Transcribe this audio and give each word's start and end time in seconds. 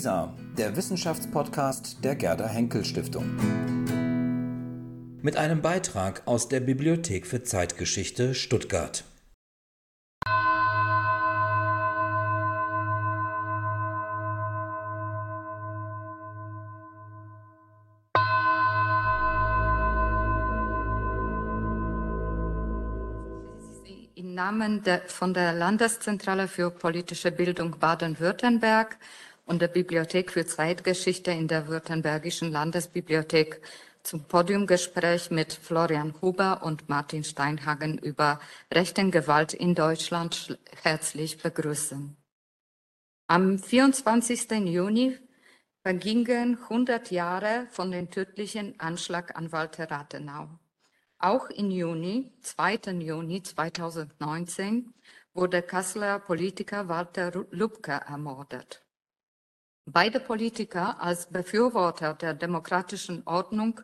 LISA, 0.00 0.34
der 0.56 0.76
Wissenschaftspodcast 0.76 2.02
der 2.02 2.16
Gerda 2.16 2.48
Henkel 2.48 2.86
Stiftung. 2.86 3.36
Mit 5.20 5.36
einem 5.36 5.60
Beitrag 5.60 6.22
aus 6.24 6.48
der 6.48 6.60
Bibliothek 6.60 7.26
für 7.26 7.42
Zeitgeschichte 7.42 8.34
Stuttgart. 8.34 9.04
Im 24.14 24.34
Namen 24.34 24.82
der, 24.82 25.02
von 25.08 25.34
der 25.34 25.52
Landeszentrale 25.52 26.48
für 26.48 26.70
politische 26.70 27.30
Bildung 27.30 27.78
Baden-Württemberg 27.78 28.96
und 29.50 29.60
der 29.60 29.66
Bibliothek 29.66 30.30
für 30.30 30.46
Zeitgeschichte 30.46 31.32
in 31.32 31.48
der 31.48 31.66
Württembergischen 31.66 32.52
Landesbibliothek 32.52 33.60
zum 34.04 34.22
Podiumgespräch 34.22 35.32
mit 35.32 35.52
Florian 35.52 36.14
Huber 36.22 36.62
und 36.62 36.88
Martin 36.88 37.24
Steinhagen 37.24 37.98
über 37.98 38.38
rechten 38.72 39.10
Gewalt 39.10 39.52
in 39.52 39.74
Deutschland 39.74 40.56
herzlich 40.82 41.42
begrüßen. 41.42 42.16
Am 43.26 43.58
24. 43.58 44.52
Juni 44.66 45.18
vergingen 45.82 46.56
100 46.62 47.10
Jahre 47.10 47.66
von 47.72 47.90
dem 47.90 48.08
tödlichen 48.08 48.78
Anschlag 48.78 49.36
an 49.36 49.50
Walter 49.50 49.90
Rathenau. 49.90 50.48
Auch 51.18 51.50
im 51.50 51.72
Juni, 51.72 52.30
2. 52.42 52.92
Juni 53.00 53.42
2019, 53.42 54.94
wurde 55.34 55.60
Kasseler 55.62 56.20
Politiker 56.20 56.88
Walter 56.88 57.44
Lubke 57.50 58.00
ermordet. 58.06 58.84
Beide 59.92 60.20
Politiker 60.20 61.02
als 61.02 61.26
Befürworter 61.26 62.14
der 62.14 62.34
demokratischen 62.34 63.26
Ordnung 63.26 63.80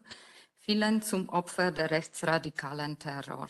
fielen 0.58 1.02
zum 1.02 1.28
Opfer 1.28 1.72
der 1.72 1.90
rechtsradikalen 1.90 2.96
Terror. 2.98 3.48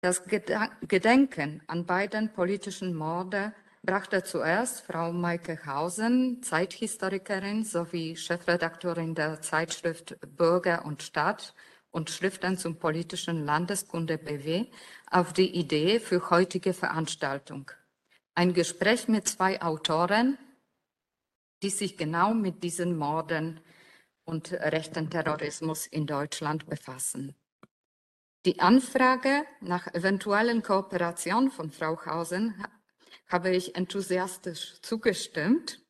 Das 0.00 0.22
Gedenken 0.24 1.62
an 1.66 1.84
beiden 1.84 2.32
politischen 2.32 2.94
Morde 2.94 3.52
brachte 3.82 4.24
zuerst 4.24 4.86
Frau 4.86 5.12
Maike 5.12 5.66
Hausen, 5.66 6.42
Zeithistorikerin 6.42 7.64
sowie 7.64 8.16
Chefredakteurin 8.16 9.14
der 9.14 9.42
Zeitschrift 9.42 10.16
Bürger 10.36 10.86
und 10.86 11.02
Stadt, 11.02 11.54
und 11.90 12.10
Schriften 12.10 12.58
zum 12.58 12.76
politischen 12.76 13.44
Landeskunde 13.46 14.18
BW 14.18 14.66
auf 15.10 15.32
die 15.32 15.56
Idee 15.56 15.98
für 15.98 16.28
heutige 16.28 16.74
Veranstaltung. 16.74 17.70
Ein 18.34 18.52
Gespräch 18.52 19.08
mit 19.08 19.26
zwei 19.28 19.62
Autoren, 19.62 20.36
die 21.62 21.70
sich 21.70 21.96
genau 21.96 22.34
mit 22.34 22.62
diesen 22.62 22.96
Morden 22.96 23.60
und 24.24 24.52
rechten 24.52 25.08
Terrorismus 25.10 25.86
in 25.86 26.06
Deutschland 26.06 26.66
befassen. 26.66 27.34
Die 28.44 28.60
Anfrage 28.60 29.44
nach 29.60 29.92
eventuellen 29.94 30.62
Kooperation 30.62 31.50
von 31.50 31.70
Frau 31.70 32.04
Hausen 32.06 32.54
habe 33.28 33.50
ich 33.50 33.74
enthusiastisch 33.74 34.80
zugestimmt, 34.82 35.80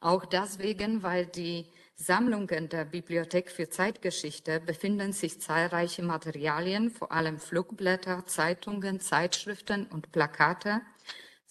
auch 0.00 0.26
deswegen, 0.26 1.02
weil 1.02 1.26
die 1.26 1.70
Sammlungen 1.94 2.68
der 2.68 2.84
Bibliothek 2.84 3.50
für 3.50 3.68
Zeitgeschichte 3.68 4.60
befinden 4.60 5.12
sich 5.12 5.40
zahlreiche 5.40 6.02
Materialien, 6.02 6.90
vor 6.90 7.12
allem 7.12 7.38
Flugblätter, 7.38 8.26
Zeitungen, 8.26 8.98
Zeitschriften 8.98 9.86
und 9.86 10.10
Plakate, 10.10 10.82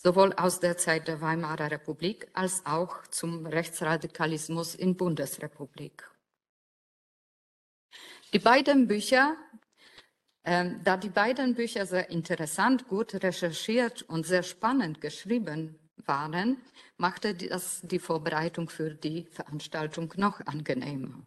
sowohl 0.04 0.34
aus 0.34 0.60
der 0.60 0.78
Zeit 0.78 1.08
der 1.08 1.22
Weimarer 1.22 1.70
Republik 1.72 2.28
als 2.34 2.66
auch 2.66 3.06
zum 3.08 3.46
Rechtsradikalismus 3.46 4.76
in 4.76 4.98
Bundesrepublik. 4.98 6.10
Die 8.34 8.40
beiden 8.40 8.88
Bücher, 8.88 9.36
äh, 10.44 10.72
da 10.84 10.98
die 10.98 11.10
beiden 11.10 11.54
Bücher 11.54 11.86
sehr 11.86 12.10
interessant, 12.10 12.88
gut 12.88 13.14
recherchiert 13.16 14.02
und 14.04 14.26
sehr 14.26 14.44
spannend 14.44 15.02
geschrieben 15.02 15.78
waren, 15.98 16.58
machte 16.98 17.36
das 17.36 17.82
die 17.84 18.00
Vorbereitung 18.00 18.70
für 18.70 18.96
die 18.96 19.26
Veranstaltung 19.26 20.14
noch 20.18 20.40
angenehmer. 20.46 21.26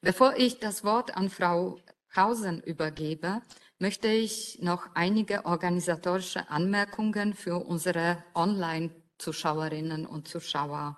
Bevor 0.00 0.36
ich 0.36 0.60
das 0.60 0.84
Wort 0.84 1.16
an 1.16 1.28
Frau 1.28 1.78
Hausen 2.14 2.62
übergebe, 2.62 3.42
möchte 3.84 4.08
ich 4.08 4.60
noch 4.62 4.88
einige 4.94 5.44
organisatorische 5.44 6.48
Anmerkungen 6.48 7.34
für 7.34 7.56
unsere 7.56 8.24
Online-Zuschauerinnen 8.34 10.06
und 10.06 10.26
Zuschauer 10.26 10.96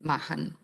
machen. 0.00 0.58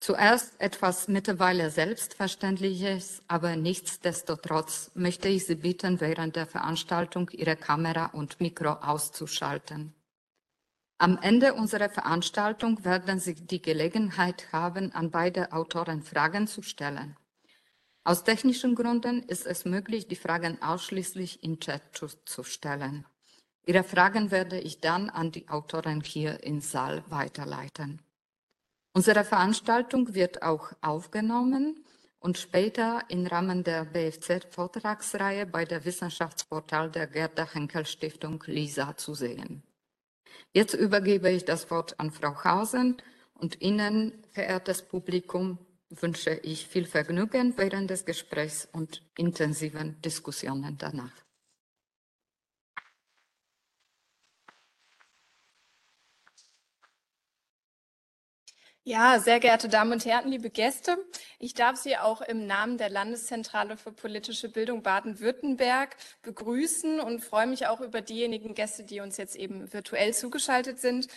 Zuerst 0.00 0.58
etwas 0.58 1.06
mittlerweile 1.08 1.68
Selbstverständliches, 1.70 3.22
aber 3.28 3.56
nichtsdestotrotz 3.56 4.90
möchte 4.94 5.28
ich 5.28 5.44
Sie 5.44 5.56
bitten, 5.56 6.00
während 6.00 6.34
der 6.34 6.46
Veranstaltung 6.46 7.28
Ihre 7.28 7.56
Kamera 7.56 8.06
und 8.06 8.40
Mikro 8.40 8.70
auszuschalten. 8.70 9.92
Am 10.96 11.18
Ende 11.20 11.52
unserer 11.52 11.90
Veranstaltung 11.90 12.86
werden 12.86 13.20
Sie 13.20 13.34
die 13.34 13.60
Gelegenheit 13.60 14.50
haben, 14.50 14.92
an 14.92 15.10
beide 15.10 15.52
Autoren 15.52 16.00
Fragen 16.00 16.46
zu 16.46 16.62
stellen. 16.62 17.16
Aus 18.06 18.22
technischen 18.22 18.76
Gründen 18.76 19.24
ist 19.24 19.46
es 19.46 19.64
möglich, 19.64 20.06
die 20.06 20.14
Fragen 20.14 20.62
ausschließlich 20.62 21.42
in 21.42 21.58
Chat 21.58 21.82
zu, 22.24 22.44
stellen. 22.44 23.04
Ihre 23.66 23.82
Fragen 23.82 24.30
werde 24.30 24.60
ich 24.60 24.80
dann 24.80 25.10
an 25.10 25.32
die 25.32 25.48
Autoren 25.48 26.02
hier 26.02 26.44
im 26.44 26.60
Saal 26.60 27.02
weiterleiten. 27.08 28.00
Unsere 28.94 29.24
Veranstaltung 29.24 30.14
wird 30.14 30.42
auch 30.42 30.70
aufgenommen 30.82 31.84
und 32.20 32.38
später 32.38 33.02
im 33.08 33.26
Rahmen 33.26 33.64
der 33.64 33.84
BFZ-Vortragsreihe 33.86 35.44
bei 35.44 35.64
der 35.64 35.84
Wissenschaftsportal 35.84 36.92
der 36.92 37.08
Gerda 37.08 37.52
Henkel 37.52 37.86
Stiftung 37.86 38.40
LISA 38.46 38.96
zu 38.96 39.14
sehen. 39.14 39.64
Jetzt 40.52 40.74
übergebe 40.74 41.28
ich 41.30 41.44
das 41.44 41.68
Wort 41.72 41.98
an 41.98 42.12
Frau 42.12 42.44
Hausen 42.44 42.98
und 43.34 43.60
Ihnen, 43.60 44.22
verehrtes 44.30 44.82
Publikum, 44.82 45.58
wünsche 45.90 46.30
ich 46.42 46.66
viel 46.66 46.86
Vergnügen 46.86 47.56
während 47.56 47.90
des 47.90 48.04
Gesprächs 48.04 48.68
und 48.72 49.02
intensiven 49.16 50.00
Diskussionen 50.02 50.76
danach. 50.78 51.12
Ja, 58.88 59.18
sehr 59.18 59.40
geehrte 59.40 59.68
Damen 59.68 59.90
und 59.90 60.04
Herren, 60.04 60.30
liebe 60.30 60.48
Gäste, 60.48 60.96
ich 61.40 61.54
darf 61.54 61.76
Sie 61.76 61.96
auch 61.96 62.20
im 62.20 62.46
Namen 62.46 62.78
der 62.78 62.88
Landeszentrale 62.88 63.76
für 63.76 63.90
politische 63.90 64.48
Bildung 64.48 64.84
Baden-Württemberg 64.84 65.96
begrüßen 66.22 67.00
und 67.00 67.18
freue 67.24 67.48
mich 67.48 67.66
auch 67.66 67.80
über 67.80 68.00
diejenigen 68.00 68.54
Gäste, 68.54 68.84
die 68.84 69.00
uns 69.00 69.16
jetzt 69.16 69.34
eben 69.34 69.72
virtuell 69.72 70.14
zugeschaltet 70.14 70.78
sind. 70.78 71.08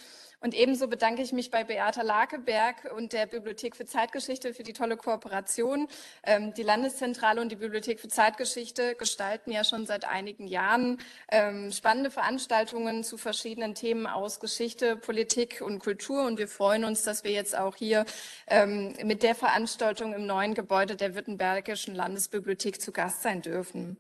Und 0.42 0.54
ebenso 0.54 0.88
bedanke 0.88 1.22
ich 1.22 1.34
mich 1.34 1.52
bei 1.52 1.66
Beata 1.66 2.02
Lakeberg 2.02 2.92
und 2.96 3.12
der 3.12 3.26
Bibliothek 3.26 3.76
für 3.76 3.86
Zeitgeschichte 3.86 4.54
für 4.54 4.64
die 4.64 4.72
tolle 4.72 4.96
Kooperation. 4.96 5.88
Ähm, 6.24 6.54
die 6.54 6.64
Landeszentrale 6.64 7.42
und 7.42 7.52
die 7.52 7.58
Bibliothek 7.58 8.00
für 8.00 8.08
Zeitgeschichte 8.08 8.96
gestalten 8.96 9.52
ja 9.52 9.66
schon 9.66 9.86
seit 9.86 10.06
einigen 10.06 10.48
Jahren 10.48 11.00
ähm, 11.30 11.74
spannende 11.74 12.10
Veranstaltungen 12.10 13.04
zu 13.04 13.18
verschiedenen 13.18 13.76
Themen 13.76 14.08
aus 14.08 14.40
Geschichte, 14.40 14.96
Politik 14.96 15.62
und 15.62 15.80
Kultur. 15.80 16.26
Und 16.26 16.38
wir 16.38 16.48
freuen 16.48 16.86
uns, 16.86 17.04
dass 17.04 17.26
wir 17.26 17.32
jetzt 17.32 17.58
auch 17.58 17.76
hier 17.76 18.06
ähm, 18.48 18.96
mit 19.04 19.24
der 19.24 19.36
Veranstaltung 19.36 20.14
im 20.14 20.26
neuen 20.26 20.54
Gebäude 20.54 20.96
der 20.96 21.16
Württembergischen 21.16 21.96
Landesbibliothek 21.96 22.82
zu 22.82 22.94
Gast 22.94 23.24
sein 23.24 23.42
dürfen. 23.42 23.98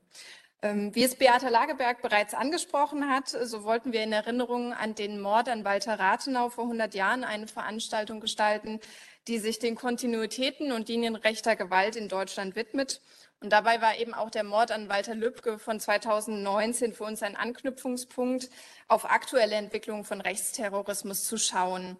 Ähm, 0.61 0.93
wie 0.93 1.03
es 1.03 1.15
Beata 1.15 1.47
Lageberg 1.47 2.01
bereits 2.01 2.33
angesprochen 2.33 3.09
hat, 3.09 3.29
so 3.29 3.63
wollten 3.63 3.93
wir 3.93 4.03
in 4.03 4.11
Erinnerung 4.11 4.73
an 4.73 4.93
den 4.93 5.21
Mord 5.21 5.47
an 5.47 5.63
Walter 5.63 5.97
Rathenau 5.97 6.49
vor 6.49 6.65
100 6.65 6.93
Jahren 6.93 7.23
eine 7.23 7.47
Veranstaltung 7.47 8.19
gestalten, 8.19 8.81
die 9.29 9.37
sich 9.37 9.59
den 9.59 9.75
Kontinuitäten 9.75 10.73
und 10.73 10.89
Linien 10.89 11.15
rechter 11.15 11.55
Gewalt 11.55 11.95
in 11.95 12.09
Deutschland 12.09 12.57
widmet. 12.57 13.01
Und 13.39 13.53
dabei 13.53 13.81
war 13.81 13.97
eben 13.99 14.13
auch 14.13 14.29
der 14.29 14.43
Mord 14.43 14.71
an 14.71 14.89
Walter 14.89 15.15
Lübcke 15.15 15.59
von 15.59 15.79
2019 15.79 16.91
für 16.91 17.05
uns 17.05 17.23
ein 17.23 17.37
Anknüpfungspunkt, 17.37 18.49
auf 18.89 19.09
aktuelle 19.09 19.55
Entwicklungen 19.55 20.03
von 20.03 20.19
Rechtsterrorismus 20.19 21.23
zu 21.23 21.37
schauen. 21.37 21.97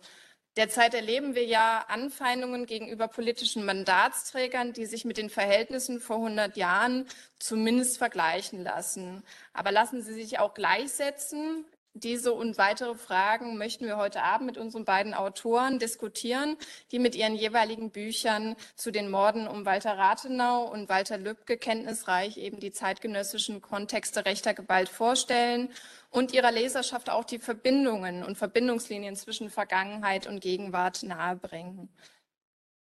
Derzeit 0.58 0.94
erleben 0.94 1.36
wir 1.36 1.46
ja 1.46 1.86
Anfeindungen 1.88 2.66
gegenüber 2.66 3.08
politischen 3.08 3.64
Mandatsträgern, 3.66 4.74
die 4.74 4.86
sich 4.86 5.06
mit 5.06 5.18
den 5.18 5.30
Verhältnissen 5.30 6.00
vor 6.00 6.18
100 6.18 6.58
Jahren 6.58 7.08
zumindest 7.38 7.98
vergleichen 7.98 8.64
lassen. 8.64 9.24
Aber 9.54 9.72
lassen 9.72 10.02
sie 10.02 10.14
sich 10.14 10.40
auch 10.40 10.54
gleichsetzen? 10.54 11.66
Diese 12.00 12.32
und 12.34 12.58
weitere 12.58 12.96
Fragen 12.96 13.58
möchten 13.58 13.86
wir 13.86 13.98
heute 13.98 14.24
Abend 14.24 14.46
mit 14.46 14.58
unseren 14.58 14.86
beiden 14.86 15.14
Autoren 15.14 15.80
diskutieren, 15.80 16.56
die 16.92 17.00
mit 17.00 17.14
ihren 17.14 17.36
jeweiligen 17.36 17.92
Büchern 17.92 18.56
zu 18.76 18.92
den 18.92 19.10
Morden 19.10 19.48
um 19.48 19.66
Walter 19.66 19.98
Rathenau 19.98 20.64
und 20.64 20.88
Walter 20.88 21.18
Lübcke 21.18 21.58
kenntnisreich 21.58 22.38
eben 22.38 22.62
die 22.62 22.72
zeitgenössischen 22.72 23.62
Kontexte 23.62 24.26
rechter 24.26 24.54
Gewalt 24.54 24.88
vorstellen 24.88 25.70
und 26.10 26.34
ihrer 26.34 26.52
Leserschaft 26.52 27.10
auch 27.10 27.26
die 27.26 27.40
Verbindungen 27.40 28.24
und 28.24 28.38
Verbindungslinien 28.38 29.18
zwischen 29.18 29.50
Vergangenheit 29.50 30.26
und 30.26 30.40
Gegenwart 30.40 31.04
nahebringen. 31.04 31.90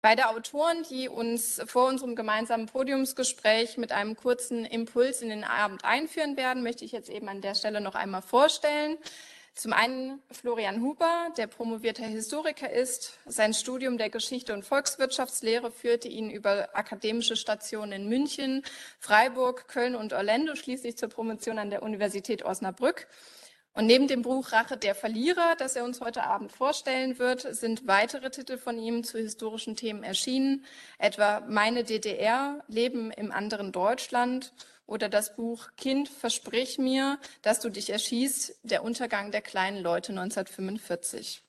Beide 0.08 0.30
Autoren, 0.30 0.86
die 0.88 1.06
uns 1.06 1.60
vor 1.66 1.86
unserem 1.86 2.16
gemeinsamen 2.16 2.64
Podiumsgespräch 2.64 3.76
mit 3.76 3.92
einem 3.92 4.16
kurzen 4.16 4.64
Impuls 4.64 5.20
in 5.20 5.28
den 5.28 5.44
Abend 5.44 5.84
einführen 5.84 6.38
werden, 6.38 6.62
möchte 6.62 6.82
ich 6.82 6.92
jetzt 6.92 7.10
eben 7.10 7.28
an 7.28 7.42
der 7.42 7.54
Stelle 7.54 7.82
noch 7.82 7.94
einmal 7.94 8.22
vorstellen. 8.22 8.96
Zum 9.54 9.74
einen 9.74 10.22
Florian 10.30 10.80
Huber, 10.80 11.28
der 11.36 11.46
promovierter 11.46 12.06
Historiker 12.06 12.70
ist. 12.70 13.18
Sein 13.26 13.52
Studium 13.52 13.98
der 13.98 14.08
Geschichte 14.08 14.54
und 14.54 14.64
Volkswirtschaftslehre 14.64 15.70
führte 15.70 16.08
ihn 16.08 16.30
über 16.30 16.70
akademische 16.72 17.36
Stationen 17.36 17.92
in 17.92 18.08
München, 18.08 18.64
Freiburg, 19.00 19.68
Köln 19.68 19.94
und 19.94 20.14
Orlando 20.14 20.54
schließlich 20.54 20.96
zur 20.96 21.10
Promotion 21.10 21.58
an 21.58 21.68
der 21.68 21.82
Universität 21.82 22.46
Osnabrück. 22.46 23.08
Und 23.78 23.86
neben 23.86 24.08
dem 24.08 24.22
Buch 24.22 24.50
Rache 24.50 24.76
der 24.76 24.96
Verlierer, 24.96 25.54
das 25.56 25.76
er 25.76 25.84
uns 25.84 26.00
heute 26.00 26.24
Abend 26.24 26.50
vorstellen 26.50 27.20
wird, 27.20 27.42
sind 27.42 27.86
weitere 27.86 28.28
Titel 28.28 28.58
von 28.58 28.76
ihm 28.76 29.04
zu 29.04 29.18
historischen 29.18 29.76
Themen 29.76 30.02
erschienen, 30.02 30.64
etwa 30.98 31.44
Meine 31.48 31.84
DDR, 31.84 32.64
Leben 32.66 33.12
im 33.12 33.30
anderen 33.30 33.70
Deutschland 33.70 34.52
oder 34.86 35.08
das 35.08 35.36
Buch 35.36 35.68
Kind, 35.76 36.08
versprich 36.08 36.78
mir, 36.78 37.20
dass 37.42 37.60
du 37.60 37.70
dich 37.70 37.90
erschießt, 37.90 38.58
der 38.64 38.82
Untergang 38.82 39.30
der 39.30 39.42
kleinen 39.42 39.80
Leute 39.80 40.10
1945. 40.10 41.44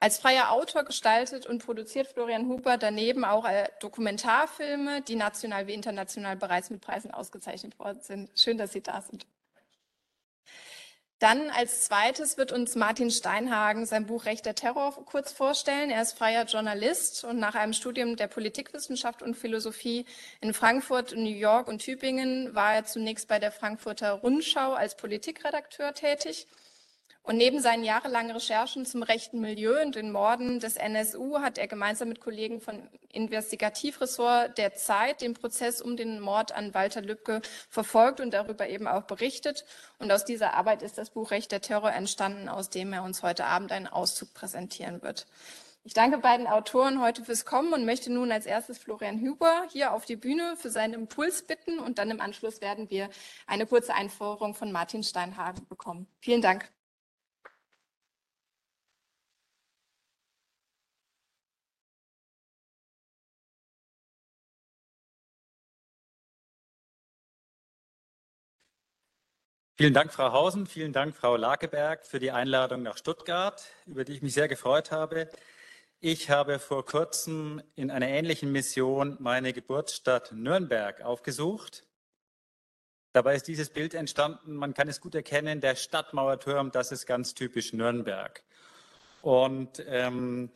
Als 0.00 0.18
freier 0.18 0.50
Autor 0.50 0.82
gestaltet 0.82 1.46
und 1.46 1.64
produziert 1.64 2.08
Florian 2.08 2.48
Huber 2.48 2.76
daneben 2.76 3.24
auch 3.24 3.44
äh, 3.44 3.68
Dokumentarfilme, 3.78 5.02
die 5.02 5.14
national 5.14 5.68
wie 5.68 5.74
international 5.74 6.34
bereits 6.34 6.70
mit 6.70 6.80
Preisen 6.80 7.12
ausgezeichnet 7.12 7.78
worden 7.78 8.00
sind. 8.00 8.30
Schön, 8.34 8.58
dass 8.58 8.72
Sie 8.72 8.82
da 8.82 9.00
sind. 9.00 9.28
Dann 11.20 11.50
als 11.50 11.82
zweites 11.82 12.38
wird 12.38 12.50
uns 12.50 12.76
Martin 12.76 13.10
Steinhagen 13.10 13.84
sein 13.84 14.06
Buch 14.06 14.24
Rechter 14.24 14.54
Terror 14.54 15.04
kurz 15.04 15.32
vorstellen. 15.32 15.90
Er 15.90 16.00
ist 16.00 16.16
freier 16.16 16.46
Journalist 16.46 17.24
und 17.24 17.38
nach 17.38 17.54
einem 17.54 17.74
Studium 17.74 18.16
der 18.16 18.26
Politikwissenschaft 18.26 19.20
und 19.20 19.36
Philosophie 19.36 20.06
in 20.40 20.54
Frankfurt, 20.54 21.14
New 21.14 21.28
York 21.28 21.68
und 21.68 21.80
Tübingen 21.80 22.54
war 22.54 22.74
er 22.74 22.86
zunächst 22.86 23.28
bei 23.28 23.38
der 23.38 23.52
Frankfurter 23.52 24.12
Rundschau 24.12 24.72
als 24.72 24.96
Politikredakteur 24.96 25.92
tätig 25.92 26.46
und 27.30 27.36
neben 27.36 27.60
seinen 27.60 27.84
jahrelangen 27.84 28.32
Recherchen 28.32 28.84
zum 28.84 29.04
rechten 29.04 29.40
Milieu 29.40 29.80
und 29.80 29.94
den 29.94 30.10
Morden 30.10 30.58
des 30.58 30.74
NSU 30.74 31.38
hat 31.38 31.58
er 31.58 31.68
gemeinsam 31.68 32.08
mit 32.08 32.20
Kollegen 32.20 32.60
von 32.60 32.88
Investigativressort 33.12 34.58
der 34.58 34.74
Zeit 34.74 35.20
den 35.20 35.34
Prozess 35.34 35.80
um 35.80 35.96
den 35.96 36.18
Mord 36.18 36.50
an 36.50 36.74
Walter 36.74 37.02
Lübcke 37.02 37.40
verfolgt 37.68 38.18
und 38.20 38.34
darüber 38.34 38.68
eben 38.68 38.88
auch 38.88 39.04
berichtet. 39.04 39.64
Und 40.00 40.10
aus 40.10 40.24
dieser 40.24 40.54
Arbeit 40.54 40.82
ist 40.82 40.98
das 40.98 41.10
Buch 41.10 41.30
Recht 41.30 41.52
der 41.52 41.60
Terror 41.60 41.92
entstanden, 41.92 42.48
aus 42.48 42.68
dem 42.68 42.92
er 42.92 43.04
uns 43.04 43.22
heute 43.22 43.44
Abend 43.44 43.70
einen 43.70 43.86
Auszug 43.86 44.34
präsentieren 44.34 45.00
wird. 45.00 45.26
Ich 45.84 45.94
danke 45.94 46.18
beiden 46.18 46.48
Autoren 46.48 47.00
heute 47.00 47.24
fürs 47.24 47.44
Kommen 47.44 47.72
und 47.72 47.84
möchte 47.84 48.12
nun 48.12 48.32
als 48.32 48.44
erstes 48.44 48.78
Florian 48.78 49.20
Huber 49.20 49.68
hier 49.70 49.92
auf 49.92 50.04
die 50.04 50.16
Bühne 50.16 50.56
für 50.56 50.70
seinen 50.70 50.94
Impuls 50.94 51.42
bitten 51.42 51.78
und 51.78 51.98
dann 51.98 52.10
im 52.10 52.20
Anschluss 52.20 52.60
werden 52.60 52.90
wir 52.90 53.08
eine 53.46 53.66
kurze 53.66 53.94
Einführung 53.94 54.56
von 54.56 54.72
Martin 54.72 55.04
Steinhagen 55.04 55.68
bekommen. 55.68 56.08
Vielen 56.18 56.42
Dank. 56.42 56.68
Vielen 69.80 69.94
Dank, 69.94 70.12
Frau 70.12 70.30
Hausen. 70.32 70.66
Vielen 70.66 70.92
Dank, 70.92 71.16
Frau 71.16 71.36
Lakeberg, 71.36 72.04
für 72.04 72.18
die 72.18 72.32
Einladung 72.32 72.82
nach 72.82 72.98
Stuttgart, 72.98 73.64
über 73.86 74.04
die 74.04 74.12
ich 74.12 74.20
mich 74.20 74.34
sehr 74.34 74.46
gefreut 74.46 74.90
habe. 74.90 75.30
Ich 76.00 76.28
habe 76.28 76.58
vor 76.58 76.84
kurzem 76.84 77.62
in 77.76 77.90
einer 77.90 78.06
ähnlichen 78.06 78.52
Mission 78.52 79.16
meine 79.20 79.54
Geburtsstadt 79.54 80.32
Nürnberg 80.32 81.00
aufgesucht. 81.00 81.86
Dabei 83.14 83.34
ist 83.36 83.48
dieses 83.48 83.70
Bild 83.70 83.94
entstanden, 83.94 84.54
man 84.54 84.74
kann 84.74 84.86
es 84.86 85.00
gut 85.00 85.14
erkennen, 85.14 85.62
der 85.62 85.76
Stadtmauerturm, 85.76 86.72
das 86.72 86.92
ist 86.92 87.06
ganz 87.06 87.32
typisch 87.32 87.72
Nürnberg. 87.72 88.42
Und 89.22 89.82
ähm, 89.86 90.50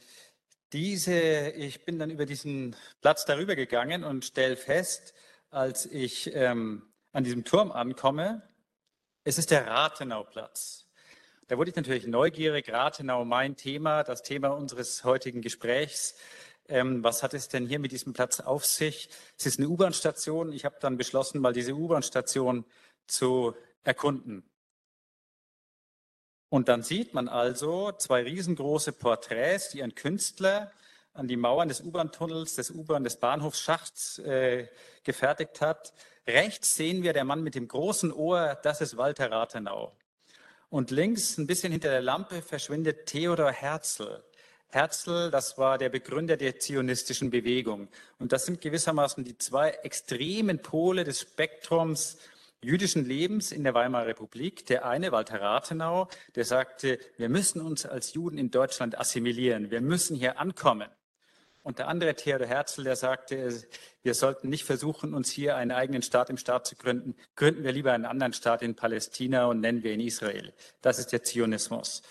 diese, 0.75 1.49
ich 1.49 1.87
bin 1.87 1.99
dann 1.99 2.11
über 2.11 2.27
diesen 2.27 2.77
Platz 3.01 3.25
darüber 3.25 3.57
gegangen 3.57 4.05
und 4.05 4.27
stelle 4.27 4.59
fest, 4.59 5.15
als 5.49 5.87
ich 5.87 6.31
ähm, 6.35 6.93
an 7.13 7.25
diesem 7.25 7.45
Turm 7.45 7.73
ankomme, 7.73 8.43
es 9.25 9.39
ist 9.39 9.51
der 9.51 9.67
Rathenauplatz. 9.67 10.87
Da 11.49 11.57
wurde 11.57 11.71
ich 11.71 11.77
natürlich 11.77 12.07
neugierig. 12.07 12.71
Rathenau, 12.71 13.25
mein 13.25 13.57
Thema, 13.57 14.03
das 14.03 14.23
Thema 14.23 14.51
unseres 14.51 15.05
heutigen 15.05 15.41
Gesprächs. 15.41 16.15
Ähm, 16.69 17.03
was 17.03 17.23
hat 17.23 17.35
es 17.35 17.49
denn 17.49 17.67
hier 17.67 17.79
mit 17.79 17.93
diesem 17.93 18.13
Platz 18.13 18.41
auf 18.41 18.65
sich? 18.65 19.09
Es 19.39 19.47
ist 19.47 19.59
eine 19.59 19.69
U-Bahn-Station. 19.69 20.53
Ich 20.53 20.65
habe 20.65 20.77
dann 20.81 20.97
beschlossen, 20.97 21.41
mal 21.41 21.53
diese 21.53 21.75
U-Bahn-Station 21.75 22.65
zu 23.07 23.55
erkunden. 23.83 24.49
Und 26.51 26.69
dann 26.69 26.83
sieht 26.83 27.15
man 27.15 27.29
also 27.29 27.93
zwei 27.93 28.23
riesengroße 28.23 28.93
Porträts, 28.93 29.71
die 29.71 29.83
ein 29.83 29.95
Künstler 29.95 30.71
an 31.13 31.29
die 31.29 31.37
Mauern 31.37 31.69
des 31.69 31.81
U-Bahn-Tunnels, 31.81 32.57
des 32.57 32.71
U-Bahn, 32.71 33.05
des 33.05 33.17
Bahnhofsschachts 33.17 34.19
äh, 34.21 34.69
gefertigt 35.03 35.61
hat. 35.61 35.93
Rechts 36.27 36.75
sehen 36.75 37.03
wir 37.03 37.13
der 37.13 37.25
Mann 37.25 37.43
mit 37.43 37.55
dem 37.55 37.69
großen 37.69 38.11
Ohr, 38.11 38.59
das 38.63 38.81
ist 38.81 38.97
Walter 38.97 39.31
Rathenau. 39.31 39.95
Und 40.71 40.91
links, 40.91 41.37
ein 41.37 41.47
bisschen 41.47 41.71
hinter 41.71 41.91
der 41.91 42.01
Lampe, 42.01 42.41
verschwindet 42.41 43.07
Theodor 43.07 43.53
Herzl. 43.53 44.25
Herzl, 44.69 45.31
das 45.31 45.59
war 45.59 45.79
der 45.79 45.91
Begründer 45.91 46.37
der 46.37 46.59
zionistischen 46.59 47.31
Bewegung. 47.31 47.89
Und 48.19 48.33
das 48.33 48.47
sind 48.47 48.61
gewissermaßen 48.61 49.23
die 49.23 49.37
zwei 49.37 49.71
extremen 49.71 50.63
Pole 50.63 51.05
des 51.05 51.21
Spektrums 51.21 52.19
jüdischen 52.63 53.05
Lebens 53.05 53.53
in 53.53 53.63
der 53.63 53.75
Weimarer 53.75 54.07
Republik. 54.07 54.67
Der 54.67 54.87
eine, 54.87 55.13
Walter 55.13 55.41
Rathenau, 55.41 56.09
der 56.35 56.45
sagte, 56.45 56.99
wir 57.19 57.29
müssen 57.29 57.61
uns 57.61 57.87
als 57.87 58.15
Juden 58.15 58.39
in 58.39 58.51
Deutschland 58.51 58.99
assimilieren. 58.99 59.71
Wir 59.71 59.83
müssen 59.83 60.17
hier 60.17 60.41
ankommen. 60.41 60.89
Und 61.65 61.79
der 61.79 61.89
andere, 61.89 62.15
Theodor 62.15 62.47
Herzl, 62.47 62.85
der 62.85 62.95
sagte, 62.95 63.65
wir 64.03 64.13
sollten 64.13 64.51
nicht 64.51 64.65
versuchen, 64.65 65.15
uns 65.15 65.31
hier 65.31 65.57
einen 65.57 65.71
eigenen 65.71 66.03
Staat 66.03 66.29
im 66.29 66.37
Staat 66.37 66.67
zu 66.67 66.77
gründen. 66.77 67.17
Gründen 67.37 67.65
wir 67.65 67.73
lieber 67.73 67.93
einen 67.93 68.05
anderen 68.05 68.35
Staat 68.35 68.61
in 68.61 68.77
Palästina 68.77 69.47
und 69.47 69.61
nennen 69.61 69.83
wir 69.83 69.95
ihn 69.95 70.01
Israel. 70.01 70.53
Das 70.83 70.99
ist 70.99 71.13
der 71.13 71.23
Zionismus. 71.23 72.03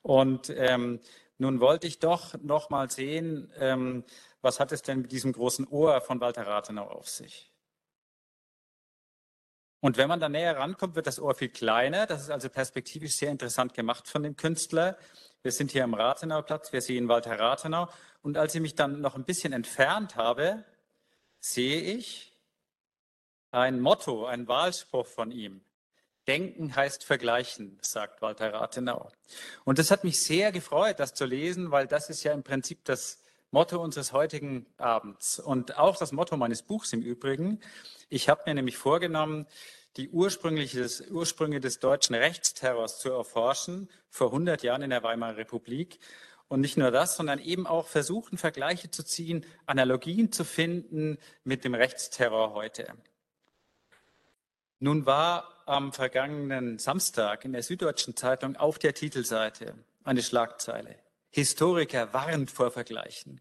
Und 0.00 0.48
ähm, 0.56 0.98
nun 1.36 1.60
wollte 1.60 1.86
ich 1.86 1.98
doch 1.98 2.34
noch 2.42 2.70
mal 2.70 2.90
sehen, 2.90 3.52
ähm, 3.58 4.04
was 4.40 4.58
hat 4.58 4.72
es 4.72 4.80
denn 4.80 5.02
mit 5.02 5.12
diesem 5.12 5.34
großen 5.34 5.68
Ohr 5.68 6.00
von 6.00 6.18
Walter 6.22 6.46
Rathenau 6.46 6.88
auf 6.88 7.10
sich? 7.10 7.51
Und 9.82 9.96
wenn 9.96 10.08
man 10.08 10.20
da 10.20 10.28
näher 10.28 10.56
rankommt, 10.56 10.94
wird 10.94 11.08
das 11.08 11.18
Ohr 11.18 11.34
viel 11.34 11.48
kleiner. 11.48 12.06
Das 12.06 12.22
ist 12.22 12.30
also 12.30 12.48
perspektivisch 12.48 13.16
sehr 13.16 13.32
interessant 13.32 13.74
gemacht 13.74 14.06
von 14.06 14.22
dem 14.22 14.36
Künstler. 14.36 14.96
Wir 15.42 15.50
sind 15.50 15.72
hier 15.72 15.82
am 15.82 15.92
Rathenauplatz, 15.92 16.72
wir 16.72 16.80
sehen 16.80 17.08
Walter 17.08 17.36
Rathenau. 17.36 17.88
Und 18.22 18.36
als 18.36 18.54
ich 18.54 18.60
mich 18.60 18.76
dann 18.76 19.00
noch 19.00 19.16
ein 19.16 19.24
bisschen 19.24 19.52
entfernt 19.52 20.14
habe, 20.14 20.62
sehe 21.40 21.80
ich 21.82 22.32
ein 23.50 23.80
Motto, 23.80 24.24
ein 24.24 24.46
Wahlspruch 24.46 25.06
von 25.06 25.32
ihm. 25.32 25.62
Denken 26.28 26.76
heißt 26.76 27.02
vergleichen, 27.02 27.80
sagt 27.82 28.22
Walter 28.22 28.54
Rathenau. 28.54 29.10
Und 29.64 29.80
das 29.80 29.90
hat 29.90 30.04
mich 30.04 30.22
sehr 30.22 30.52
gefreut, 30.52 31.00
das 31.00 31.12
zu 31.12 31.24
lesen, 31.24 31.72
weil 31.72 31.88
das 31.88 32.08
ist 32.08 32.22
ja 32.22 32.32
im 32.32 32.44
Prinzip 32.44 32.84
das 32.84 33.20
Motto 33.50 33.82
unseres 33.82 34.12
heutigen 34.12 34.64
Abends 34.78 35.40
und 35.40 35.76
auch 35.76 35.96
das 35.96 36.12
Motto 36.12 36.36
meines 36.36 36.62
Buchs 36.62 36.92
im 36.92 37.02
Übrigen. 37.02 37.60
Ich 38.12 38.28
habe 38.28 38.42
mir 38.44 38.52
nämlich 38.52 38.76
vorgenommen, 38.76 39.46
die 39.96 40.10
Ursprünge 40.10 40.66
des 40.66 41.80
deutschen 41.80 42.14
Rechtsterrors 42.14 42.98
zu 42.98 43.10
erforschen, 43.10 43.88
vor 44.10 44.26
100 44.26 44.62
Jahren 44.62 44.82
in 44.82 44.90
der 44.90 45.02
Weimarer 45.02 45.38
Republik. 45.38 45.98
Und 46.46 46.60
nicht 46.60 46.76
nur 46.76 46.90
das, 46.90 47.16
sondern 47.16 47.38
eben 47.38 47.66
auch 47.66 47.88
versuchen, 47.88 48.36
Vergleiche 48.36 48.90
zu 48.90 49.02
ziehen, 49.02 49.46
Analogien 49.64 50.30
zu 50.30 50.44
finden 50.44 51.16
mit 51.42 51.64
dem 51.64 51.74
Rechtsterror 51.74 52.52
heute. 52.52 52.92
Nun 54.78 55.06
war 55.06 55.62
am 55.64 55.94
vergangenen 55.94 56.78
Samstag 56.78 57.46
in 57.46 57.54
der 57.54 57.62
Süddeutschen 57.62 58.14
Zeitung 58.14 58.56
auf 58.56 58.78
der 58.78 58.92
Titelseite 58.92 59.74
eine 60.04 60.22
Schlagzeile. 60.22 60.96
Historiker 61.30 62.12
warnt 62.12 62.50
vor 62.50 62.72
Vergleichen. 62.72 63.40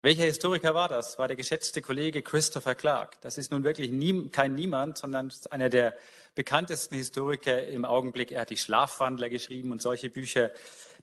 Welcher 0.00 0.24
Historiker 0.24 0.74
war 0.74 0.88
das? 0.88 1.18
War 1.18 1.26
der 1.26 1.36
geschätzte 1.36 1.82
Kollege 1.82 2.22
Christopher 2.22 2.76
Clark. 2.76 3.20
Das 3.20 3.36
ist 3.36 3.50
nun 3.50 3.64
wirklich 3.64 3.90
nie, 3.90 4.28
kein 4.28 4.54
Niemand, 4.54 4.96
sondern 4.96 5.32
einer 5.50 5.68
der 5.68 5.96
bekanntesten 6.36 6.94
Historiker 6.94 7.66
im 7.66 7.84
Augenblick. 7.84 8.30
Er 8.30 8.42
hat 8.42 8.50
die 8.50 8.56
Schlafwandler 8.56 9.28
geschrieben 9.28 9.72
und 9.72 9.82
solche 9.82 10.08
Bücher. 10.08 10.52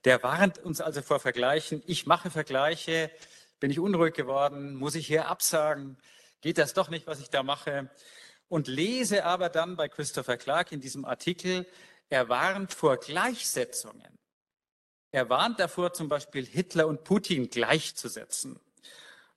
Der 0.06 0.22
warnt 0.22 0.58
uns 0.60 0.80
also 0.80 1.02
vor 1.02 1.20
Vergleichen. 1.20 1.82
Ich 1.86 2.06
mache 2.06 2.30
Vergleiche. 2.30 3.10
Bin 3.60 3.70
ich 3.70 3.78
unruhig 3.78 4.14
geworden? 4.14 4.76
Muss 4.76 4.94
ich 4.94 5.06
hier 5.06 5.28
absagen? 5.28 5.98
Geht 6.40 6.56
das 6.56 6.72
doch 6.72 6.88
nicht, 6.88 7.06
was 7.06 7.20
ich 7.20 7.28
da 7.28 7.42
mache? 7.42 7.90
Und 8.48 8.66
lese 8.66 9.26
aber 9.26 9.50
dann 9.50 9.76
bei 9.76 9.88
Christopher 9.88 10.38
Clark 10.38 10.72
in 10.72 10.80
diesem 10.80 11.04
Artikel, 11.04 11.66
er 12.08 12.30
warnt 12.30 12.72
vor 12.72 12.96
Gleichsetzungen. 12.96 14.18
Er 15.10 15.28
warnt 15.28 15.60
davor, 15.60 15.92
zum 15.92 16.08
Beispiel 16.08 16.46
Hitler 16.46 16.86
und 16.86 17.04
Putin 17.04 17.50
gleichzusetzen. 17.50 18.58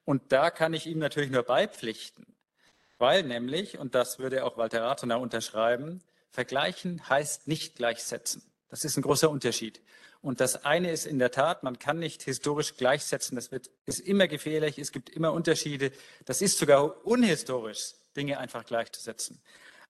Und 0.05 0.31
da 0.31 0.49
kann 0.49 0.73
ich 0.73 0.87
ihm 0.87 0.99
natürlich 0.99 1.29
nur 1.29 1.43
beipflichten, 1.43 2.25
weil 2.97 3.23
nämlich, 3.23 3.77
und 3.77 3.95
das 3.95 4.19
würde 4.19 4.43
auch 4.43 4.57
Walter 4.57 4.81
Rathenau 4.81 5.21
unterschreiben, 5.21 6.01
vergleichen 6.31 7.07
heißt 7.09 7.47
nicht 7.47 7.75
gleichsetzen. 7.75 8.43
Das 8.69 8.83
ist 8.83 8.97
ein 8.97 9.01
großer 9.01 9.29
Unterschied. 9.29 9.81
Und 10.21 10.41
das 10.41 10.65
eine 10.65 10.91
ist 10.91 11.05
in 11.05 11.17
der 11.17 11.31
Tat, 11.31 11.63
man 11.63 11.79
kann 11.79 11.99
nicht 11.99 12.23
historisch 12.23 12.75
gleichsetzen. 12.75 13.35
Das 13.35 13.51
wird, 13.51 13.69
ist 13.85 13.99
immer 13.99 14.27
gefährlich. 14.27 14.77
Es 14.77 14.91
gibt 14.91 15.09
immer 15.09 15.31
Unterschiede. 15.31 15.91
Das 16.25 16.41
ist 16.41 16.57
sogar 16.57 17.05
unhistorisch, 17.05 17.93
Dinge 18.17 18.37
einfach 18.37 18.65
gleichzusetzen. 18.65 19.41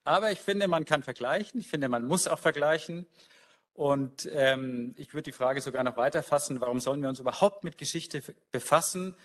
Aber 0.04 0.32
ich 0.32 0.40
finde, 0.40 0.68
man 0.68 0.86
kann 0.86 1.02
vergleichen. 1.02 1.60
Ich 1.60 1.68
finde, 1.68 1.90
man 1.90 2.06
muss 2.06 2.28
auch 2.28 2.40
vergleichen. 2.40 3.08
Und 3.74 4.30
ähm, 4.34 4.94
ich 4.98 5.14
würde 5.14 5.24
die 5.24 5.32
Frage 5.32 5.62
sogar 5.62 5.84
noch 5.84 5.98
weiter 5.98 6.22
fassen. 6.22 6.62
Warum 6.62 6.80
sollen 6.80 7.02
wir 7.02 7.10
uns 7.10 7.20
überhaupt 7.20 7.64
mit 7.64 7.78
Geschichte 7.78 8.22
befassen, 8.52 9.16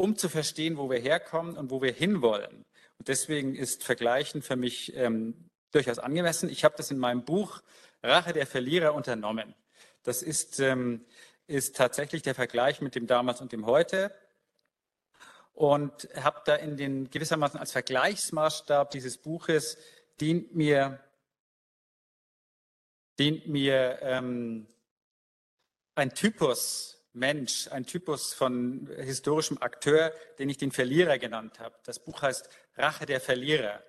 um 0.00 0.16
zu 0.16 0.28
verstehen, 0.28 0.78
wo 0.78 0.90
wir 0.90 0.98
herkommen 0.98 1.56
und 1.56 1.70
wo 1.70 1.82
wir 1.82 1.92
hinwollen? 1.92 2.64
Und 2.98 3.08
deswegen 3.08 3.54
ist 3.54 3.84
Vergleichen 3.84 4.42
für 4.42 4.56
mich 4.56 4.96
ähm, 4.96 5.48
durchaus 5.72 5.98
angemessen. 5.98 6.48
Ich 6.48 6.64
habe 6.64 6.74
das 6.76 6.90
in 6.90 6.98
meinem 6.98 7.24
Buch 7.24 7.60
Rache 8.02 8.32
der 8.32 8.46
Verlierer 8.46 8.94
unternommen. 8.94 9.54
Das 10.02 10.22
ist, 10.22 10.58
ähm, 10.60 11.04
ist 11.46 11.76
tatsächlich 11.76 12.22
der 12.22 12.34
Vergleich 12.34 12.80
mit 12.80 12.94
dem 12.94 13.06
damals 13.06 13.40
und 13.40 13.52
dem 13.52 13.66
heute. 13.66 14.14
Und 15.52 16.08
habe 16.16 16.40
da 16.46 16.54
in 16.54 16.78
den 16.78 17.10
gewissermaßen 17.10 17.60
als 17.60 17.72
Vergleichsmaßstab 17.72 18.90
dieses 18.90 19.18
Buches 19.18 19.76
dient 20.20 20.54
mir, 20.54 21.00
dient 23.18 23.46
mir 23.48 23.98
ähm, 24.00 24.66
ein 25.94 26.14
Typus 26.14 26.99
Mensch, 27.12 27.68
ein 27.68 27.86
Typus 27.86 28.34
von 28.34 28.88
historischem 28.98 29.58
Akteur, 29.60 30.12
den 30.38 30.48
ich 30.48 30.58
den 30.58 30.70
Verlierer 30.70 31.18
genannt 31.18 31.58
habe. 31.58 31.74
Das 31.84 31.98
Buch 31.98 32.22
heißt 32.22 32.48
Rache 32.76 33.06
der 33.06 33.20
Verlierer. 33.20 33.82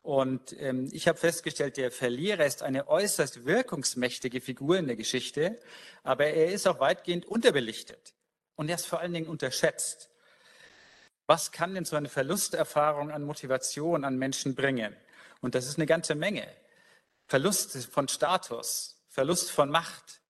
Und 0.00 0.58
ähm, 0.60 0.88
ich 0.90 1.06
habe 1.06 1.18
festgestellt, 1.18 1.76
der 1.76 1.92
Verlierer 1.92 2.44
ist 2.44 2.62
eine 2.62 2.88
äußerst 2.88 3.44
wirkungsmächtige 3.44 4.40
Figur 4.40 4.78
in 4.78 4.86
der 4.86 4.96
Geschichte, 4.96 5.60
aber 6.02 6.26
er 6.26 6.50
ist 6.50 6.66
auch 6.66 6.80
weitgehend 6.80 7.26
unterbelichtet 7.26 8.14
und 8.56 8.68
er 8.68 8.74
ist 8.76 8.86
vor 8.86 9.00
allen 9.00 9.12
Dingen 9.12 9.28
unterschätzt. 9.28 10.10
Was 11.26 11.52
kann 11.52 11.74
denn 11.74 11.84
so 11.84 11.94
eine 11.94 12.08
Verlusterfahrung 12.08 13.10
an 13.10 13.22
Motivation 13.22 14.04
an 14.04 14.18
Menschen 14.18 14.54
bringen? 14.54 14.96
Und 15.40 15.54
das 15.54 15.66
ist 15.66 15.76
eine 15.76 15.86
ganze 15.86 16.14
Menge. 16.14 16.48
Verlust 17.26 17.86
von 17.86 18.08
Status, 18.08 19.00
Verlust 19.08 19.50
von 19.50 19.70
Macht, 19.70 20.21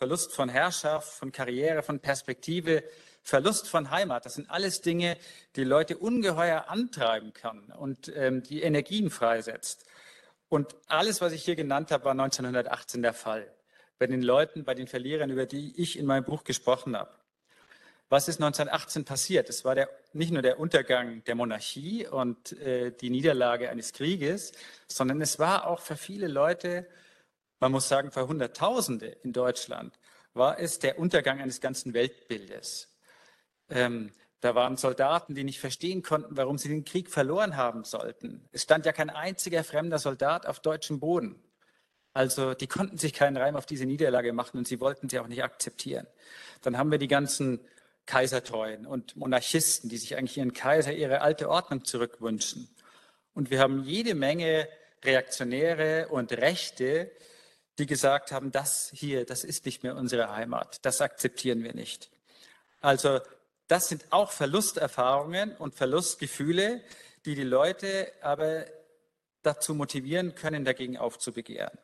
Verlust 0.00 0.32
von 0.32 0.48
Herrschaft, 0.48 1.12
von 1.12 1.30
Karriere, 1.30 1.82
von 1.82 2.00
Perspektive, 2.00 2.82
Verlust 3.22 3.68
von 3.68 3.90
Heimat, 3.90 4.24
das 4.24 4.36
sind 4.36 4.48
alles 4.48 4.80
Dinge, 4.80 5.18
die 5.56 5.62
Leute 5.62 5.98
ungeheuer 5.98 6.68
antreiben 6.68 7.34
kann 7.34 7.70
und 7.78 8.10
ähm, 8.16 8.42
die 8.42 8.62
Energien 8.62 9.10
freisetzt. 9.10 9.84
Und 10.48 10.74
alles, 10.86 11.20
was 11.20 11.34
ich 11.34 11.44
hier 11.44 11.54
genannt 11.54 11.90
habe, 11.90 12.06
war 12.06 12.12
1918 12.12 13.02
der 13.02 13.12
Fall. 13.12 13.52
Bei 13.98 14.06
den 14.06 14.22
Leuten, 14.22 14.64
bei 14.64 14.72
den 14.72 14.88
Verlierern, 14.88 15.28
über 15.28 15.44
die 15.44 15.78
ich 15.78 15.98
in 15.98 16.06
meinem 16.06 16.24
Buch 16.24 16.44
gesprochen 16.44 16.96
habe. 16.96 17.10
Was 18.08 18.26
ist 18.26 18.36
1918 18.36 19.04
passiert? 19.04 19.50
Es 19.50 19.66
war 19.66 19.74
der, 19.74 19.90
nicht 20.14 20.32
nur 20.32 20.40
der 20.40 20.58
Untergang 20.58 21.22
der 21.24 21.34
Monarchie 21.34 22.06
und 22.06 22.52
äh, 22.52 22.90
die 22.90 23.10
Niederlage 23.10 23.68
eines 23.68 23.92
Krieges, 23.92 24.52
sondern 24.88 25.20
es 25.20 25.38
war 25.38 25.66
auch 25.66 25.80
für 25.80 25.96
viele 25.96 26.26
Leute, 26.26 26.86
man 27.60 27.72
muss 27.72 27.88
sagen 27.88 28.10
für 28.10 28.26
Hunderttausende 28.26 29.06
in 29.06 29.32
Deutschland, 29.32 29.98
war 30.32 30.58
es 30.58 30.78
der 30.78 30.98
Untergang 30.98 31.40
eines 31.40 31.60
ganzen 31.60 31.94
Weltbildes. 31.94 32.96
Ähm, 33.68 34.12
da 34.40 34.54
waren 34.54 34.78
Soldaten, 34.78 35.34
die 35.34 35.44
nicht 35.44 35.60
verstehen 35.60 36.02
konnten, 36.02 36.36
warum 36.36 36.56
sie 36.56 36.68
den 36.68 36.84
Krieg 36.84 37.10
verloren 37.10 37.56
haben 37.56 37.84
sollten. 37.84 38.48
Es 38.52 38.62
stand 38.62 38.86
ja 38.86 38.92
kein 38.92 39.10
einziger 39.10 39.62
fremder 39.64 39.98
Soldat 39.98 40.46
auf 40.46 40.60
deutschem 40.60 40.98
Boden. 40.98 41.42
Also 42.12 42.54
die 42.54 42.66
konnten 42.66 42.96
sich 42.96 43.12
keinen 43.12 43.36
Reim 43.36 43.54
auf 43.54 43.66
diese 43.66 43.84
Niederlage 43.84 44.32
machen 44.32 44.58
und 44.58 44.66
sie 44.66 44.80
wollten 44.80 45.08
sie 45.08 45.18
auch 45.18 45.28
nicht 45.28 45.44
akzeptieren. 45.44 46.06
Dann 46.62 46.78
haben 46.78 46.90
wir 46.90 46.98
die 46.98 47.06
ganzen 47.06 47.60
Kaisertreuen 48.06 48.86
und 48.86 49.14
Monarchisten, 49.14 49.90
die 49.90 49.98
sich 49.98 50.16
eigentlich 50.16 50.38
ihren 50.38 50.52
Kaiser, 50.52 50.92
ihre 50.92 51.20
alte 51.20 51.48
Ordnung 51.48 51.84
zurückwünschen. 51.84 52.74
Und 53.34 53.50
wir 53.50 53.60
haben 53.60 53.84
jede 53.84 54.14
Menge 54.14 54.68
Reaktionäre 55.04 56.08
und 56.08 56.32
Rechte, 56.32 57.10
die 57.80 57.86
gesagt 57.86 58.30
haben, 58.30 58.52
das 58.52 58.90
hier, 58.94 59.24
das 59.24 59.42
ist 59.42 59.64
nicht 59.64 59.82
mehr 59.82 59.96
unsere 59.96 60.30
Heimat, 60.30 60.84
das 60.84 61.00
akzeptieren 61.00 61.64
wir 61.64 61.74
nicht. 61.74 62.10
Also 62.80 63.20
das 63.68 63.88
sind 63.88 64.04
auch 64.10 64.30
Verlusterfahrungen 64.30 65.56
und 65.56 65.74
Verlustgefühle, 65.74 66.82
die 67.24 67.34
die 67.34 67.42
Leute 67.42 68.12
aber 68.20 68.66
dazu 69.42 69.74
motivieren 69.74 70.34
können, 70.34 70.64
dagegen 70.64 70.98
aufzubegehren. 70.98 71.78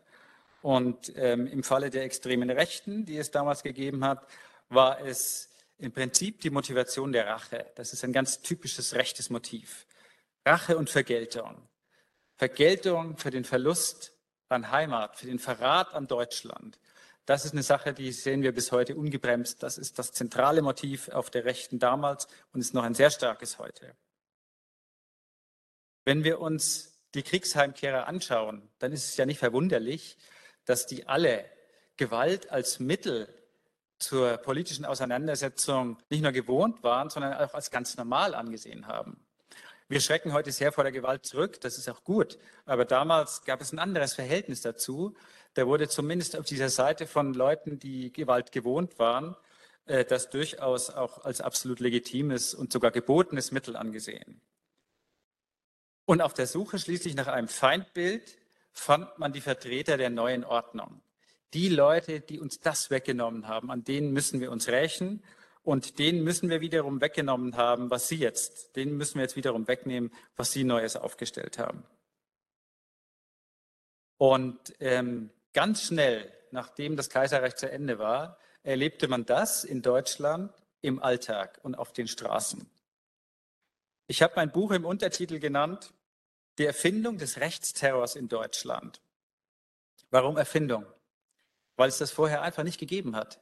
Und 0.60 1.12
ähm, 1.16 1.46
im 1.46 1.62
Falle 1.62 1.90
der 1.90 2.04
extremen 2.04 2.50
Rechten, 2.50 3.06
die 3.06 3.16
es 3.16 3.30
damals 3.30 3.62
gegeben 3.62 4.04
hat, 4.04 4.26
war 4.68 5.00
es 5.00 5.48
im 5.78 5.92
Prinzip 5.92 6.40
die 6.40 6.50
Motivation 6.50 7.12
der 7.12 7.26
Rache. 7.26 7.66
Das 7.76 7.92
ist 7.92 8.04
ein 8.04 8.12
ganz 8.12 8.40
typisches 8.40 8.94
rechtes 8.94 9.30
Motiv. 9.30 9.86
Rache 10.44 10.76
und 10.76 10.90
Vergeltung. 10.90 11.68
Vergeltung 12.36 13.16
für 13.16 13.30
den 13.30 13.44
Verlust 13.44 14.15
an 14.48 14.70
Heimat, 14.70 15.16
für 15.16 15.26
den 15.26 15.38
Verrat 15.38 15.94
an 15.94 16.06
Deutschland, 16.06 16.78
das 17.26 17.44
ist 17.44 17.52
eine 17.52 17.64
Sache, 17.64 17.92
die 17.92 18.12
sehen 18.12 18.42
wir 18.42 18.52
bis 18.52 18.70
heute 18.70 18.94
ungebremst. 18.94 19.60
Das 19.64 19.78
ist 19.78 19.98
das 19.98 20.12
zentrale 20.12 20.62
Motiv 20.62 21.08
auf 21.08 21.28
der 21.28 21.44
Rechten 21.44 21.80
damals 21.80 22.28
und 22.52 22.60
ist 22.60 22.72
noch 22.72 22.84
ein 22.84 22.94
sehr 22.94 23.10
starkes 23.10 23.58
heute. 23.58 23.96
Wenn 26.04 26.22
wir 26.22 26.40
uns 26.40 27.00
die 27.14 27.24
Kriegsheimkehrer 27.24 28.06
anschauen, 28.06 28.70
dann 28.78 28.92
ist 28.92 29.06
es 29.06 29.16
ja 29.16 29.26
nicht 29.26 29.40
verwunderlich, 29.40 30.16
dass 30.64 30.86
die 30.86 31.08
alle 31.08 31.44
Gewalt 31.96 32.50
als 32.50 32.78
Mittel 32.78 33.28
zur 33.98 34.36
politischen 34.36 34.84
Auseinandersetzung 34.84 35.98
nicht 36.10 36.22
nur 36.22 36.30
gewohnt 36.30 36.84
waren, 36.84 37.10
sondern 37.10 37.32
auch 37.32 37.54
als 37.54 37.72
ganz 37.72 37.96
normal 37.96 38.36
angesehen 38.36 38.86
haben. 38.86 39.25
Wir 39.88 40.00
schrecken 40.00 40.32
heute 40.32 40.50
sehr 40.50 40.72
vor 40.72 40.82
der 40.82 40.92
Gewalt 40.92 41.24
zurück, 41.24 41.60
das 41.60 41.78
ist 41.78 41.88
auch 41.88 42.02
gut. 42.02 42.38
Aber 42.64 42.84
damals 42.84 43.42
gab 43.44 43.60
es 43.60 43.72
ein 43.72 43.78
anderes 43.78 44.14
Verhältnis 44.14 44.60
dazu. 44.60 45.14
Da 45.54 45.68
wurde 45.68 45.88
zumindest 45.88 46.36
auf 46.36 46.44
dieser 46.44 46.70
Seite 46.70 47.06
von 47.06 47.34
Leuten, 47.34 47.78
die 47.78 48.12
Gewalt 48.12 48.50
gewohnt 48.50 48.98
waren, 48.98 49.36
äh, 49.86 50.04
das 50.04 50.28
durchaus 50.28 50.90
auch 50.90 51.24
als 51.24 51.40
absolut 51.40 51.78
legitimes 51.78 52.52
und 52.52 52.72
sogar 52.72 52.90
gebotenes 52.90 53.52
Mittel 53.52 53.76
angesehen. 53.76 54.40
Und 56.04 56.20
auf 56.20 56.34
der 56.34 56.48
Suche 56.48 56.80
schließlich 56.80 57.14
nach 57.14 57.28
einem 57.28 57.48
Feindbild 57.48 58.38
fand 58.72 59.18
man 59.18 59.32
die 59.32 59.40
Vertreter 59.40 59.96
der 59.96 60.10
neuen 60.10 60.44
Ordnung. 60.44 61.00
Die 61.54 61.68
Leute, 61.68 62.20
die 62.20 62.40
uns 62.40 62.58
das 62.58 62.90
weggenommen 62.90 63.46
haben, 63.46 63.70
an 63.70 63.84
denen 63.84 64.12
müssen 64.12 64.40
wir 64.40 64.50
uns 64.50 64.66
rächen 64.66 65.22
und 65.66 65.98
denen 65.98 66.22
müssen 66.22 66.48
wir 66.48 66.60
wiederum 66.60 67.00
weggenommen 67.00 67.56
haben, 67.56 67.90
was 67.90 68.06
sie 68.06 68.14
jetzt, 68.14 68.76
denen 68.76 68.96
müssen 68.96 69.16
wir 69.16 69.22
jetzt 69.22 69.34
wiederum 69.34 69.66
wegnehmen, 69.66 70.12
was 70.36 70.52
sie 70.52 70.62
Neues 70.62 70.94
aufgestellt 70.94 71.58
haben. 71.58 71.82
Und 74.16 74.74
ähm, 74.78 75.30
ganz 75.52 75.82
schnell, 75.82 76.32
nachdem 76.52 76.96
das 76.96 77.10
Kaiserreich 77.10 77.56
zu 77.56 77.68
Ende 77.68 77.98
war, 77.98 78.38
erlebte 78.62 79.08
man 79.08 79.26
das 79.26 79.64
in 79.64 79.82
Deutschland 79.82 80.52
im 80.82 81.02
Alltag 81.02 81.58
und 81.64 81.74
auf 81.74 81.92
den 81.92 82.06
Straßen. 82.06 82.70
Ich 84.06 84.22
habe 84.22 84.34
mein 84.36 84.52
Buch 84.52 84.70
im 84.70 84.84
Untertitel 84.84 85.40
genannt, 85.40 85.92
Die 86.58 86.64
Erfindung 86.64 87.18
des 87.18 87.40
Rechtsterrors 87.40 88.14
in 88.14 88.28
Deutschland. 88.28 89.00
Warum 90.10 90.36
Erfindung? 90.36 90.86
Weil 91.74 91.88
es 91.88 91.98
das 91.98 92.12
vorher 92.12 92.42
einfach 92.42 92.62
nicht 92.62 92.78
gegeben 92.78 93.16
hat. 93.16 93.40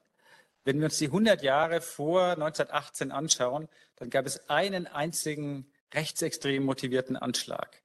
Wenn 0.65 0.79
wir 0.79 0.87
uns 0.87 0.99
die 0.99 1.07
100 1.07 1.43
Jahre 1.43 1.81
vor 1.81 2.31
1918 2.31 3.13
anschauen, 3.13 3.69
dann 3.97 4.09
gab 4.09 4.25
es 4.27 4.49
einen 4.49 4.87
einzigen 4.87 5.71
rechtsextrem 5.93 6.65
motivierten 6.65 7.17
Anschlag. 7.17 7.83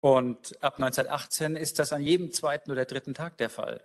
Und 0.00 0.62
ab 0.62 0.74
1918 0.74 1.56
ist 1.56 1.78
das 1.78 1.92
an 1.92 2.02
jedem 2.02 2.32
zweiten 2.32 2.70
oder 2.70 2.86
dritten 2.86 3.14
Tag 3.14 3.36
der 3.36 3.50
Fall. 3.50 3.82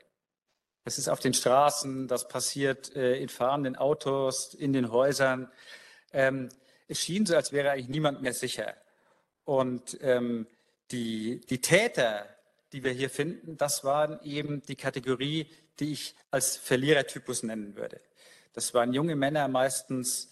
Das 0.86 0.98
ist 0.98 1.10
auf 1.10 1.20
den 1.20 1.34
Straßen, 1.34 2.08
das 2.08 2.28
passiert 2.28 2.96
äh, 2.96 3.18
in 3.18 3.30
fahrenden 3.30 3.76
Autos, 3.76 4.54
in 4.54 4.74
den 4.74 4.92
Häusern. 4.92 5.52
Ähm, 6.12 6.50
es 6.88 7.00
schien 7.00 7.26
so, 7.26 7.36
als 7.36 7.52
wäre 7.52 7.72
eigentlich 7.72 7.90
niemand 7.90 8.22
mehr 8.22 8.34
sicher. 8.34 8.74
Und 9.44 9.98
ähm, 10.02 10.48
die, 10.92 11.42
die 11.42 11.62
Täter 11.62 12.26
die 12.74 12.84
wir 12.84 12.92
hier 12.92 13.10
finden, 13.10 13.58
das 13.58 13.84
waren 13.84 14.20
eben 14.24 14.62
die 14.64 14.76
Kategorie, 14.76 15.48
die 15.80 15.94
ich 15.94 16.16
als 16.30 16.58
Verlierertypus 16.58 17.44
nennen 17.44 17.76
würde. 17.76 18.02
Das 18.54 18.74
waren 18.74 18.94
junge 18.94 19.16
Männer, 19.16 19.48
meistens 19.48 20.30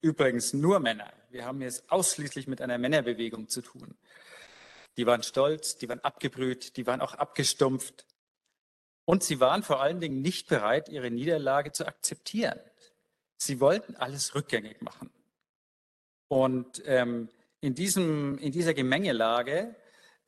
übrigens 0.00 0.52
nur 0.52 0.80
Männer. 0.80 1.12
Wir 1.30 1.44
haben 1.44 1.60
jetzt 1.60 1.90
ausschließlich 1.90 2.46
mit 2.46 2.60
einer 2.60 2.78
Männerbewegung 2.78 3.48
zu 3.48 3.62
tun. 3.62 3.96
Die 4.96 5.06
waren 5.06 5.22
stolz, 5.22 5.76
die 5.78 5.88
waren 5.88 6.00
abgebrüht, 6.00 6.76
die 6.76 6.86
waren 6.86 7.00
auch 7.00 7.14
abgestumpft. 7.14 8.06
Und 9.04 9.22
sie 9.22 9.40
waren 9.40 9.62
vor 9.62 9.80
allen 9.80 10.00
Dingen 10.00 10.20
nicht 10.20 10.48
bereit, 10.48 10.88
ihre 10.88 11.10
Niederlage 11.10 11.72
zu 11.72 11.86
akzeptieren. 11.86 12.60
Sie 13.36 13.60
wollten 13.60 13.96
alles 13.96 14.34
rückgängig 14.34 14.82
machen. 14.82 15.10
Und 16.28 16.82
ähm, 16.86 17.28
in, 17.60 17.74
diesem, 17.74 18.38
in 18.38 18.52
dieser 18.52 18.74
Gemengelage 18.74 19.74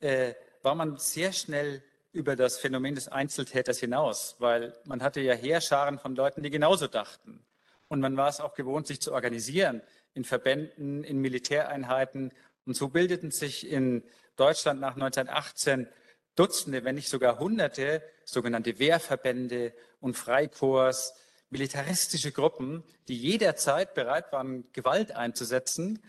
äh, 0.01 0.35
war 0.63 0.75
man 0.75 0.97
sehr 0.99 1.33
schnell 1.33 1.83
über 2.13 2.37
das 2.37 2.59
Phänomen 2.59 2.95
des 2.95 3.09
Einzeltäters 3.09 3.79
hinaus, 3.79 4.37
weil 4.39 4.75
man 4.85 5.03
hatte 5.03 5.21
ja 5.21 5.35
Heerscharen 5.35 5.99
von 5.99 6.15
Leuten, 6.15 6.43
die 6.43 6.51
genauso 6.51 6.87
dachten. 6.87 7.45
Und 7.89 8.01
man 8.01 8.17
war 8.17 8.29
es 8.29 8.41
auch 8.41 8.55
gewohnt, 8.55 8.87
sich 8.87 9.01
zu 9.01 9.13
organisieren 9.13 9.83
in 10.15 10.25
Verbänden, 10.25 11.05
in 11.05 11.19
Militäreinheiten. 11.19 12.33
Und 12.67 12.77
so 12.77 12.89
bildeten 12.89 13.31
sich 13.31 13.71
in 13.71 14.03
Deutschland 14.37 14.81
nach 14.81 14.95
1918 14.95 15.89
Dutzende, 16.35 16.85
wenn 16.85 16.95
nicht 16.95 17.11
sogar 17.11 17.39
Hunderte 17.39 18.03
sogenannte 18.25 18.79
Wehrverbände 18.79 19.75
und 20.01 20.17
Freikorps, 20.17 21.15
militaristische 21.51 22.33
Gruppen, 22.33 22.83
die 23.09 23.17
jederzeit 23.17 23.95
bereit 23.95 24.33
waren, 24.33 24.65
Gewalt 24.73 25.13
einzusetzen, 25.13 26.03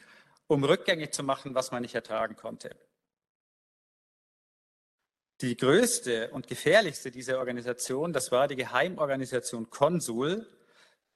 um 0.47 0.63
rückgängig 0.63 1.11
zu 1.11 1.23
machen, 1.23 1.53
was 1.53 1.71
man 1.71 1.81
nicht 1.81 1.95
ertragen 1.95 2.35
konnte. 2.37 2.75
Die 5.41 5.57
größte 5.57 6.29
und 6.29 6.47
gefährlichste 6.47 7.11
dieser 7.11 7.39
Organisation, 7.39 8.13
das 8.13 8.31
war 8.31 8.47
die 8.47 8.55
Geheimorganisation 8.55 9.69
Konsul, 9.69 10.47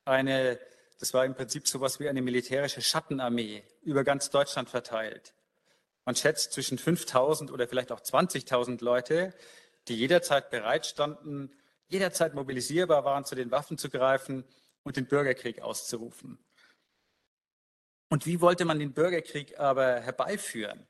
eine, 0.06 0.60
das 1.00 1.14
war 1.14 1.26
im 1.26 1.36
Prinzip 1.36 1.68
so 1.68 1.78
etwas 1.78 2.00
wie 2.00 2.10
eine 2.10 2.22
militärische 2.22 2.82
Schattenarmee 2.82 3.64
über 3.84 4.04
ganz 4.04 4.30
Deutschland 4.30 4.70
verteilt. 4.70 5.34
Man 6.06 6.16
schätzt 6.16 6.54
zwischen 6.54 6.78
5000 6.78 7.52
oder 7.52 7.68
vielleicht 7.68 7.92
auch 7.92 8.00
20.000 8.00 8.84
Leute, 8.84 9.34
die 9.88 9.96
jederzeit 9.96 10.50
bereit 10.50 10.86
standen, 10.86 11.52
jederzeit 11.90 12.34
mobilisierbar 12.34 13.06
waren, 13.06 13.26
zu 13.26 13.36
den 13.36 13.52
Waffen 13.52 13.78
zu 13.78 13.90
greifen 13.90 14.44
und 14.84 14.98
den 14.98 15.06
Bürgerkrieg 15.06 15.62
auszurufen. 15.62 16.40
Und 18.10 18.26
wie 18.26 18.42
wollte 18.42 18.66
man 18.66 18.80
den 18.80 18.94
Bürgerkrieg 18.94 19.60
aber 19.60 20.00
herbeiführen? 20.00 20.88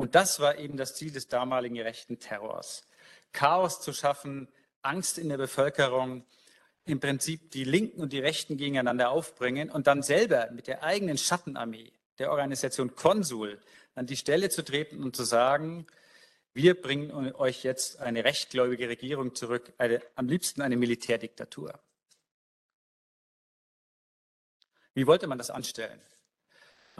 Und 0.00 0.14
das 0.14 0.40
war 0.40 0.56
eben 0.56 0.78
das 0.78 0.94
Ziel 0.94 1.12
des 1.12 1.28
damaligen 1.28 1.78
rechten 1.78 2.18
Terrors. 2.18 2.84
Chaos 3.32 3.82
zu 3.82 3.92
schaffen, 3.92 4.48
Angst 4.80 5.18
in 5.18 5.28
der 5.28 5.36
Bevölkerung, 5.36 6.24
im 6.86 7.00
Prinzip 7.00 7.50
die 7.50 7.64
Linken 7.64 8.00
und 8.00 8.14
die 8.14 8.18
Rechten 8.18 8.56
gegeneinander 8.56 9.10
aufbringen 9.10 9.68
und 9.68 9.88
dann 9.88 10.02
selber 10.02 10.48
mit 10.52 10.68
der 10.68 10.82
eigenen 10.84 11.18
Schattenarmee, 11.18 11.92
der 12.18 12.30
Organisation 12.30 12.94
Konsul, 12.96 13.60
an 13.94 14.06
die 14.06 14.16
Stelle 14.16 14.48
zu 14.48 14.64
treten 14.64 15.04
und 15.04 15.14
zu 15.14 15.24
sagen, 15.24 15.86
wir 16.54 16.80
bringen 16.80 17.34
euch 17.34 17.62
jetzt 17.62 18.00
eine 18.00 18.24
rechtgläubige 18.24 18.88
Regierung 18.88 19.34
zurück, 19.34 19.70
eine, 19.76 20.00
am 20.14 20.28
liebsten 20.28 20.62
eine 20.62 20.78
Militärdiktatur. 20.78 21.78
Wie 24.94 25.06
wollte 25.06 25.26
man 25.26 25.36
das 25.36 25.50
anstellen? 25.50 26.00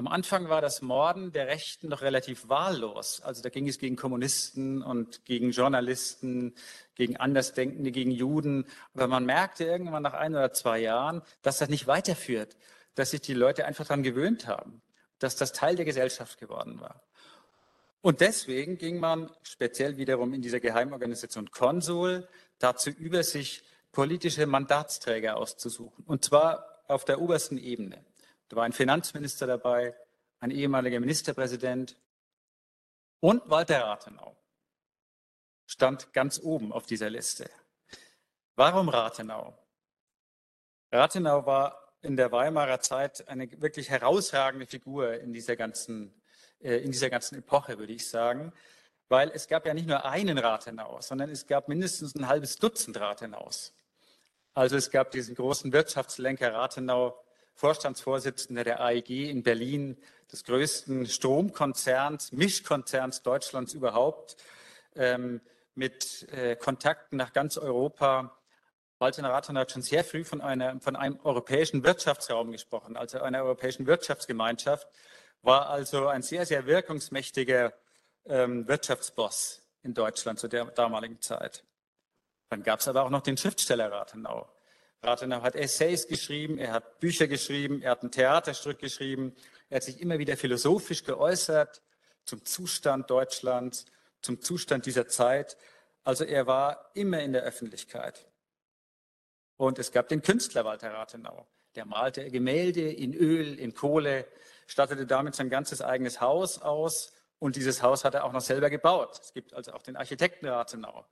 Am 0.00 0.09
Anfang 0.09 0.49
war 0.49 0.62
das 0.62 0.80
Morden 0.80 1.30
der 1.30 1.47
Rechten 1.47 1.90
noch 1.90 2.00
relativ 2.00 2.49
wahllos. 2.49 3.21
Also 3.21 3.42
da 3.42 3.50
ging 3.50 3.69
es 3.69 3.78
gegen 3.78 3.97
Kommunisten 3.97 4.80
und 4.80 5.26
gegen 5.26 5.50
Journalisten, 5.50 6.54
gegen 6.95 7.19
Andersdenkende, 7.19 7.90
gegen 7.90 8.11
Juden. 8.11 8.64
Aber 8.95 9.09
man 9.09 9.26
merkte 9.26 9.64
irgendwann 9.64 10.02
nach 10.02 10.14
ein 10.14 10.35
oder 10.35 10.54
zwei 10.54 10.78
Jahren, 10.78 11.21
dass 11.42 11.59
das 11.59 11.69
nicht 11.69 11.87
weiterführt, 11.87 12.57
dass 12.95 13.11
sich 13.11 13.21
die 13.21 13.35
Leute 13.35 13.66
einfach 13.66 13.87
daran 13.87 14.02
gewöhnt 14.02 14.47
haben, 14.47 14.80
dass 15.19 15.37
das 15.37 15.52
Teil 15.52 15.76
der 15.76 15.85
Gesellschaft 15.85 16.40
geworden 16.40 16.80
war. 16.80 17.02
Und 18.00 18.23
deswegen 18.23 18.78
ging 18.78 19.00
man 19.00 19.30
speziell 19.42 19.99
wiederum 19.99 20.33
in 20.33 20.40
dieser 20.40 20.61
Geheimorganisation 20.61 21.50
Konsul 21.50 22.26
dazu 22.59 22.88
über, 22.88 23.23
sich 23.23 23.62
politische 23.92 24.47
Mandatsträger 24.47 25.37
auszusuchen. 25.37 26.04
Und 26.07 26.25
zwar 26.25 26.80
auf 26.88 27.04
der 27.04 27.21
obersten 27.21 27.59
Ebene. 27.59 28.02
Da 28.51 28.57
war 28.57 28.65
ein 28.65 28.73
Finanzminister 28.73 29.47
dabei, 29.47 29.95
ein 30.41 30.51
ehemaliger 30.51 30.99
Ministerpräsident 30.99 31.97
und 33.21 33.49
Walter 33.49 33.81
Rathenau 33.81 34.37
stand 35.67 36.13
ganz 36.13 36.41
oben 36.43 36.73
auf 36.73 36.85
dieser 36.85 37.11
Liste. 37.11 37.49
Warum 38.57 38.89
Rathenau? 38.89 39.57
Rathenau 40.91 41.47
war 41.47 41.95
in 42.03 42.17
der 42.17 42.33
Weimarer 42.33 42.81
Zeit 42.81 43.29
eine 43.29 43.49
wirklich 43.61 43.89
herausragende 43.89 44.67
Figur 44.67 45.15
in 45.21 45.33
dieser 45.33 45.55
ganzen, 45.55 46.21
äh, 46.59 46.79
in 46.79 46.91
dieser 46.91 47.09
ganzen 47.09 47.39
Epoche, 47.39 47.79
würde 47.79 47.93
ich 47.93 48.09
sagen, 48.09 48.53
weil 49.09 49.31
es 49.31 49.47
gab 49.47 49.65
ja 49.65 49.75
nicht 49.75 49.87
nur 49.87 50.05
einen 50.05 50.39
Rathenau, 50.39 51.01
sondern 51.01 51.31
es 51.31 51.47
gab 51.47 51.69
mindestens 51.69 52.17
ein 52.17 52.27
halbes 52.27 52.57
Dutzend 52.57 52.99
Rathenaus. 52.99 53.73
Also 54.55 54.77
es 54.77 54.91
gab 54.91 55.13
diesen 55.13 55.37
großen 55.37 55.73
Wirtschaftslenker 55.73 56.53
Rathenau, 56.53 57.17
Vorstandsvorsitzender 57.61 58.64
der 58.64 58.81
AEG 58.81 59.29
in 59.29 59.42
Berlin, 59.42 59.99
des 60.33 60.44
größten 60.44 61.05
Stromkonzerns, 61.05 62.33
Mischkonzerns 62.33 63.23
Deutschlands 63.23 63.75
überhaupt, 63.75 64.38
ähm, 64.96 65.42
mit 65.75 66.27
äh, 66.33 66.57
Kontakten 66.57 67.18
nach 67.18 67.35
ganz 67.35 67.59
Europa. 67.59 68.35
Walter 68.99 69.25
Rathenau 69.25 69.61
hat 69.61 69.73
schon 69.73 69.83
sehr 69.83 70.05
früh 70.05 70.25
von, 70.25 70.40
einer, 70.40 70.81
von 70.81 70.96
einem 70.96 71.20
europäischen 71.23 71.85
Wirtschaftsraum 71.85 72.51
gesprochen, 72.51 72.96
also 72.96 73.20
einer 73.20 73.42
europäischen 73.42 73.87
Wirtschaftsgemeinschaft, 73.87 74.88
war 75.42 75.68
also 75.68 76.07
ein 76.09 76.23
sehr, 76.23 76.46
sehr 76.46 76.64
wirkungsmächtiger 76.64 77.75
ähm, 78.25 78.66
Wirtschaftsboss 78.68 79.61
in 79.83 79.92
Deutschland 79.92 80.38
zu 80.38 80.49
der 80.49 80.64
damaligen 80.64 81.20
Zeit. 81.20 81.62
Dann 82.49 82.62
gab 82.62 82.81
es 82.81 82.88
aber 82.88 83.05
auch 83.05 83.11
noch 83.11 83.23
den 83.23 83.37
Schriftsteller 83.37 83.92
Rathenau. 83.92 84.49
Rathenau 85.03 85.41
hat 85.43 85.55
Essays 85.55 86.07
geschrieben, 86.07 86.59
er 86.59 86.73
hat 86.73 87.01
Bücher 87.01 87.27
geschrieben, 87.27 87.81
er 87.83 87.93
hat 87.93 88.03
ein 88.03 88.11
Theaterstück 88.11 88.79
geschrieben, 88.79 89.35
er 89.71 89.77
hat 89.77 89.83
sich 89.85 90.01
immer 90.01 90.19
wieder 90.19 90.37
philosophisch 90.37 91.05
geäußert 91.05 91.81
zum 92.25 92.45
Zustand 92.45 93.09
Deutschlands, 93.11 93.87
zum 94.21 94.41
Zustand 94.41 94.85
dieser 94.85 95.09
Zeit. 95.09 95.57
Also 96.05 96.25
er 96.25 96.47
war 96.47 96.91
immer 96.95 97.21
in 97.21 97.33
der 97.33 97.43
Öffentlichkeit. 97.43 98.29
Und 99.57 99.79
es 99.79 99.91
gab 99.91 100.09
den 100.09 100.23
Künstler 100.23 100.65
Walter 100.65 100.93
Rathenau. 100.93 101.47
Der 101.77 101.87
malte 101.87 102.31
Gemälde 102.31 102.91
in 102.91 103.15
Öl, 103.15 103.59
in 103.59 103.75
Kohle, 103.75 104.27
stattete 104.67 105.07
damit 105.07 105.35
sein 105.35 105.49
ganzes 105.49 105.81
eigenes 105.81 106.21
Haus 106.21 106.61
aus 106.61 107.13
und 107.39 107.57
dieses 107.57 107.83
Haus 107.83 108.05
hat 108.05 108.15
er 108.15 108.25
auch 108.25 108.33
noch 108.33 108.41
selber 108.41 108.69
gebaut. 108.69 109.19
Es 109.23 109.33
gibt 109.33 109.55
also 109.55 109.73
auch 109.73 109.83
den 109.83 109.97
Architekten 109.97 110.47
Rathenau. 110.47 111.07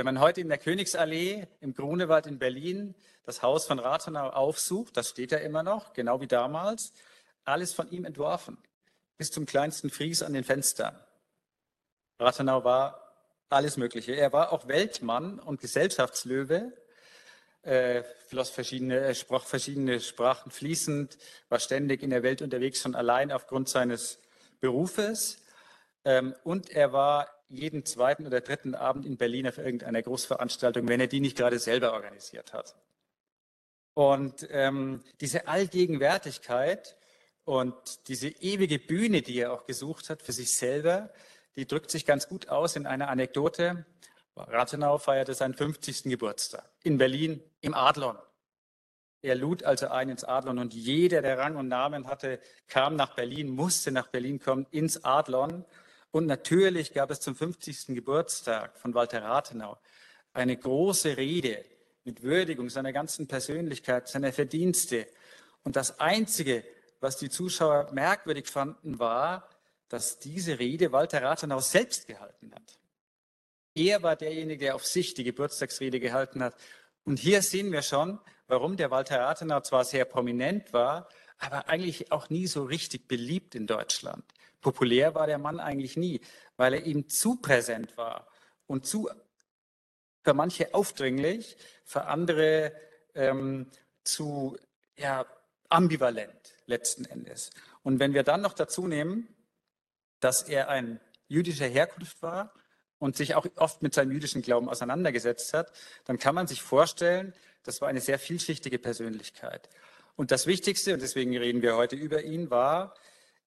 Wenn 0.00 0.06
man 0.06 0.20
heute 0.20 0.40
in 0.40 0.48
der 0.48 0.56
Königsallee 0.56 1.46
im 1.60 1.74
Grunewald 1.74 2.26
in 2.26 2.38
Berlin 2.38 2.94
das 3.26 3.42
Haus 3.42 3.66
von 3.66 3.78
Rathenau 3.78 4.30
aufsucht, 4.30 4.96
das 4.96 5.10
steht 5.10 5.30
ja 5.30 5.36
immer 5.36 5.62
noch, 5.62 5.92
genau 5.92 6.22
wie 6.22 6.26
damals, 6.26 6.94
alles 7.44 7.74
von 7.74 7.90
ihm 7.90 8.06
entworfen, 8.06 8.56
bis 9.18 9.30
zum 9.30 9.44
kleinsten 9.44 9.90
Fries 9.90 10.22
an 10.22 10.32
den 10.32 10.42
Fenstern. 10.42 10.98
Rathenau 12.18 12.64
war 12.64 13.12
alles 13.50 13.76
Mögliche. 13.76 14.14
Er 14.14 14.32
war 14.32 14.52
auch 14.52 14.68
Weltmann 14.68 15.38
und 15.38 15.60
Gesellschaftslöwe, 15.60 16.72
äh, 17.60 18.02
verschiedene, 18.02 19.14
sprach 19.14 19.44
verschiedene 19.44 20.00
Sprachen 20.00 20.50
fließend, 20.50 21.18
war 21.50 21.60
ständig 21.60 22.02
in 22.02 22.08
der 22.08 22.22
Welt 22.22 22.40
unterwegs, 22.40 22.80
schon 22.80 22.94
allein 22.94 23.30
aufgrund 23.30 23.68
seines 23.68 24.18
Berufes. 24.60 25.44
Ähm, 26.06 26.34
und 26.42 26.70
er 26.70 26.94
war 26.94 27.39
jeden 27.50 27.84
zweiten 27.84 28.26
oder 28.26 28.40
dritten 28.40 28.74
Abend 28.74 29.04
in 29.04 29.16
Berlin 29.16 29.46
auf 29.46 29.58
irgendeiner 29.58 30.00
Großveranstaltung, 30.02 30.88
wenn 30.88 31.00
er 31.00 31.08
die 31.08 31.20
nicht 31.20 31.36
gerade 31.36 31.58
selber 31.58 31.92
organisiert 31.92 32.52
hat. 32.52 32.76
Und 33.94 34.46
ähm, 34.50 35.02
diese 35.20 35.48
Allgegenwärtigkeit 35.48 36.96
und 37.44 37.74
diese 38.08 38.28
ewige 38.28 38.78
Bühne, 38.78 39.22
die 39.22 39.40
er 39.40 39.52
auch 39.52 39.66
gesucht 39.66 40.08
hat 40.08 40.22
für 40.22 40.32
sich 40.32 40.56
selber, 40.56 41.10
die 41.56 41.66
drückt 41.66 41.90
sich 41.90 42.06
ganz 42.06 42.28
gut 42.28 42.48
aus 42.48 42.76
in 42.76 42.86
einer 42.86 43.08
Anekdote. 43.08 43.84
Rathenau 44.36 44.98
feierte 44.98 45.34
seinen 45.34 45.54
50. 45.54 46.04
Geburtstag 46.04 46.70
in 46.84 46.98
Berlin 46.98 47.42
im 47.60 47.74
Adlon. 47.74 48.16
Er 49.22 49.34
lud 49.34 49.64
also 49.64 49.88
ein 49.88 50.08
ins 50.08 50.24
Adlon 50.24 50.58
und 50.58 50.72
jeder, 50.72 51.20
der 51.20 51.36
Rang 51.36 51.56
und 51.56 51.68
Namen 51.68 52.06
hatte, 52.06 52.40
kam 52.68 52.96
nach 52.96 53.14
Berlin, 53.14 53.50
musste 53.50 53.92
nach 53.92 54.06
Berlin 54.06 54.38
kommen, 54.38 54.66
ins 54.70 55.04
Adlon. 55.04 55.66
Und 56.10 56.26
natürlich 56.26 56.92
gab 56.92 57.10
es 57.10 57.20
zum 57.20 57.36
50. 57.36 57.94
Geburtstag 57.94 58.76
von 58.78 58.94
Walter 58.94 59.22
Rathenau 59.22 59.78
eine 60.32 60.56
große 60.56 61.16
Rede 61.16 61.64
mit 62.04 62.22
Würdigung 62.22 62.68
seiner 62.70 62.92
ganzen 62.92 63.26
Persönlichkeit, 63.26 64.08
seiner 64.08 64.32
Verdienste. 64.32 65.06
Und 65.64 65.76
das 65.76 66.00
Einzige, 66.00 66.64
was 67.00 67.16
die 67.16 67.30
Zuschauer 67.30 67.92
merkwürdig 67.92 68.48
fanden, 68.48 68.98
war, 68.98 69.48
dass 69.88 70.18
diese 70.18 70.58
Rede 70.58 70.92
Walter 70.92 71.22
Rathenau 71.22 71.60
selbst 71.60 72.06
gehalten 72.06 72.52
hat. 72.54 72.78
Er 73.74 74.02
war 74.02 74.16
derjenige, 74.16 74.64
der 74.66 74.74
auf 74.74 74.86
sich 74.86 75.14
die 75.14 75.24
Geburtstagsrede 75.24 76.00
gehalten 76.00 76.42
hat. 76.42 76.54
Und 77.04 77.18
hier 77.18 77.42
sehen 77.42 77.72
wir 77.72 77.82
schon, 77.82 78.18
warum 78.46 78.76
der 78.76 78.90
Walter 78.90 79.20
Rathenau 79.20 79.60
zwar 79.60 79.84
sehr 79.84 80.04
prominent 80.04 80.72
war, 80.72 81.08
aber 81.38 81.68
eigentlich 81.68 82.12
auch 82.12 82.30
nie 82.30 82.46
so 82.46 82.64
richtig 82.64 83.08
beliebt 83.08 83.54
in 83.54 83.66
Deutschland. 83.66 84.24
Populär 84.60 85.14
war 85.14 85.26
der 85.26 85.38
Mann 85.38 85.60
eigentlich 85.60 85.96
nie, 85.96 86.20
weil 86.56 86.74
er 86.74 86.84
eben 86.84 87.08
zu 87.08 87.36
präsent 87.36 87.96
war 87.96 88.28
und 88.66 88.86
zu 88.86 89.08
für 90.22 90.34
manche 90.34 90.74
aufdringlich, 90.74 91.56
für 91.84 92.04
andere 92.04 92.72
ähm, 93.14 93.70
zu 94.04 94.56
ja, 94.96 95.26
ambivalent 95.68 96.54
letzten 96.66 97.04
Endes. 97.04 97.50
Und 97.82 97.98
wenn 97.98 98.12
wir 98.12 98.22
dann 98.22 98.42
noch 98.42 98.52
dazu 98.52 98.86
nehmen, 98.86 99.34
dass 100.20 100.42
er 100.42 100.68
ein 100.68 101.00
jüdischer 101.28 101.66
Herkunft 101.66 102.22
war 102.22 102.52
und 102.98 103.16
sich 103.16 103.34
auch 103.34 103.46
oft 103.56 103.82
mit 103.82 103.94
seinem 103.94 104.12
jüdischen 104.12 104.42
Glauben 104.42 104.68
auseinandergesetzt 104.68 105.54
hat, 105.54 105.72
dann 106.04 106.18
kann 106.18 106.34
man 106.34 106.46
sich 106.46 106.60
vorstellen, 106.60 107.32
das 107.62 107.80
war 107.80 107.88
eine 107.88 108.00
sehr 108.00 108.18
vielschichtige 108.18 108.78
Persönlichkeit. 108.78 109.70
Und 110.16 110.30
das 110.30 110.46
Wichtigste, 110.46 110.92
und 110.92 111.00
deswegen 111.00 111.36
reden 111.36 111.62
wir 111.62 111.76
heute 111.76 111.96
über 111.96 112.22
ihn, 112.22 112.50
war, 112.50 112.94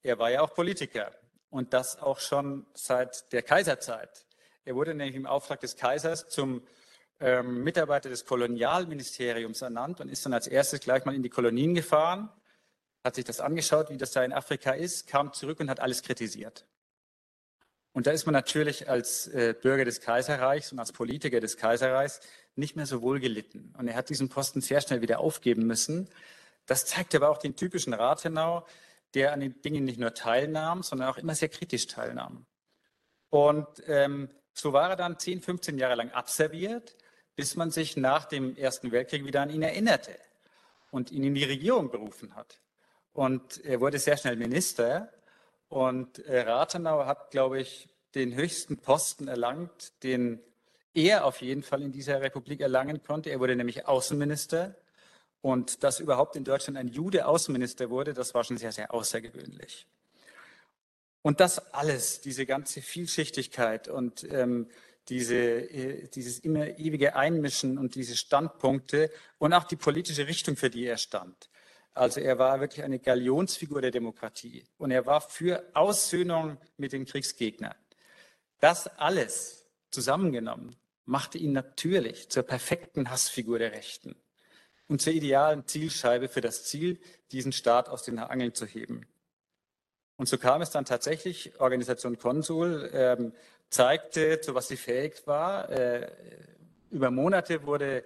er 0.03 0.19
war 0.19 0.29
ja 0.29 0.41
auch 0.41 0.53
Politiker 0.53 1.11
und 1.49 1.73
das 1.73 1.99
auch 1.99 2.19
schon 2.19 2.65
seit 2.73 3.31
der 3.31 3.41
Kaiserzeit. 3.41 4.25
Er 4.65 4.75
wurde 4.75 4.93
nämlich 4.93 5.15
im 5.15 5.25
Auftrag 5.25 5.61
des 5.61 5.75
Kaisers 5.75 6.27
zum 6.29 6.61
ähm, 7.19 7.63
Mitarbeiter 7.63 8.09
des 8.09 8.25
Kolonialministeriums 8.25 9.61
ernannt 9.61 10.01
und 10.01 10.09
ist 10.09 10.25
dann 10.25 10.33
als 10.33 10.47
erstes 10.47 10.81
gleich 10.81 11.05
mal 11.05 11.15
in 11.15 11.23
die 11.23 11.29
Kolonien 11.29 11.73
gefahren, 11.73 12.29
hat 13.03 13.15
sich 13.15 13.25
das 13.25 13.39
angeschaut, 13.39 13.89
wie 13.89 13.97
das 13.97 14.11
da 14.11 14.23
in 14.23 14.33
Afrika 14.33 14.71
ist, 14.71 15.07
kam 15.07 15.33
zurück 15.33 15.59
und 15.59 15.69
hat 15.69 15.79
alles 15.79 16.01
kritisiert. 16.01 16.65
Und 17.93 18.07
da 18.07 18.11
ist 18.11 18.25
man 18.25 18.33
natürlich 18.33 18.89
als 18.89 19.27
äh, 19.27 19.53
Bürger 19.53 19.85
des 19.85 20.01
Kaiserreichs 20.01 20.71
und 20.71 20.79
als 20.79 20.91
Politiker 20.91 21.39
des 21.39 21.57
Kaiserreichs 21.57 22.21
nicht 22.55 22.75
mehr 22.75 22.87
so 22.87 23.01
wohl 23.01 23.19
gelitten. 23.19 23.73
Und 23.77 23.87
er 23.87 23.95
hat 23.95 24.09
diesen 24.09 24.29
Posten 24.29 24.61
sehr 24.61 24.81
schnell 24.81 25.01
wieder 25.01 25.19
aufgeben 25.19 25.67
müssen. 25.67 26.09
Das 26.65 26.85
zeigt 26.85 27.13
aber 27.13 27.29
auch 27.29 27.37
den 27.37 27.55
typischen 27.55 27.93
Rathenau, 27.93 28.65
der 29.13 29.33
an 29.33 29.39
den 29.39 29.61
Dingen 29.61 29.83
nicht 29.85 29.99
nur 29.99 30.13
teilnahm, 30.13 30.83
sondern 30.83 31.09
auch 31.09 31.17
immer 31.17 31.35
sehr 31.35 31.49
kritisch 31.49 31.87
teilnahm. 31.87 32.45
Und 33.29 33.67
ähm, 33.87 34.29
so 34.53 34.73
war 34.73 34.91
er 34.91 34.95
dann 34.95 35.19
10, 35.19 35.41
15 35.41 35.77
Jahre 35.77 35.95
lang 35.95 36.11
abserviert, 36.11 36.95
bis 37.35 37.55
man 37.55 37.71
sich 37.71 37.97
nach 37.97 38.25
dem 38.25 38.55
Ersten 38.55 38.91
Weltkrieg 38.91 39.25
wieder 39.25 39.41
an 39.41 39.49
ihn 39.49 39.63
erinnerte 39.63 40.17
und 40.91 41.11
ihn 41.11 41.23
in 41.23 41.33
die 41.33 41.43
Regierung 41.43 41.89
berufen 41.89 42.35
hat. 42.35 42.59
Und 43.11 43.63
er 43.65 43.79
wurde 43.79 43.99
sehr 43.99 44.17
schnell 44.17 44.35
Minister. 44.35 45.11
Und 45.67 46.19
äh, 46.19 46.41
Rathenau 46.41 47.05
hat, 47.05 47.31
glaube 47.31 47.59
ich, 47.59 47.89
den 48.13 48.35
höchsten 48.35 48.77
Posten 48.77 49.27
erlangt, 49.27 50.03
den 50.03 50.39
er 50.93 51.25
auf 51.25 51.41
jeden 51.41 51.63
Fall 51.63 51.81
in 51.81 51.91
dieser 51.91 52.21
Republik 52.21 52.61
erlangen 52.61 53.01
konnte. 53.01 53.31
Er 53.31 53.39
wurde 53.39 53.55
nämlich 53.55 53.87
Außenminister. 53.87 54.75
Und 55.43 55.83
dass 55.83 55.99
überhaupt 55.99 56.37
in 56.37 56.45
Deutschland 56.45 56.77
ein 56.77 56.87
Jude 56.87 57.27
Außenminister 57.27 57.89
wurde, 57.89 58.13
das 58.13 58.33
war 58.33 58.45
schon 58.45 58.55
sehr, 58.55 58.71
sehr 58.71 58.93
außergewöhnlich. 58.93 59.85
Und 61.21 61.41
das 61.41 61.73
alles, 61.73 62.21
diese 62.21 62.45
ganze 62.45 62.81
Vielschichtigkeit 62.81 63.89
und 63.89 64.23
ähm, 64.31 64.69
diese, 65.09 65.35
äh, 65.35 66.07
dieses 66.07 66.39
immer 66.39 66.79
ewige 66.79 67.17
Einmischen 67.17 67.77
und 67.77 67.95
diese 67.95 68.15
Standpunkte 68.15 69.11
und 69.37 69.51
auch 69.51 69.65
die 69.65 69.75
politische 69.75 70.27
Richtung, 70.27 70.55
für 70.55 70.69
die 70.69 70.85
er 70.85 70.97
stand. 70.97 71.49
Also 71.93 72.21
er 72.21 72.39
war 72.39 72.61
wirklich 72.61 72.85
eine 72.85 72.99
Galionsfigur 72.99 73.81
der 73.81 73.91
Demokratie 73.91 74.65
und 74.77 74.91
er 74.91 75.05
war 75.05 75.19
für 75.19 75.69
Aussöhnung 75.73 76.57
mit 76.77 76.93
den 76.93 77.03
Kriegsgegnern. 77.03 77.75
Das 78.61 78.87
alles 78.97 79.65
zusammengenommen 79.91 80.77
machte 81.03 81.37
ihn 81.37 81.51
natürlich 81.51 82.29
zur 82.29 82.43
perfekten 82.43 83.09
Hassfigur 83.09 83.59
der 83.59 83.73
Rechten 83.73 84.15
und 84.93 85.01
zur 85.01 85.13
idealen 85.13 85.65
Zielscheibe 85.65 86.27
für 86.29 86.41
das 86.41 86.65
Ziel, 86.65 86.99
diesen 87.31 87.51
Staat 87.51 87.89
aus 87.89 88.03
den 88.03 88.19
Angeln 88.19 88.53
zu 88.53 88.67
heben. 88.67 89.07
Und 90.17 90.29
so 90.29 90.37
kam 90.37 90.61
es 90.61 90.69
dann 90.69 90.85
tatsächlich, 90.85 91.59
Organisation 91.59 92.19
Konsul 92.19 92.91
ähm, 92.93 93.33
zeigte, 93.71 94.39
zu 94.39 94.53
was 94.53 94.67
sie 94.67 94.77
fähig 94.77 95.25
war. 95.25 95.67
Äh, 95.71 96.11
über 96.91 97.09
Monate 97.09 97.65
wurde 97.65 98.03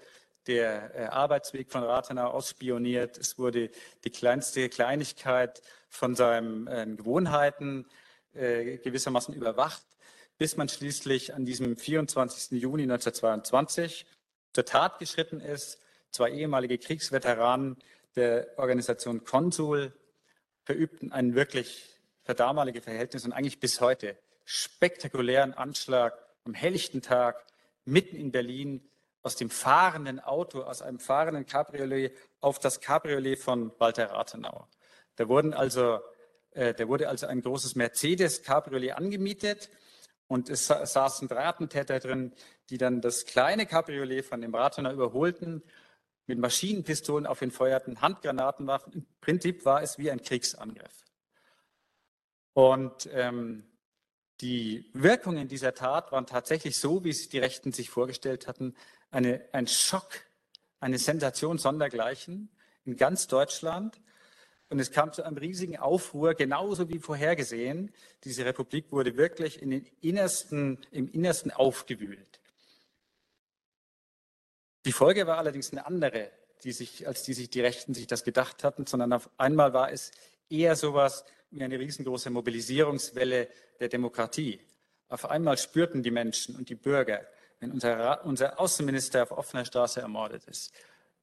der 0.48 0.96
äh, 0.96 1.06
Arbeitsweg 1.08 1.74
von 1.74 1.84
Rathenau 1.84 2.30
ausspioniert. 2.30 3.18
Es 3.18 3.38
wurde 3.38 3.70
die 4.06 4.10
kleinste 4.10 4.70
Kleinigkeit 4.70 5.62
von 5.90 6.16
seinen 6.16 6.68
äh, 6.68 6.86
Gewohnheiten 6.96 7.86
gewissermaßen 8.34 9.34
überwacht, 9.34 9.84
bis 10.38 10.58
man 10.58 10.70
schließlich 10.70 11.34
an 11.34 11.44
diesem 11.44 11.76
24. 11.76 12.62
Juni 12.62 12.84
1922 12.84 14.06
zur 14.54 14.64
Tat 14.64 15.00
geschritten 15.00 15.42
ist. 15.42 15.82
Zwei 16.12 16.32
ehemalige 16.32 16.78
Kriegsveteranen 16.78 17.78
der 18.16 18.48
Organisation 18.58 19.24
Konsul 19.24 19.94
verübten 20.64 21.12
einen 21.12 21.36
wirklich 21.36 21.98
für 22.24 22.34
damalige 22.34 22.82
Verhältnisse 22.82 23.28
und 23.28 23.34
eigentlich 23.34 23.60
bis 23.60 23.80
heute 23.80 24.18
spektakulären 24.44 25.54
Anschlag 25.54 26.14
am 26.44 26.54
helllichten 26.54 27.02
Tag 27.02 27.46
mitten 27.86 28.16
in 28.16 28.32
Berlin 28.32 28.90
aus 29.22 29.36
dem 29.36 29.50
fahrenden 29.50 30.20
Auto, 30.20 30.62
aus 30.62 30.82
einem 30.82 31.00
fahrenden 31.00 31.46
Cabriolet 31.46 32.14
auf 32.40 32.60
das 32.60 32.80
Cabriolet 32.80 33.38
von 33.40 33.72
Walter 33.78 34.12
Rathenau. 34.12 34.68
Da, 35.16 35.28
wurden 35.28 35.54
also, 35.54 36.00
äh, 36.52 36.74
da 36.74 36.88
wurde 36.88 37.10
also 37.10 37.28
ein 37.28 37.42
großes 37.42 37.76
Mercedes-Cabriolet 37.76 38.94
angemietet 38.94 39.70
und 40.28 40.50
es 40.50 40.68
saßen 40.68 41.28
drei 41.28 41.46
Attentäter 41.46 42.00
drin, 42.00 42.34
die 42.70 42.78
dann 42.78 43.02
das 43.02 43.26
kleine 43.26 43.66
Cabriolet 43.66 44.26
von 44.26 44.42
dem 44.42 44.56
Rathenau 44.56 44.92
überholten, 44.92 45.64
mit 46.28 46.40
Maschinenpistolen 46.40 47.26
auf 47.26 47.42
ihn 47.42 47.52
feuerten, 47.52 48.02
Handgranaten 48.02 48.68
warfen. 48.68 48.94
Im 48.94 49.06
Prinzip 49.22 49.66
war 49.66 49.82
es 49.82 49.98
wie 49.98 50.12
ein 50.12 50.22
Kriegsangriff. 50.22 51.06
Und 52.54 53.10
ähm, 53.14 53.64
die 54.42 54.90
Wirkungen 54.94 55.48
dieser 55.48 55.74
Tat 55.74 56.12
waren 56.12 56.26
tatsächlich 56.26 56.78
so, 56.78 57.04
wie 57.04 57.10
es 57.10 57.30
die 57.30 57.40
Rechten 57.40 57.72
sich 57.72 57.90
vorgestellt 57.90 58.48
hatten, 58.48 58.76
eine, 59.10 59.48
ein 59.54 59.68
Schock, 59.68 60.10
eine 60.80 61.00
Sensation 61.00 61.58
sondergleichen 61.58 62.50
in 62.86 62.98
ganz 62.98 63.28
Deutschland. 63.28 64.00
Und 64.70 64.80
es 64.80 64.92
kam 64.92 65.14
zu 65.14 65.24
einem 65.24 65.38
riesigen 65.38 65.78
Aufruhr, 65.78 66.34
genauso 66.34 66.90
wie 66.90 67.00
vorhergesehen. 67.00 67.94
Diese 68.26 68.44
Republik 68.44 68.92
wurde 68.92 69.16
wirklich 69.16 69.62
in 69.62 69.72
den 69.72 69.86
innersten, 70.02 70.86
im 70.92 71.10
Innersten 71.10 71.52
aufgewühlt. 71.52 72.42
Die 74.88 74.94
Folge 74.94 75.28
war 75.28 75.38
allerdings 75.38 75.74
eine 75.74 75.86
andere, 75.86 76.32
die 76.64 76.72
sich, 76.72 77.06
als 77.06 77.24
die 77.24 77.34
sich 77.34 77.50
die 77.50 77.60
Rechten 77.60 77.94
sich 77.94 78.08
das 78.08 78.24
gedacht 78.24 78.64
hatten, 78.64 78.86
sondern 78.86 79.12
auf 79.12 79.30
einmal 79.36 79.74
war 79.74 79.92
es 79.92 80.12
eher 80.50 80.78
sowas 80.78 81.26
wie 81.52 81.62
eine 81.62 81.78
riesengroße 81.78 82.30
Mobilisierungswelle 82.30 83.50
der 83.82 83.90
Demokratie. 83.90 84.62
Auf 85.10 85.30
einmal 85.30 85.58
spürten 85.58 86.04
die 86.04 86.12
Menschen 86.12 86.56
und 86.56 86.70
die 86.70 86.76
Bürger, 86.76 87.28
wenn 87.60 87.74
unser, 87.74 88.24
unser 88.24 88.58
Außenminister 88.62 89.24
auf 89.24 89.32
offener 89.32 89.66
Straße 89.66 90.00
ermordet 90.00 90.46
ist. 90.46 90.72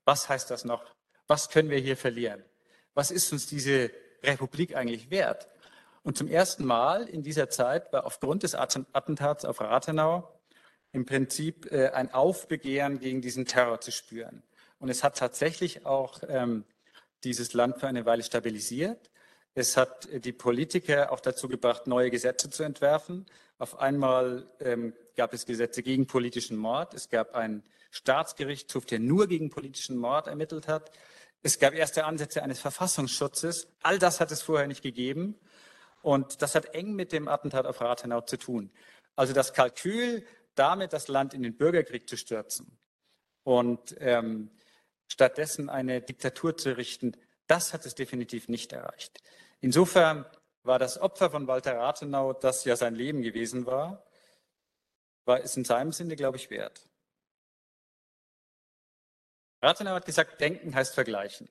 Was 0.05 0.29
heißt 0.29 0.50
das 0.50 0.66
noch? 0.66 0.85
Was 1.27 1.48
können 1.48 1.70
wir 1.70 1.79
hier 1.79 1.96
verlieren? 1.96 2.44
Was 2.92 3.11
ist 3.11 3.33
uns 3.33 3.46
diese 3.46 3.90
Republik 4.22 4.77
eigentlich 4.77 5.09
wert? 5.09 5.48
Und 6.03 6.18
zum 6.18 6.29
ersten 6.29 6.66
Mal 6.66 7.09
in 7.09 7.22
dieser 7.22 7.48
Zeit 7.48 7.94
war 7.94 8.05
aufgrund 8.05 8.42
des 8.42 8.55
Attentats 8.55 9.46
auf 9.46 9.62
Rathenau 9.62 10.34
im 10.94 11.04
Prinzip 11.04 11.70
äh, 11.72 11.88
ein 11.88 12.14
Aufbegehren 12.14 13.00
gegen 13.00 13.20
diesen 13.20 13.46
Terror 13.46 13.80
zu 13.80 13.90
spüren. 13.90 14.42
Und 14.78 14.88
es 14.88 15.02
hat 15.02 15.18
tatsächlich 15.18 15.85
auch 15.85 16.20
ähm, 16.28 16.64
dieses 17.24 17.52
Land 17.52 17.80
für 17.80 17.88
eine 17.88 18.07
Weile 18.07 18.22
stabilisiert. 18.22 19.11
Es 19.54 19.76
hat 19.76 20.09
die 20.12 20.33
Politiker 20.33 21.11
auch 21.12 21.20
dazu 21.20 21.48
gebracht, 21.48 21.87
neue 21.87 22.11
Gesetze 22.11 22.48
zu 22.48 22.62
entwerfen. 22.62 23.26
Auf 23.59 23.80
einmal 23.80 24.46
ähm, 24.61 24.94
gab 25.16 25.33
es 25.33 25.46
Gesetze 25.46 25.83
gegen 25.83 26.07
politischen 26.07 26.57
Mord. 26.57 26.94
Es 26.94 27.09
gab 27.09 27.35
einen 27.35 27.64
Staatsgerichtshof, 27.90 28.85
der 28.85 29.00
nur 29.00 29.26
gegen 29.26 29.50
politischen 29.50 29.96
Mord 29.96 30.28
ermittelt 30.28 30.68
hat. 30.68 30.92
Es 31.42 31.59
gab 31.59 31.74
erste 31.74 32.04
Ansätze 32.04 32.42
eines 32.42 32.61
Verfassungsschutzes. 32.61 33.68
All 33.83 33.98
das 33.98 34.20
hat 34.20 34.30
es 34.30 34.42
vorher 34.42 34.68
nicht 34.68 34.83
gegeben. 34.83 35.38
Und 36.02 36.40
das 36.42 36.54
hat 36.54 36.74
eng 36.74 36.94
mit 36.94 37.11
dem 37.12 37.26
Attentat 37.26 37.66
auf 37.66 37.80
Rathenau 37.80 38.20
zu 38.20 38.37
tun. 38.37 38.70
Also 39.16 39.33
das 39.33 39.52
Kalkül, 39.52 40.24
damit 40.55 40.93
das 40.93 41.09
Land 41.09 41.35
in 41.35 41.43
den 41.43 41.57
Bürgerkrieg 41.57 42.09
zu 42.09 42.17
stürzen 42.17 42.79
und 43.43 43.95
ähm, 43.99 44.51
stattdessen 45.09 45.69
eine 45.69 46.01
Diktatur 46.01 46.57
zu 46.57 46.77
richten, 46.77 47.17
das 47.47 47.73
hat 47.73 47.85
es 47.87 47.95
definitiv 47.95 48.49
nicht 48.49 48.73
erreicht. 48.73 49.23
Insofern 49.61 50.25
war 50.62 50.79
das 50.79 50.99
Opfer 50.99 51.31
von 51.31 51.47
Walter 51.47 51.77
Rathenau, 51.77 52.33
das 52.33 52.64
ja 52.64 52.77
sein 52.77 52.95
Leben 52.95 53.23
gewesen 53.23 53.67
war, 53.67 54.05
war 55.27 55.43
es 55.43 55.57
in 55.57 55.64
seinem 55.64 55.93
Sinne, 55.93 56.17
glaube 56.17 56.37
ich, 56.37 56.51
wert. 56.51 56.88
Rathenau 59.62 59.93
hat 59.93 60.07
gesagt, 60.07 60.40
denken 60.40 60.75
heißt 60.75 60.95
vergleichen. 60.95 61.49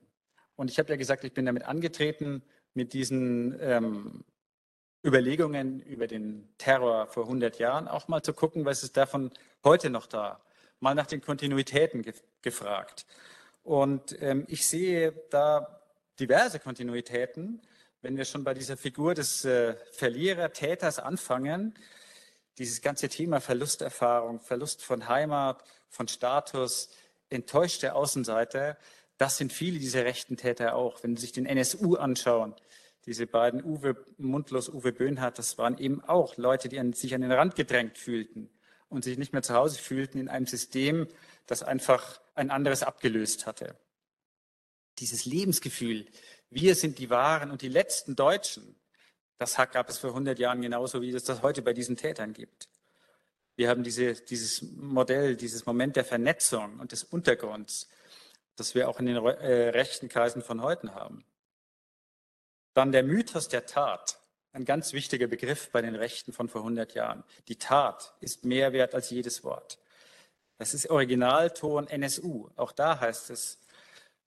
Und 0.55 0.69
ich 0.69 0.77
habe 0.77 0.89
ja 0.89 0.95
gesagt, 0.95 1.23
ich 1.23 1.33
bin 1.33 1.45
damit 1.45 1.63
angetreten, 1.63 2.43
mit 2.75 2.93
diesen 2.93 3.59
ähm, 3.59 4.23
Überlegungen 5.03 5.81
über 5.81 6.07
den 6.07 6.47
Terror 6.57 7.07
vor 7.07 7.23
100 7.23 7.59
Jahren, 7.59 7.87
auch 7.87 8.07
mal 8.07 8.21
zu 8.21 8.33
gucken, 8.33 8.65
was 8.65 8.83
ist 8.83 8.95
davon 8.95 9.31
heute 9.63 9.89
noch 9.89 10.07
da. 10.07 10.39
Mal 10.79 10.95
nach 10.95 11.07
den 11.07 11.21
Kontinuitäten 11.21 12.01
ge 12.01 12.13
gefragt. 12.41 13.05
Und 13.63 14.21
ähm, 14.21 14.45
ich 14.49 14.67
sehe 14.67 15.13
da 15.29 15.81
diverse 16.19 16.59
Kontinuitäten, 16.59 17.61
wenn 18.01 18.17
wir 18.17 18.25
schon 18.25 18.43
bei 18.43 18.53
dieser 18.53 18.75
Figur 18.75 19.13
des 19.13 19.45
äh, 19.45 19.75
Verlierer-Täters 19.93 20.99
anfangen. 20.99 21.73
Dieses 22.57 22.81
ganze 22.81 23.07
Thema 23.07 23.39
Verlusterfahrung, 23.39 24.41
Verlust 24.41 24.83
von 24.83 25.07
Heimat, 25.07 25.63
von 25.89 26.09
Status, 26.09 26.89
enttäuschte 27.29 27.95
Außenseiter, 27.95 28.77
das 29.17 29.37
sind 29.37 29.53
viele 29.53 29.79
dieser 29.79 30.03
rechten 30.03 30.37
Täter 30.37 30.75
auch. 30.75 31.01
Wenn 31.03 31.15
Sie 31.15 31.21
sich 31.21 31.31
den 31.31 31.45
NSU 31.45 31.95
anschauen, 31.95 32.55
diese 33.05 33.27
beiden 33.27 33.63
Uwe 33.63 33.95
Mundlos, 34.17 34.69
Uwe 34.69 34.93
Böhnhardt, 34.93 35.37
das 35.37 35.57
waren 35.57 35.77
eben 35.77 36.01
auch 36.03 36.37
Leute, 36.37 36.69
die 36.69 36.79
an, 36.79 36.93
sich 36.93 37.13
an 37.13 37.21
den 37.21 37.31
Rand 37.31 37.55
gedrängt 37.55 37.97
fühlten 37.97 38.49
und 38.89 39.03
sich 39.03 39.17
nicht 39.17 39.33
mehr 39.33 39.41
zu 39.41 39.53
Hause 39.53 39.79
fühlten 39.79 40.19
in 40.19 40.29
einem 40.29 40.45
System, 40.45 41.07
das 41.47 41.63
einfach 41.63 42.21
ein 42.35 42.49
anderes 42.49 42.83
abgelöst 42.83 43.45
hatte. 43.45 43.75
Dieses 44.99 45.25
Lebensgefühl, 45.25 46.05
wir 46.49 46.75
sind 46.75 46.99
die 46.99 47.09
Wahren 47.09 47.51
und 47.51 47.61
die 47.61 47.69
letzten 47.69 48.15
Deutschen, 48.15 48.75
das 49.37 49.55
gab 49.55 49.89
es 49.89 49.97
vor 49.97 50.11
100 50.11 50.39
Jahren 50.39 50.61
genauso, 50.61 51.01
wie 51.01 51.09
es 51.09 51.23
das 51.23 51.41
heute 51.41 51.61
bei 51.61 51.73
diesen 51.73 51.97
Tätern 51.97 52.33
gibt. 52.33 52.69
Wir 53.55 53.69
haben 53.69 53.83
diese, 53.83 54.13
dieses 54.13 54.61
Modell, 54.61 55.35
dieses 55.35 55.65
Moment 55.65 55.95
der 55.95 56.05
Vernetzung 56.05 56.79
und 56.79 56.91
des 56.91 57.03
Untergrunds, 57.03 57.89
das 58.55 58.73
wir 58.75 58.87
auch 58.87 58.99
in 58.99 59.07
den 59.07 59.17
äh, 59.17 59.69
rechten 59.69 60.09
Kreisen 60.09 60.41
von 60.41 60.61
heute 60.61 60.93
haben. 60.95 61.25
Dann 62.73 62.91
der 62.91 63.03
Mythos 63.03 63.47
der 63.47 63.65
Tat, 63.65 64.19
ein 64.51 64.65
ganz 64.65 64.93
wichtiger 64.93 65.27
Begriff 65.27 65.69
bei 65.71 65.81
den 65.81 65.95
Rechten 65.95 66.33
von 66.33 66.47
vor 66.47 66.61
100 66.61 66.93
Jahren. 66.93 67.23
Die 67.47 67.57
Tat 67.57 68.13
ist 68.19 68.45
mehr 68.45 68.73
wert 68.73 68.93
als 68.93 69.09
jedes 69.09 69.43
Wort. 69.43 69.79
Das 70.57 70.73
ist 70.73 70.89
Originalton 70.89 71.87
NSU. 71.87 72.49
Auch 72.55 72.71
da 72.71 72.99
heißt 72.99 73.31
es 73.31 73.59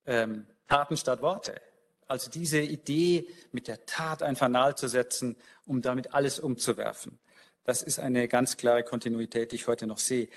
ähm, 0.04 0.46
Taten 0.68 0.96
statt 0.96 1.22
Worte. 1.22 1.60
Also 2.08 2.30
diese 2.30 2.60
Idee, 2.60 3.28
mit 3.52 3.68
der 3.68 3.84
Tat 3.86 4.22
ein 4.22 4.36
Fanal 4.36 4.76
zu 4.76 4.88
setzen, 4.88 5.36
um 5.64 5.82
damit 5.82 6.14
alles 6.14 6.38
umzuwerfen. 6.38 7.18
Das 7.64 7.82
ist 7.82 7.98
eine 7.98 8.28
ganz 8.28 8.56
klare 8.56 8.84
Kontinuität, 8.84 9.50
die 9.50 9.56
ich 9.56 9.66
heute 9.66 9.86
noch 9.86 9.98
sehe. 9.98 10.28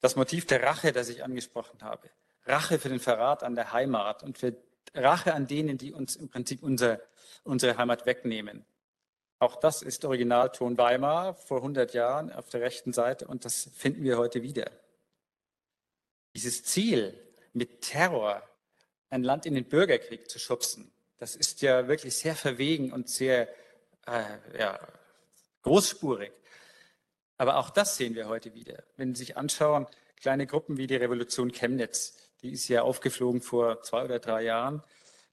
Das 0.00 0.14
Motiv 0.14 0.46
der 0.46 0.62
Rache, 0.62 0.92
das 0.92 1.08
ich 1.08 1.24
angesprochen 1.24 1.82
habe. 1.82 2.10
Rache 2.46 2.78
für 2.78 2.88
den 2.88 3.00
Verrat 3.00 3.42
an 3.42 3.54
der 3.54 3.72
Heimat 3.72 4.22
und 4.22 4.38
für 4.38 4.56
Rache 4.94 5.34
an 5.34 5.46
denen, 5.46 5.78
die 5.78 5.92
uns 5.92 6.14
im 6.14 6.28
Prinzip 6.28 6.62
unser, 6.62 7.00
unsere 7.42 7.76
Heimat 7.76 8.06
wegnehmen. 8.06 8.64
Auch 9.38 9.56
das 9.56 9.82
ist 9.82 10.04
Originalton 10.04 10.78
Weimar 10.78 11.34
vor 11.34 11.58
100 11.58 11.92
Jahren 11.92 12.32
auf 12.32 12.48
der 12.48 12.60
rechten 12.60 12.92
Seite 12.92 13.26
und 13.26 13.44
das 13.44 13.70
finden 13.74 14.04
wir 14.04 14.16
heute 14.16 14.42
wieder. 14.42 14.70
Dieses 16.34 16.64
Ziel, 16.64 17.20
mit 17.52 17.82
Terror 17.82 18.42
ein 19.10 19.22
Land 19.22 19.46
in 19.46 19.54
den 19.54 19.64
Bürgerkrieg 19.64 20.28
zu 20.28 20.38
schubsen, 20.38 20.90
das 21.18 21.36
ist 21.36 21.62
ja 21.62 21.88
wirklich 21.88 22.16
sehr 22.16 22.34
verwegen 22.34 22.92
und 22.92 23.08
sehr 23.08 23.48
äh, 24.06 24.58
ja, 24.58 24.78
großspurig. 25.62 26.32
Aber 27.36 27.56
auch 27.56 27.70
das 27.70 27.96
sehen 27.96 28.14
wir 28.14 28.28
heute 28.28 28.54
wieder. 28.54 28.82
Wenn 28.96 29.14
Sie 29.14 29.24
sich 29.24 29.36
anschauen, 29.36 29.86
kleine 30.20 30.46
Gruppen 30.46 30.76
wie 30.76 30.86
die 30.86 30.96
Revolution 30.96 31.52
Chemnitz, 31.52 32.16
die 32.42 32.50
ist 32.50 32.68
ja 32.68 32.82
aufgeflogen 32.82 33.40
vor 33.40 33.82
zwei 33.82 34.04
oder 34.04 34.18
drei 34.18 34.42
Jahren. 34.42 34.82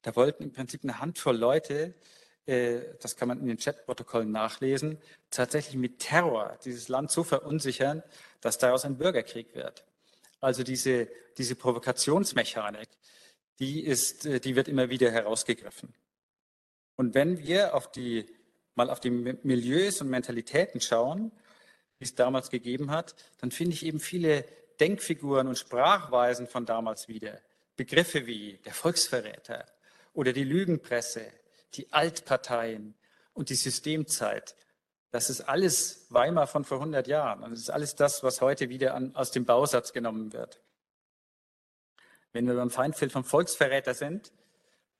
Da 0.01 0.15
wollten 0.15 0.43
im 0.43 0.51
Prinzip 0.51 0.83
eine 0.83 0.99
Handvoll 0.99 1.37
Leute, 1.37 1.93
äh, 2.45 2.81
das 2.99 3.15
kann 3.15 3.27
man 3.27 3.39
in 3.39 3.47
den 3.47 3.57
Chatprotokollen 3.57 4.31
nachlesen, 4.31 4.97
tatsächlich 5.29 5.75
mit 5.75 5.99
Terror 5.99 6.57
dieses 6.65 6.87
Land 6.87 7.11
so 7.11 7.23
verunsichern, 7.23 8.03
dass 8.41 8.57
daraus 8.57 8.85
ein 8.85 8.97
Bürgerkrieg 8.97 9.55
wird. 9.55 9.85
Also 10.39 10.63
diese, 10.63 11.07
diese 11.37 11.55
Provokationsmechanik, 11.55 12.89
die, 13.59 13.81
ist, 13.81 14.25
äh, 14.25 14.39
die 14.39 14.55
wird 14.55 14.67
immer 14.67 14.89
wieder 14.89 15.11
herausgegriffen. 15.11 15.93
Und 16.95 17.13
wenn 17.13 17.37
wir 17.39 17.75
auf 17.75 17.91
die, 17.91 18.25
mal 18.75 18.89
auf 18.89 18.99
die 18.99 19.11
Milieus 19.11 20.01
und 20.01 20.09
Mentalitäten 20.09 20.81
schauen, 20.81 21.31
die 21.99 22.05
es 22.05 22.15
damals 22.15 22.49
gegeben 22.49 22.89
hat, 22.89 23.15
dann 23.39 23.51
finde 23.51 23.75
ich 23.75 23.85
eben 23.85 23.99
viele 23.99 24.45
Denkfiguren 24.79 25.47
und 25.47 25.59
Sprachweisen 25.59 26.47
von 26.47 26.65
damals 26.65 27.07
wieder. 27.07 27.39
Begriffe 27.75 28.25
wie 28.25 28.57
der 28.65 28.73
Volksverräter 28.73 29.65
oder 30.13 30.33
die 30.33 30.43
Lügenpresse, 30.43 31.25
die 31.73 31.91
Altparteien 31.93 32.95
und 33.33 33.49
die 33.49 33.55
Systemzeit. 33.55 34.55
Das 35.11 35.29
ist 35.29 35.41
alles 35.41 36.07
Weimar 36.09 36.47
von 36.47 36.63
vor 36.63 36.77
100 36.77 37.07
Jahren. 37.07 37.43
Und 37.43 37.51
das 37.51 37.59
ist 37.59 37.69
alles 37.69 37.95
das, 37.95 38.23
was 38.23 38.41
heute 38.41 38.69
wieder 38.69 38.93
an, 38.93 39.15
aus 39.15 39.31
dem 39.31 39.45
Bausatz 39.45 39.93
genommen 39.93 40.31
wird. 40.33 40.61
Wenn 42.33 42.47
wir 42.47 42.55
beim 42.55 42.69
Feindbild 42.69 43.11
vom 43.11 43.25
Volksverräter 43.25 43.93
sind, 43.93 44.31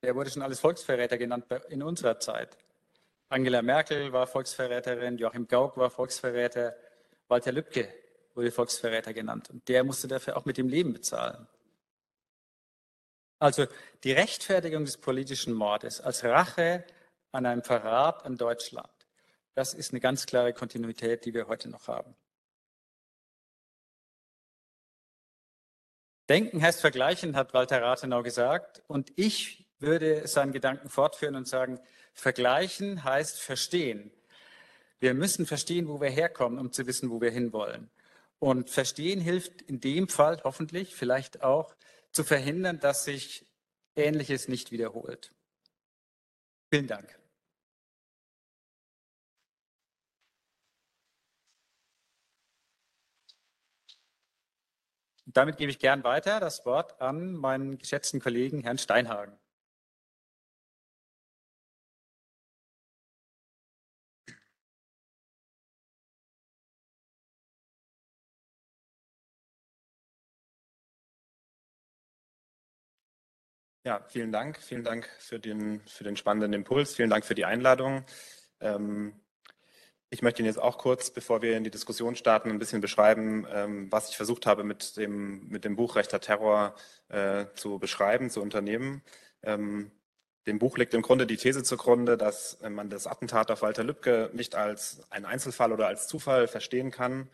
der 0.04 0.15
wurde 0.15 0.30
schon 0.30 0.41
alles 0.41 0.60
Volksverräter 0.60 1.17
genannt 1.17 1.45
in 1.69 1.82
unserer 1.82 2.19
Zeit. 2.19 2.58
Angela 3.30 3.62
Merkel 3.62 4.12
war 4.12 4.28
Volksverräterin, 4.28 5.17
Joachim 5.17 5.47
Gauck 5.47 5.78
war 5.78 5.89
Volksverräter, 5.89 6.76
Walter 7.30 7.54
Lübcke 7.54 7.88
wurde 8.36 8.52
Volksverräter 8.52 9.13
genannt. 9.13 9.50
Und 9.50 9.67
der 9.69 9.86
musste 9.86 10.10
dafür 10.10 10.36
auch 10.36 10.43
mit 10.43 10.58
dem 10.58 10.67
Leben 10.67 10.91
bezahlen. 10.91 11.47
Also 13.41 13.65
die 14.04 14.12
Rechtfertigung 14.12 14.86
des 14.86 14.97
politischen 14.97 15.54
Mordes 15.56 15.99
als 15.99 16.23
Rache 16.23 16.86
an 17.32 17.47
einem 17.47 17.63
Verrat 17.63 18.23
an 18.23 18.38
Deutschland, 18.38 18.88
das 19.56 19.73
ist 19.73 19.91
eine 19.91 19.99
ganz 19.99 20.27
klare 20.27 20.54
Kontinuität, 20.54 21.25
die 21.25 21.34
wir 21.34 21.47
heute 21.47 21.67
noch 21.67 21.88
haben. 21.88 22.15
Denken 26.30 26.62
heißt 26.62 26.82
vergleichen, 26.82 27.36
hat 27.36 27.56
Walter 27.56 27.82
Rathenau 27.82 28.21
gesagt. 28.21 28.84
Und 28.88 29.12
ich 29.15 29.67
würde 29.80 30.27
seinen 30.27 30.51
Gedanken 30.51 30.89
fortführen 30.89 31.36
und 31.36 31.47
sagen, 31.47 31.80
vergleichen 32.13 33.04
heißt 33.04 33.41
verstehen. 33.41 34.12
Wir 34.99 35.15
müssen 35.15 35.47
verstehen, 35.47 35.88
wo 35.88 35.99
wir 35.99 36.12
herkommen, 36.12 36.60
um 36.60 36.71
zu 36.71 36.86
wissen, 36.86 37.10
wo 37.10 37.19
wir 37.19 37.32
hinwollen. 37.32 37.89
Und 38.38 38.69
verstehen 38.69 39.19
hilft 39.19 39.63
in 39.63 39.80
dem 39.80 40.08
Fall 40.08 40.39
hoffentlich 40.43 40.95
vielleicht 40.95 41.41
auch 41.41 41.75
zu 42.12 42.24
verhindern, 42.24 42.80
dass 42.80 43.06
sich 43.06 43.45
Ähnliches 43.95 44.47
nicht 44.47 44.71
wiederholt. 44.71 45.34
Vielen 46.71 46.88
Dank. 46.88 47.21
damit 55.34 55.58
gebe 55.58 55.71
ich 55.71 55.80
gern 55.80 56.04
weiter 56.04 56.39
das 56.39 56.65
Wort 56.65 57.00
an 57.02 57.34
meinen 57.34 57.78
geschätzten 57.78 58.19
Kollegen 58.19 58.62
Herrn 58.62 58.78
Steinhagen. 58.78 59.40
Ja, 73.84 74.06
vielen 74.10 74.32
Dank. 74.32 74.60
Vielen 74.62 74.84
Dank 74.84 75.10
für 75.17 75.39
den, 75.39 75.82
für 75.88 76.04
den 76.04 76.15
spannenden 76.15 76.54
Impuls. 76.54 76.94
Vielen 76.94 77.10
Dank 77.10 77.26
für 77.26 77.34
die 77.34 77.46
Einladung. 77.46 78.06
Ähm, 78.60 79.20
ich 80.12 80.22
möchte 80.22 80.41
Ihnen 80.41 80.48
jetzt 80.48 80.60
auch 80.60 80.78
kurz, 80.78 81.10
bevor 81.10 81.41
wir 81.41 81.58
in 81.58 81.63
die 81.63 81.72
Diskussion 81.72 82.15
starten, 82.15 82.52
ein 82.52 82.60
bisschen 82.60 82.82
beschreiben, 82.82 83.48
ähm, 83.52 83.91
was 83.91 84.10
ich 84.10 84.17
versucht 84.17 84.46
habe, 84.46 84.63
mit 84.63 84.98
dem, 84.98 85.48
mit 85.48 85.65
dem 85.65 85.76
Buch 85.76 85.96
Rechter 85.96 86.20
Terror 86.20 86.76
äh, 87.10 87.46
zu 87.56 87.80
beschreiben, 87.80 88.30
zu 88.30 88.41
unternehmen. 88.41 89.02
Ähm, 89.41 89.91
dem 90.46 90.60
Buch 90.60 90.78
liegt 90.78 90.94
im 90.94 91.02
Grunde 91.02 91.26
die 91.26 91.38
These 91.38 91.63
zugrunde, 91.63 92.17
dass 92.17 92.60
man 92.62 92.89
das 92.89 93.08
Attentat 93.08 93.50
auf 93.50 93.63
Walter 93.63 93.84
Lübcke 93.84 94.30
nicht 94.34 94.54
als 94.54 95.02
einen 95.10 95.26
Einzelfall 95.26 95.72
oder 95.72 95.88
als 95.88 96.08
Zufall 96.08 96.48
verstehen 96.48 96.91
kann. 96.91 97.30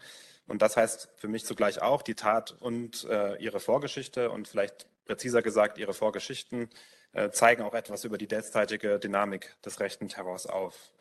Und 0.46 0.62
das 0.62 0.78
heißt 0.78 1.10
für 1.18 1.28
mich 1.28 1.46
zugleich 1.46 1.82
auch, 1.82 2.02
die 2.02 2.16
Tat 2.16 2.56
und 2.60 3.06
äh, 3.06 3.36
ihre 3.38 3.60
Vorgeschichte 3.60 4.30
und 4.30 4.48
vielleicht 4.48 4.88
präziser 5.08 5.41
gesagt, 5.41 5.78
ihre 5.78 5.93
Vorgeschichten 5.93 6.70
äh, 7.13 7.32
zeigen 7.32 7.63
auch 7.63 7.74
etwas 7.74 8.04
über 8.04 8.17
die 8.17 8.28
derzeitige 8.28 9.00
Dynamik 9.00 9.56
des 9.65 9.80
rechten 9.80 10.10
Terrors 10.10 10.46
auf. 10.46 10.91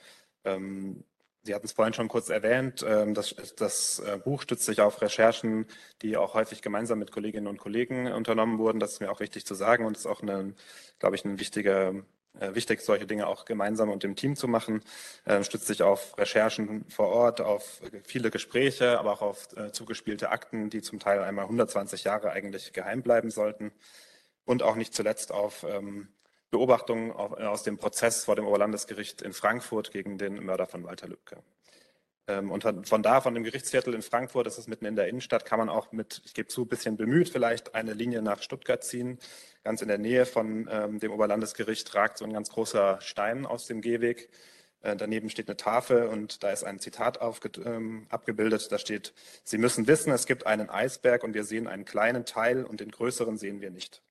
Ähm, 0.44 1.04
Sie 1.46 1.54
hatten 1.54 1.66
es 1.66 1.72
vorhin 1.72 1.94
schon 1.94 2.08
kurz 2.08 2.28
erwähnt, 2.28 2.84
ähm, 2.86 3.14
das, 3.14 3.34
das 3.56 4.00
äh, 4.00 4.18
Buch 4.18 4.42
stützt 4.42 4.64
sich 4.64 4.80
auf 4.80 5.00
Recherchen, 5.00 5.66
die 6.02 6.16
auch 6.16 6.34
häufig 6.34 6.60
gemeinsam 6.60 6.98
mit 6.98 7.12
Kolleginnen 7.12 7.46
und 7.46 7.58
Kollegen 7.58 8.12
unternommen 8.12 8.58
wurden. 8.58 8.80
Das 8.80 8.94
ist 8.94 9.00
mir 9.00 9.12
auch 9.12 9.20
wichtig 9.20 9.46
zu 9.46 9.54
sagen 9.54 9.86
und 9.86 9.96
ist 9.96 10.06
auch, 10.06 10.22
eine, 10.22 10.54
glaube 10.98 11.14
ich, 11.14 11.24
ein 11.24 11.38
wichtiger, 11.38 11.90
äh, 11.90 12.02
wichtig, 12.54 12.80
solche 12.80 13.06
Dinge 13.06 13.26
auch 13.26 13.44
gemeinsam 13.44 13.90
und 13.90 14.04
im 14.04 14.16
Team 14.16 14.36
zu 14.36 14.48
machen. 14.48 14.82
Ähm, 15.26 15.44
stützt 15.44 15.66
sich 15.66 15.82
auf 15.82 16.16
Recherchen 16.18 16.84
vor 16.88 17.08
Ort, 17.08 17.40
auf 17.40 17.80
viele 18.04 18.30
Gespräche, 18.30 18.98
aber 18.98 19.12
auch 19.12 19.22
auf 19.22 19.48
äh, 19.56 19.72
zugespielte 19.72 20.30
Akten, 20.30 20.70
die 20.70 20.82
zum 20.82 20.98
Teil 20.98 21.22
einmal 21.22 21.44
120 21.44 22.04
Jahre 22.04 22.30
eigentlich 22.30 22.72
geheim 22.72 23.02
bleiben 23.02 23.30
sollten 23.30 23.72
und 24.44 24.62
auch 24.62 24.76
nicht 24.76 24.94
zuletzt 24.94 25.32
auf 25.32 25.64
ähm, 25.68 26.08
Beobachtungen 26.50 27.10
aus 27.12 27.64
dem 27.64 27.76
Prozess 27.76 28.24
vor 28.24 28.36
dem 28.36 28.46
Oberlandesgericht 28.46 29.20
in 29.20 29.32
Frankfurt 29.32 29.90
gegen 29.90 30.16
den 30.16 30.44
Mörder 30.44 30.66
von 30.66 30.84
Walter 30.84 31.08
Lübcke. 31.08 31.42
Ähm, 32.28 32.50
und 32.50 32.64
von 32.88 33.02
da, 33.02 33.20
von 33.20 33.34
dem 33.34 33.44
Gerichtsviertel 33.44 33.94
in 33.94 34.02
Frankfurt, 34.02 34.46
das 34.46 34.58
ist 34.58 34.68
mitten 34.68 34.84
in 34.84 34.96
der 34.96 35.08
Innenstadt, 35.08 35.44
kann 35.44 35.58
man 35.58 35.68
auch 35.68 35.92
mit, 35.92 36.22
ich 36.24 36.34
gebe 36.34 36.48
zu, 36.48 36.62
ein 36.62 36.68
bisschen 36.68 36.96
bemüht 36.96 37.28
vielleicht 37.28 37.74
eine 37.74 37.92
Linie 37.92 38.22
nach 38.22 38.42
Stuttgart 38.42 38.82
ziehen. 38.82 39.18
Ganz 39.66 39.82
in 39.82 39.88
der 39.88 39.98
Nähe 39.98 40.26
von 40.26 40.68
ähm, 40.70 41.00
dem 41.00 41.10
Oberlandesgericht 41.10 41.92
ragt 41.96 42.18
so 42.18 42.24
ein 42.24 42.32
ganz 42.32 42.50
großer 42.50 43.00
Stein 43.00 43.44
aus 43.44 43.66
dem 43.66 43.80
Gehweg. 43.80 44.30
Äh, 44.82 44.94
daneben 44.94 45.28
steht 45.28 45.48
eine 45.48 45.56
Tafel 45.56 46.06
und 46.06 46.44
da 46.44 46.52
ist 46.52 46.62
ein 46.62 46.78
Zitat 46.78 47.18
ähm, 47.64 48.06
abgebildet. 48.08 48.70
Da 48.70 48.78
steht, 48.78 49.12
Sie 49.42 49.58
müssen 49.58 49.88
wissen, 49.88 50.12
es 50.12 50.26
gibt 50.26 50.46
einen 50.46 50.70
Eisberg 50.70 51.24
und 51.24 51.34
wir 51.34 51.42
sehen 51.42 51.66
einen 51.66 51.84
kleinen 51.84 52.24
Teil 52.24 52.62
und 52.62 52.78
den 52.78 52.92
größeren 52.92 53.38
sehen 53.38 53.60
wir 53.60 53.72
nicht. 53.72 54.04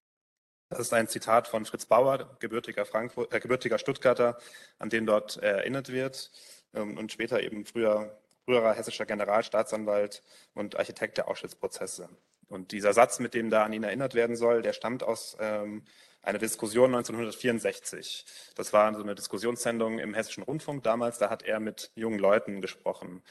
Das 0.67 0.79
ist 0.79 0.93
ein 0.93 1.07
Zitat 1.07 1.47
von 1.47 1.63
Fritz 1.63 1.85
Bauer, 1.85 2.35
gebürtiger, 2.39 2.85
Frankfurt, 2.85 3.33
äh, 3.33 3.39
gebürtiger 3.39 3.77
Stuttgarter, 3.77 4.37
an 4.77 4.89
den 4.89 5.05
dort 5.05 5.37
erinnert 5.37 5.89
wird 5.89 6.31
ähm, 6.73 6.97
und 6.97 7.13
später 7.13 7.41
eben 7.41 7.63
früher, 7.63 8.19
früherer 8.43 8.73
hessischer 8.73 9.05
Generalstaatsanwalt 9.05 10.21
und 10.53 10.75
Architekt 10.75 11.17
der 11.17 11.29
Auschwitz-Prozesse. 11.29 12.09
Und 12.49 12.71
dieser 12.71 12.93
Satz, 12.93 13.19
mit 13.19 13.33
dem 13.33 13.49
da 13.49 13.63
an 13.63 13.73
ihn 13.73 13.83
erinnert 13.83 14.15
werden 14.15 14.35
soll, 14.35 14.61
der 14.61 14.73
stammt 14.73 15.03
aus 15.03 15.35
ähm, 15.39 15.83
einer 16.21 16.39
Diskussion 16.39 16.93
1964. 16.93 18.25
Das 18.55 18.73
war 18.73 18.93
so 18.93 19.01
eine 19.01 19.15
Diskussionssendung 19.15 19.99
im 19.99 20.13
Hessischen 20.13 20.43
Rundfunk 20.43 20.83
damals. 20.83 21.17
Da 21.17 21.29
hat 21.29 21.43
er 21.43 21.59
mit 21.59 21.91
jungen 21.95 22.19
Leuten 22.19 22.61
gesprochen. 22.61 23.21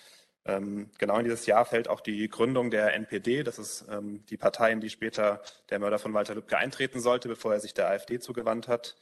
Ähm, 0.46 0.90
genau 0.98 1.18
in 1.18 1.24
dieses 1.24 1.46
Jahr 1.46 1.64
fällt 1.64 1.88
auch 1.88 2.00
die 2.00 2.28
Gründung 2.28 2.70
der 2.70 2.94
NPD. 2.94 3.42
Das 3.42 3.58
ist 3.58 3.86
ähm, 3.90 4.24
die 4.26 4.36
Partei, 4.36 4.72
in 4.72 4.80
die 4.80 4.90
später 4.90 5.42
der 5.70 5.78
Mörder 5.78 5.98
von 5.98 6.12
Walter 6.12 6.34
Lübcke 6.34 6.58
eintreten 6.58 7.00
sollte, 7.00 7.28
bevor 7.28 7.54
er 7.54 7.60
sich 7.60 7.74
der 7.74 7.88
AfD 7.88 8.18
zugewandt 8.20 8.68
hat. 8.68 8.96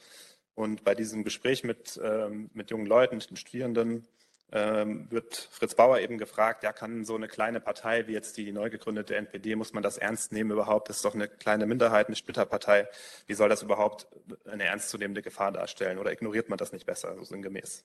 Und 0.55 0.83
bei 0.83 0.95
diesem 0.95 1.23
Gespräch 1.23 1.63
mit, 1.63 1.99
ähm, 2.03 2.49
mit 2.53 2.71
jungen 2.71 2.85
Leuten, 2.85 3.17
mit 3.17 3.29
den 3.29 3.37
Studierenden, 3.37 4.07
wird 4.53 5.35
Fritz 5.51 5.73
Bauer 5.73 5.99
eben 5.99 6.19
gefragt, 6.19 6.63
ja, 6.63 6.71
kann 6.71 7.05
so 7.05 7.15
eine 7.15 7.27
kleine 7.27 7.59
Partei 7.59 8.07
wie 8.07 8.13
jetzt 8.13 8.37
die 8.37 8.51
neu 8.51 8.69
gegründete 8.69 9.15
NPD, 9.15 9.55
muss 9.55 9.73
man 9.73 9.81
das 9.81 9.97
ernst 9.97 10.31
nehmen 10.31 10.51
überhaupt? 10.51 10.89
Das 10.89 10.97
ist 10.97 11.05
doch 11.05 11.15
eine 11.15 11.27
kleine 11.27 11.65
Minderheit, 11.65 12.07
eine 12.07 12.15
Splitterpartei. 12.15 12.87
Wie 13.25 13.33
soll 13.33 13.49
das 13.49 13.63
überhaupt 13.63 14.07
eine 14.45 14.65
ernstzunehmende 14.65 15.23
Gefahr 15.23 15.51
darstellen? 15.51 15.97
Oder 15.97 16.11
ignoriert 16.11 16.49
man 16.49 16.57
das 16.57 16.71
nicht 16.71 16.85
besser, 16.85 17.15
so 17.15 17.23
sinngemäß? 17.23 17.83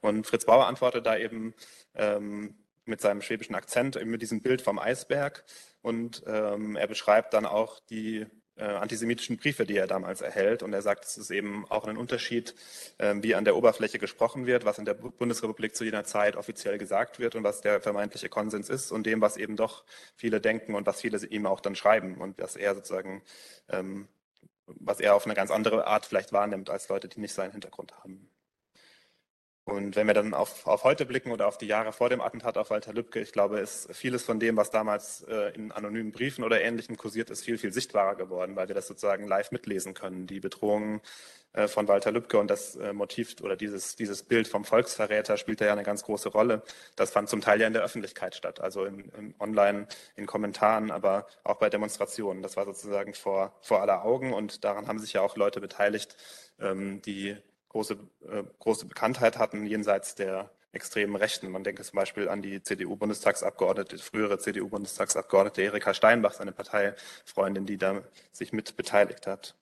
Und 0.00 0.26
Fritz 0.26 0.44
Bauer 0.44 0.66
antwortet 0.66 1.04
da 1.04 1.16
eben 1.16 1.54
ähm, 1.94 2.54
mit 2.84 3.00
seinem 3.00 3.20
schwäbischen 3.20 3.54
Akzent, 3.54 3.96
eben 3.96 4.10
mit 4.10 4.22
diesem 4.22 4.42
Bild 4.42 4.62
vom 4.62 4.78
Eisberg. 4.78 5.44
Und 5.82 6.22
ähm, 6.26 6.76
er 6.76 6.86
beschreibt 6.86 7.34
dann 7.34 7.44
auch 7.44 7.80
die 7.80 8.26
äh, 8.60 8.64
antisemitischen 8.64 9.38
Briefe, 9.38 9.64
die 9.64 9.76
er 9.76 9.86
damals 9.86 10.20
erhält. 10.20 10.62
Und 10.62 10.72
er 10.72 10.82
sagt, 10.82 11.04
es 11.04 11.16
ist 11.16 11.30
eben 11.30 11.64
auch 11.68 11.86
ein 11.86 11.96
Unterschied, 11.96 12.54
äh, 12.98 13.14
wie 13.20 13.34
an 13.34 13.44
der 13.44 13.56
Oberfläche 13.56 13.98
gesprochen 13.98 14.46
wird, 14.46 14.64
was 14.64 14.78
in 14.78 14.84
der 14.84 14.94
Bundesrepublik 14.94 15.74
zu 15.74 15.84
jener 15.84 16.04
Zeit 16.04 16.36
offiziell 16.36 16.78
gesagt 16.78 17.18
wird 17.18 17.34
und 17.34 17.44
was 17.44 17.60
der 17.60 17.80
vermeintliche 17.80 18.28
Konsens 18.28 18.68
ist 18.68 18.92
und 18.92 19.06
dem, 19.06 19.20
was 19.20 19.36
eben 19.36 19.56
doch 19.56 19.84
viele 20.14 20.40
denken 20.40 20.74
und 20.74 20.86
was 20.86 21.00
viele 21.00 21.26
ihm 21.26 21.46
auch 21.46 21.60
dann 21.60 21.74
schreiben 21.74 22.16
und 22.18 22.38
was 22.38 22.56
er 22.56 22.74
sozusagen, 22.74 23.22
ähm, 23.68 24.08
was 24.66 25.00
er 25.00 25.14
auf 25.14 25.24
eine 25.24 25.34
ganz 25.34 25.50
andere 25.50 25.86
Art 25.86 26.06
vielleicht 26.06 26.32
wahrnimmt 26.32 26.70
als 26.70 26.88
Leute, 26.88 27.08
die 27.08 27.20
nicht 27.20 27.34
seinen 27.34 27.52
Hintergrund 27.52 27.96
haben. 27.98 28.29
Und 29.70 29.94
wenn 29.94 30.08
wir 30.08 30.14
dann 30.14 30.34
auf, 30.34 30.66
auf 30.66 30.82
heute 30.82 31.06
blicken 31.06 31.30
oder 31.30 31.46
auf 31.46 31.56
die 31.56 31.66
Jahre 31.66 31.92
vor 31.92 32.08
dem 32.08 32.20
Attentat 32.20 32.58
auf 32.58 32.70
Walter 32.70 32.92
Lübcke, 32.92 33.20
ich 33.20 33.30
glaube, 33.30 33.60
ist 33.60 33.88
vieles 33.94 34.24
von 34.24 34.40
dem, 34.40 34.56
was 34.56 34.70
damals 34.70 35.22
äh, 35.22 35.54
in 35.54 35.70
anonymen 35.70 36.10
Briefen 36.10 36.42
oder 36.42 36.60
Ähnlichem 36.60 36.96
kursiert 36.96 37.30
ist, 37.30 37.44
viel, 37.44 37.56
viel 37.56 37.72
sichtbarer 37.72 38.16
geworden, 38.16 38.56
weil 38.56 38.66
wir 38.66 38.74
das 38.74 38.88
sozusagen 38.88 39.28
live 39.28 39.52
mitlesen 39.52 39.94
können. 39.94 40.26
Die 40.26 40.40
Bedrohungen 40.40 41.00
äh, 41.52 41.68
von 41.68 41.86
Walter 41.86 42.10
Lübcke 42.10 42.38
und 42.38 42.48
das 42.50 42.74
äh, 42.74 42.92
Motiv 42.92 43.36
oder 43.42 43.54
dieses, 43.54 43.94
dieses 43.94 44.24
Bild 44.24 44.48
vom 44.48 44.64
Volksverräter 44.64 45.36
spielt 45.36 45.60
da 45.60 45.66
ja 45.66 45.72
eine 45.72 45.84
ganz 45.84 46.02
große 46.02 46.30
Rolle. 46.30 46.62
Das 46.96 47.12
fand 47.12 47.28
zum 47.28 47.40
Teil 47.40 47.60
ja 47.60 47.68
in 47.68 47.72
der 47.72 47.82
Öffentlichkeit 47.82 48.34
statt, 48.34 48.60
also 48.60 48.84
im, 48.84 49.08
im 49.16 49.34
Online, 49.38 49.86
in 50.16 50.26
Kommentaren, 50.26 50.90
aber 50.90 51.28
auch 51.44 51.56
bei 51.56 51.70
Demonstrationen. 51.70 52.42
Das 52.42 52.56
war 52.56 52.64
sozusagen 52.64 53.14
vor, 53.14 53.54
vor 53.62 53.82
aller 53.82 54.04
Augen 54.04 54.32
und 54.32 54.64
daran 54.64 54.88
haben 54.88 54.98
sich 54.98 55.12
ja 55.12 55.20
auch 55.20 55.36
Leute 55.36 55.60
beteiligt, 55.60 56.16
ähm, 56.58 57.02
die 57.02 57.36
große, 57.70 57.94
äh, 58.28 58.42
große 58.58 58.86
Bekanntheit 58.86 59.38
hatten 59.38 59.66
jenseits 59.66 60.14
der 60.14 60.50
extremen 60.72 61.16
Rechten. 61.16 61.50
Man 61.50 61.64
denke 61.64 61.82
zum 61.82 61.96
Beispiel 61.96 62.28
an 62.28 62.42
die 62.42 62.62
CDU-Bundestagsabgeordnete, 62.62 63.98
frühere 63.98 64.38
CDU-Bundestagsabgeordnete 64.38 65.62
Erika 65.62 65.94
Steinbach, 65.94 66.34
seine 66.34 66.52
Parteifreundin, 66.52 67.66
die 67.66 67.78
da 67.78 68.02
sich 68.32 68.52
mit 68.52 68.76
beteiligt 68.76 69.26
hat. 69.26 69.56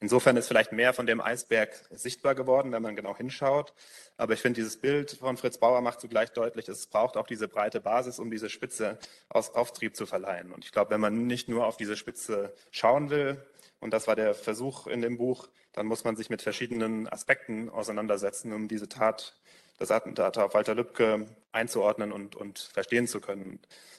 Insofern 0.00 0.36
ist 0.36 0.48
vielleicht 0.48 0.72
mehr 0.72 0.92
von 0.92 1.06
dem 1.06 1.20
Eisberg 1.20 1.70
sichtbar 1.90 2.34
geworden, 2.34 2.72
wenn 2.72 2.82
man 2.82 2.96
genau 2.96 3.16
hinschaut. 3.16 3.72
Aber 4.18 4.34
ich 4.34 4.40
finde, 4.40 4.56
dieses 4.56 4.78
Bild 4.78 5.12
von 5.12 5.38
Fritz 5.38 5.56
Bauer 5.56 5.80
macht 5.80 6.00
zugleich 6.00 6.30
deutlich, 6.30 6.68
es 6.68 6.86
braucht 6.88 7.16
auch 7.16 7.26
diese 7.26 7.48
breite 7.48 7.80
Basis, 7.80 8.18
um 8.18 8.30
diese 8.30 8.50
Spitze 8.50 8.98
aus 9.30 9.54
Auftrieb 9.54 9.96
zu 9.96 10.04
verleihen. 10.04 10.52
Und 10.52 10.64
ich 10.64 10.72
glaube, 10.72 10.90
wenn 10.90 11.00
man 11.00 11.26
nicht 11.26 11.48
nur 11.48 11.66
auf 11.66 11.78
diese 11.78 11.96
Spitze 11.96 12.52
schauen 12.70 13.08
will, 13.08 13.42
und 13.80 13.94
das 13.94 14.06
war 14.06 14.16
der 14.16 14.34
Versuch 14.34 14.86
in 14.86 15.00
dem 15.00 15.16
Buch, 15.16 15.48
dann 15.74 15.86
muss 15.86 16.04
man 16.04 16.16
sich 16.16 16.30
mit 16.30 16.40
verschiedenen 16.40 17.08
Aspekten 17.08 17.68
auseinandersetzen, 17.68 18.52
um 18.52 18.68
diese 18.68 18.88
Tat, 18.88 19.34
das 19.78 19.90
Attentat 19.90 20.38
auf 20.38 20.54
Walter 20.54 20.74
Lübcke 20.74 21.26
einzuordnen 21.52 22.12
und, 22.12 22.36
und 22.36 22.58
verstehen 22.58 23.06
zu 23.06 23.20
können. 23.20 23.58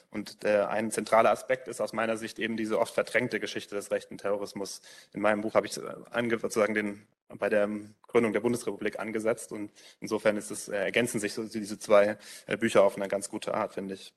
Und 0.10 0.44
der, 0.44 0.70
ein 0.70 0.92
zentraler 0.92 1.32
Aspekt 1.32 1.68
ist 1.68 1.82
aus 1.82 1.92
meiner 1.92 2.16
Sicht 2.16 2.40
eben 2.40 2.56
diese 2.56 2.80
oft 2.80 2.94
verdrängte 2.94 3.42
Geschichte 3.42 3.76
des 3.76 3.92
rechten 3.92 4.18
Terrorismus. 4.18 4.82
In 5.14 5.20
meinem 5.20 5.42
Buch 5.42 5.56
habe 5.56 5.68
ich 5.68 5.74
sozusagen 5.74 6.74
den, 6.74 7.06
bei 7.28 7.50
der 7.50 7.70
Gründung 8.08 8.32
der 8.32 8.40
Bundesrepublik 8.40 8.98
angesetzt 8.98 9.52
und 9.52 9.72
insofern 10.00 10.38
ist 10.38 10.52
es, 10.52 10.70
äh, 10.70 10.78
ergänzen 10.78 11.20
sich 11.20 11.34
so 11.34 11.44
diese 11.44 11.78
zwei 11.78 12.18
äh, 12.48 12.56
Bücher 12.56 12.84
auf 12.84 12.96
eine 12.96 13.10
ganz 13.10 13.30
gute 13.30 13.54
Art, 13.54 13.74
finde 13.74 13.96
ich. 13.96 14.14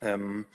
Ähm, 0.00 0.46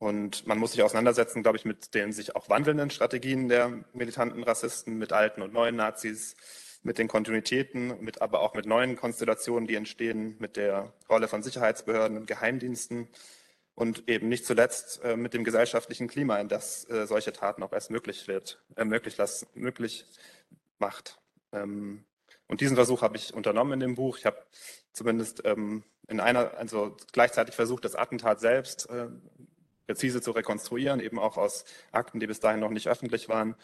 und 0.00 0.46
man 0.46 0.58
muss 0.58 0.72
sich 0.72 0.82
auseinandersetzen, 0.82 1.42
glaube 1.42 1.58
ich, 1.58 1.66
mit 1.66 1.94
den 1.94 2.12
sich 2.12 2.34
auch 2.34 2.48
wandelnden 2.48 2.88
Strategien 2.88 3.50
der 3.50 3.84
militanten 3.92 4.42
Rassisten, 4.42 4.96
mit 4.96 5.12
alten 5.12 5.42
und 5.42 5.52
neuen 5.52 5.76
Nazis, 5.76 6.36
mit 6.82 6.96
den 6.96 7.06
Kontinuitäten, 7.06 8.02
mit 8.02 8.22
aber 8.22 8.40
auch 8.40 8.54
mit 8.54 8.64
neuen 8.64 8.96
Konstellationen, 8.96 9.68
die 9.68 9.74
entstehen, 9.74 10.36
mit 10.38 10.56
der 10.56 10.94
Rolle 11.10 11.28
von 11.28 11.42
Sicherheitsbehörden 11.42 12.16
und 12.16 12.26
Geheimdiensten 12.26 13.08
und 13.74 14.08
eben 14.08 14.30
nicht 14.30 14.46
zuletzt 14.46 15.04
äh, 15.04 15.18
mit 15.18 15.34
dem 15.34 15.44
gesellschaftlichen 15.44 16.08
Klima, 16.08 16.38
in 16.38 16.48
das 16.48 16.88
äh, 16.88 17.06
solche 17.06 17.34
Taten 17.34 17.62
auch 17.62 17.74
erst 17.74 17.90
möglich 17.90 18.26
wird, 18.26 18.58
äh, 18.76 18.86
möglich, 18.86 19.18
lassen, 19.18 19.48
möglich 19.52 20.06
macht. 20.78 21.20
Ähm, 21.52 22.06
und 22.46 22.62
diesen 22.62 22.74
Versuch 22.74 23.02
habe 23.02 23.18
ich 23.18 23.34
unternommen 23.34 23.74
in 23.74 23.80
dem 23.80 23.96
Buch. 23.96 24.16
Ich 24.16 24.24
habe 24.24 24.38
zumindest 24.94 25.42
ähm, 25.44 25.84
in 26.08 26.20
einer, 26.20 26.56
also 26.56 26.96
gleichzeitig 27.12 27.54
versucht, 27.54 27.84
das 27.84 27.94
Attentat 27.94 28.40
selbst 28.40 28.88
äh, 28.90 29.08
präzise 29.90 30.22
zu 30.22 30.30
rekonstruieren, 30.30 31.00
eben 31.00 31.18
auch 31.18 31.36
aus 31.36 31.64
Akten, 31.90 32.20
die 32.20 32.28
bis 32.28 32.38
dahin 32.38 32.60
noch 32.60 32.70
nicht 32.70 32.86
öffentlich 32.86 33.28
waren. 33.28 33.56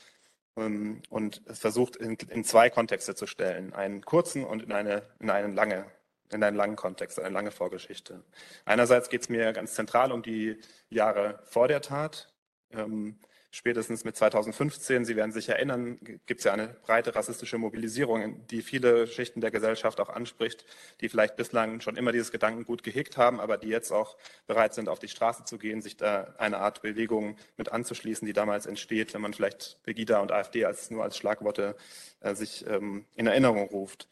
Ähm, 0.56 1.00
und 1.08 1.40
es 1.46 1.60
versucht 1.60 1.94
in, 1.94 2.16
in 2.30 2.42
zwei 2.42 2.68
Kontexte 2.68 3.14
zu 3.14 3.28
stellen, 3.28 3.72
einen 3.72 4.04
kurzen 4.04 4.44
und 4.44 4.64
in, 4.64 4.72
eine, 4.72 5.02
in, 5.20 5.30
einen 5.30 5.54
lange, 5.54 5.84
in 6.32 6.42
einen 6.42 6.56
langen 6.56 6.74
Kontext, 6.74 7.20
eine 7.20 7.32
lange 7.32 7.52
Vorgeschichte. 7.52 8.24
Einerseits 8.64 9.08
geht 9.08 9.20
es 9.20 9.28
mir 9.28 9.52
ganz 9.52 9.74
zentral 9.74 10.10
um 10.10 10.22
die 10.22 10.58
Jahre 10.90 11.38
vor 11.44 11.68
der 11.68 11.80
Tat. 11.80 12.32
Ähm, 12.72 13.20
spätestens 13.56 14.04
mit 14.04 14.14
2015, 14.14 15.06
Sie 15.06 15.16
werden 15.16 15.32
sich 15.32 15.48
erinnern, 15.48 15.98
gibt 16.26 16.40
es 16.40 16.44
ja 16.44 16.52
eine 16.52 16.68
breite 16.68 17.14
rassistische 17.14 17.56
Mobilisierung, 17.56 18.46
die 18.48 18.60
viele 18.60 19.06
Schichten 19.06 19.40
der 19.40 19.50
Gesellschaft 19.50 19.98
auch 19.98 20.10
anspricht, 20.10 20.66
die 21.00 21.08
vielleicht 21.08 21.36
bislang 21.36 21.80
schon 21.80 21.96
immer 21.96 22.12
dieses 22.12 22.30
Gedankengut 22.30 22.82
gehegt 22.82 23.16
haben, 23.16 23.40
aber 23.40 23.56
die 23.56 23.68
jetzt 23.68 23.92
auch 23.92 24.18
bereit 24.46 24.74
sind, 24.74 24.90
auf 24.90 24.98
die 24.98 25.08
Straße 25.08 25.44
zu 25.44 25.56
gehen, 25.56 25.80
sich 25.80 25.96
da 25.96 26.34
eine 26.36 26.58
Art 26.58 26.82
Bewegung 26.82 27.38
mit 27.56 27.72
anzuschließen, 27.72 28.26
die 28.26 28.34
damals 28.34 28.66
entsteht, 28.66 29.14
wenn 29.14 29.22
man 29.22 29.32
vielleicht 29.32 29.82
Pegida 29.84 30.20
und 30.20 30.32
AfD 30.32 30.66
als, 30.66 30.90
nur 30.90 31.02
als 31.02 31.16
Schlagworte 31.16 31.76
äh, 32.20 32.34
sich 32.34 32.66
ähm, 32.66 33.06
in 33.14 33.26
Erinnerung 33.26 33.68
ruft. 33.68 34.06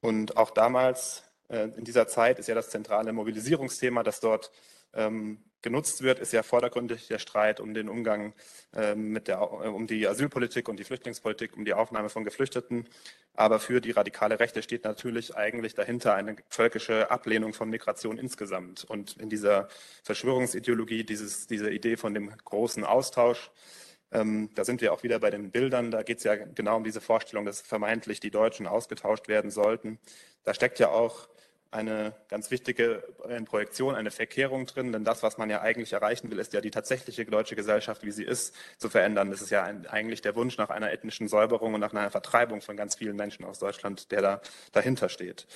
Und 0.00 0.36
auch 0.36 0.50
damals, 0.50 1.22
äh, 1.48 1.68
in 1.76 1.84
dieser 1.84 2.06
Zeit, 2.06 2.38
ist 2.38 2.48
ja 2.48 2.54
das 2.54 2.68
zentrale 2.68 3.14
Mobilisierungsthema, 3.14 4.02
das 4.02 4.20
dort 4.20 4.52
ähm, 4.92 5.42
genutzt 5.62 6.02
wird, 6.02 6.18
ist 6.18 6.32
ja 6.32 6.42
vordergründig 6.42 7.08
der 7.08 7.18
Streit 7.18 7.60
um 7.60 7.74
den 7.74 7.88
Umgang 7.88 8.34
äh, 8.74 8.94
mit 8.94 9.28
der, 9.28 9.38
äh, 9.38 9.68
um 9.68 9.86
die 9.86 10.06
Asylpolitik 10.06 10.68
und 10.68 10.78
die 10.78 10.84
Flüchtlingspolitik, 10.84 11.56
um 11.56 11.64
die 11.64 11.74
Aufnahme 11.74 12.08
von 12.08 12.24
Geflüchteten. 12.24 12.88
Aber 13.34 13.60
für 13.60 13.80
die 13.80 13.92
radikale 13.92 14.40
Rechte 14.40 14.62
steht 14.62 14.84
natürlich 14.84 15.36
eigentlich 15.36 15.74
dahinter 15.74 16.14
eine 16.14 16.36
völkische 16.48 17.10
Ablehnung 17.10 17.54
von 17.54 17.70
Migration 17.70 18.18
insgesamt. 18.18 18.84
Und 18.84 19.16
in 19.18 19.28
dieser 19.28 19.68
Verschwörungsideologie, 20.02 21.04
dieses, 21.04 21.46
diese 21.46 21.70
Idee 21.70 21.96
von 21.96 22.14
dem 22.14 22.32
großen 22.44 22.84
Austausch, 22.84 23.50
ähm, 24.10 24.50
da 24.54 24.64
sind 24.64 24.80
wir 24.80 24.92
auch 24.92 25.02
wieder 25.02 25.18
bei 25.18 25.30
den 25.30 25.50
Bildern. 25.50 25.90
Da 25.90 26.02
geht 26.02 26.18
es 26.18 26.24
ja 26.24 26.36
genau 26.36 26.76
um 26.76 26.84
diese 26.84 27.00
Vorstellung, 27.00 27.44
dass 27.44 27.60
vermeintlich 27.60 28.20
die 28.20 28.30
Deutschen 28.30 28.66
ausgetauscht 28.66 29.28
werden 29.28 29.50
sollten. 29.50 29.98
Da 30.44 30.54
steckt 30.54 30.78
ja 30.78 30.88
auch 30.88 31.28
eine 31.70 32.14
ganz 32.28 32.50
wichtige 32.50 33.02
äh, 33.28 33.40
Projektion, 33.42 33.94
eine 33.94 34.10
Verkehrung 34.10 34.66
drin, 34.66 34.92
denn 34.92 35.04
das, 35.04 35.22
was 35.22 35.36
man 35.36 35.50
ja 35.50 35.60
eigentlich 35.60 35.92
erreichen 35.92 36.30
will, 36.30 36.38
ist 36.38 36.52
ja 36.54 36.60
die 36.60 36.70
tatsächliche 36.70 37.24
deutsche 37.26 37.56
Gesellschaft, 37.56 38.02
wie 38.04 38.10
sie 38.10 38.24
ist, 38.24 38.54
zu 38.78 38.88
verändern. 38.88 39.30
Das 39.30 39.42
ist 39.42 39.50
ja 39.50 39.64
ein, 39.64 39.86
eigentlich 39.86 40.22
der 40.22 40.34
Wunsch 40.34 40.56
nach 40.56 40.70
einer 40.70 40.90
ethnischen 40.92 41.28
Säuberung 41.28 41.74
und 41.74 41.80
nach 41.80 41.92
einer 41.92 42.10
Vertreibung 42.10 42.62
von 42.62 42.76
ganz 42.76 42.96
vielen 42.96 43.16
Menschen 43.16 43.44
aus 43.44 43.58
Deutschland, 43.58 44.10
der 44.12 44.22
da 44.22 44.40
dahinter 44.72 45.08
steht. 45.08 45.46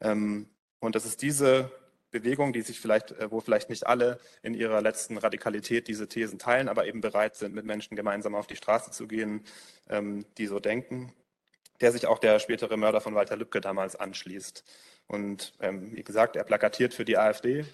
Ähm, 0.00 0.48
und 0.78 0.94
das 0.94 1.04
ist 1.04 1.22
diese 1.22 1.70
Bewegung, 2.10 2.52
die 2.52 2.62
sich 2.62 2.80
vielleicht, 2.80 3.12
äh, 3.12 3.30
wo 3.30 3.40
vielleicht 3.40 3.68
nicht 3.68 3.86
alle 3.86 4.20
in 4.42 4.54
ihrer 4.54 4.80
letzten 4.80 5.18
Radikalität 5.18 5.88
diese 5.88 6.08
Thesen 6.08 6.38
teilen, 6.38 6.68
aber 6.68 6.86
eben 6.86 7.00
bereit 7.00 7.36
sind, 7.36 7.54
mit 7.54 7.64
Menschen 7.64 7.96
gemeinsam 7.96 8.34
auf 8.34 8.46
die 8.46 8.56
Straße 8.56 8.90
zu 8.92 9.08
gehen, 9.08 9.44
ähm, 9.88 10.24
die 10.38 10.46
so 10.46 10.60
denken, 10.60 11.12
der 11.80 11.92
sich 11.92 12.06
auch 12.06 12.18
der 12.18 12.38
spätere 12.38 12.76
Mörder 12.76 13.00
von 13.00 13.14
Walter 13.14 13.36
Lübcke 13.36 13.60
damals 13.60 13.96
anschließt. 13.96 14.64
Und 15.06 15.54
ähm, 15.60 15.94
wie 15.94 16.02
gesagt, 16.02 16.36
er 16.36 16.44
plakatiert 16.44 16.94
für 16.94 17.04
die 17.04 17.16
AfD. 17.16 17.64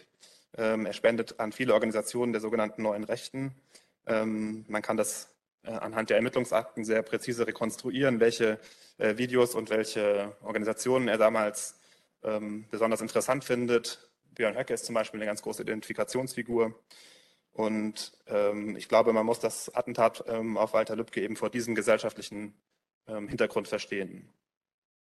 Ähm, 0.57 0.87
er 0.87 0.93
spendet 0.93 1.41
an 1.41 1.53
viele 1.53 1.75
Organisationen 1.75 2.33
der 2.33 2.43
sogenannten 2.43 2.83
Neuen 2.83 3.05
Rechten. 3.05 3.55
Ähm, 4.07 4.65
man 4.69 4.83
kann 4.83 4.97
das 4.97 5.35
äh, 5.63 5.71
anhand 5.71 6.11
der 6.11 6.17
Ermittlungsakten 6.17 6.85
sehr 6.85 7.03
präzise 7.03 7.47
rekonstruieren, 7.47 8.21
welche 8.21 8.59
äh, 8.99 9.17
Videos 9.17 9.55
und 9.55 9.71
welche 9.71 10.37
Organisationen 10.43 11.09
er 11.09 11.19
damals 11.19 11.79
ähm, 12.23 12.67
besonders 12.71 13.01
interessant 13.01 13.45
findet. 13.45 14.11
Björn 14.35 14.57
Höcke 14.57 14.75
ist 14.75 14.85
zum 14.85 14.95
Beispiel 14.95 15.19
eine 15.21 15.27
ganz 15.27 15.43
große 15.43 15.63
Identifikationsfigur. 15.63 16.75
Und 17.53 18.13
ähm, 18.27 18.77
ich 18.77 18.89
glaube, 18.89 19.13
man 19.13 19.27
muss 19.27 19.41
das 19.41 19.75
Attentat 19.75 20.25
ähm, 20.27 20.57
auf 20.57 20.73
Walter 20.73 20.97
Lübcke 20.97 21.23
eben 21.23 21.37
vor 21.37 21.51
diesem 21.51 21.75
gesellschaftlichen 21.75 22.55
Hintergrund 23.05 23.67
verstehen. 23.67 24.29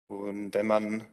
Und 0.09 0.55
wenn 0.55 0.67
man 0.67 1.07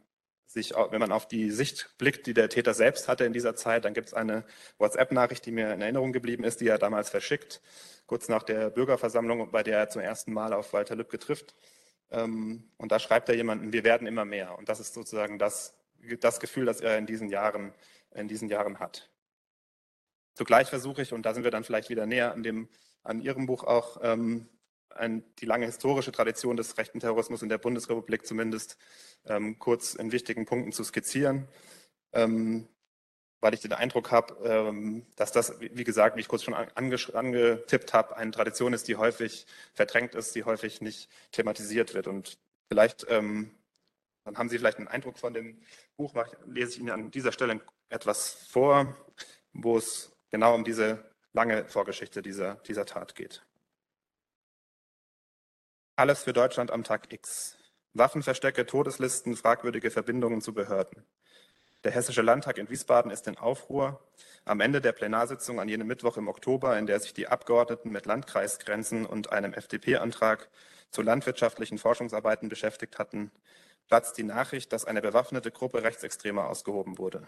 sich, 0.48 0.72
wenn 0.74 1.00
man 1.00 1.12
auf 1.12 1.28
die 1.28 1.50
Sicht 1.50 1.94
blickt, 1.98 2.26
die 2.26 2.34
der 2.34 2.48
Täter 2.48 2.72
selbst 2.72 3.06
hatte 3.06 3.24
in 3.24 3.34
dieser 3.34 3.54
Zeit, 3.54 3.84
dann 3.84 3.92
gibt 3.92 4.08
es 4.08 4.14
eine 4.14 4.44
WhatsApp-Nachricht, 4.78 5.44
die 5.44 5.52
mir 5.52 5.72
in 5.72 5.82
Erinnerung 5.82 6.12
geblieben 6.12 6.42
ist, 6.42 6.60
die 6.62 6.68
er 6.68 6.78
damals 6.78 7.10
verschickt, 7.10 7.60
kurz 8.06 8.28
nach 8.28 8.42
der 8.42 8.70
Bürgerversammlung, 8.70 9.50
bei 9.50 9.62
der 9.62 9.78
er 9.78 9.88
zum 9.90 10.00
ersten 10.00 10.32
Mal 10.32 10.54
auf 10.54 10.72
Walter 10.72 10.96
Lübcke 10.96 11.18
trifft. 11.18 11.54
Ähm, 12.10 12.70
und 12.78 12.90
da 12.90 12.98
schreibt 12.98 13.28
er 13.28 13.34
jemanden, 13.34 13.74
wir 13.74 13.84
werden 13.84 14.06
immer 14.06 14.24
mehr. 14.24 14.56
Und 14.56 14.70
das 14.70 14.80
ist 14.80 14.94
sozusagen 14.94 15.38
das, 15.38 15.74
das 16.20 16.40
Gefühl, 16.40 16.64
das 16.64 16.80
er 16.80 16.96
in 16.96 17.04
diesen 17.04 17.28
Jahren, 17.28 17.74
in 18.14 18.26
diesen 18.26 18.48
Jahren 18.48 18.78
hat. 18.78 19.10
Zugleich 20.32 20.68
versuche 20.68 21.02
ich, 21.02 21.12
und 21.12 21.26
da 21.26 21.34
sind 21.34 21.44
wir 21.44 21.50
dann 21.50 21.64
vielleicht 21.64 21.90
wieder 21.90 22.06
näher 22.06 22.32
an 22.32 22.42
dem, 22.42 22.68
an 23.02 23.20
Ihrem 23.20 23.44
Buch 23.44 23.64
auch, 23.64 23.98
ähm, 24.02 24.48
ein, 24.98 25.24
die 25.38 25.46
lange 25.46 25.66
historische 25.66 26.12
Tradition 26.12 26.56
des 26.56 26.76
rechten 26.78 27.00
Terrorismus 27.00 27.42
in 27.42 27.48
der 27.48 27.58
Bundesrepublik 27.58 28.26
zumindest 28.26 28.76
ähm, 29.26 29.58
kurz 29.58 29.94
in 29.94 30.12
wichtigen 30.12 30.44
Punkten 30.44 30.72
zu 30.72 30.84
skizzieren, 30.84 31.48
ähm, 32.12 32.68
weil 33.40 33.54
ich 33.54 33.60
den 33.60 33.72
Eindruck 33.72 34.10
habe, 34.10 34.34
ähm, 34.44 35.06
dass 35.16 35.32
das, 35.32 35.60
wie 35.60 35.84
gesagt, 35.84 36.16
wie 36.16 36.20
ich 36.20 36.28
kurz 36.28 36.42
schon 36.42 36.54
ange 36.54 36.96
angetippt 37.14 37.92
habe, 37.92 38.16
eine 38.16 38.30
Tradition 38.30 38.72
ist, 38.72 38.88
die 38.88 38.96
häufig 38.96 39.46
verdrängt 39.74 40.14
ist, 40.14 40.34
die 40.34 40.44
häufig 40.44 40.80
nicht 40.80 41.08
thematisiert 41.32 41.94
wird. 41.94 42.06
Und 42.06 42.38
vielleicht, 42.68 43.06
ähm, 43.08 43.54
dann 44.24 44.36
haben 44.38 44.48
Sie 44.48 44.58
vielleicht 44.58 44.78
einen 44.78 44.88
Eindruck 44.88 45.18
von 45.18 45.34
dem 45.34 45.60
Buch, 45.96 46.14
lese 46.46 46.72
ich 46.72 46.78
Ihnen 46.80 46.90
an 46.90 47.10
dieser 47.10 47.32
Stelle 47.32 47.60
etwas 47.88 48.32
vor, 48.50 48.96
wo 49.52 49.78
es 49.78 50.12
genau 50.30 50.54
um 50.54 50.64
diese 50.64 51.04
lange 51.32 51.64
Vorgeschichte 51.66 52.22
dieser, 52.22 52.56
dieser 52.66 52.84
Tat 52.84 53.14
geht. 53.14 53.47
Alles 55.98 56.22
für 56.22 56.32
Deutschland 56.32 56.70
am 56.70 56.84
Tag 56.84 57.12
X. 57.12 57.58
Waffenverstecke, 57.92 58.66
Todeslisten, 58.66 59.34
fragwürdige 59.34 59.90
Verbindungen 59.90 60.40
zu 60.40 60.54
Behörden. 60.54 61.02
Der 61.82 61.90
Hessische 61.90 62.22
Landtag 62.22 62.56
in 62.58 62.70
Wiesbaden 62.70 63.10
ist 63.10 63.26
in 63.26 63.36
Aufruhr. 63.36 64.00
Am 64.44 64.60
Ende 64.60 64.80
der 64.80 64.92
Plenarsitzung 64.92 65.58
an 65.58 65.68
jenem 65.68 65.88
Mittwoch 65.88 66.16
im 66.16 66.28
Oktober, 66.28 66.78
in 66.78 66.86
der 66.86 67.00
sich 67.00 67.14
die 67.14 67.26
Abgeordneten 67.26 67.90
mit 67.90 68.06
Landkreisgrenzen 68.06 69.06
und 69.06 69.32
einem 69.32 69.52
FDP-Antrag 69.54 70.48
zu 70.92 71.02
landwirtschaftlichen 71.02 71.78
Forschungsarbeiten 71.78 72.48
beschäftigt 72.48 73.00
hatten, 73.00 73.32
platzt 73.88 74.18
die 74.18 74.22
Nachricht, 74.22 74.72
dass 74.72 74.84
eine 74.84 75.02
bewaffnete 75.02 75.50
Gruppe 75.50 75.82
Rechtsextremer 75.82 76.48
ausgehoben 76.48 76.98
wurde. 76.98 77.26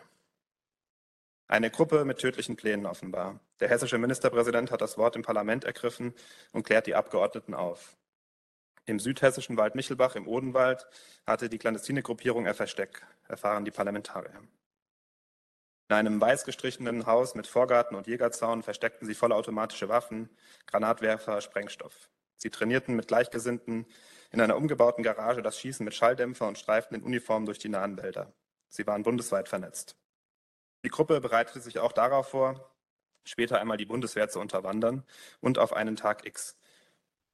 Eine 1.49 1.73
Gruppe 1.73 2.05
mit 2.05 2.18
tödlichen 2.18 2.55
Plänen 2.55 2.87
offenbar. 2.87 3.41
Der 3.59 3.68
hessische 3.68 3.99
Ministerpräsident 3.99 4.71
hat 4.71 4.81
das 4.81 4.97
Wort 4.97 5.16
im 5.16 5.23
Parlament 5.23 5.64
ergriffen 5.64 6.14
und 6.53 6.62
klärt 6.62 6.87
die 6.87 6.95
Abgeordneten 6.95 7.55
auf. 7.55 7.97
Im 8.87 8.99
südhessischen 8.99 9.57
Wald 9.57 9.74
Michelbach 9.74 10.16
im 10.16 10.26
Odenwald 10.26 10.87
hatte 11.26 11.49
die 11.49 11.59
clandestine 11.59 12.03
Gruppierung 12.03 12.47
ihr 12.47 12.55
Versteck, 12.55 13.07
erfahren 13.28 13.64
die 13.64 13.70
Parlamentarier. 13.70 14.43
In 15.89 15.97
einem 15.97 16.20
weiß 16.20 16.45
gestrichenen 16.45 17.07
Haus 17.07 17.35
mit 17.35 17.47
Vorgarten 17.47 17.97
und 17.97 18.07
Jägerzaun 18.07 18.62
versteckten 18.62 19.07
sie 19.07 19.14
vollautomatische 19.14 19.89
Waffen, 19.89 20.31
Granatwerfer, 20.66 21.41
Sprengstoff. 21.41 22.09
Sie 22.37 22.51
trainierten 22.51 22.95
mit 22.95 23.09
Gleichgesinnten 23.09 23.87
in 24.31 24.41
einer 24.41 24.57
umgebauten 24.57 25.03
Garage 25.03 25.43
das 25.43 25.59
Schießen 25.59 25.85
mit 25.85 25.95
Schalldämpfer 25.95 26.47
und 26.47 26.59
streiften 26.59 26.97
in 26.97 27.03
Uniformen 27.03 27.45
durch 27.45 27.59
die 27.59 27.68
nahen 27.68 27.99
Wälder. 27.99 28.33
Sie 28.68 28.87
waren 28.87 29.03
bundesweit 29.03 29.49
vernetzt. 29.49 29.97
Die 30.85 30.91
Gruppe 30.91 31.20
bereitete 31.20 31.61
sich 31.61 31.81
auch 31.81 31.93
darauf 31.93 32.28
vor, 32.28 32.72
später 33.24 33.61
einmal 33.61 33.76
die 33.76 33.85
Bundeswehr 33.85 34.28
zu 34.28 34.41
unterwandern 34.41 35.05
und 35.41 35.59
auf 35.59 35.72
einen 35.72 35.97
Tag 35.97 36.24
X. 36.24 36.57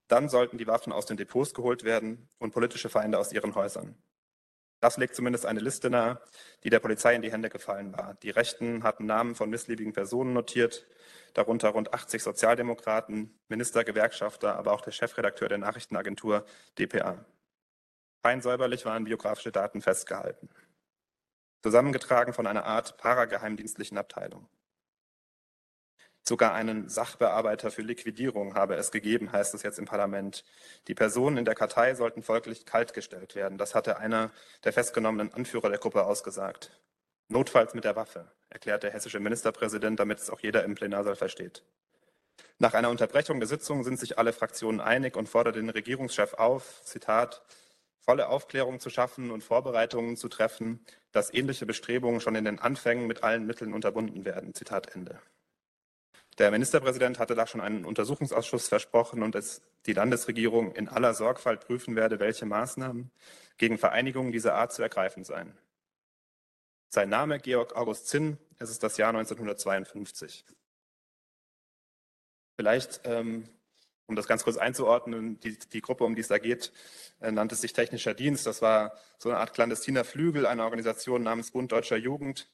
Dann 0.08 0.28
sollten 0.28 0.58
die 0.58 0.66
Waffen 0.66 0.92
aus 0.92 1.06
den 1.06 1.16
Depots 1.16 1.54
geholt 1.54 1.84
werden 1.84 2.28
und 2.38 2.52
politische 2.52 2.88
Feinde 2.88 3.18
aus 3.18 3.32
ihren 3.32 3.54
Häusern. 3.54 3.96
Das 4.80 4.98
legt 4.98 5.16
zumindest 5.16 5.46
eine 5.46 5.60
Liste 5.60 5.88
nahe, 5.88 6.20
die 6.62 6.70
der 6.70 6.80
Polizei 6.80 7.14
in 7.14 7.22
die 7.22 7.32
Hände 7.32 7.48
gefallen 7.48 7.92
war. 7.96 8.14
Die 8.22 8.30
Rechten 8.30 8.82
hatten 8.82 9.06
Namen 9.06 9.34
von 9.34 9.48
missliebigen 9.48 9.92
Personen 9.92 10.34
notiert, 10.34 10.86
darunter 11.32 11.70
rund 11.70 11.94
80 11.94 12.22
Sozialdemokraten, 12.22 13.38
Minister, 13.48 13.84
Gewerkschafter, 13.84 14.54
aber 14.56 14.72
auch 14.72 14.82
der 14.82 14.92
Chefredakteur 14.92 15.48
der 15.48 15.58
Nachrichtenagentur 15.58 16.44
dpa. 16.78 17.24
Fein 18.22 18.42
säuberlich 18.42 18.84
waren 18.84 19.04
biografische 19.04 19.50
Daten 19.50 19.80
festgehalten. 19.80 20.50
Zusammengetragen 21.62 22.34
von 22.34 22.46
einer 22.46 22.64
Art 22.64 22.96
parageheimdienstlichen 22.98 23.98
Abteilung. 23.98 24.48
Sogar 26.28 26.54
einen 26.54 26.88
Sachbearbeiter 26.88 27.70
für 27.70 27.82
Liquidierung 27.82 28.54
habe 28.54 28.74
es 28.74 28.90
gegeben, 28.90 29.30
heißt 29.30 29.54
es 29.54 29.62
jetzt 29.62 29.78
im 29.78 29.84
Parlament. 29.84 30.44
Die 30.88 30.94
Personen 30.94 31.36
in 31.36 31.44
der 31.44 31.54
Kartei 31.54 31.94
sollten 31.94 32.24
folglich 32.24 32.66
kaltgestellt 32.66 33.36
werden. 33.36 33.58
Das 33.58 33.76
hatte 33.76 33.98
einer 33.98 34.32
der 34.64 34.72
festgenommenen 34.72 35.32
Anführer 35.32 35.68
der 35.68 35.78
Gruppe 35.78 36.04
ausgesagt. 36.04 36.72
Notfalls 37.28 37.74
mit 37.74 37.84
der 37.84 37.94
Waffe, 37.94 38.32
erklärt 38.50 38.82
der 38.82 38.90
hessische 38.90 39.20
Ministerpräsident, 39.20 40.00
damit 40.00 40.18
es 40.18 40.28
auch 40.28 40.40
jeder 40.40 40.64
im 40.64 40.74
Plenarsaal 40.74 41.14
versteht. 41.14 41.62
Nach 42.58 42.74
einer 42.74 42.90
Unterbrechung 42.90 43.38
der 43.38 43.48
Sitzung 43.48 43.84
sind 43.84 44.00
sich 44.00 44.18
alle 44.18 44.32
Fraktionen 44.32 44.80
einig 44.80 45.16
und 45.16 45.28
fordern 45.28 45.54
den 45.54 45.70
Regierungschef 45.70 46.34
auf, 46.34 46.82
Zitat, 46.82 47.42
volle 48.00 48.28
Aufklärung 48.28 48.80
zu 48.80 48.90
schaffen 48.90 49.30
und 49.30 49.44
Vorbereitungen 49.44 50.16
zu 50.16 50.28
treffen, 50.28 50.84
dass 51.12 51.32
ähnliche 51.32 51.66
Bestrebungen 51.66 52.20
schon 52.20 52.34
in 52.34 52.44
den 52.44 52.58
Anfängen 52.58 53.06
mit 53.06 53.22
allen 53.22 53.46
Mitteln 53.46 53.72
unterbunden 53.72 54.24
werden. 54.24 54.54
Zitat 54.54 54.92
Ende. 54.92 55.20
Der 56.38 56.50
Ministerpräsident 56.50 57.18
hatte 57.18 57.34
da 57.34 57.46
schon 57.46 57.62
einen 57.62 57.86
Untersuchungsausschuss 57.86 58.68
versprochen 58.68 59.22
und 59.22 59.34
es 59.34 59.62
die 59.86 59.94
Landesregierung 59.94 60.72
in 60.72 60.88
aller 60.88 61.14
Sorgfalt 61.14 61.60
prüfen 61.60 61.96
werde, 61.96 62.20
welche 62.20 62.44
Maßnahmen 62.44 63.10
gegen 63.56 63.78
Vereinigungen 63.78 64.32
dieser 64.32 64.54
Art 64.54 64.72
zu 64.72 64.82
ergreifen 64.82 65.24
seien. 65.24 65.56
Sein 66.90 67.08
Name 67.08 67.38
Georg 67.40 67.74
August 67.74 68.08
Zinn, 68.08 68.38
es 68.58 68.70
ist 68.70 68.82
das 68.82 68.98
Jahr 68.98 69.10
1952. 69.10 70.44
Vielleicht, 72.56 73.00
ähm, 73.04 73.48
um 74.06 74.14
das 74.14 74.28
ganz 74.28 74.44
kurz 74.44 74.56
einzuordnen, 74.56 75.40
die, 75.40 75.58
die 75.58 75.80
Gruppe, 75.80 76.04
um 76.04 76.14
die 76.14 76.20
es 76.20 76.28
da 76.28 76.38
geht, 76.38 76.72
äh, 77.20 77.30
nannte 77.30 77.54
sich 77.54 77.72
Technischer 77.72 78.14
Dienst. 78.14 78.46
Das 78.46 78.62
war 78.62 78.92
so 79.18 79.30
eine 79.30 79.38
Art 79.38 79.54
clandestiner 79.54 80.04
Flügel 80.04 80.46
einer 80.46 80.64
Organisation 80.64 81.22
namens 81.22 81.50
Bund 81.50 81.72
Deutscher 81.72 81.96
Jugend, 81.96 82.48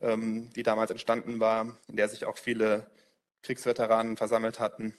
ähm, 0.00 0.50
die 0.54 0.62
damals 0.62 0.90
entstanden 0.90 1.38
war, 1.38 1.78
in 1.86 1.96
der 1.96 2.08
sich 2.08 2.24
auch 2.24 2.38
viele 2.38 2.90
Kriegsveteranen 3.46 4.16
versammelt 4.16 4.58
hatten, 4.58 4.94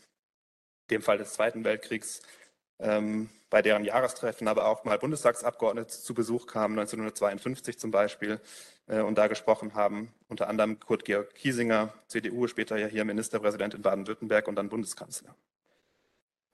dem 0.89 1.01
Fall 1.01 1.17
des 1.17 1.33
Zweiten 1.33 1.65
Weltkriegs, 1.65 2.21
ähm, 2.79 3.29
bei 3.49 3.61
deren 3.61 3.83
Jahrestreffen 3.83 4.47
aber 4.47 4.67
auch 4.67 4.85
mal 4.85 4.97
Bundestagsabgeordnete 4.97 5.89
zu 5.89 6.13
Besuch 6.13 6.47
kamen, 6.47 6.77
1952 6.79 7.77
zum 7.77 7.91
Beispiel, 7.91 8.39
äh, 8.87 9.01
und 9.01 9.17
da 9.17 9.27
gesprochen 9.27 9.73
haben, 9.73 10.13
unter 10.29 10.47
anderem 10.47 10.79
Kurt 10.79 11.03
Georg 11.05 11.33
Kiesinger, 11.35 11.93
CDU, 12.07 12.47
später 12.47 12.77
ja 12.77 12.87
hier 12.87 13.03
Ministerpräsident 13.03 13.73
in 13.73 13.81
Baden-Württemberg 13.81 14.47
und 14.47 14.55
dann 14.55 14.69
Bundeskanzler. 14.69 15.35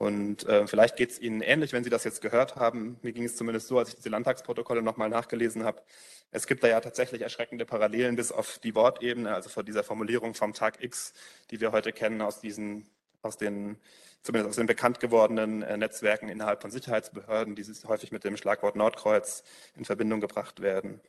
Und 0.04 0.46
äh, 0.50 0.68
vielleicht 0.68 0.98
geht 0.98 1.12
es 1.12 1.20
Ihnen 1.22 1.40
ähnlich, 1.40 1.72
wenn 1.72 1.86
Sie 1.86 1.90
das 1.90 2.04
jetzt 2.04 2.20
gehört 2.20 2.58
haben. 2.58 2.98
Mir 3.04 3.14
ging 3.14 3.24
es 3.24 3.38
zumindest 3.38 3.70
so, 3.70 3.80
als 3.80 3.88
ich 3.88 3.96
diese 3.96 4.10
Landtagsprotokolle 4.10 4.82
nochmal 4.82 5.08
nachgelesen 5.08 5.64
habe. 5.64 5.82
Es 6.30 6.46
gibt 6.46 6.62
da 6.62 6.68
ja 6.68 6.82
tatsächlich 6.82 7.22
erschreckende 7.22 7.66
Parallelen 7.66 8.18
bis 8.18 8.34
auf 8.34 8.60
die 8.60 8.76
Wortebene, 8.76 9.34
also 9.34 9.48
von 9.48 9.66
dieser 9.66 9.82
Formulierung 9.82 10.34
vom 10.34 10.52
Tag 10.52 10.84
X, 10.84 11.14
die 11.52 11.62
wir 11.62 11.72
heute 11.72 11.94
kennen 11.94 12.20
aus 12.22 12.42
diesen, 12.42 12.86
aus 13.22 13.38
den, 13.38 13.78
zumindest 14.24 14.50
aus 14.50 14.56
den 14.58 14.66
bekannt 14.68 15.00
gewordenen 15.00 15.62
äh, 15.62 15.78
Netzwerken 15.78 16.28
innerhalb 16.28 16.62
von 16.62 16.70
Sicherheitsbehörden, 16.70 17.56
die 17.56 17.64
häufig 17.88 18.12
mit 18.12 18.26
dem 18.26 18.36
Schlagwort 18.36 18.76
Nordkreuz 18.76 19.46
in 19.78 19.86
Verbindung 19.86 20.20
gebracht 20.20 20.62
werden. 20.62 21.00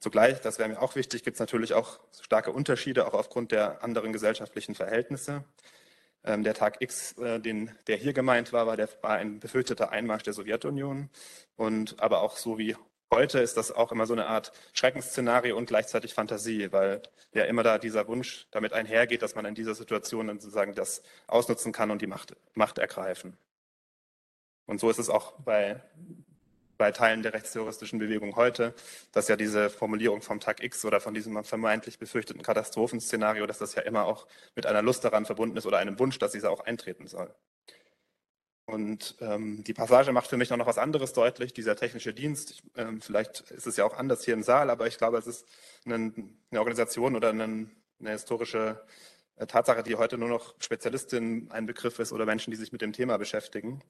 Zugleich, 0.00 0.40
das 0.40 0.58
wäre 0.58 0.68
mir 0.68 0.82
auch 0.82 0.96
wichtig, 0.96 1.22
gibt 1.22 1.36
es 1.36 1.40
natürlich 1.40 1.72
auch 1.72 2.00
starke 2.20 2.50
Unterschiede, 2.50 3.06
auch 3.06 3.14
aufgrund 3.14 3.52
der 3.52 3.84
anderen 3.84 4.12
gesellschaftlichen 4.12 4.74
Verhältnisse. 4.74 5.44
Ähm, 6.24 6.42
der 6.42 6.54
Tag 6.54 6.80
X, 6.80 7.12
äh, 7.18 7.38
den, 7.40 7.70
der 7.86 7.96
hier 7.96 8.12
gemeint 8.12 8.52
war, 8.52 8.66
war, 8.66 8.76
der, 8.76 8.88
war 9.02 9.16
ein 9.16 9.40
befürchteter 9.40 9.90
Einmarsch 9.90 10.22
der 10.22 10.32
Sowjetunion. 10.32 11.10
Und 11.56 12.00
aber 12.00 12.22
auch 12.22 12.36
so 12.36 12.58
wie 12.58 12.76
heute 13.12 13.38
ist 13.40 13.56
das 13.56 13.70
auch 13.70 13.92
immer 13.92 14.06
so 14.06 14.14
eine 14.14 14.26
Art 14.26 14.52
Schreckensszenario 14.72 15.56
und 15.56 15.66
gleichzeitig 15.66 16.14
Fantasie, 16.14 16.72
weil 16.72 17.02
ja 17.32 17.44
immer 17.44 17.62
da 17.62 17.78
dieser 17.78 18.08
Wunsch 18.08 18.46
damit 18.50 18.72
einhergeht, 18.72 19.22
dass 19.22 19.34
man 19.34 19.44
in 19.44 19.54
dieser 19.54 19.74
Situation 19.74 20.28
dann 20.28 20.40
sozusagen 20.40 20.74
das 20.74 21.02
ausnutzen 21.26 21.72
kann 21.72 21.90
und 21.90 22.02
die 22.02 22.06
Macht, 22.06 22.34
Macht 22.54 22.78
ergreifen. 22.78 23.36
Und 24.66 24.80
so 24.80 24.90
ist 24.90 24.98
es 24.98 25.10
auch 25.10 25.32
bei 25.40 25.82
bei 26.76 26.90
Teilen 26.92 27.22
der 27.22 27.34
rechtsterroristischen 27.34 27.98
Bewegung 27.98 28.36
heute, 28.36 28.74
dass 29.12 29.28
ja 29.28 29.36
diese 29.36 29.70
Formulierung 29.70 30.22
vom 30.22 30.40
Tag 30.40 30.62
X 30.62 30.84
oder 30.84 31.00
von 31.00 31.14
diesem 31.14 31.42
vermeintlich 31.44 31.98
befürchteten 31.98 32.42
Katastrophenszenario, 32.42 33.46
dass 33.46 33.58
das 33.58 33.74
ja 33.74 33.82
immer 33.82 34.04
auch 34.04 34.26
mit 34.54 34.66
einer 34.66 34.82
Lust 34.82 35.04
daran 35.04 35.26
verbunden 35.26 35.56
ist 35.56 35.66
oder 35.66 35.78
einem 35.78 35.98
Wunsch, 35.98 36.18
dass 36.18 36.32
dieser 36.32 36.50
auch 36.50 36.60
eintreten 36.60 37.06
soll. 37.06 37.34
Und 38.66 39.16
ähm, 39.20 39.62
die 39.62 39.74
Passage 39.74 40.10
macht 40.12 40.28
für 40.28 40.38
mich 40.38 40.48
noch 40.48 40.66
was 40.66 40.78
anderes 40.78 41.12
deutlich, 41.12 41.52
dieser 41.52 41.76
technische 41.76 42.14
Dienst. 42.14 42.50
Ich, 42.50 42.62
ähm, 42.76 43.02
vielleicht 43.02 43.42
ist 43.50 43.66
es 43.66 43.76
ja 43.76 43.84
auch 43.84 43.94
anders 43.94 44.24
hier 44.24 44.34
im 44.34 44.42
Saal, 44.42 44.70
aber 44.70 44.86
ich 44.86 44.96
glaube, 44.96 45.18
es 45.18 45.26
ist 45.26 45.46
eine, 45.84 46.12
eine 46.50 46.60
Organisation 46.60 47.14
oder 47.14 47.28
eine, 47.28 47.70
eine 48.00 48.10
historische 48.10 48.82
Tatsache, 49.36 49.82
die 49.82 49.96
heute 49.96 50.16
nur 50.16 50.28
noch 50.28 50.54
Spezialistin 50.60 51.50
ein 51.50 51.66
Begriff 51.66 51.98
ist 51.98 52.12
oder 52.12 52.24
Menschen, 52.24 52.50
die 52.50 52.56
sich 52.56 52.72
mit 52.72 52.82
dem 52.82 52.92
Thema 52.92 53.16
beschäftigen. 53.16 53.82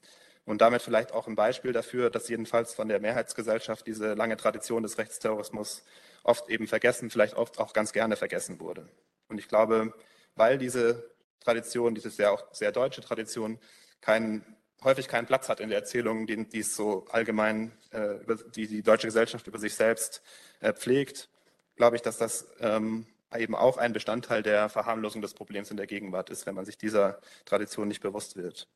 Und 0.47 0.61
damit 0.61 0.82
vielleicht 0.82 1.12
auch 1.12 1.26
ein 1.26 1.36
Beispiel 1.36 1.72
dafür, 1.72 2.11
dass 2.11 2.28
jedenfalls 2.28 2.74
von 2.74 2.88
der 2.88 3.01
Mehrheitsgesellschaft 3.01 3.86
diese 3.86 4.14
lange 4.14 4.36
Tradition 4.36 4.82
des 4.82 4.99
Rechtsterrorismus 4.99 5.84
oft 6.22 6.49
eben 6.51 6.66
vergessen, 6.66 7.11
vielleicht 7.11 7.34
oft 7.34 7.59
auch 7.59 7.72
ganz 7.72 7.92
gerne 7.92 8.16
vergessen 8.16 8.61
wurde. 8.61 8.88
Und 9.28 9.38
ich 9.38 9.49
glaube, 9.49 9.95
weil 10.34 10.59
diese 10.59 11.11
Tradition, 11.40 11.95
diese 11.95 12.11
sehr, 12.11 12.32
auch 12.32 12.53
sehr 12.53 12.72
deutsche 12.72 13.01
Tradition, 13.01 13.59
keinen, 14.01 14.45
häufig 14.82 15.09
keinen 15.09 15.26
Platz 15.26 15.49
hat 15.49 15.61
in 15.61 15.68
der 15.68 15.78
Erzählung, 15.78 16.26
die, 16.26 16.49
die 16.49 16.61
es 16.61 16.74
so 16.74 17.07
allgemein, 17.11 17.72
äh, 17.90 18.16
die 18.55 18.66
die 18.66 18.82
deutsche 18.82 19.07
Gesellschaft 19.07 19.47
über 19.47 19.59
sich 19.59 19.74
selbst 19.74 20.22
äh, 20.61 20.72
pflegt, 20.72 21.28
glaube 21.76 21.97
ich, 21.97 22.03
dass 22.03 22.18
das 22.18 22.47
ähm, 22.61 23.07
eben 23.39 23.55
auch 23.55 23.76
ein 23.78 23.93
Bestandteil 23.93 24.43
der 24.43 24.68
Verharmlosung 24.68 25.22
des 25.22 25.35
Problems 25.35 25.70
in 25.70 25.76
der 25.76 25.87
Gegenwart 25.87 26.30
ist, 26.30 26.47
wenn 26.47 26.55
man 26.55 26.64
sich 26.64 26.78
dieser 26.78 27.20
Tradition 27.45 27.89
nicht 27.89 28.01
bewusst 28.01 28.37
wird. 28.37 28.68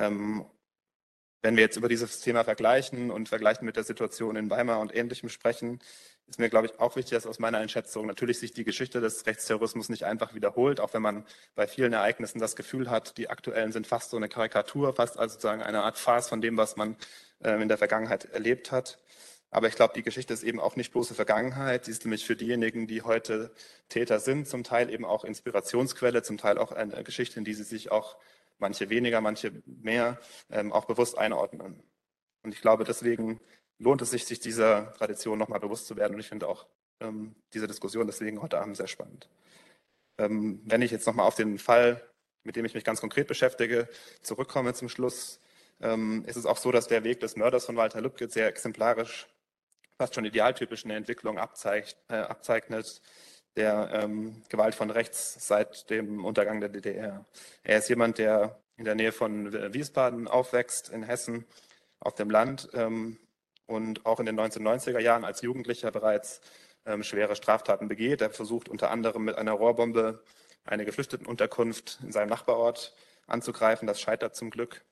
Ähm, 0.00 0.44
wenn 1.42 1.56
wir 1.56 1.62
jetzt 1.62 1.76
über 1.76 1.88
dieses 1.90 2.20
Thema 2.20 2.42
vergleichen 2.42 3.10
und 3.10 3.28
vergleichen 3.28 3.66
mit 3.66 3.76
der 3.76 3.84
Situation 3.84 4.34
in 4.34 4.48
Weimar 4.48 4.80
und 4.80 4.94
Ähnlichem 4.96 5.28
sprechen, 5.28 5.78
ist 6.26 6.38
mir, 6.38 6.48
glaube 6.48 6.68
ich, 6.68 6.80
auch 6.80 6.96
wichtig, 6.96 7.12
dass 7.12 7.26
aus 7.26 7.38
meiner 7.38 7.58
Einschätzung 7.58 8.06
natürlich 8.06 8.38
sich 8.38 8.52
die 8.52 8.64
Geschichte 8.64 9.02
des 9.02 9.26
Rechtsterrorismus 9.26 9.90
nicht 9.90 10.04
einfach 10.04 10.34
wiederholt, 10.34 10.80
auch 10.80 10.94
wenn 10.94 11.02
man 11.02 11.26
bei 11.54 11.66
vielen 11.66 11.92
Ereignissen 11.92 12.38
das 12.38 12.56
Gefühl 12.56 12.88
hat, 12.88 13.18
die 13.18 13.28
aktuellen 13.28 13.72
sind 13.72 13.86
fast 13.86 14.08
so 14.08 14.16
eine 14.16 14.30
Karikatur, 14.30 14.94
fast 14.94 15.18
also 15.18 15.34
sozusagen 15.34 15.62
eine 15.62 15.82
Art 15.82 15.98
Farce 15.98 16.30
von 16.30 16.40
dem, 16.40 16.56
was 16.56 16.76
man 16.76 16.96
äh, 17.40 17.60
in 17.60 17.68
der 17.68 17.76
Vergangenheit 17.76 18.24
erlebt 18.24 18.72
hat. 18.72 18.98
Aber 19.54 19.68
ich 19.68 19.76
glaube, 19.76 19.94
die 19.94 20.02
Geschichte 20.02 20.34
ist 20.34 20.42
eben 20.42 20.58
auch 20.58 20.74
nicht 20.74 20.90
bloße 20.90 21.14
Vergangenheit. 21.14 21.84
Sie 21.84 21.92
ist 21.92 22.04
nämlich 22.04 22.26
für 22.26 22.34
diejenigen, 22.34 22.88
die 22.88 23.02
heute 23.02 23.52
Täter 23.88 24.18
sind, 24.18 24.48
zum 24.48 24.64
Teil 24.64 24.90
eben 24.90 25.04
auch 25.04 25.24
Inspirationsquelle, 25.24 26.24
zum 26.24 26.38
Teil 26.38 26.58
auch 26.58 26.72
eine 26.72 27.04
Geschichte, 27.04 27.38
in 27.38 27.44
die 27.44 27.54
sie 27.54 27.62
sich 27.62 27.92
auch 27.92 28.16
manche 28.58 28.90
weniger, 28.90 29.20
manche 29.20 29.52
mehr 29.64 30.18
ähm, 30.50 30.72
auch 30.72 30.86
bewusst 30.86 31.16
einordnen. 31.16 31.84
Und 32.42 32.52
ich 32.52 32.62
glaube, 32.62 32.82
deswegen 32.82 33.40
lohnt 33.78 34.02
es 34.02 34.10
sich, 34.10 34.24
sich 34.24 34.40
dieser 34.40 34.92
Tradition 34.94 35.38
nochmal 35.38 35.60
bewusst 35.60 35.86
zu 35.86 35.96
werden. 35.96 36.14
Und 36.14 36.20
ich 36.20 36.28
finde 36.28 36.48
auch 36.48 36.66
ähm, 36.98 37.36
diese 37.52 37.68
Diskussion 37.68 38.08
deswegen 38.08 38.42
heute 38.42 38.58
Abend 38.58 38.76
sehr 38.76 38.88
spannend. 38.88 39.28
Ähm, 40.18 40.62
wenn 40.64 40.82
ich 40.82 40.90
jetzt 40.90 41.06
nochmal 41.06 41.28
auf 41.28 41.36
den 41.36 41.60
Fall, 41.60 42.02
mit 42.42 42.56
dem 42.56 42.64
ich 42.64 42.74
mich 42.74 42.82
ganz 42.82 43.00
konkret 43.00 43.28
beschäftige, 43.28 43.88
zurückkomme 44.20 44.74
zum 44.74 44.88
Schluss, 44.88 45.38
ähm, 45.80 46.24
ist 46.26 46.34
es 46.34 46.44
auch 46.44 46.58
so, 46.58 46.72
dass 46.72 46.88
der 46.88 47.04
Weg 47.04 47.20
des 47.20 47.36
Mörders 47.36 47.66
von 47.66 47.76
Walter 47.76 48.00
Lübcke 48.00 48.28
sehr 48.28 48.48
exemplarisch 48.48 49.28
fast 49.98 50.14
schon 50.14 50.24
idealtypisch 50.24 50.84
eine 50.84 50.96
Entwicklung 50.96 51.38
abzeigt, 51.38 51.96
äh, 52.08 52.16
abzeichnet 52.16 53.00
der 53.56 53.90
ähm, 53.92 54.42
Gewalt 54.48 54.74
von 54.74 54.90
rechts 54.90 55.46
seit 55.46 55.88
dem 55.90 56.24
Untergang 56.24 56.60
der 56.60 56.70
DDR. 56.70 57.24
Er 57.62 57.78
ist 57.78 57.88
jemand, 57.88 58.18
der 58.18 58.60
in 58.76 58.84
der 58.84 58.96
Nähe 58.96 59.12
von 59.12 59.52
Wiesbaden 59.72 60.26
aufwächst, 60.26 60.88
in 60.88 61.04
Hessen, 61.04 61.46
auf 62.00 62.14
dem 62.14 62.30
Land 62.30 62.68
ähm, 62.74 63.18
und 63.66 64.04
auch 64.04 64.20
in 64.20 64.26
den 64.26 64.38
1990er 64.38 64.98
Jahren 64.98 65.24
als 65.24 65.40
Jugendlicher 65.42 65.90
bereits 65.90 66.40
ähm, 66.84 67.02
schwere 67.02 67.36
Straftaten 67.36 67.88
begeht. 67.88 68.20
Er 68.20 68.30
versucht 68.30 68.68
unter 68.68 68.90
anderem 68.90 69.24
mit 69.24 69.36
einer 69.36 69.52
Rohrbombe 69.52 70.22
eine 70.64 70.84
Geflüchtetenunterkunft 70.84 72.00
in 72.02 72.12
seinem 72.12 72.28
Nachbarort 72.28 72.94
anzugreifen. 73.26 73.86
Das 73.86 74.00
scheitert 74.00 74.34
zum 74.34 74.50
Glück. 74.50 74.84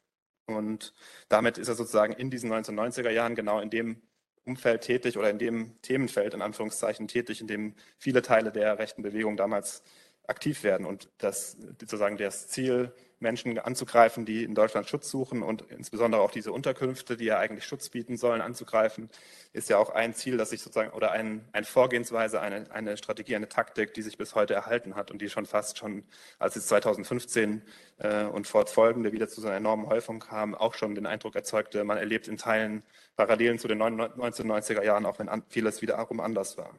Und 0.47 0.95
damit 1.29 1.59
ist 1.59 1.69
er 1.69 1.75
sozusagen 1.75 2.13
in 2.13 2.31
diesen 2.31 2.53
1990er 2.53 3.11
Jahren 3.11 3.35
genau 3.35 3.61
in 3.61 3.71
dem 3.71 4.03
Umfeld 4.45 4.83
tätig 4.83 5.17
oder 5.19 5.31
in 5.31 5.39
dem 5.39 5.81
Themenfeld 5.83 6.35
in 6.35 6.43
Anführungszeichen 6.43 7.09
tätig, 7.09 7.41
in 7.41 7.47
dem 7.47 7.75
viele 7.99 8.23
Teile 8.23 8.51
der 8.51 8.79
rechten 8.79 9.03
Bewegung 9.03 9.37
damals 9.37 9.83
aktiv 10.27 10.63
werden. 10.65 10.87
Und 10.87 11.09
das 11.19 11.57
sozusagen 11.79 12.17
das 12.17 12.49
Ziel, 12.49 12.93
Menschen 13.23 13.59
anzugreifen, 13.59 14.27
die 14.27 14.45
in 14.45 14.55
Deutschland 14.55 14.89
Schutz 14.89 15.11
suchen 15.11 15.43
und 15.43 15.63
insbesondere 15.71 16.21
auch 16.21 16.31
diese 16.31 16.53
Unterkünfte, 16.53 17.17
die 17.17 17.25
ja 17.25 17.39
eigentlich 17.39 17.65
Schutz 17.65 17.89
bieten 17.89 18.17
sollen, 18.17 18.41
anzugreifen, 18.41 19.09
ist 19.53 19.71
ja 19.71 19.79
auch 19.79 19.91
ein 19.91 20.15
Ziel, 20.15 20.37
das 20.37 20.51
sich 20.51 20.61
sozusagen 20.61 20.91
oder 20.91 21.13
ein, 21.13 21.49
eine 21.53 21.65
Vorgehensweise, 21.65 22.41
eine, 22.41 22.71
eine 22.71 22.97
Strategie, 22.97 23.37
eine 23.37 23.49
Taktik, 23.49 23.95
die 23.95 24.03
sich 24.03 24.19
bis 24.19 24.35
heute 24.35 24.55
erhalten 24.55 24.95
hat 24.95 25.11
und 25.11 25.23
die 25.23 25.31
schon 25.31 25.47
fast 25.47 25.79
schon, 25.79 26.05
als 26.39 26.57
es 26.57 26.67
2015 26.67 27.63
äh, 27.99 28.25
und 28.25 28.47
fortfolgende 28.47 29.13
wieder 29.13 29.29
zu 29.29 29.41
so 29.41 29.47
einer 29.47 29.57
enormen 29.57 29.87
Häufung 29.87 30.19
kam, 30.19 30.55
auch 30.55 30.75
schon 30.75 30.95
den 30.95 31.07
Eindruck 31.07 31.35
erzeugte, 31.35 31.85
man 31.85 31.99
erlebt 31.99 32.29
in 32.29 32.37
Teilen 32.37 32.83
Parallelen 33.17 33.59
zu 33.59 33.69
den 33.69 33.81
1990er 33.81 34.83
Jahren, 34.83 35.07
auch 35.07 35.19
wenn 35.19 35.31
vieles 35.49 35.83
wiederum 35.83 36.21
anders 36.21 36.59
war. 36.59 36.75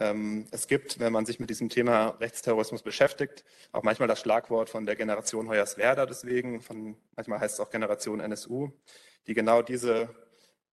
Ähm, 0.00 0.46
es 0.50 0.66
gibt, 0.66 0.98
wenn 0.98 1.12
man 1.12 1.24
sich 1.24 1.38
mit 1.38 1.50
diesem 1.50 1.68
Thema 1.68 2.08
Rechtsterrorismus 2.20 2.82
beschäftigt, 2.82 3.44
auch 3.72 3.82
manchmal 3.82 4.08
das 4.08 4.20
Schlagwort 4.20 4.68
von 4.68 4.86
der 4.86 4.96
Generation 4.96 5.48
Hoyerswerda 5.48 6.06
deswegen, 6.06 6.60
von, 6.60 6.96
manchmal 7.14 7.40
heißt 7.40 7.54
es 7.54 7.60
auch 7.60 7.70
Generation 7.70 8.20
NSU, 8.20 8.70
die 9.26 9.34
genau 9.34 9.62
diese 9.62 10.08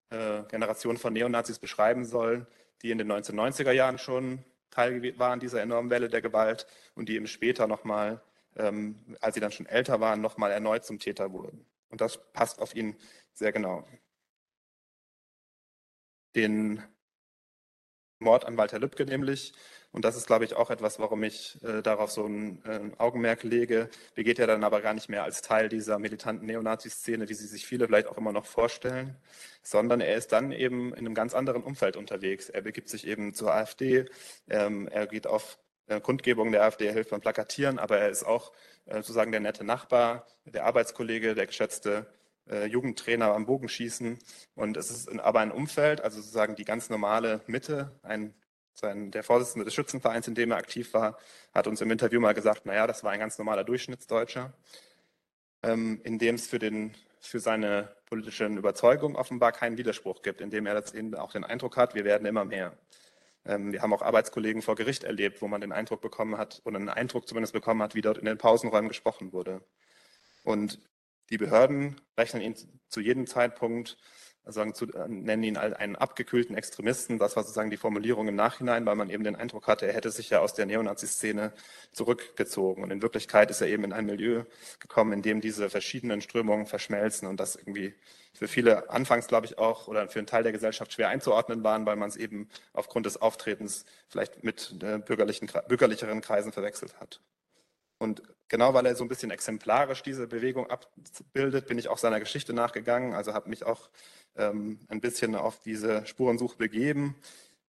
äh, 0.09 0.43
Generation 0.49 0.97
von 0.97 1.13
Neonazis 1.13 1.59
beschreiben 1.59 2.05
soll, 2.05 2.47
die 2.82 2.91
in 2.91 2.97
den 2.97 3.11
1990er 3.11 3.72
Jahren 3.72 3.97
schon 3.99 4.43
Teil 4.72 5.17
waren 5.19 5.39
dieser 5.39 5.61
enormen 5.61 5.89
Welle 5.89 6.09
der 6.09 6.22
Gewalt 6.22 6.65
und 6.95 7.09
die 7.09 7.15
eben 7.15 7.28
später 7.28 7.67
nochmal, 7.67 8.22
ähm, 8.55 9.17
als 9.19 9.36
sie 9.36 9.41
dann 9.41 9.51
schon 9.51 9.65
älter 9.65 9.99
waren, 9.99 10.22
nochmal 10.22 10.51
erneut 10.51 10.86
zum 10.86 10.97
Täter 10.97 11.32
wurden. 11.34 11.65
Und 11.89 12.01
das 12.01 12.32
passt 12.34 12.59
auf 12.59 12.74
ihn 12.74 12.95
sehr 13.34 13.51
genau. 13.51 13.86
Den 16.36 16.82
Mord 18.22 18.45
an 18.45 18.57
Walter 18.57 18.80
Lübcke 18.80 19.05
nämlich. 19.05 19.53
Und 19.91 20.05
das 20.05 20.15
ist, 20.15 20.26
glaube 20.26 20.45
ich, 20.45 20.55
auch 20.55 20.69
etwas, 20.69 20.99
warum 20.99 21.22
ich 21.24 21.61
äh, 21.63 21.82
darauf 21.82 22.11
so 22.11 22.26
ein 22.26 22.63
äh, 22.63 22.80
Augenmerk 22.97 23.43
lege. 23.43 23.89
Begeht 24.15 24.39
er 24.39 24.47
dann 24.47 24.63
aber 24.63 24.82
gar 24.82 24.93
nicht 24.93 25.09
mehr 25.09 25.24
als 25.24 25.41
Teil 25.41 25.67
dieser 25.67 25.99
militanten 25.99 26.45
Neonazi-Szene, 26.45 27.28
wie 27.28 27.34
sie 27.34 27.47
sich 27.47 27.65
viele 27.65 27.88
vielleicht 27.88 28.07
auch 28.07 28.17
immer 28.17 28.32
noch 28.32 28.45
vorstellen, 28.45 29.17
sondern 29.63 29.99
er 29.99 30.15
ist 30.15 30.32
dann 30.32 30.53
eben 30.53 30.93
in 30.93 30.99
einem 30.99 31.13
ganz 31.13 31.34
anderen 31.34 31.63
Umfeld 31.63 31.97
unterwegs. 31.97 32.49
Er 32.49 32.61
begibt 32.61 32.88
sich 32.88 33.05
eben 33.05 33.34
zur 33.34 33.53
AfD, 33.53 34.05
ähm, 34.49 34.88
er 34.88 35.07
geht 35.07 35.28
auf 35.28 35.59
äh, 35.88 35.99
Kundgebungen 35.99 36.53
der 36.53 36.63
AfD, 36.63 36.86
er 36.86 36.93
hilft 36.93 37.09
beim 37.09 37.19
Plakatieren, 37.19 37.78
aber 37.78 37.97
er 37.97 38.09
ist 38.09 38.24
auch 38.24 38.53
äh, 38.86 38.95
sozusagen 38.95 39.32
der 39.32 39.41
nette 39.41 39.65
Nachbar, 39.65 40.26
der 40.45 40.65
Arbeitskollege, 40.65 41.36
der 41.36 41.47
geschätzte 41.47 42.07
äh, 42.51 42.65
Jugendtrainer 42.65 43.33
am 43.33 43.45
Bogenschießen. 43.45 44.19
Und 44.55 44.77
es 44.77 44.91
ist 44.91 45.09
aber 45.19 45.39
ein 45.39 45.51
Umfeld, 45.51 46.01
also 46.01 46.17
sozusagen 46.17 46.55
die 46.55 46.65
ganz 46.65 46.89
normale 46.89 47.41
Mitte. 47.47 47.91
Ein, 48.03 48.33
sein, 48.73 49.11
der 49.11 49.23
Vorsitzende 49.23 49.65
des 49.65 49.73
Schützenvereins, 49.73 50.27
in 50.27 50.35
dem 50.35 50.51
er 50.51 50.57
aktiv 50.57 50.93
war, 50.93 51.17
hat 51.53 51.67
uns 51.67 51.81
im 51.81 51.91
Interview 51.91 52.19
mal 52.19 52.33
gesagt, 52.33 52.65
naja, 52.65 52.87
das 52.87 53.03
war 53.03 53.11
ein 53.11 53.19
ganz 53.19 53.37
normaler 53.37 53.63
Durchschnittsdeutscher, 53.63 54.53
ähm, 55.63 56.01
in 56.03 56.19
dem 56.19 56.35
es 56.35 56.47
für, 56.47 56.59
für 57.19 57.39
seine 57.39 57.95
politischen 58.05 58.57
Überzeugungen 58.57 59.15
offenbar 59.15 59.51
keinen 59.51 59.77
Widerspruch 59.77 60.21
gibt, 60.21 60.41
in 60.41 60.49
dem 60.49 60.65
er 60.65 60.73
das 60.73 60.93
eben 60.93 61.15
auch 61.15 61.31
den 61.31 61.43
Eindruck 61.43 61.77
hat, 61.77 61.95
wir 61.95 62.05
werden 62.05 62.25
immer 62.25 62.45
mehr. 62.45 62.77
Ähm, 63.45 63.71
wir 63.71 63.81
haben 63.81 63.93
auch 63.93 64.01
Arbeitskollegen 64.01 64.61
vor 64.61 64.75
Gericht 64.75 65.03
erlebt, 65.03 65.41
wo 65.41 65.47
man 65.47 65.61
den 65.61 65.71
Eindruck 65.71 66.01
bekommen 66.01 66.37
hat, 66.37 66.61
oder 66.65 66.77
einen 66.77 66.89
Eindruck 66.89 67.27
zumindest 67.27 67.53
bekommen 67.53 67.81
hat, 67.81 67.95
wie 67.95 68.01
dort 68.01 68.17
in 68.17 68.25
den 68.25 68.37
Pausenräumen 68.37 68.89
gesprochen 68.89 69.33
wurde. 69.33 69.61
Und 70.43 70.79
die 71.32 71.38
Behörden 71.38 71.99
rechnen 72.17 72.41
ihn 72.41 72.55
zu 72.88 72.99
jedem 72.99 73.25
Zeitpunkt 73.25 73.97
also 74.43 74.65
zu, 74.71 74.86
äh, 74.93 75.07
nennen 75.07 75.43
ihn 75.43 75.57
einen 75.57 75.95
abgekühlten 75.95 76.55
Extremisten. 76.55 77.19
Das 77.19 77.36
war 77.36 77.43
sozusagen 77.43 77.69
die 77.69 77.77
Formulierung 77.77 78.27
im 78.27 78.36
Nachhinein, 78.36 78.86
weil 78.86 78.95
man 78.95 79.09
eben 79.09 79.23
den 79.23 79.36
Eindruck 79.36 79.67
hatte, 79.67 79.86
er 79.86 79.93
hätte 79.93 80.09
sich 80.09 80.32
ja 80.32 80.39
aus 80.39 80.53
der 80.53 80.65
Neonazi-Szene 80.65 81.53
zurückgezogen. 81.91 82.84
Und 82.84 82.91
in 82.91 83.01
Wirklichkeit 83.01 83.51
ist 83.51 83.61
er 83.61 83.67
eben 83.67 83.84
in 83.84 83.93
ein 83.93 84.05
Milieu 84.05 84.43
gekommen, 84.79 85.13
in 85.13 85.21
dem 85.21 85.41
diese 85.41 85.69
verschiedenen 85.69 86.21
Strömungen 86.21 86.65
verschmelzen 86.65 87.27
und 87.27 87.39
das 87.39 87.55
irgendwie 87.55 87.93
für 88.34 88.47
viele 88.47 88.89
anfangs, 88.89 89.27
glaube 89.27 89.45
ich, 89.45 89.59
auch 89.59 89.88
oder 89.88 90.07
für 90.07 90.19
einen 90.19 90.27
Teil 90.27 90.43
der 90.43 90.53
Gesellschaft 90.53 90.93
schwer 90.93 91.09
einzuordnen 91.09 91.63
waren, 91.63 91.86
weil 91.86 91.97
man 91.97 92.09
es 92.09 92.15
eben 92.15 92.49
aufgrund 92.73 93.05
des 93.05 93.21
Auftretens 93.21 93.86
vielleicht 94.07 94.43
mit 94.43 94.75
äh, 94.82 94.97
bürgerlichen, 94.97 95.51
bürgerlicheren 95.67 96.21
Kreisen 96.21 96.51
verwechselt 96.51 96.99
hat. 96.99 97.21
Und 97.99 98.23
genau 98.51 98.73
weil 98.73 98.85
er 98.85 98.95
so 98.95 99.05
ein 99.05 99.07
bisschen 99.07 99.31
exemplarisch 99.31 100.03
diese 100.03 100.27
Bewegung 100.27 100.69
abbildet, 100.69 101.67
bin 101.67 101.79
ich 101.79 101.87
auch 101.87 101.97
seiner 101.97 102.19
Geschichte 102.19 102.53
nachgegangen. 102.53 103.13
Also 103.13 103.33
habe 103.33 103.49
mich 103.49 103.63
auch 103.63 103.89
ähm, 104.35 104.77
ein 104.89 104.99
bisschen 104.99 105.35
auf 105.35 105.59
diese 105.61 106.05
Spurensuche 106.05 106.57
begeben. 106.57 107.15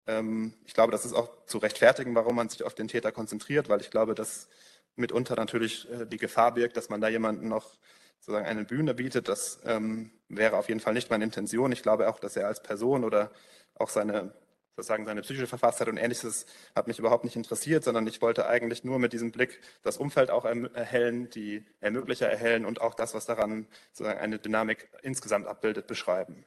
Ähm, 0.07 0.55
ich 0.67 0.75
glaube, 0.75 0.93
das 0.93 1.05
ist 1.05 1.15
auch 1.15 1.45
zu 1.47 1.59
rechtfertigen, 1.59 2.15
warum 2.15 2.37
man 2.37 2.49
sich 2.49 2.63
auf 2.63 2.75
den 2.75 2.87
Täter 2.87 3.11
konzentriert, 3.11 3.69
weil 3.69 3.81
ich 3.81 3.91
glaube, 3.91 4.15
dass 4.15 4.49
mitunter 4.95 5.35
natürlich 5.35 5.91
äh, 5.91 6.07
die 6.07 6.17
Gefahr 6.17 6.55
birgt, 6.55 6.77
dass 6.77 6.89
man 6.89 7.01
da 7.01 7.09
jemanden 7.09 7.49
noch 7.49 7.77
sozusagen 8.21 8.47
eine 8.47 8.65
Bühne 8.65 8.95
bietet. 8.95 9.29
Das 9.29 9.59
ähm, 9.65 10.13
wäre 10.29 10.57
auf 10.57 10.69
jeden 10.69 10.81
Fall 10.81 10.95
nicht 10.95 11.11
meine 11.11 11.25
Intention. 11.25 11.73
Ich 11.73 11.83
glaube 11.83 12.09
auch, 12.09 12.21
dass 12.21 12.37
er 12.37 12.47
als 12.47 12.63
Person 12.63 13.03
oder 13.05 13.33
auch 13.75 13.91
seine 13.91 14.33
sozusagen 14.79 15.07
seine 15.07 15.23
psychische 15.23 15.49
Verfasstheit 15.49 15.89
und 15.89 15.97
ähnliches 15.97 16.47
hat 16.75 16.87
mich 16.87 17.01
überhaupt 17.01 17.25
nicht 17.25 17.35
interessiert, 17.35 17.83
sondern 17.83 18.07
ich 18.07 18.23
wollte 18.23 18.47
eigentlich 18.47 18.85
nur 18.85 19.01
mit 19.01 19.13
diesem 19.13 19.33
Blick 19.33 19.61
das 19.83 19.97
Umfeld 19.99 20.31
auch 20.31 20.45
erhellen, 20.45 21.29
die 21.31 21.65
Ermöglicher 21.81 22.29
erhellen 22.29 22.65
und 22.65 22.81
auch 22.81 22.95
das, 22.95 23.13
was 23.13 23.27
daran 23.27 23.67
sozusagen 23.93 24.21
eine 24.21 24.39
Dynamik 24.39 24.89
insgesamt 25.03 25.49
abbildet, 25.49 25.89
beschreiben. 25.89 26.45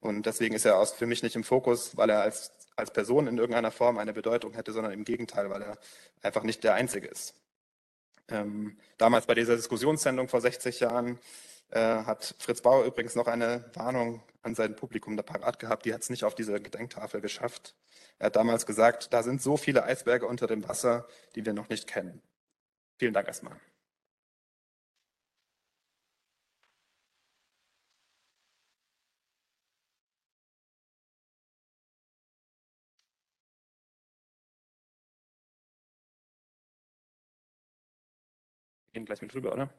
Und 0.00 0.26
deswegen 0.26 0.54
ist 0.54 0.64
er 0.64 0.84
für 0.86 1.06
mich 1.06 1.22
nicht 1.24 1.34
im 1.34 1.42
Fokus, 1.42 1.96
weil 1.96 2.10
er 2.10 2.20
als, 2.20 2.52
als 2.76 2.92
Person 2.92 3.26
in 3.26 3.38
irgendeiner 3.38 3.72
Form 3.72 3.98
eine 3.98 4.12
Bedeutung 4.12 4.54
hätte, 4.54 4.72
sondern 4.72 4.92
im 4.92 5.04
Gegenteil, 5.04 5.50
weil 5.50 5.62
er 5.62 5.78
einfach 6.22 6.44
nicht 6.44 6.62
der 6.62 6.74
Einzige 6.74 7.08
ist. 7.08 7.34
Ähm, 8.28 8.78
damals 8.98 9.26
bei 9.26 9.34
dieser 9.34 9.56
Diskussionssendung 9.56 10.28
vor 10.28 10.40
60 10.40 10.78
Jahren 10.78 11.18
äh, 11.70 11.80
hat 11.80 12.36
Fritz 12.38 12.60
Bauer 12.60 12.84
übrigens 12.84 13.16
noch 13.16 13.26
eine 13.26 13.70
Warnung 13.74 14.22
an 14.42 14.54
sein 14.54 14.76
Publikum 14.76 15.16
da 15.16 15.22
parat 15.22 15.58
gehabt. 15.58 15.84
Die 15.86 15.94
hat 15.94 16.02
es 16.02 16.10
nicht 16.10 16.24
auf 16.24 16.34
diese 16.34 16.60
Gedenktafel 16.60 17.20
geschafft. 17.20 17.74
Er 18.18 18.26
hat 18.26 18.36
damals 18.36 18.66
gesagt, 18.66 19.12
da 19.12 19.22
sind 19.22 19.42
so 19.42 19.56
viele 19.56 19.84
Eisberge 19.84 20.26
unter 20.26 20.46
dem 20.46 20.68
Wasser, 20.68 21.06
die 21.34 21.44
wir 21.46 21.52
noch 21.52 21.68
nicht 21.68 21.86
kennen. 21.86 22.22
Vielen 22.98 23.14
Dank 23.14 23.28
erstmal. 23.28 23.56
Gehen 38.92 39.04
gleich 39.06 39.22
mit 39.22 39.34
rüber, 39.34 39.52
oder? 39.52 39.70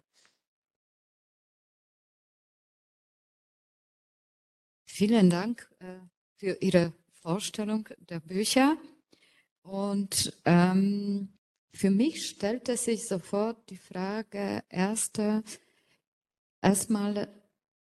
Vielen 4.96 5.32
Dank 5.32 5.68
äh, 5.80 5.98
für 6.36 6.56
Ihre 6.62 6.94
Vorstellung 7.14 7.90
der 7.98 8.20
Bücher. 8.20 8.78
Und 9.64 10.40
ähm, 10.46 11.34
für 11.74 11.90
mich 11.90 12.28
stellte 12.28 12.78
sich 12.78 13.08
sofort 13.08 13.72
die 13.72 13.78
Frage 13.78 14.64
erste, 14.70 15.44
erstmal 16.62 17.28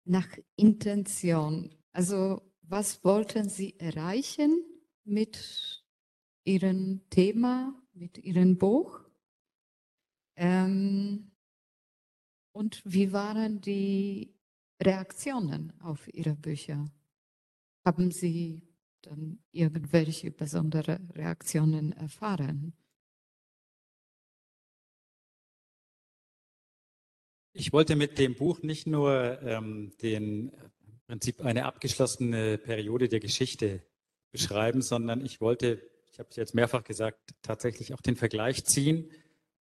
nach 0.06 0.28
Intention. 0.56 1.76
Also 1.92 2.42
was 2.64 3.04
wollten 3.04 3.50
Sie 3.50 3.80
erreichen 3.80 4.66
mit 5.04 5.86
Ihrem 6.44 7.08
Thema, 7.12 7.80
mit 7.94 8.18
Ihrem 8.18 8.58
Buch? 8.58 9.00
Ähm, 10.36 11.30
und 12.52 12.82
wie 12.84 13.14
waren 13.14 13.62
die 13.62 14.35
Reaktionen 14.82 15.74
auf 15.80 16.08
Ihre 16.14 16.36
Bücher? 16.36 16.92
Haben 17.86 18.12
Sie 18.12 18.62
dann 19.02 19.40
irgendwelche 19.52 20.32
besondere 20.32 21.00
Reaktionen 21.14 21.92
erfahren? 21.94 22.74
Ich 27.54 27.72
wollte 27.72 27.96
mit 27.96 28.20
dem 28.20 28.36
Buch 28.36 28.64
nicht 28.64 28.86
nur 28.86 29.42
ähm, 29.42 29.94
den 30.02 30.50
im 30.50 31.00
Prinzip 31.08 31.42
eine 31.42 31.66
abgeschlossene 31.66 32.58
Periode 32.58 33.08
der 33.08 33.22
Geschichte 33.22 33.82
beschreiben, 34.32 34.82
sondern 34.82 35.24
ich 35.24 35.40
wollte, 35.40 35.82
ich 36.12 36.20
habe 36.20 36.28
es 36.30 36.36
jetzt 36.36 36.54
mehrfach 36.54 36.84
gesagt, 36.84 37.34
tatsächlich 37.44 37.94
auch 37.94 38.02
den 38.02 38.18
Vergleich 38.18 38.66
ziehen 38.66 39.10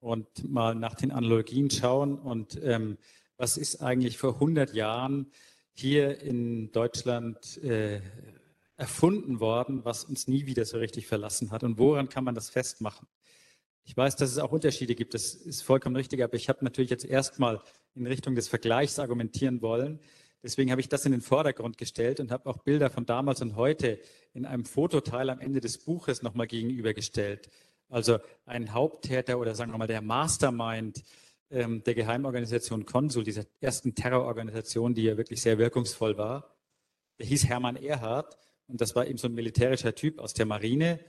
und 0.00 0.26
mal 0.50 0.74
nach 0.74 0.94
den 0.94 1.12
Analogien 1.12 1.70
schauen 1.70 2.18
und 2.18 2.58
ähm, 2.64 2.98
was 3.36 3.56
ist 3.56 3.82
eigentlich 3.82 4.18
vor 4.18 4.34
100 4.34 4.74
Jahren 4.74 5.30
hier 5.72 6.20
in 6.20 6.70
Deutschland 6.72 7.62
äh, 7.62 8.00
erfunden 8.76 9.40
worden, 9.40 9.84
was 9.84 10.04
uns 10.04 10.28
nie 10.28 10.46
wieder 10.46 10.64
so 10.64 10.78
richtig 10.78 11.06
verlassen 11.06 11.50
hat 11.50 11.62
und 11.62 11.78
woran 11.78 12.08
kann 12.08 12.24
man 12.24 12.34
das 12.34 12.50
festmachen? 12.50 13.06
Ich 13.84 13.96
weiß, 13.96 14.16
dass 14.16 14.30
es 14.30 14.38
auch 14.38 14.52
Unterschiede 14.52 14.94
gibt, 14.94 15.14
das 15.14 15.34
ist 15.34 15.62
vollkommen 15.62 15.96
richtig, 15.96 16.22
aber 16.22 16.34
ich 16.34 16.48
habe 16.48 16.64
natürlich 16.64 16.90
jetzt 16.90 17.04
erstmal 17.04 17.60
in 17.94 18.06
Richtung 18.06 18.34
des 18.34 18.48
Vergleichs 18.48 18.98
argumentieren 18.98 19.60
wollen. 19.62 20.00
Deswegen 20.42 20.70
habe 20.70 20.80
ich 20.80 20.88
das 20.88 21.06
in 21.06 21.12
den 21.12 21.20
Vordergrund 21.20 21.78
gestellt 21.78 22.20
und 22.20 22.30
habe 22.30 22.48
auch 22.48 22.58
Bilder 22.58 22.90
von 22.90 23.06
damals 23.06 23.40
und 23.42 23.56
heute 23.56 24.00
in 24.32 24.46
einem 24.46 24.64
Fototeil 24.64 25.30
am 25.30 25.40
Ende 25.40 25.60
des 25.60 25.78
Buches 25.78 26.22
nochmal 26.22 26.46
gegenübergestellt. 26.46 27.50
Also 27.88 28.18
ein 28.44 28.72
Haupttäter 28.72 29.38
oder 29.38 29.54
sagen 29.54 29.72
wir 29.72 29.78
mal 29.78 29.86
der 29.86 30.02
Mastermind 30.02 31.02
ähm, 31.50 31.82
der 31.84 31.94
Geheimorganisation 31.94 32.86
Konsul, 32.86 33.24
dieser 33.24 33.44
ersten 33.60 33.94
Terrororganisation, 33.94 34.94
die 34.94 35.04
ja 35.04 35.16
wirklich 35.16 35.42
sehr 35.42 35.58
wirkungsvoll 35.58 36.16
war. 36.16 36.56
Der 37.18 37.26
hieß 37.26 37.46
Hermann 37.46 37.76
Erhard 37.76 38.36
und 38.66 38.80
das 38.80 38.94
war 38.94 39.06
eben 39.06 39.18
so 39.18 39.28
ein 39.28 39.34
militärischer 39.34 39.94
Typ 39.94 40.18
aus 40.18 40.34
der 40.34 40.46
Marine. 40.46 41.00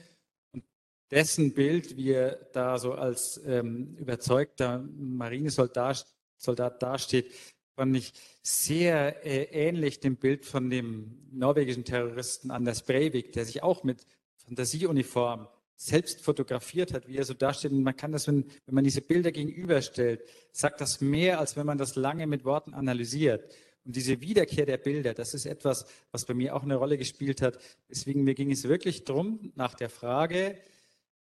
Und 0.52 0.64
dessen 1.12 1.54
Bild, 1.54 1.98
wie 1.98 2.12
er 2.12 2.36
da 2.54 2.78
so 2.78 2.94
als 2.94 3.42
ähm, 3.46 3.96
überzeugter 3.98 4.86
Marinesoldat 4.96 6.06
Soldat 6.38 6.82
dasteht, 6.84 7.34
fand 7.76 7.96
ich 7.96 8.14
sehr 8.42 9.26
äh, 9.26 9.44
ähnlich 9.52 10.00
dem 10.00 10.18
Bild 10.18 10.46
von 10.46 10.70
dem 10.70 11.28
norwegischen 11.32 11.84
Terroristen 11.84 12.52
Anders 12.52 12.84
Breivik, 12.84 13.34
der 13.34 13.46
sich 13.46 13.64
auch 13.64 13.84
mit 13.84 14.06
Fantasieuniform 14.46 15.48
selbst 15.76 16.22
fotografiert 16.22 16.94
hat, 16.94 17.08
wie 17.08 17.18
er 17.18 17.26
so 17.26 17.34
dasteht. 17.34 17.72
Und 17.72 17.84
man 17.84 17.96
kann 17.96 18.12
das, 18.12 18.28
wenn, 18.28 18.46
wenn 18.66 18.76
man 18.76 18.84
diese 18.84 19.02
Bilder 19.02 19.32
gegenüberstellt, 19.32 20.24
sagt 20.52 20.82
das 20.82 21.02
mehr, 21.02 21.40
als 21.40 21.58
wenn 21.58 21.66
man 21.66 21.78
das 21.78 21.96
lange 21.96 22.28
mit 22.28 22.46
Worten 22.46 22.74
analysiert. 22.74 23.54
Und 23.84 23.96
diese 23.96 24.20
Wiederkehr 24.22 24.66
der 24.66 24.78
Bilder, 24.78 25.14
das 25.14 25.34
ist 25.34 25.46
etwas, 25.46 25.86
was 26.12 26.26
bei 26.26 26.34
mir 26.34 26.56
auch 26.56 26.64
eine 26.64 26.76
Rolle 26.76 26.98
gespielt 26.98 27.42
hat. 27.42 27.60
Deswegen 27.90 28.24
mir 28.24 28.34
ging 28.34 28.52
es 28.52 28.64
wirklich 28.64 29.04
darum, 29.04 29.52
nach 29.56 29.76
der 29.76 29.90
Frage, 29.90 30.58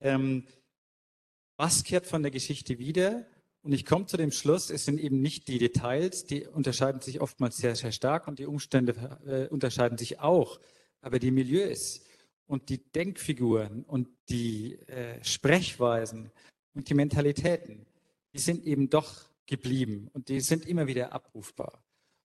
ähm, 0.01 0.45
was 1.57 1.83
kehrt 1.83 2.07
von 2.07 2.23
der 2.23 2.31
Geschichte 2.31 2.79
wieder? 2.79 3.27
Und 3.63 3.73
ich 3.73 3.85
komme 3.85 4.07
zu 4.07 4.17
dem 4.17 4.33
Schluss, 4.33 4.71
es 4.71 4.85
sind 4.85 4.99
eben 4.99 5.21
nicht 5.21 5.49
die 5.49 5.59
Details, 5.59 6.25
die 6.25 6.47
unterscheiden 6.47 7.01
sich 7.01 7.21
oftmals 7.21 7.57
sehr, 7.57 7.77
sehr 7.77 7.93
stark 7.93 8.27
und 8.27 8.39
die 8.39 8.47
Umstände 8.47 8.95
äh, 9.27 9.53
unterscheiden 9.53 9.99
sich 9.99 10.21
auch. 10.21 10.61
Aber 11.01 11.19
die 11.19 11.31
Milieus, 11.31 12.03
und 12.47 12.69
die 12.69 12.79
Denkfiguren 12.79 13.85
und 13.85 14.09
die 14.29 14.79
äh, 14.89 15.23
Sprechweisen 15.25 16.31
und 16.75 16.89
die 16.89 16.95
Mentalitäten, 16.95 17.87
die 18.33 18.39
sind 18.39 18.65
eben 18.65 18.91
doch 18.91 19.29
geblieben 19.47 20.09
und 20.13 20.29
die 20.29 20.41
sind 20.41 20.67
immer 20.67 20.87
wieder 20.87 21.13
abrufbar. 21.13 21.83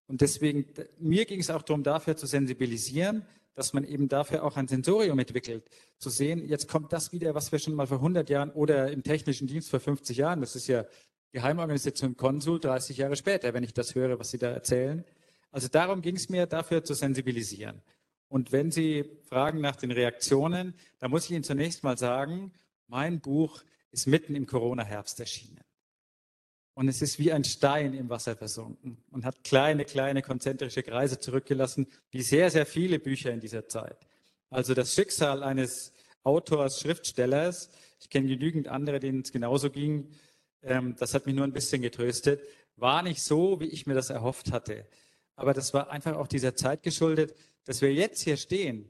Und 0.08 0.22
deswegen, 0.22 0.66
mir 0.98 1.26
ging 1.26 1.42
es 1.42 1.50
auch 1.50 1.62
darum, 1.62 1.84
dafür 1.84 2.16
zu 2.16 2.28
sensibilisieren, 2.28 3.26
dass 3.56 3.74
man 3.74 3.84
eben 3.84 4.08
dafür 4.08 4.44
auch 4.44 4.56
ein 4.56 4.68
Sensorium 4.68 5.18
entwickelt, 5.20 5.68
zu 5.98 6.10
sehen, 6.10 6.48
jetzt 6.48 6.68
kommt 6.68 6.94
das 6.94 7.12
wieder, 7.12 7.34
was 7.34 7.52
wir 7.52 7.60
schon 7.60 7.74
mal 7.74 7.88
vor 7.88 7.98
100 7.98 8.30
Jahren 8.30 8.52
oder 8.52 8.92
im 8.92 9.04
technischen 9.04 9.48
Dienst 9.48 9.70
vor 9.70 9.80
50 9.80 10.16
Jahren, 10.16 10.42
das 10.42 10.56
ist 10.56 10.68
ja 10.68 10.86
Geheimorganisation 11.32 12.16
Konsul 12.16 12.60
30 12.60 12.98
Jahre 12.98 13.16
später, 13.16 13.54
wenn 13.54 13.64
ich 13.64 13.74
das 13.74 13.96
höre, 13.96 14.20
was 14.20 14.32
Sie 14.32 14.38
da 14.38 14.50
erzählen. 14.50 15.04
Also 15.52 15.68
darum 15.68 16.02
ging 16.02 16.16
es 16.16 16.30
mir, 16.30 16.46
dafür 16.46 16.84
zu 16.84 16.94
sensibilisieren. 16.94 17.82
Und 18.30 18.52
wenn 18.52 18.72
Sie 18.72 19.06
fragen 19.30 19.62
nach 19.62 19.76
den 19.76 19.92
Reaktionen, 19.92 20.74
dann 21.00 21.12
muss 21.12 21.26
ich 21.26 21.32
Ihnen 21.32 21.44
zunächst 21.44 21.84
mal 21.84 21.98
sagen, 21.98 22.52
mein 22.88 23.20
Buch 23.20 23.64
ist 23.92 24.08
mitten 24.08 24.36
im 24.36 24.46
Corona-Herbst 24.46 25.20
erschienen. 25.20 25.64
Und 26.74 26.90
es 26.90 27.02
ist 27.02 27.18
wie 27.18 27.32
ein 27.32 27.44
Stein 27.44 27.94
im 27.94 28.10
Wasser 28.10 28.36
versunken 28.36 29.04
und 29.10 29.26
hat 29.26 29.44
kleine, 29.44 29.84
kleine 29.84 30.22
konzentrische 30.22 30.84
Kreise 30.84 31.20
zurückgelassen, 31.20 31.88
wie 32.12 32.22
sehr, 32.22 32.52
sehr 32.52 32.68
viele 32.68 33.00
Bücher 33.00 33.32
in 33.32 33.40
dieser 33.40 33.68
Zeit. 33.68 33.98
Also 34.50 34.76
das 34.76 34.94
Schicksal 34.94 35.42
eines 35.42 35.94
Autors, 36.24 36.80
Schriftstellers, 36.80 37.72
ich 38.00 38.10
kenne 38.10 38.28
genügend 38.28 38.68
andere, 38.68 39.00
denen 39.00 39.22
es 39.22 39.32
genauso 39.32 39.72
ging, 39.72 40.12
ähm, 40.62 40.96
das 41.00 41.14
hat 41.14 41.26
mich 41.26 41.34
nur 41.34 41.46
ein 41.46 41.54
bisschen 41.54 41.82
getröstet, 41.82 42.42
war 42.76 43.02
nicht 43.02 43.24
so, 43.24 43.60
wie 43.60 43.70
ich 43.70 43.88
mir 43.88 43.96
das 43.96 44.12
erhofft 44.12 44.52
hatte. 44.52 44.86
aber 45.36 45.54
das 45.54 45.74
war 45.74 45.90
einfach 45.90 46.16
auch 46.16 46.28
dieser 46.28 46.56
Zeit 46.56 46.84
geschuldet, 46.84 47.36
dass 47.68 47.82
wir 47.82 47.94
jetzt 47.94 48.22
hier 48.22 48.38
stehen, 48.38 48.90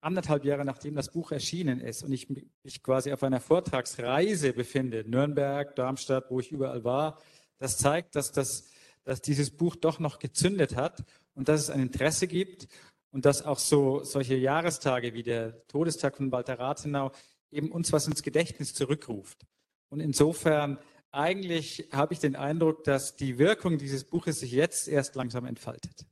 anderthalb 0.00 0.44
Jahre 0.44 0.64
nachdem 0.64 0.94
das 0.94 1.10
Buch 1.10 1.32
erschienen 1.32 1.80
ist 1.80 2.04
und 2.04 2.12
ich 2.12 2.28
mich 2.28 2.82
quasi 2.82 3.12
auf 3.12 3.24
einer 3.24 3.40
Vortragsreise 3.40 4.52
befinde, 4.52 5.04
Nürnberg, 5.04 5.74
Darmstadt, 5.74 6.30
wo 6.30 6.38
ich 6.38 6.52
überall 6.52 6.84
war. 6.84 7.20
Das 7.58 7.78
zeigt, 7.78 8.14
dass, 8.14 8.30
das, 8.30 8.68
dass 9.02 9.22
dieses 9.22 9.50
Buch 9.50 9.74
doch 9.74 9.98
noch 9.98 10.20
gezündet 10.20 10.76
hat 10.76 11.04
und 11.34 11.48
dass 11.48 11.60
es 11.62 11.70
ein 11.70 11.80
Interesse 11.80 12.28
gibt 12.28 12.68
und 13.10 13.24
dass 13.24 13.42
auch 13.42 13.58
so 13.58 14.04
solche 14.04 14.36
Jahrestage 14.36 15.14
wie 15.14 15.24
der 15.24 15.66
Todestag 15.66 16.16
von 16.16 16.30
Walter 16.30 16.60
Rathenau 16.60 17.10
eben 17.50 17.72
uns 17.72 17.92
was 17.92 18.06
ins 18.06 18.22
Gedächtnis 18.22 18.72
zurückruft. 18.72 19.46
Und 19.88 19.98
insofern 19.98 20.78
eigentlich 21.10 21.88
habe 21.90 22.14
ich 22.14 22.20
den 22.20 22.36
Eindruck, 22.36 22.84
dass 22.84 23.16
die 23.16 23.38
Wirkung 23.38 23.78
dieses 23.78 24.04
Buches 24.04 24.40
sich 24.40 24.52
jetzt 24.52 24.86
erst 24.86 25.16
langsam 25.16 25.44
entfaltet. 25.44 26.06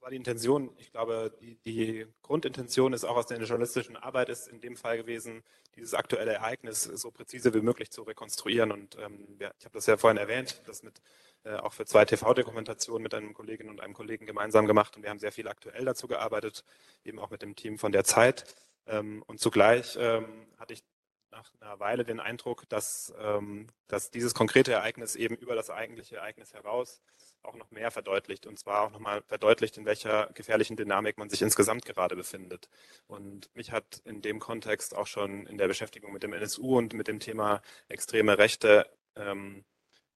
Was 0.00 0.04
war 0.04 0.10
die 0.12 0.16
Intention? 0.16 0.70
Ich 0.78 0.92
glaube, 0.92 1.30
die, 1.42 1.56
die, 1.56 2.06
Grundintention 2.22 2.94
ist 2.94 3.04
auch 3.04 3.16
aus 3.16 3.26
der 3.26 3.36
journalistischen 3.36 3.98
Arbeit 3.98 4.30
ist 4.30 4.48
in 4.48 4.58
dem 4.58 4.74
Fall 4.74 4.96
gewesen, 4.96 5.42
dieses 5.76 5.92
aktuelle 5.92 6.32
Ereignis 6.32 6.84
so 6.84 7.10
präzise 7.10 7.52
wie 7.52 7.60
möglich 7.60 7.90
zu 7.90 8.00
rekonstruieren. 8.04 8.72
Und 8.72 8.96
ähm, 8.96 9.36
ja, 9.38 9.52
ich 9.58 9.66
habe 9.66 9.74
das 9.74 9.84
ja 9.84 9.98
vorhin 9.98 10.16
erwähnt, 10.16 10.62
das 10.64 10.82
mit 10.82 11.02
äh, 11.44 11.56
auch 11.56 11.74
für 11.74 11.84
zwei 11.84 12.06
TV-Dokumentationen 12.06 13.02
mit 13.02 13.12
einem 13.12 13.34
Kolleginnen 13.34 13.68
und 13.68 13.82
einem 13.82 13.92
Kollegen 13.92 14.24
gemeinsam 14.24 14.66
gemacht. 14.66 14.96
Und 14.96 15.02
wir 15.02 15.10
haben 15.10 15.18
sehr 15.18 15.32
viel 15.32 15.48
aktuell 15.48 15.84
dazu 15.84 16.08
gearbeitet, 16.08 16.64
eben 17.04 17.18
auch 17.18 17.28
mit 17.28 17.42
dem 17.42 17.54
Team 17.54 17.78
von 17.78 17.92
der 17.92 18.04
Zeit. 18.04 18.54
Ähm, 18.86 19.22
und 19.26 19.38
zugleich 19.38 19.98
ähm, 20.00 20.46
hatte 20.56 20.72
ich 20.72 20.82
nach 21.30 21.52
einer 21.60 21.78
Weile 21.78 22.06
den 22.06 22.20
Eindruck, 22.20 22.66
dass, 22.70 23.12
ähm, 23.20 23.66
dass 23.86 24.10
dieses 24.10 24.32
konkrete 24.32 24.72
Ereignis 24.72 25.14
eben 25.14 25.36
über 25.36 25.54
das 25.54 25.68
eigentliche 25.68 26.16
Ereignis 26.16 26.54
heraus 26.54 27.02
auch 27.42 27.56
noch 27.56 27.70
mehr 27.70 27.90
verdeutlicht 27.90 28.46
und 28.46 28.58
zwar 28.58 28.82
auch 28.82 28.90
nochmal 28.90 29.22
verdeutlicht, 29.22 29.76
in 29.78 29.86
welcher 29.86 30.30
gefährlichen 30.34 30.76
Dynamik 30.76 31.18
man 31.18 31.30
sich 31.30 31.42
insgesamt 31.42 31.84
gerade 31.84 32.16
befindet. 32.16 32.68
Und 33.06 33.54
mich 33.54 33.72
hat 33.72 34.02
in 34.04 34.22
dem 34.22 34.40
Kontext 34.40 34.94
auch 34.96 35.06
schon 35.06 35.46
in 35.46 35.58
der 35.58 35.68
Beschäftigung 35.68 36.12
mit 36.12 36.22
dem 36.22 36.32
NSU 36.32 36.76
und 36.76 36.94
mit 36.94 37.08
dem 37.08 37.20
Thema 37.20 37.62
extreme 37.88 38.38
Rechte 38.38 38.86
ähm, 39.16 39.64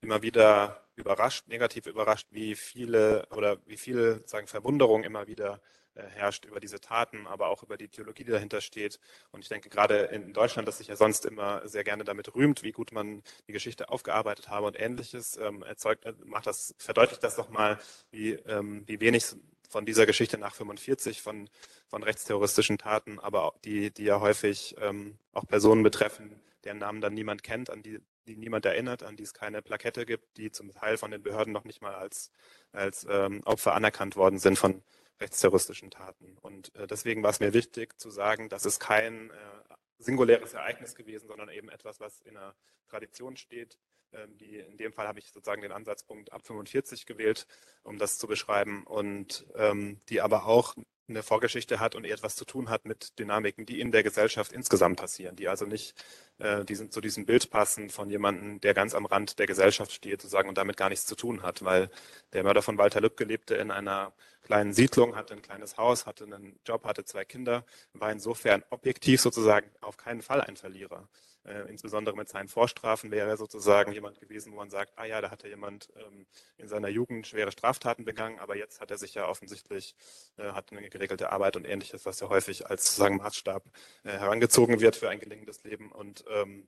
immer 0.01 0.23
wieder 0.23 0.87
überrascht, 0.97 1.49
negativ 1.49 1.87
überrascht, 1.87 2.29
wie 2.31 2.55
viele 2.55 3.27
oder 3.31 3.59
wie 3.67 3.77
viel 3.77 4.23
sagen, 4.27 4.47
Verwunderung 4.47 5.03
immer 5.03 5.27
wieder 5.27 5.61
herrscht 6.03 6.45
über 6.45 6.61
diese 6.61 6.81
Taten, 6.81 7.27
aber 7.27 7.49
auch 7.49 7.63
über 7.63 7.77
die 7.77 7.89
Theologie, 7.89 8.25
die 8.25 8.33
dahinter 8.33 8.61
steht. 8.61 8.99
Und 9.31 9.43
ich 9.43 9.49
denke, 9.49 9.69
gerade 9.69 9.97
in 9.97 10.33
Deutschland, 10.33 10.67
das 10.69 10.79
sich 10.79 10.89
ja 10.89 10.97
sonst 10.97 11.27
immer 11.27 11.67
sehr 11.69 11.85
gerne 11.85 12.05
damit 12.05 12.35
rühmt, 12.35 12.63
wie 12.63 12.73
gut 12.73 12.93
man 12.93 13.23
die 13.47 13.53
Geschichte 13.53 13.89
aufgearbeitet 13.89 14.49
habe 14.49 14.67
und 14.67 14.79
ähnliches, 14.79 15.37
ähm, 15.37 15.63
erzeugt, 15.63 16.05
äh, 16.05 16.15
macht 16.25 16.47
das, 16.47 16.75
verdeutlicht 16.79 17.23
das 17.23 17.37
nochmal, 17.37 17.79
wie, 18.11 18.33
ähm, 18.33 18.83
wie 18.87 19.01
wenig 19.01 19.25
von 19.69 19.85
dieser 19.85 20.07
Geschichte 20.07 20.39
nach 20.39 20.55
45 20.55 21.21
von, 21.21 21.49
von 21.89 22.03
rechtsterroristischen 22.03 22.79
Taten, 22.79 23.19
aber 23.19 23.45
auch 23.45 23.59
die, 23.65 23.93
die 23.93 24.05
ja 24.05 24.21
häufig 24.21 24.77
ähm, 24.81 25.19
auch 25.33 25.47
Personen 25.47 25.83
betreffen, 25.83 26.41
deren 26.65 26.79
Namen 26.79 27.01
dann 27.01 27.15
niemand 27.15 27.43
kennt, 27.43 27.71
an 27.71 27.83
die, 27.83 27.99
die 28.27 28.37
niemand 28.37 28.67
erinnert, 28.67 29.03
an 29.03 29.17
die 29.17 29.25
es 29.25 29.35
keine 29.35 29.63
Plakette 29.63 30.07
gibt, 30.07 30.37
die 30.37 30.51
zum 30.51 30.71
Teil 30.73 30.97
von 30.97 31.11
den 31.11 31.23
Behörden 31.23 31.53
noch 31.53 31.65
nicht 31.65 31.83
mal 31.83 31.95
als, 31.95 32.31
als 32.73 33.07
ähm, 33.11 33.43
Opfer 33.45 33.75
anerkannt 33.75 34.17
worden 34.17 34.39
sind 34.39 34.59
von, 34.59 34.83
rechtsterroristischen 35.21 35.91
Taten. 35.91 36.37
Und 36.41 36.75
äh, 36.75 36.87
deswegen 36.87 37.23
war 37.23 37.31
es 37.31 37.41
mir 37.41 37.53
wichtig 37.53 37.99
zu 37.99 38.11
sagen, 38.11 38.49
das 38.49 38.67
ist 38.67 38.81
kein 38.81 39.31
äh, 39.31 39.75
singuläres 39.99 40.55
Ereignis 40.55 40.95
gewesen, 40.95 41.29
sondern 41.29 41.49
eben 41.49 41.69
etwas, 41.69 42.01
was 42.01 42.21
in 42.23 42.37
einer 42.37 42.55
Tradition 42.89 43.37
steht. 43.37 43.79
Ähm, 44.13 44.37
die, 44.39 44.59
in 44.59 44.77
dem 44.77 44.93
Fall 44.93 45.09
habe 45.09 45.19
ich 45.19 45.31
sozusagen 45.31 45.63
den 45.63 45.73
Ansatzpunkt 45.73 46.33
ab 46.33 46.47
45 46.47 47.07
gewählt, 47.07 47.47
um 47.83 47.99
das 47.99 48.19
zu 48.19 48.27
beschreiben 48.27 48.85
und 48.85 49.47
ähm, 49.57 50.01
die 50.09 50.21
aber 50.21 50.47
auch 50.47 50.75
eine 51.07 51.23
Vorgeschichte 51.23 51.81
hat 51.81 51.95
und 51.95 52.07
etwas 52.07 52.35
zu 52.35 52.45
tun 52.47 52.71
hat 52.71 52.87
mit 52.87 53.19
Dynamiken, 53.19 53.67
die 53.67 53.81
in 53.81 53.93
der 53.93 54.03
Gesellschaft 54.03 54.53
insgesamt 54.53 54.99
passieren, 54.99 55.37
die 55.37 55.49
also 55.49 55.67
nicht 55.67 55.95
äh, 56.39 56.65
diesen, 56.65 56.91
zu 56.91 57.01
diesem 57.03 57.27
Bild 57.27 57.51
passen 57.51 57.91
von 57.91 58.09
jemandem, 58.09 58.61
der 58.61 58.73
ganz 58.73 58.95
am 58.95 59.05
Rand 59.05 59.39
der 59.39 59.47
Gesellschaft 59.47 59.93
steht 59.93 60.23
sozusagen 60.23 60.49
und 60.49 60.57
damit 60.57 60.77
gar 60.79 60.89
nichts 60.89 61.05
zu 61.05 61.15
tun 61.15 61.43
hat, 61.43 61.63
weil 61.63 61.91
der 62.33 62.43
Mörder 62.43 62.63
von 62.63 62.79
Walter 62.79 63.03
Lübcke 63.03 63.25
lebte 63.25 63.55
in 63.55 63.71
einer 63.71 64.15
kleinen 64.45 64.73
Siedlung, 64.73 65.17
hatte 65.17 65.35
ein 65.35 65.43
kleines 65.43 65.77
Haus, 65.77 66.07
hatte 66.07 66.25
einen 66.25 66.61
Job, 66.65 66.85
hatte 66.85 67.05
zwei 67.05 67.25
Kinder, 67.25 67.65
war 67.93 68.13
insofern 68.13 68.63
objektiv 68.71 69.21
sozusagen 69.21 69.69
auf 69.81 69.97
keinen 69.97 70.23
Fall 70.23 70.41
ein 70.41 70.57
Verlierer. 70.57 71.09
Äh, 71.45 71.69
insbesondere 71.69 72.17
mit 72.17 72.29
seinen 72.29 72.49
Vorstrafen 72.49 73.11
wäre 73.11 73.29
er 73.29 73.37
sozusagen 73.37 73.93
jemand 73.93 74.19
gewesen, 74.19 74.53
wo 74.53 74.57
man 74.57 74.71
sagt, 74.71 74.93
ah 74.97 75.05
ja, 75.05 75.21
da 75.21 75.31
hat 75.31 75.43
ja 75.43 75.51
jemand 75.51 75.89
ähm, 75.97 76.27
in 76.57 76.69
seiner 76.69 76.89
Jugend 76.89 77.27
schwere 77.27 77.53
Straftaten 77.53 78.05
begangen, 78.05 78.39
aber 78.39 78.57
jetzt 78.57 78.81
hat 78.81 78.91
er 78.91 78.97
sich 78.97 79.15
ja 79.15 79.29
offensichtlich, 79.29 79.95
äh, 80.39 80.53
hat 80.53 80.73
eine 80.73 80.89
geregelte 80.89 81.33
Arbeit 81.33 81.57
und 81.57 81.67
ähnliches, 81.67 82.07
was 82.07 82.21
ja 82.21 82.31
häufig 82.31 82.67
als 82.67 82.87
sozusagen 82.87 83.17
Maßstab 83.17 83.65
äh, 84.05 84.13
herangezogen 84.13 84.81
wird 84.81 84.97
für 84.97 85.11
ein 85.11 85.21
gelingendes 85.21 85.65
Leben. 85.65 85.93
Und 85.93 86.25
ähm, 86.31 86.67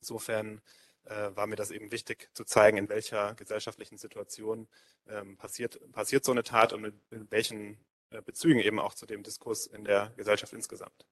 insofern 0.00 0.62
äh, 1.04 1.34
war 1.34 1.46
mir 1.46 1.56
das 1.56 1.70
eben 1.70 1.92
wichtig 1.92 2.28
zu 2.32 2.44
zeigen, 2.44 2.76
in 2.76 2.88
welcher 2.88 3.34
gesellschaftlichen 3.34 3.98
Situation 3.98 4.68
ähm, 5.08 5.36
passiert, 5.36 5.80
passiert 5.92 6.24
so 6.24 6.32
eine 6.32 6.42
Tat 6.42 6.72
und 6.72 6.82
mit, 6.82 6.94
in 7.10 7.30
welchen 7.30 7.78
äh, 8.10 8.22
Bezügen 8.22 8.60
eben 8.60 8.78
auch 8.78 8.94
zu 8.94 9.06
dem 9.06 9.22
Diskurs 9.22 9.66
in 9.66 9.84
der 9.84 10.12
Gesellschaft 10.16 10.52
insgesamt. 10.52 11.06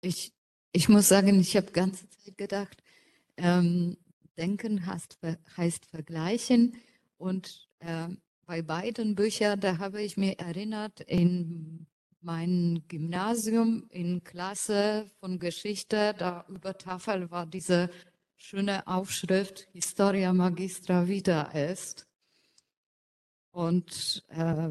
Ich 0.00 0.32
ich 0.76 0.88
muss 0.88 1.08
sagen, 1.08 1.38
ich 1.38 1.56
habe 1.56 1.70
ganze 1.70 2.08
Zeit 2.10 2.36
gedacht, 2.36 2.82
ähm, 3.36 3.96
denken 4.36 4.84
heißt, 4.84 5.18
heißt 5.56 5.86
vergleichen. 5.86 6.76
Und 7.16 7.68
äh, 7.78 8.08
bei 8.44 8.60
beiden 8.60 9.14
Büchern, 9.14 9.60
da 9.60 9.78
habe 9.78 10.02
ich 10.02 10.16
mir 10.16 10.36
erinnert, 10.40 11.00
in 11.02 11.86
meinem 12.20 12.82
Gymnasium 12.88 13.86
in 13.90 14.24
Klasse 14.24 15.08
von 15.20 15.38
Geschichte, 15.38 16.12
da 16.18 16.44
über 16.48 16.76
Tafel 16.76 17.30
war 17.30 17.46
diese 17.46 17.88
schöne 18.44 18.86
Aufschrift 18.86 19.68
Historia 19.72 20.34
Magistra 20.34 21.08
Vita 21.08 21.50
est. 21.54 22.06
Und 23.52 24.22
äh, 24.28 24.68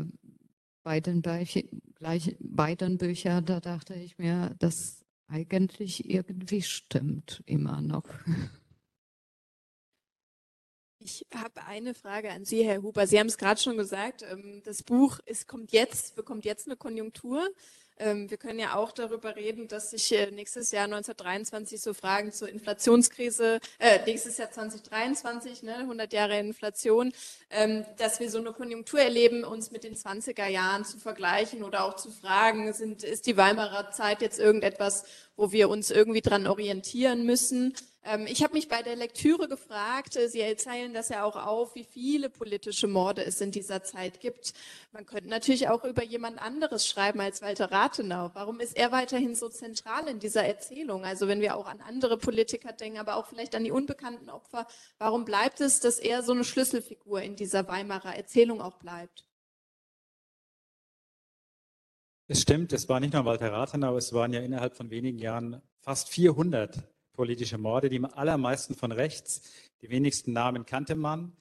bei 0.84 0.99
den 0.99 1.24
beiden 1.24 2.97
Büchern, 2.99 3.45
da 3.45 3.59
dachte 3.59 3.95
ich 3.95 4.19
mir, 4.19 4.55
das 4.59 5.03
eigentlich 5.28 6.07
irgendwie 6.07 6.61
stimmt 6.61 7.41
immer 7.47 7.82
noch. 7.82 8.07
Ich 10.99 11.26
habe 11.34 11.65
eine 11.65 11.95
Frage 11.95 12.32
an 12.32 12.45
Sie, 12.45 12.63
Herr 12.63 12.82
Huber. 12.82 13.07
Sie 13.07 13.19
haben 13.19 13.28
es 13.28 13.38
gerade 13.38 13.59
schon 13.59 13.76
gesagt, 13.76 14.21
ähm, 14.21 14.61
das 14.63 14.84
Buch 14.84 15.19
ist, 15.26 15.47
kommt 15.47 15.74
jetzt, 15.74 16.15
bekommt 16.15 16.45
jetzt 16.45 16.67
eine 16.67 16.78
Konjunktur. 16.78 17.49
Ähm, 17.98 18.30
wir 18.30 18.38
können 18.38 18.60
ja 18.60 18.76
auch 18.76 18.91
darüber 18.91 19.36
reden, 19.36 19.68
dass 19.68 19.91
sich 19.91 20.12
äh, 20.12 20.32
nächstes 20.32 20.72
Jahr 20.72 20.86
1923 20.86 21.80
so 21.80 21.94
Fragen 21.94 22.32
zur 22.32 22.50
Inflationskrise, 22.50 23.60
äh, 23.80 24.00
nächstes 24.06 24.38
Jahr 24.38 24.52
2023, 24.52 25.64
ne, 25.64 25.78
100 25.78 26.12
Jahre 26.14 26.39
Inflation, 26.39 27.12
ähm, 27.50 27.86
dass 27.98 28.20
wir 28.20 28.30
so 28.32 28.39
eine 28.39 28.52
Konjunktur 28.54 29.00
erleben, 29.00 29.44
uns 29.44 29.72
mit 29.72 29.84
den 29.84 29.96
20er 29.96 30.48
Jahren 30.48 30.86
zu 30.86 30.98
vergleichen 30.98 31.64
oder 31.64 31.86
auch 31.86 31.96
zu 31.96 32.12
fragen, 32.12 32.74
sind, 32.74 33.04
ist 33.04 33.28
die 33.28 33.38
Weimarer 33.38 33.91
Zeit 33.91 34.22
jetzt 34.22 34.39
irgendetwas, 34.39 35.04
wo 35.36 35.52
wir 35.52 35.70
uns 35.70 35.91
irgendwie 35.91 36.22
dran 36.22 36.48
orientieren 36.48 37.26
müssen? 37.26 37.74
Ähm, 38.06 38.28
ich 38.28 38.43
habe 38.43 38.54
mich 38.54 38.68
bei 38.68 38.82
der 38.82 38.95
Lektüre 38.95 39.47
gefragt, 39.47 40.18
äh, 40.18 40.28
Sie 40.28 40.41
erzählen 40.41 40.93
das 40.93 41.10
ja 41.10 41.24
auch 41.24 41.36
auf, 41.36 41.74
wie 41.76 41.86
viele 41.86 42.30
politische 42.30 42.88
Morde 42.88 43.24
es 43.24 43.39
in 43.39 43.51
dieser 43.51 43.84
Zeit 43.84 44.20
gibt. 44.20 44.54
Man 44.91 45.06
könnte 45.06 45.30
natürlich 45.30 45.70
auch 45.70 45.86
über 45.86 46.04
jemand 46.04 46.41
anderes 46.41 46.88
schreiben 46.88 47.22
als 47.22 47.41
Walter 47.41 47.72
Rathenau. 47.72 48.32
Warum 48.34 48.60
ist 48.60 48.76
er 48.76 48.91
weiterhin 48.91 49.36
so 49.36 49.47
zentral 49.47 50.08
in 50.08 50.20
dieser 50.20 50.43
Erzählung? 50.43 51.06
Also 51.06 51.28
wenn 51.28 51.39
wir 51.39 51.56
auch 51.56 51.66
an 51.66 51.80
andere 51.82 52.18
Politiker 52.18 52.74
denken, 52.74 52.99
aber 52.99 53.16
auch 53.16 53.28
vielleicht 53.28 53.56
an 53.56 53.64
die 53.64 53.72
unbekannten 53.72 54.30
Opfer, 54.30 54.68
warum 54.97 55.24
bleibt 55.24 55.62
es, 55.62 55.80
dass 55.80 55.99
er 55.99 56.24
so 56.24 56.34
eine 56.34 56.43
Schlüsselfigur 56.43 57.22
in 57.22 57.38
dieser 57.38 57.68
Weimarer 57.70 58.16
Erzählung 58.16 58.62
auch 58.62 58.78
bleibt? 58.78 59.26
Es 62.28 62.41
stimmt, 62.41 62.74
es 62.74 62.89
war 62.89 62.99
nicht 62.99 63.14
nur 63.14 63.26
Walter 63.26 63.51
Rathenau, 63.51 63.95
es 63.97 64.12
waren 64.14 64.34
ja 64.34 64.41
innerhalb 64.41 64.76
von 64.76 64.89
wenigen 64.89 65.20
Jahren 65.20 65.62
fast 65.82 66.10
400 66.10 66.93
politische 67.14 67.57
Morde, 67.57 67.89
die 67.89 68.03
allermeisten 68.03 68.76
von 68.76 68.91
rechts. 68.91 69.41
Die 69.82 69.89
wenigsten 69.89 70.34
Namen 70.34 70.66
kannte 70.66 70.95
man. 70.95 71.34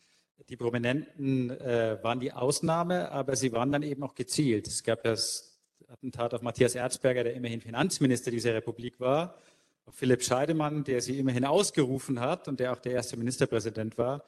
Die 0.48 0.56
Prominenten 0.56 1.50
äh, 1.50 1.98
waren 2.02 2.20
die 2.20 2.32
Ausnahme, 2.32 3.10
aber 3.10 3.36
sie 3.36 3.52
waren 3.52 3.72
dann 3.72 3.82
eben 3.82 4.02
auch 4.02 4.14
gezielt. 4.14 4.66
Es 4.66 4.82
gab 4.82 5.02
das 5.02 5.60
Attentat 5.88 6.34
auf 6.34 6.42
Matthias 6.42 6.74
Erzberger, 6.74 7.24
der 7.24 7.34
immerhin 7.34 7.60
Finanzminister 7.60 8.30
dieser 8.30 8.54
Republik 8.54 8.98
war, 8.98 9.38
auf 9.84 9.94
Philipp 9.94 10.22
Scheidemann, 10.22 10.84
der 10.84 11.00
sie 11.00 11.18
immerhin 11.18 11.44
ausgerufen 11.44 12.20
hat 12.20 12.48
und 12.48 12.60
der 12.60 12.72
auch 12.72 12.78
der 12.78 12.92
erste 12.92 13.16
Ministerpräsident 13.16 13.98
war, 13.98 14.24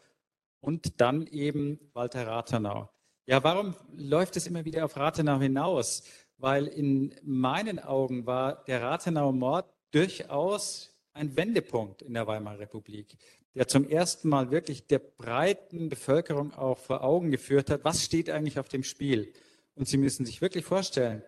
und 0.61 1.01
dann 1.01 1.27
eben 1.27 1.79
Walter 1.93 2.27
Rathenau. 2.27 2.89
Ja, 3.27 3.43
warum 3.43 3.75
läuft 3.97 4.37
es 4.37 4.47
immer 4.47 4.65
wieder 4.65 4.85
auf 4.85 4.97
Rathenau 4.97 5.39
hinaus? 5.39 6.05
Weil 6.39 6.67
in 6.67 7.15
meinen 7.23 7.79
Augen 7.79 8.27
war 8.27 8.65
der 8.65 8.83
Rathenau-Mord 8.83 9.67
durchaus 9.91 10.94
ein 11.15 11.37
Wendepunkt 11.37 12.03
in 12.03 12.15
der 12.15 12.27
Weimarer 12.27 12.59
Republik, 12.59 13.17
der 13.55 13.69
zum 13.69 13.89
ersten 13.89 14.29
Mal 14.29 14.51
wirklich 14.51 14.87
der 14.87 14.99
breiten 14.99 15.89
Bevölkerung 15.89 16.53
auch 16.53 16.79
vor 16.79 17.03
Augen 17.03 17.31
geführt 17.31 17.71
hat, 17.71 17.85
was 17.85 18.05
steht 18.05 18.29
eigentlich 18.29 18.59
auf 18.59 18.69
dem 18.69 18.83
Spiel. 18.83 19.33
Und 19.77 19.89
Sie 19.89 19.97
müssen 19.97 20.27
sich 20.27 20.41
wirklich 20.41 20.65
vorstellen, 20.65 21.23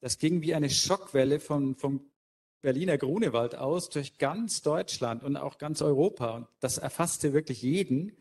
das 0.00 0.18
ging 0.18 0.42
wie 0.42 0.54
eine 0.54 0.70
Schockwelle 0.70 1.40
von, 1.40 1.74
vom 1.76 2.08
Berliner 2.60 2.98
Grunewald 2.98 3.56
aus 3.56 3.90
durch 3.90 4.18
ganz 4.18 4.62
Deutschland 4.62 5.24
und 5.24 5.36
auch 5.36 5.58
ganz 5.58 5.82
Europa. 5.82 6.36
Und 6.36 6.46
das 6.60 6.78
erfasste 6.78 7.32
wirklich 7.32 7.62
jeden. 7.62 8.16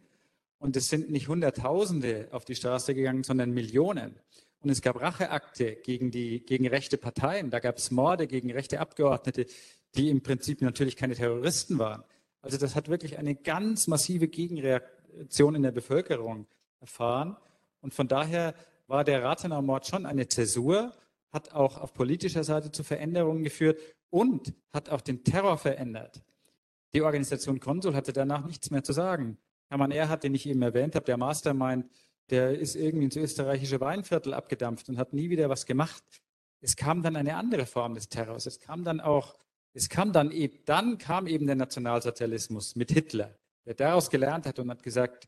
Und 0.58 0.76
es 0.76 0.90
sind 0.90 1.10
nicht 1.10 1.28
Hunderttausende 1.28 2.28
auf 2.32 2.46
die 2.46 2.56
Straße 2.56 2.94
gegangen, 2.94 3.24
sondern 3.24 3.52
Millionen. 3.52 4.20
Und 4.62 4.70
es 4.70 4.82
gab 4.82 5.02
Racheakte 5.02 5.76
gegen, 5.76 6.12
die, 6.12 6.46
gegen 6.46 6.68
rechte 6.68 6.98
Parteien. 6.98 7.50
Da 7.50 7.60
gab 7.60 7.78
es 7.78 7.90
Morde 7.90 8.28
gegen 8.28 8.52
rechte 8.52 8.80
Abgeordnete, 8.80 9.48
die 9.96 10.10
im 10.10 10.22
Prinzip 10.22 10.62
natürlich 10.62 10.96
keine 10.96 11.16
Terroristen 11.16 11.80
waren. 11.80 12.04
Also 12.42 12.58
das 12.58 12.76
hat 12.76 12.89
wirklich 12.89 13.18
eine 13.18 13.36
ganz 13.36 13.88
massive 13.88 14.28
Gegenreaktion 14.28 15.56
in 15.56 15.64
der 15.64 15.72
Bevölkerung 15.72 16.48
erfahren. 16.80 17.38
Und 17.82 17.94
von 17.94 18.08
daher 18.08 18.56
war 18.88 19.04
der 19.04 19.24
Rathenau-Mord 19.24 19.86
schon 19.88 20.06
eine 20.06 20.28
Zäsur, 20.28 20.94
hat 21.32 21.54
auch 21.54 21.78
auf 21.78 21.94
politischer 21.94 22.44
Seite 22.44 22.72
zu 22.72 22.84
Veränderungen 22.84 23.44
geführt 23.44 23.80
und 24.10 24.54
hat 24.74 24.89
auch 24.89 25.02
den 25.02 25.24
Terror 25.24 25.58
verändert. 25.58 26.22
Die 26.94 27.02
Organisation 27.02 27.60
Konsul 27.60 27.96
hatte 27.96 28.12
danach 28.12 28.46
nichts 28.46 28.70
mehr 28.70 28.84
zu 28.84 28.92
sagen. 28.92 29.38
Hermann 29.70 29.92
Erhard, 29.92 30.24
den 30.24 30.36
ich 30.36 30.46
eben 30.46 30.62
erwähnt 30.62 30.96
habe, 30.96 31.06
der 31.06 31.16
Mastermind, 31.18 31.89
der 32.30 32.60
ist 32.60 32.76
irgendwie 32.76 33.06
ins 33.06 33.16
österreichische 33.16 33.80
Weinviertel 33.80 34.34
abgedampft 34.34 34.89
und 34.89 34.98
hat 34.98 35.14
nie 35.14 35.30
wieder 35.30 35.50
was 35.50 35.66
gemacht. 35.66 36.04
Es 36.60 36.76
kam 36.76 37.02
dann 37.02 37.16
eine 37.16 37.38
andere 37.38 37.66
Form 37.66 37.94
des 37.94 38.10
Terrors. 38.10 38.46
Es 38.46 38.60
kam 38.60 38.84
dann 38.84 39.00
auch, 39.00 39.38
es 39.74 39.90
kam 39.90 40.12
dann 40.12 40.32
eben, 40.32 40.60
dann 40.66 40.98
kam 40.98 41.28
eben 41.28 41.48
der 41.48 41.56
Nationalsozialismus 41.56 42.76
mit 42.76 42.92
Hitler, 42.92 43.38
der 43.66 43.74
daraus 43.74 44.10
gelernt 44.10 44.46
hat 44.46 44.60
und 44.60 44.70
hat 44.70 44.84
gesagt, 44.84 45.28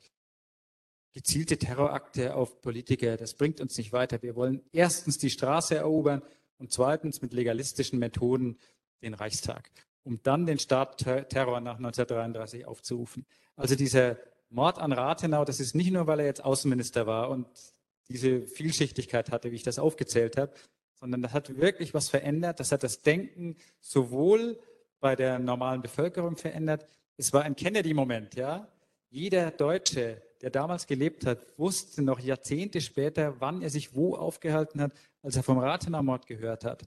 gezielte 1.14 1.58
Terrorakte 1.58 2.36
auf 2.36 2.62
Politiker, 2.62 3.18
das 3.18 3.36
bringt 3.36 3.62
uns 3.62 3.78
nicht 3.78 3.94
weiter. 3.94 4.22
Wir 4.22 4.36
wollen 4.36 4.62
erstens 4.72 5.18
die 5.18 5.30
Straße 5.30 5.76
erobern 5.76 6.24
und 6.58 6.72
zweitens 6.72 7.22
mit 7.22 7.34
legalistischen 7.34 8.00
Methoden 8.00 8.58
den 9.02 9.14
Reichstag, 9.14 9.70
um 10.04 10.22
dann 10.24 10.46
den 10.46 10.60
Staatsterror 10.60 11.62
nach 11.62 11.78
1933 11.78 12.66
aufzurufen. 12.66 13.26
Also 13.56 13.76
dieser 13.76 14.18
Mord 14.50 14.80
an 14.80 14.92
Rathenau, 14.92 15.46
das 15.46 15.60
ist 15.60 15.76
nicht 15.76 15.92
nur, 15.92 16.08
weil 16.08 16.20
er 16.20 16.26
jetzt 16.26 16.44
Außenminister 16.44 17.06
war 17.06 17.30
und 17.30 17.48
diese 18.10 18.46
Vielschichtigkeit 18.48 19.32
hatte, 19.32 19.52
wie 19.52 19.56
ich 19.56 19.64
das 19.64 19.80
aufgezählt 19.80 20.38
habe, 20.38 20.54
sondern 21.04 21.22
das 21.22 21.34
hat 21.34 21.58
wirklich 21.60 21.94
was 21.94 22.08
verändert. 22.08 22.62
Das 22.62 22.72
hat 22.72 22.82
das 22.82 23.02
Denken 23.02 23.58
sowohl 23.82 24.58
bei 25.02 25.18
der 25.18 25.38
normalen 25.38 25.82
Bevölkerung 25.82 26.38
verändert. 26.38 26.86
Es 27.18 27.34
war 27.34 27.42
ein 27.42 27.58
Kennedy-Moment, 27.58 28.36
ja. 28.36 28.70
Jeder 29.10 29.52
Deutsche, 29.52 30.22
der 30.42 30.50
damals 30.50 30.88
gelebt 30.88 31.26
hat, 31.26 31.40
wusste 31.58 32.04
noch 32.04 32.22
Jahrzehnte 32.22 32.80
später, 32.80 33.42
wann 33.42 33.62
er 33.62 33.70
sich 33.70 33.94
wo 33.96 34.16
aufgehalten 34.16 34.80
hat, 34.80 34.94
als 35.22 35.36
er 35.36 35.44
vom 35.44 35.58
Rathenau-Mord 35.58 36.26
gehört 36.26 36.64
hat. 36.64 36.84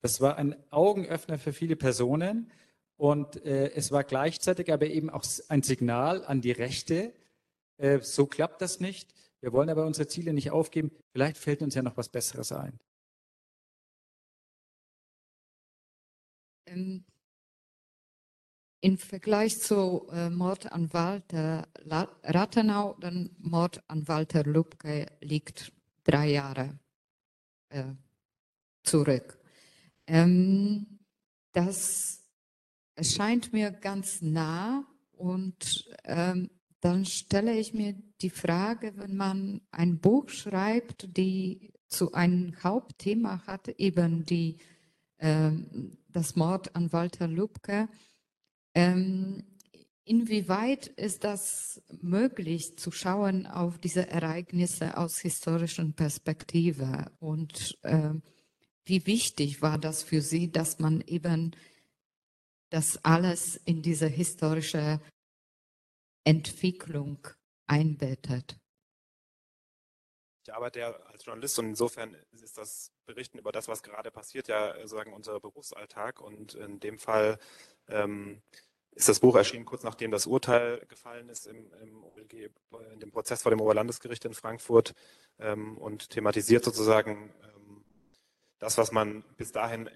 Das 0.00 0.20
war 0.20 0.36
ein 0.36 0.56
Augenöffner 0.70 1.38
für 1.38 1.52
viele 1.52 1.76
Personen. 1.76 2.50
Und 2.96 3.46
äh, 3.46 3.70
es 3.70 3.92
war 3.92 4.02
gleichzeitig 4.02 4.72
aber 4.72 4.88
eben 4.88 5.10
auch 5.10 5.22
ein 5.46 5.62
Signal 5.62 6.24
an 6.24 6.40
die 6.40 6.50
Rechte, 6.50 7.12
äh, 7.76 8.00
so 8.00 8.26
klappt 8.26 8.62
das 8.62 8.80
nicht. 8.80 9.14
Wir 9.40 9.52
wollen 9.52 9.70
aber 9.70 9.86
unsere 9.86 10.08
Ziele 10.08 10.32
nicht 10.32 10.50
aufgeben. 10.50 10.90
Vielleicht 11.12 11.38
fällt 11.38 11.62
uns 11.62 11.76
ja 11.76 11.82
noch 11.82 11.96
was 11.96 12.08
Besseres 12.08 12.50
ein. 12.50 12.80
Ähm, 16.70 17.04
Im 18.80 18.96
Vergleich 18.96 19.60
zu 19.60 20.08
äh, 20.10 20.30
Mord 20.30 20.72
an 20.72 20.92
Walter 20.92 21.68
Rathenau, 22.22 22.96
dann 23.00 23.30
Mord 23.38 23.82
an 23.88 24.06
Walter 24.08 24.44
Lübcke 24.44 25.06
liegt 25.20 25.72
drei 26.04 26.30
Jahre 26.30 26.78
äh, 27.68 27.84
zurück. 28.82 29.38
Ähm, 30.06 31.00
das 31.52 32.22
erscheint 32.94 33.52
mir 33.52 33.70
ganz 33.70 34.22
nah 34.22 34.86
und 35.12 35.90
ähm, 36.04 36.50
dann 36.80 37.04
stelle 37.04 37.58
ich 37.58 37.74
mir 37.74 37.94
die 38.22 38.30
Frage, 38.30 38.96
wenn 38.96 39.16
man 39.16 39.60
ein 39.70 39.98
Buch 39.98 40.30
schreibt, 40.30 41.16
die 41.16 41.74
zu 41.88 42.12
einem 42.12 42.54
Hauptthema 42.62 43.46
hat, 43.46 43.68
eben 43.68 44.24
die, 44.24 44.56
das 45.20 46.34
Mord 46.36 46.74
an 46.74 46.92
Walter 46.92 47.28
Lübcke, 47.28 47.88
ähm, 48.74 49.44
inwieweit 50.04 50.86
ist 50.86 51.24
das 51.24 51.82
möglich 52.00 52.78
zu 52.78 52.90
schauen 52.90 53.46
auf 53.46 53.78
diese 53.78 54.08
Ereignisse 54.08 54.96
aus 54.96 55.18
historischen 55.18 55.94
Perspektive 55.94 57.10
und 57.18 57.78
äh, 57.82 58.14
wie 58.84 59.06
wichtig 59.06 59.62
war 59.62 59.78
das 59.78 60.02
für 60.02 60.20
Sie, 60.20 60.50
dass 60.50 60.78
man 60.78 61.00
eben 61.02 61.54
das 62.70 63.04
alles 63.04 63.56
in 63.56 63.82
diese 63.82 64.06
historische 64.06 65.00
Entwicklung 66.24 67.26
einbettet. 67.66 68.59
Ich 70.50 70.56
arbeite 70.56 70.80
ja 70.80 70.90
als 71.12 71.24
Journalist 71.24 71.60
und 71.60 71.66
insofern 71.66 72.16
ist 72.32 72.58
das 72.58 72.90
Berichten 73.06 73.38
über 73.38 73.52
das, 73.52 73.68
was 73.68 73.84
gerade 73.84 74.10
passiert, 74.10 74.48
ja 74.48 74.74
sozusagen 74.74 75.12
unser 75.12 75.38
Berufsalltag. 75.38 76.20
Und 76.20 76.54
in 76.54 76.80
dem 76.80 76.98
Fall 76.98 77.38
ähm, 77.86 78.42
ist 78.90 79.08
das 79.08 79.20
Buch 79.20 79.36
erschienen 79.36 79.64
kurz 79.64 79.84
nachdem 79.84 80.10
das 80.10 80.26
Urteil 80.26 80.84
gefallen 80.88 81.28
ist 81.28 81.46
im, 81.46 81.72
im 81.74 82.02
OLG, 82.02 82.50
in 82.92 82.98
dem 82.98 83.12
Prozess 83.12 83.42
vor 83.42 83.50
dem 83.50 83.60
Oberlandesgericht 83.60 84.24
in 84.24 84.34
Frankfurt 84.34 84.96
ähm, 85.38 85.78
und 85.78 86.10
thematisiert 86.10 86.64
sozusagen 86.64 87.32
ähm, 87.44 87.84
das, 88.58 88.76
was 88.76 88.90
man 88.90 89.22
bis 89.36 89.52
dahin 89.52 89.88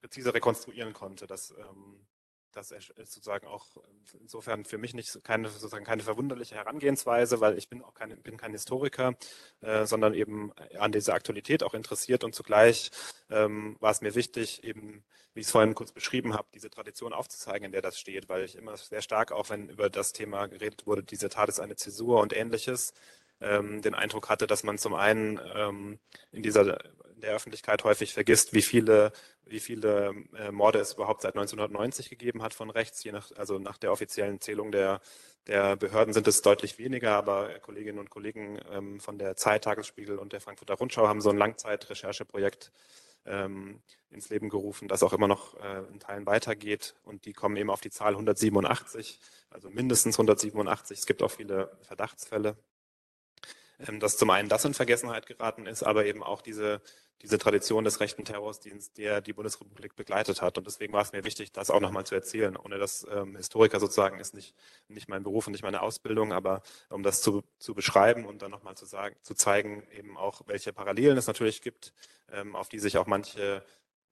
präzise 0.00 0.34
rekonstruieren 0.34 0.92
konnte. 0.92 1.28
Das 1.28 1.52
ähm, 1.52 2.04
das 2.52 2.70
ist 2.70 2.92
sozusagen 2.96 3.46
auch 3.46 3.66
insofern 4.20 4.64
für 4.64 4.78
mich 4.78 4.94
nicht 4.94 5.22
keine, 5.24 5.48
sozusagen 5.48 5.84
keine 5.84 6.02
verwunderliche 6.02 6.54
Herangehensweise, 6.54 7.40
weil 7.40 7.56
ich 7.58 7.68
bin 7.68 7.82
auch 7.82 7.94
kein, 7.94 8.20
bin 8.22 8.36
kein 8.36 8.52
Historiker, 8.52 9.14
äh, 9.60 9.86
sondern 9.86 10.14
eben 10.14 10.52
an 10.78 10.92
dieser 10.92 11.14
Aktualität 11.14 11.62
auch 11.62 11.74
interessiert. 11.74 12.24
Und 12.24 12.34
zugleich 12.34 12.90
ähm, 13.30 13.76
war 13.80 13.90
es 13.90 14.00
mir 14.00 14.14
wichtig, 14.14 14.64
eben, 14.64 15.04
wie 15.34 15.40
ich 15.40 15.46
es 15.46 15.52
vorhin 15.52 15.74
kurz 15.74 15.92
beschrieben 15.92 16.34
habe, 16.34 16.48
diese 16.54 16.70
Tradition 16.70 17.12
aufzuzeigen, 17.12 17.66
in 17.66 17.72
der 17.72 17.82
das 17.82 17.98
steht, 17.98 18.28
weil 18.28 18.44
ich 18.44 18.56
immer 18.56 18.76
sehr 18.76 19.02
stark, 19.02 19.32
auch 19.32 19.50
wenn 19.50 19.68
über 19.68 19.88
das 19.88 20.12
Thema 20.12 20.46
geredet 20.46 20.86
wurde, 20.86 21.02
diese 21.02 21.28
Tat 21.28 21.48
ist 21.48 21.60
eine 21.60 21.76
Zäsur 21.76 22.20
und 22.20 22.36
ähnliches, 22.36 22.92
ähm, 23.40 23.82
den 23.82 23.94
Eindruck 23.94 24.28
hatte, 24.28 24.46
dass 24.46 24.64
man 24.64 24.78
zum 24.78 24.94
einen 24.94 25.40
ähm, 25.54 25.98
in 26.32 26.42
dieser 26.42 26.78
in 27.20 27.26
der 27.26 27.34
Öffentlichkeit 27.34 27.84
häufig 27.84 28.14
vergisst, 28.14 28.54
wie 28.54 28.62
viele, 28.62 29.12
wie 29.44 29.60
viele 29.60 30.14
äh, 30.38 30.50
Morde 30.50 30.78
es 30.78 30.94
überhaupt 30.94 31.20
seit 31.20 31.34
1990 31.34 32.08
gegeben 32.08 32.42
hat 32.42 32.54
von 32.54 32.70
rechts. 32.70 33.04
Je 33.04 33.12
nach, 33.12 33.30
also 33.36 33.58
nach 33.58 33.76
der 33.76 33.92
offiziellen 33.92 34.40
Zählung 34.40 34.72
der, 34.72 35.02
der 35.46 35.76
Behörden 35.76 36.14
sind 36.14 36.26
es 36.28 36.40
deutlich 36.40 36.78
weniger, 36.78 37.12
aber 37.16 37.58
Kolleginnen 37.58 37.98
und 37.98 38.08
Kollegen 38.08 38.58
ähm, 38.72 39.00
von 39.00 39.18
der 39.18 39.36
Zeit, 39.36 39.64
Tagesspiegel 39.64 40.18
und 40.18 40.32
der 40.32 40.40
Frankfurter 40.40 40.74
Rundschau 40.74 41.08
haben 41.08 41.20
so 41.20 41.28
ein 41.28 41.36
Langzeitrechercheprojekt 41.36 42.72
ähm, 43.26 43.82
ins 44.08 44.30
Leben 44.30 44.48
gerufen, 44.48 44.88
das 44.88 45.02
auch 45.02 45.12
immer 45.12 45.28
noch 45.28 45.60
äh, 45.60 45.82
in 45.92 46.00
Teilen 46.00 46.24
weitergeht. 46.24 46.94
Und 47.04 47.26
die 47.26 47.34
kommen 47.34 47.56
eben 47.56 47.68
auf 47.68 47.82
die 47.82 47.90
Zahl 47.90 48.12
187, 48.12 49.20
also 49.50 49.68
mindestens 49.68 50.14
187. 50.14 50.98
Es 50.98 51.06
gibt 51.06 51.22
auch 51.22 51.30
viele 51.30 51.70
Verdachtsfälle. 51.82 52.56
Ähm, 53.88 54.00
dass 54.00 54.16
zum 54.16 54.30
einen 54.30 54.48
das 54.48 54.64
in 54.64 54.74
Vergessenheit 54.74 55.26
geraten 55.26 55.66
ist, 55.66 55.82
aber 55.82 56.04
eben 56.04 56.22
auch 56.22 56.42
diese, 56.42 56.82
diese 57.22 57.38
Tradition 57.38 57.84
des 57.84 58.00
rechten 58.00 58.24
Terrordienstes, 58.24 58.92
der 58.92 59.20
die 59.20 59.32
Bundesrepublik 59.32 59.96
begleitet 59.96 60.42
hat. 60.42 60.58
Und 60.58 60.66
deswegen 60.66 60.92
war 60.92 61.02
es 61.02 61.12
mir 61.12 61.24
wichtig, 61.24 61.52
das 61.52 61.70
auch 61.70 61.80
nochmal 61.80 62.04
zu 62.04 62.14
erzählen. 62.14 62.56
Ohne 62.56 62.78
das 62.78 63.06
ähm, 63.10 63.36
Historiker 63.36 63.80
sozusagen 63.80 64.20
ist 64.20 64.34
nicht, 64.34 64.54
nicht 64.88 65.08
mein 65.08 65.22
Beruf 65.22 65.46
und 65.46 65.52
nicht 65.52 65.62
meine 65.62 65.82
Ausbildung, 65.82 66.32
aber 66.32 66.62
um 66.90 67.02
das 67.02 67.22
zu, 67.22 67.42
zu 67.58 67.74
beschreiben 67.74 68.26
und 68.26 68.42
dann 68.42 68.50
nochmal 68.50 68.76
zu 68.76 68.86
sagen, 68.86 69.16
zu 69.22 69.34
zeigen, 69.34 69.86
eben 69.96 70.16
auch, 70.16 70.42
welche 70.46 70.72
Parallelen 70.72 71.16
es 71.16 71.26
natürlich 71.26 71.62
gibt, 71.62 71.92
ähm, 72.30 72.56
auf 72.56 72.68
die 72.68 72.78
sich 72.78 72.98
auch 72.98 73.06
manche 73.06 73.64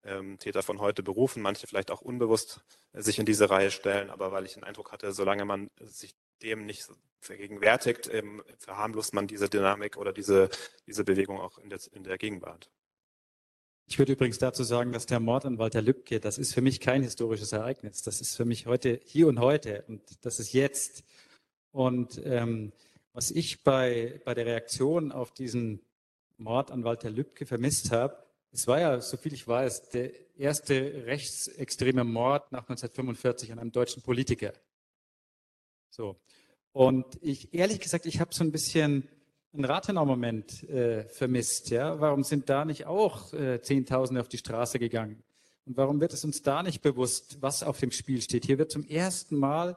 ähm, 0.05 0.39
Täter 0.39 0.63
von 0.63 0.81
heute 0.81 1.03
berufen, 1.03 1.43
manche 1.43 1.67
vielleicht 1.67 1.91
auch 1.91 2.01
unbewusst 2.01 2.63
äh, 2.93 3.03
sich 3.03 3.19
in 3.19 3.27
diese 3.27 3.51
Reihe 3.51 3.71
stellen, 3.71 4.11
aber 4.11 4.33
weil 4.33 4.47
ich 4.47 4.55
den 4.55 4.65
Eindruck 4.65 4.93
hatte, 4.93 5.13
solange 5.13 5.45
man 5.45 5.71
sich 5.81 6.15
dem 6.43 6.67
nicht 6.67 6.85
vergegenwärtigt, 7.21 8.09
ähm, 8.13 8.43
verharmlost 8.59 9.15
man 9.15 9.27
diese 9.27 9.49
Dynamik 9.49 9.97
oder 9.97 10.13
diese, 10.13 10.49
diese 10.87 11.05
Bewegung 11.05 11.39
auch 11.41 11.59
in 11.59 11.71
der, 11.71 11.81
in 11.93 12.05
der 12.05 12.19
Gegenwart. 12.19 12.71
Ich 13.87 13.99
würde 13.99 14.13
übrigens 14.13 14.39
dazu 14.39 14.65
sagen, 14.65 14.93
dass 14.93 15.07
der 15.07 15.19
Mord 15.19 15.47
an 15.47 15.59
Walter 15.59 15.81
Lübcke, 15.81 16.21
das 16.21 16.37
ist 16.37 16.53
für 16.53 16.61
mich 16.61 16.79
kein 16.79 17.03
historisches 17.03 17.53
Ereignis. 17.53 18.03
Das 18.03 18.21
ist 18.21 18.37
für 18.37 18.45
mich 18.45 18.67
heute, 18.67 19.01
hier 19.05 19.29
und 19.29 19.41
heute 19.41 19.85
und 19.89 20.03
das 20.25 20.41
ist 20.41 20.53
jetzt. 20.53 21.05
Und 21.73 22.21
ähm, 22.25 22.73
was 23.15 23.31
ich 23.31 23.65
bei, 23.65 24.21
bei 24.25 24.35
der 24.35 24.45
Reaktion 24.45 25.11
auf 25.11 25.33
diesen 25.33 25.81
Mord 26.37 26.71
an 26.71 26.85
Walter 26.85 27.11
Lübcke 27.11 27.47
vermisst 27.47 27.91
habe, 27.91 28.23
es 28.51 28.67
war 28.67 28.81
ja, 28.81 29.01
soviel 29.01 29.33
ich 29.33 29.49
weiß, 29.49 29.91
der 29.91 30.13
erste 30.37 31.07
rechtsextreme 31.07 32.05
Mord 32.05 32.53
nach 32.53 32.69
1945 32.69 33.53
an 33.53 33.59
einem 33.59 33.73
deutschen 33.73 34.03
Politiker. 34.03 34.53
So. 35.91 36.21
Und 36.73 37.07
ich, 37.21 37.55
ehrlich 37.55 37.81
gesagt, 37.81 38.07
ich 38.07 38.21
habe 38.21 38.35
so 38.35 38.45
ein 38.45 38.53
bisschen 38.53 39.09
einen 39.53 39.65
Rathenau-Moment 39.65 40.69
äh, 40.69 41.09
vermisst. 41.09 41.71
Ja? 41.71 42.01
Warum 42.01 42.23
sind 42.23 42.49
da 42.49 42.65
nicht 42.65 42.87
auch 42.87 43.33
äh, 43.33 43.61
Zehntausende 43.61 44.21
auf 44.21 44.29
die 44.29 44.39
Straße 44.39 44.79
gegangen? 44.79 45.23
Und 45.67 45.77
warum 45.77 46.01
wird 46.01 46.13
es 46.13 46.25
uns 46.25 46.43
da 46.43 46.63
nicht 46.63 46.81
bewusst, 46.81 47.39
was 47.41 47.63
auf 47.63 47.79
dem 47.81 47.91
Spiel 47.91 48.23
steht? 48.23 48.47
Hier 48.47 48.59
wird 48.59 48.71
zum 48.71 48.87
ersten 48.87 49.37
Mal 49.37 49.77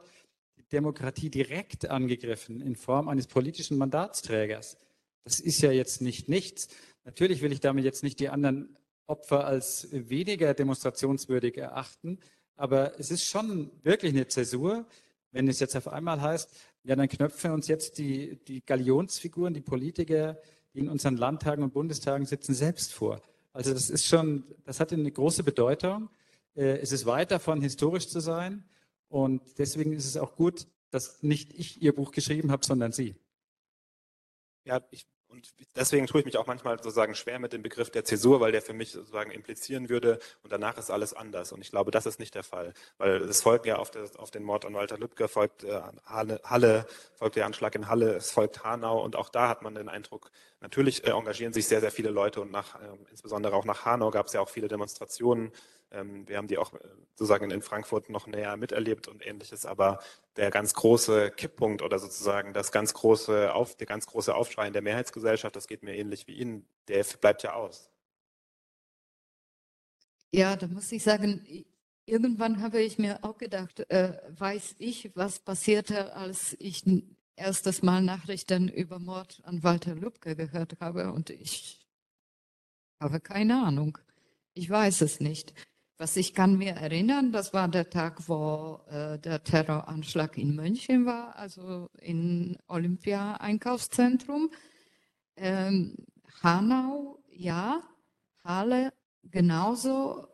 die 0.56 0.64
Demokratie 0.68 1.30
direkt 1.30 1.88
angegriffen 1.90 2.60
in 2.60 2.76
Form 2.76 3.08
eines 3.08 3.26
politischen 3.26 3.76
Mandatsträgers. 3.76 4.78
Das 5.24 5.40
ist 5.40 5.60
ja 5.60 5.70
jetzt 5.70 6.00
nicht 6.00 6.28
nichts. 6.28 6.68
Natürlich 7.04 7.42
will 7.42 7.52
ich 7.52 7.60
damit 7.60 7.84
jetzt 7.84 8.02
nicht 8.02 8.20
die 8.20 8.28
anderen 8.28 8.76
Opfer 9.06 9.46
als 9.46 9.88
weniger 9.90 10.54
demonstrationswürdig 10.54 11.58
erachten, 11.58 12.18
aber 12.56 12.98
es 12.98 13.10
ist 13.10 13.24
schon 13.24 13.70
wirklich 13.82 14.12
eine 14.12 14.28
Zäsur, 14.28 14.86
wenn 15.32 15.48
es 15.48 15.60
jetzt 15.60 15.76
auf 15.76 15.88
einmal 15.88 16.20
heißt, 16.20 16.50
ja, 16.84 16.96
dann 16.96 17.08
knöpfen 17.08 17.52
uns 17.52 17.68
jetzt 17.68 17.98
die, 17.98 18.36
die 18.44 18.64
Galionsfiguren, 18.64 19.54
die 19.54 19.60
Politiker, 19.60 20.38
die 20.74 20.80
in 20.80 20.88
unseren 20.88 21.16
Landtagen 21.16 21.62
und 21.62 21.72
Bundestagen 21.72 22.26
sitzen, 22.26 22.54
selbst 22.54 22.92
vor. 22.92 23.20
Also 23.52 23.72
das 23.72 23.90
ist 23.90 24.06
schon, 24.06 24.44
das 24.64 24.80
hat 24.80 24.92
eine 24.92 25.10
große 25.10 25.42
Bedeutung. 25.44 26.08
Äh, 26.54 26.78
es 26.78 26.92
ist 26.92 27.06
weit 27.06 27.30
davon, 27.30 27.60
historisch 27.60 28.08
zu 28.08 28.20
sein. 28.20 28.64
Und 29.08 29.42
deswegen 29.58 29.92
ist 29.92 30.06
es 30.06 30.16
auch 30.16 30.34
gut, 30.36 30.66
dass 30.90 31.22
nicht 31.22 31.52
ich 31.52 31.82
Ihr 31.82 31.94
Buch 31.94 32.12
geschrieben 32.12 32.50
habe, 32.50 32.64
sondern 32.64 32.92
Sie. 32.92 33.14
Ja, 34.64 34.80
ich 34.90 35.06
und 35.32 35.48
deswegen 35.74 36.06
tue 36.06 36.20
ich 36.20 36.26
mich 36.26 36.36
auch 36.36 36.46
manchmal 36.46 36.76
sozusagen 36.76 37.14
schwer 37.14 37.38
mit 37.38 37.52
dem 37.52 37.62
Begriff 37.62 37.90
der 37.90 38.04
Zäsur, 38.04 38.40
weil 38.40 38.52
der 38.52 38.62
für 38.62 38.74
mich 38.74 38.92
sozusagen 38.92 39.30
implizieren 39.30 39.88
würde, 39.88 40.18
und 40.42 40.52
danach 40.52 40.76
ist 40.76 40.90
alles 40.90 41.14
anders. 41.14 41.52
Und 41.52 41.62
ich 41.62 41.70
glaube, 41.70 41.90
das 41.90 42.06
ist 42.06 42.20
nicht 42.20 42.34
der 42.34 42.44
Fall. 42.44 42.74
Weil 42.98 43.22
es 43.22 43.42
folgt 43.42 43.66
ja 43.66 43.76
auf, 43.76 43.90
das, 43.90 44.16
auf 44.16 44.30
den 44.30 44.44
Mord 44.44 44.64
an 44.64 44.74
Walter 44.74 44.98
Lübcke, 44.98 45.28
folgt 45.28 45.64
äh, 45.64 45.80
Halle, 46.04 46.86
folgt 47.14 47.36
der 47.36 47.46
Anschlag 47.46 47.74
in 47.74 47.88
Halle, 47.88 48.14
es 48.14 48.30
folgt 48.30 48.62
Hanau. 48.62 49.02
Und 49.02 49.16
auch 49.16 49.30
da 49.30 49.48
hat 49.48 49.62
man 49.62 49.74
den 49.74 49.88
Eindruck, 49.88 50.30
natürlich 50.60 51.04
äh, 51.04 51.10
engagieren 51.10 51.52
sich 51.52 51.66
sehr, 51.66 51.80
sehr 51.80 51.90
viele 51.90 52.10
Leute 52.10 52.40
und 52.40 52.52
nach, 52.52 52.76
äh, 52.76 52.88
insbesondere 53.10 53.56
auch 53.56 53.64
nach 53.64 53.84
Hanau 53.84 54.10
gab 54.10 54.26
es 54.26 54.34
ja 54.34 54.40
auch 54.40 54.50
viele 54.50 54.68
Demonstrationen 54.68 55.52
wir 56.26 56.36
haben 56.36 56.48
die 56.48 56.58
auch 56.58 56.72
äh, 56.72 56.78
sozusagen 57.14 57.50
in 57.50 57.62
Frankfurt 57.62 58.08
noch 58.08 58.26
näher 58.26 58.56
miterlebt 58.56 59.08
und 59.08 59.26
ähnliches, 59.26 59.66
aber 59.66 60.00
der 60.36 60.50
ganz 60.50 60.74
große 60.74 61.30
Kipppunkt 61.30 61.82
oder 61.82 61.98
sozusagen 61.98 62.52
das 62.52 62.72
ganz 62.72 62.94
große 62.94 63.52
Auf, 63.52 63.76
der 63.76 63.86
ganz 63.86 64.06
große 64.06 64.34
Aufschrei 64.34 64.66
in 64.66 64.72
der 64.72 64.82
Mehrheitsgesellschaft, 64.82 65.54
das 65.54 65.66
geht 65.66 65.82
mir 65.82 65.94
ähnlich 65.94 66.26
wie 66.26 66.34
Ihnen, 66.34 66.66
der 66.88 67.04
bleibt 67.20 67.42
ja 67.42 67.54
aus. 67.54 67.90
Ja, 70.34 70.56
da 70.56 70.66
muss 70.66 70.90
ich 70.92 71.02
sagen, 71.02 71.46
irgendwann 72.06 72.62
habe 72.62 72.80
ich 72.80 72.98
mir 72.98 73.22
auch 73.22 73.36
gedacht, 73.36 73.80
äh, 73.90 74.18
weiß 74.30 74.76
ich, 74.78 75.10
was 75.14 75.40
passierte, 75.40 76.14
als 76.14 76.56
ich 76.58 76.84
erstes 77.36 77.82
Mal 77.82 78.02
Nachrichten 78.02 78.68
über 78.68 78.98
Mord 78.98 79.40
an 79.44 79.62
Walter 79.62 79.94
Lübcke 79.94 80.36
gehört 80.36 80.80
habe 80.80 81.12
und 81.12 81.30
ich 81.30 81.86
habe 83.00 83.20
keine 83.20 83.62
Ahnung. 83.62 83.98
Ich 84.54 84.68
weiß 84.68 85.00
es 85.00 85.20
nicht. 85.20 85.54
Was 86.02 86.16
ich 86.16 86.34
kann 86.34 86.58
mir 86.58 86.72
erinnern, 86.72 87.30
das 87.30 87.54
war 87.54 87.68
der 87.68 87.88
Tag, 87.88 88.28
wo 88.28 88.80
äh, 88.90 89.20
der 89.20 89.44
Terroranschlag 89.44 90.36
in 90.36 90.56
München 90.56 91.06
war, 91.06 91.36
also 91.36 91.90
im 92.00 92.56
Olympia-Einkaufszentrum. 92.66 94.50
Ähm, 95.36 95.94
Hanau, 96.42 97.22
ja, 97.30 97.84
Halle 98.42 98.92
genauso. 99.22 100.26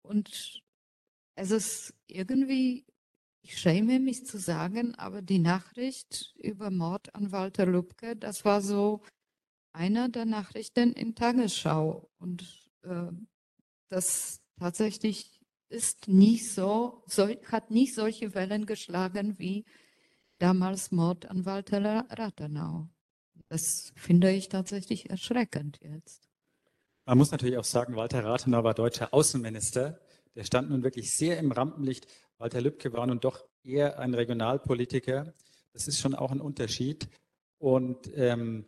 Und 0.00 0.62
es 1.34 1.50
ist 1.50 1.92
irgendwie, 2.06 2.86
ich 3.42 3.58
schäme 3.58 4.00
mich 4.00 4.24
zu 4.24 4.38
sagen, 4.38 4.94
aber 4.94 5.20
die 5.20 5.38
Nachricht 5.38 6.34
über 6.38 6.70
Mord 6.70 7.14
an 7.14 7.30
Walter 7.30 7.66
Lubke, 7.66 8.16
das 8.16 8.46
war 8.46 8.62
so 8.62 9.02
einer 9.74 10.08
der 10.08 10.24
Nachrichten 10.24 10.94
in 10.94 11.14
Tagesschau. 11.14 12.08
Und 12.18 12.70
äh, 12.84 13.12
das 13.90 14.40
tatsächlich 14.58 15.40
ist 15.68 16.08
nicht 16.08 16.52
so, 16.52 17.02
so, 17.06 17.28
hat 17.50 17.70
nicht 17.70 17.94
solche 17.94 18.34
Wellen 18.34 18.66
geschlagen 18.66 19.38
wie 19.38 19.64
damals 20.38 20.90
Mord 20.92 21.26
an 21.30 21.44
Walter 21.44 22.06
Rathenau. 22.10 22.88
Das 23.48 23.92
finde 23.96 24.30
ich 24.30 24.48
tatsächlich 24.48 25.10
erschreckend 25.10 25.78
jetzt. 25.82 26.28
Man 27.06 27.18
muss 27.18 27.30
natürlich 27.30 27.56
auch 27.56 27.64
sagen, 27.64 27.96
Walter 27.96 28.24
Rathenau 28.24 28.64
war 28.64 28.74
deutscher 28.74 29.14
Außenminister. 29.14 29.98
Der 30.34 30.44
stand 30.44 30.70
nun 30.70 30.82
wirklich 30.82 31.16
sehr 31.16 31.38
im 31.38 31.52
Rampenlicht. 31.52 32.06
Walter 32.36 32.60
Lübcke 32.60 32.92
war 32.92 33.06
nun 33.06 33.20
doch 33.20 33.44
eher 33.64 33.98
ein 33.98 34.14
Regionalpolitiker. 34.14 35.32
Das 35.72 35.88
ist 35.88 35.98
schon 36.00 36.14
auch 36.14 36.30
ein 36.30 36.40
Unterschied. 36.40 37.08
Und 37.58 38.10
ähm, 38.14 38.66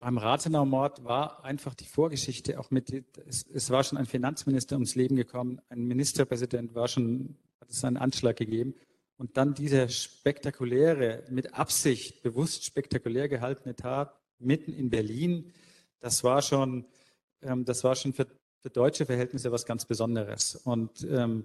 beim 0.00 0.16
Rathenau-Mord 0.16 1.04
war 1.04 1.44
einfach 1.44 1.74
die 1.74 1.84
Vorgeschichte 1.84 2.58
auch 2.58 2.70
mit, 2.70 2.90
es, 3.26 3.46
es, 3.46 3.70
war 3.70 3.84
schon 3.84 3.98
ein 3.98 4.06
Finanzminister 4.06 4.76
ums 4.76 4.94
Leben 4.94 5.14
gekommen, 5.14 5.60
ein 5.68 5.86
Ministerpräsident 5.86 6.74
war 6.74 6.88
schon, 6.88 7.36
hat 7.60 7.70
es 7.70 7.84
einen 7.84 7.98
Anschlag 7.98 8.36
gegeben. 8.36 8.74
Und 9.18 9.36
dann 9.36 9.54
dieser 9.54 9.90
spektakuläre, 9.90 11.24
mit 11.28 11.52
Absicht, 11.52 12.22
bewusst 12.22 12.64
spektakulär 12.64 13.28
gehaltene 13.28 13.76
Tat 13.76 14.18
mitten 14.38 14.72
in 14.72 14.88
Berlin, 14.88 15.52
das 16.00 16.24
war 16.24 16.40
schon, 16.40 16.86
ähm, 17.42 17.66
das 17.66 17.84
war 17.84 17.94
schon 17.94 18.14
für, 18.14 18.26
für, 18.62 18.70
deutsche 18.70 19.04
Verhältnisse 19.04 19.52
was 19.52 19.66
ganz 19.66 19.84
Besonderes. 19.84 20.56
Und 20.56 21.04
ähm, 21.04 21.44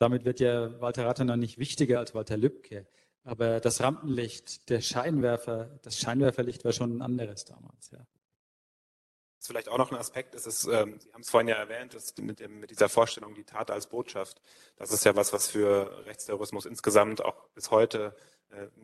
damit 0.00 0.24
wird 0.24 0.40
ja 0.40 0.80
Walter 0.80 1.06
Rathenau 1.06 1.36
nicht 1.36 1.58
wichtiger 1.58 2.00
als 2.00 2.12
Walter 2.12 2.36
Lübcke. 2.36 2.88
Aber 3.24 3.58
das 3.58 3.80
Rampenlicht, 3.80 4.68
der 4.68 4.82
Scheinwerfer, 4.82 5.78
das 5.82 5.98
Scheinwerferlicht 5.98 6.64
war 6.64 6.72
schon 6.72 6.98
ein 6.98 7.02
anderes 7.02 7.44
damals, 7.44 7.90
ja. 7.90 7.98
Das 7.98 9.48
ist 9.48 9.48
vielleicht 9.48 9.68
auch 9.68 9.78
noch 9.78 9.90
ein 9.92 9.98
Aspekt, 9.98 10.34
ist 10.34 10.46
es, 10.46 10.64
ähm, 10.66 10.98
Sie 10.98 11.12
haben 11.12 11.20
es 11.20 11.30
vorhin 11.30 11.48
ja 11.48 11.56
erwähnt, 11.56 11.92
ist 11.94 12.18
mit, 12.18 12.40
dem, 12.40 12.60
mit 12.60 12.70
dieser 12.70 12.88
Vorstellung, 12.88 13.34
die 13.34 13.44
Tat 13.44 13.70
als 13.70 13.88
Botschaft. 13.88 14.40
Das 14.76 14.90
ist 14.90 15.04
ja 15.04 15.16
was, 15.16 15.32
was 15.34 15.48
für 15.48 16.04
Rechtsterrorismus 16.06 16.64
insgesamt 16.64 17.22
auch 17.22 17.48
bis 17.54 17.70
heute 17.70 18.16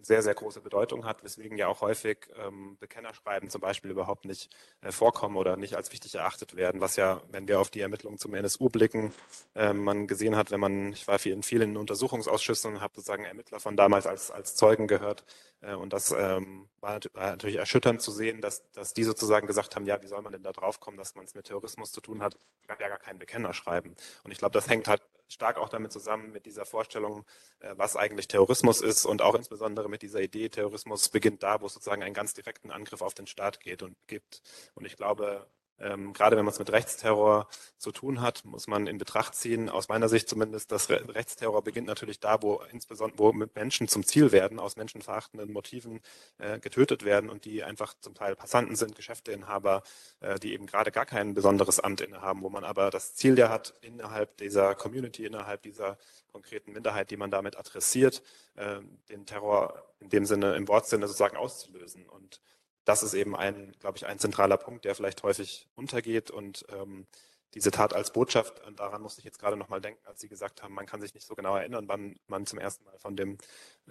sehr, 0.02 0.22
sehr 0.22 0.34
große 0.34 0.60
Bedeutung 0.60 1.04
hat, 1.04 1.22
weswegen 1.24 1.56
ja 1.58 1.68
auch 1.68 1.80
häufig 1.80 2.28
ähm, 2.36 2.76
Bekennerschreiben 2.78 3.50
zum 3.50 3.60
Beispiel 3.60 3.90
überhaupt 3.90 4.24
nicht 4.24 4.50
äh, 4.80 4.92
vorkommen 4.92 5.36
oder 5.36 5.56
nicht 5.56 5.76
als 5.76 5.92
wichtig 5.92 6.14
erachtet 6.14 6.56
werden, 6.56 6.80
was 6.80 6.96
ja, 6.96 7.22
wenn 7.30 7.48
wir 7.48 7.60
auf 7.60 7.70
die 7.70 7.80
Ermittlungen 7.80 8.18
zum 8.18 8.34
NSU 8.34 8.68
blicken, 8.68 9.12
äh, 9.54 9.72
man 9.72 10.06
gesehen 10.06 10.36
hat, 10.36 10.50
wenn 10.50 10.60
man, 10.60 10.92
ich 10.92 11.06
war 11.06 11.24
in 11.24 11.42
vielen 11.42 11.76
Untersuchungsausschüssen 11.76 12.74
und 12.74 12.80
habe 12.80 12.94
sozusagen 12.96 13.24
Ermittler 13.24 13.60
von 13.60 13.76
damals 13.76 14.06
als, 14.06 14.30
als 14.30 14.54
Zeugen 14.54 14.86
gehört 14.86 15.24
äh, 15.60 15.74
und 15.74 15.92
das 15.92 16.12
ähm, 16.12 16.68
war, 16.80 17.00
natürlich 17.14 17.56
erschütternd 17.56 18.00
zu 18.00 18.10
sehen, 18.10 18.40
dass, 18.40 18.70
dass 18.72 18.94
die 18.94 19.04
sozusagen 19.04 19.46
gesagt 19.46 19.76
haben, 19.76 19.86
ja, 19.86 20.02
wie 20.02 20.06
soll 20.06 20.22
man 20.22 20.32
denn 20.32 20.42
da 20.42 20.52
drauf 20.52 20.80
kommen, 20.80 20.96
dass 20.96 21.14
man 21.14 21.24
es 21.24 21.34
mit 21.34 21.46
Terrorismus 21.46 21.92
zu 21.92 22.00
tun 22.00 22.22
hat, 22.22 22.36
gab 22.66 22.80
ja 22.80 22.88
gar 22.88 22.98
kein 22.98 23.18
Bekennerschreiben. 23.18 23.94
Und 24.24 24.30
ich 24.30 24.38
glaube, 24.38 24.52
das 24.52 24.68
hängt 24.68 24.88
halt 24.88 25.02
stark 25.30 25.58
auch 25.58 25.68
damit 25.68 25.92
zusammen 25.92 26.32
mit 26.32 26.46
dieser 26.46 26.66
Vorstellung, 26.66 27.24
äh, 27.60 27.74
was 27.76 27.96
eigentlich 27.96 28.28
Terrorismus 28.28 28.80
ist 28.80 29.06
und 29.06 29.22
auch 29.22 29.34
insbesondere 29.34 29.88
mit 29.88 30.02
dieser 30.02 30.20
Idee, 30.20 30.48
Terrorismus 30.48 31.08
beginnt 31.08 31.42
da, 31.42 31.60
wo 31.60 31.66
es 31.66 31.74
sozusagen 31.74 32.02
einen 32.02 32.14
ganz 32.14 32.34
direkten 32.34 32.70
Angriff 32.70 33.02
auf 33.02 33.14
den 33.14 33.26
Staat 33.26 33.60
geht 33.60 33.82
und 33.82 33.96
gibt. 34.06 34.42
Und 34.74 34.84
ich 34.84 34.96
glaube, 34.96 35.46
ähm, 35.80 36.12
gerade 36.12 36.36
wenn 36.36 36.44
man 36.44 36.52
es 36.52 36.58
mit 36.58 36.70
Rechtsterror 36.70 37.48
zu 37.78 37.92
tun 37.92 38.20
hat, 38.20 38.44
muss 38.44 38.66
man 38.66 38.86
in 38.86 38.98
Betracht 38.98 39.34
ziehen, 39.34 39.68
aus 39.68 39.88
meiner 39.88 40.08
Sicht 40.08 40.28
zumindest, 40.28 40.70
dass 40.72 40.90
Re 40.90 41.02
Rechtsterror 41.08 41.62
beginnt 41.62 41.86
natürlich 41.86 42.20
da, 42.20 42.42
wo 42.42 42.62
insbesondere 42.70 43.18
wo 43.18 43.32
Menschen 43.32 43.88
zum 43.88 44.04
Ziel 44.04 44.32
werden, 44.32 44.58
aus 44.58 44.76
menschenverachtenden 44.76 45.52
Motiven 45.52 46.00
äh, 46.38 46.58
getötet 46.58 47.04
werden 47.04 47.30
und 47.30 47.44
die 47.44 47.64
einfach 47.64 47.94
zum 48.00 48.14
Teil 48.14 48.36
Passanten 48.36 48.76
sind, 48.76 48.94
Geschäfteinhaber, 48.94 49.82
äh, 50.20 50.38
die 50.38 50.52
eben 50.52 50.66
gerade 50.66 50.90
gar 50.92 51.06
kein 51.06 51.34
besonderes 51.34 51.80
Amt 51.80 52.00
innehaben, 52.00 52.42
wo 52.42 52.50
man 52.50 52.64
aber 52.64 52.90
das 52.90 53.14
Ziel 53.14 53.38
ja 53.38 53.48
hat, 53.48 53.74
innerhalb 53.80 54.36
dieser 54.36 54.74
Community, 54.74 55.24
innerhalb 55.24 55.62
dieser 55.62 55.96
konkreten 56.30 56.72
Minderheit, 56.72 57.10
die 57.10 57.16
man 57.16 57.30
damit 57.30 57.56
adressiert, 57.56 58.22
äh, 58.56 58.80
den 59.08 59.26
Terror 59.26 59.82
in 60.00 60.10
dem 60.10 60.24
Sinne, 60.24 60.54
im 60.54 60.68
Wortsinne 60.68 61.06
sozusagen 61.06 61.36
auszulösen. 61.36 62.06
Und 62.06 62.40
das 62.84 63.02
ist 63.02 63.14
eben 63.14 63.36
ein, 63.36 63.72
glaube 63.80 63.98
ich, 63.98 64.06
ein 64.06 64.18
zentraler 64.18 64.56
Punkt, 64.56 64.84
der 64.84 64.94
vielleicht 64.94 65.22
häufig 65.22 65.68
untergeht 65.74 66.30
und 66.30 66.64
ähm, 66.70 67.06
diese 67.54 67.70
Tat 67.72 67.94
als 67.94 68.12
Botschaft, 68.12 68.62
daran 68.76 69.02
musste 69.02 69.20
ich 69.20 69.24
jetzt 69.24 69.40
gerade 69.40 69.56
nochmal 69.56 69.80
denken, 69.80 70.06
als 70.06 70.20
Sie 70.20 70.28
gesagt 70.28 70.62
haben, 70.62 70.72
man 70.72 70.86
kann 70.86 71.00
sich 71.00 71.14
nicht 71.14 71.26
so 71.26 71.34
genau 71.34 71.56
erinnern, 71.56 71.88
wann 71.88 72.16
man 72.28 72.46
zum 72.46 72.60
ersten 72.60 72.84
Mal 72.84 72.96
von 72.98 73.16
dem 73.16 73.38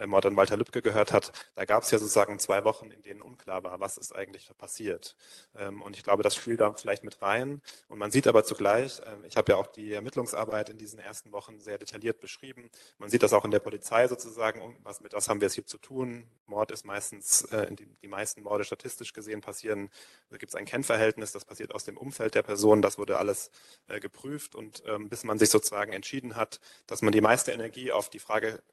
Mord 0.07 0.25
an 0.25 0.35
Walter 0.35 0.57
Lübcke 0.57 0.81
gehört 0.81 1.11
hat, 1.11 1.31
da 1.55 1.65
gab 1.65 1.83
es 1.83 1.91
ja 1.91 1.99
sozusagen 1.99 2.39
zwei 2.39 2.63
Wochen, 2.63 2.91
in 2.91 3.01
denen 3.01 3.21
unklar 3.21 3.63
war, 3.63 3.79
was 3.79 3.97
ist 3.97 4.15
eigentlich 4.15 4.49
passiert. 4.57 5.15
Ähm, 5.55 5.81
und 5.81 5.95
ich 5.95 6.03
glaube, 6.03 6.23
das 6.23 6.35
spielt 6.35 6.61
da 6.61 6.73
vielleicht 6.73 7.03
mit 7.03 7.21
rein. 7.21 7.61
Und 7.87 7.99
man 7.99 8.11
sieht 8.11 8.27
aber 8.27 8.43
zugleich, 8.43 9.01
ähm, 9.05 9.23
ich 9.25 9.37
habe 9.37 9.51
ja 9.51 9.57
auch 9.57 9.67
die 9.67 9.93
Ermittlungsarbeit 9.93 10.69
in 10.69 10.77
diesen 10.77 10.99
ersten 10.99 11.31
Wochen 11.31 11.59
sehr 11.59 11.77
detailliert 11.77 12.19
beschrieben. 12.19 12.69
Man 12.97 13.09
sieht 13.09 13.23
das 13.23 13.33
auch 13.33 13.45
in 13.45 13.51
der 13.51 13.59
Polizei 13.59 14.07
sozusagen, 14.07 14.77
was 14.83 15.01
mit 15.01 15.13
was 15.13 15.29
haben 15.29 15.41
wir 15.41 15.47
es 15.47 15.53
hier 15.53 15.65
zu 15.65 15.77
tun. 15.77 16.25
Mord 16.45 16.71
ist 16.71 16.85
meistens, 16.85 17.43
äh, 17.45 17.67
die, 17.73 18.07
meisten 18.07 18.41
Morde 18.41 18.63
statistisch 18.63 19.13
gesehen 19.13 19.41
passieren, 19.41 19.91
da 20.31 20.37
gibt 20.37 20.49
es 20.49 20.55
ein 20.55 20.65
Kennverhältnis, 20.65 21.31
das 21.31 21.45
passiert 21.45 21.75
aus 21.75 21.83
dem 21.83 21.95
Umfeld 21.95 22.33
der 22.33 22.41
Person, 22.41 22.81
das 22.81 22.97
wurde 22.97 23.19
alles 23.19 23.51
äh, 23.87 23.99
geprüft 23.99 24.55
und 24.55 24.81
ähm, 24.87 25.09
bis 25.09 25.23
man 25.23 25.37
sich 25.37 25.51
sozusagen 25.51 25.93
entschieden 25.93 26.35
hat, 26.35 26.59
dass 26.87 27.03
man 27.03 27.11
die 27.11 27.21
meiste 27.21 27.51
Energie 27.51 27.91
auf 27.91 28.09
die 28.09 28.17
Frage 28.17 28.63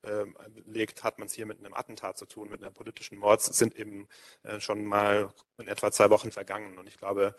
legt, 0.66 1.04
hat 1.16 1.18
man 1.18 1.28
es 1.28 1.32
hier 1.32 1.46
mit 1.46 1.58
einem 1.58 1.72
Attentat 1.72 2.18
zu 2.18 2.26
tun, 2.26 2.50
mit 2.50 2.62
einem 2.62 2.74
politischen 2.74 3.16
Mord, 3.16 3.40
sind 3.40 3.74
eben 3.74 4.06
äh, 4.42 4.60
schon 4.60 4.84
mal 4.84 5.32
in 5.56 5.66
etwa 5.66 5.90
zwei 5.90 6.10
Wochen 6.10 6.30
vergangen. 6.30 6.76
Und 6.76 6.86
ich 6.86 6.98
glaube, 6.98 7.34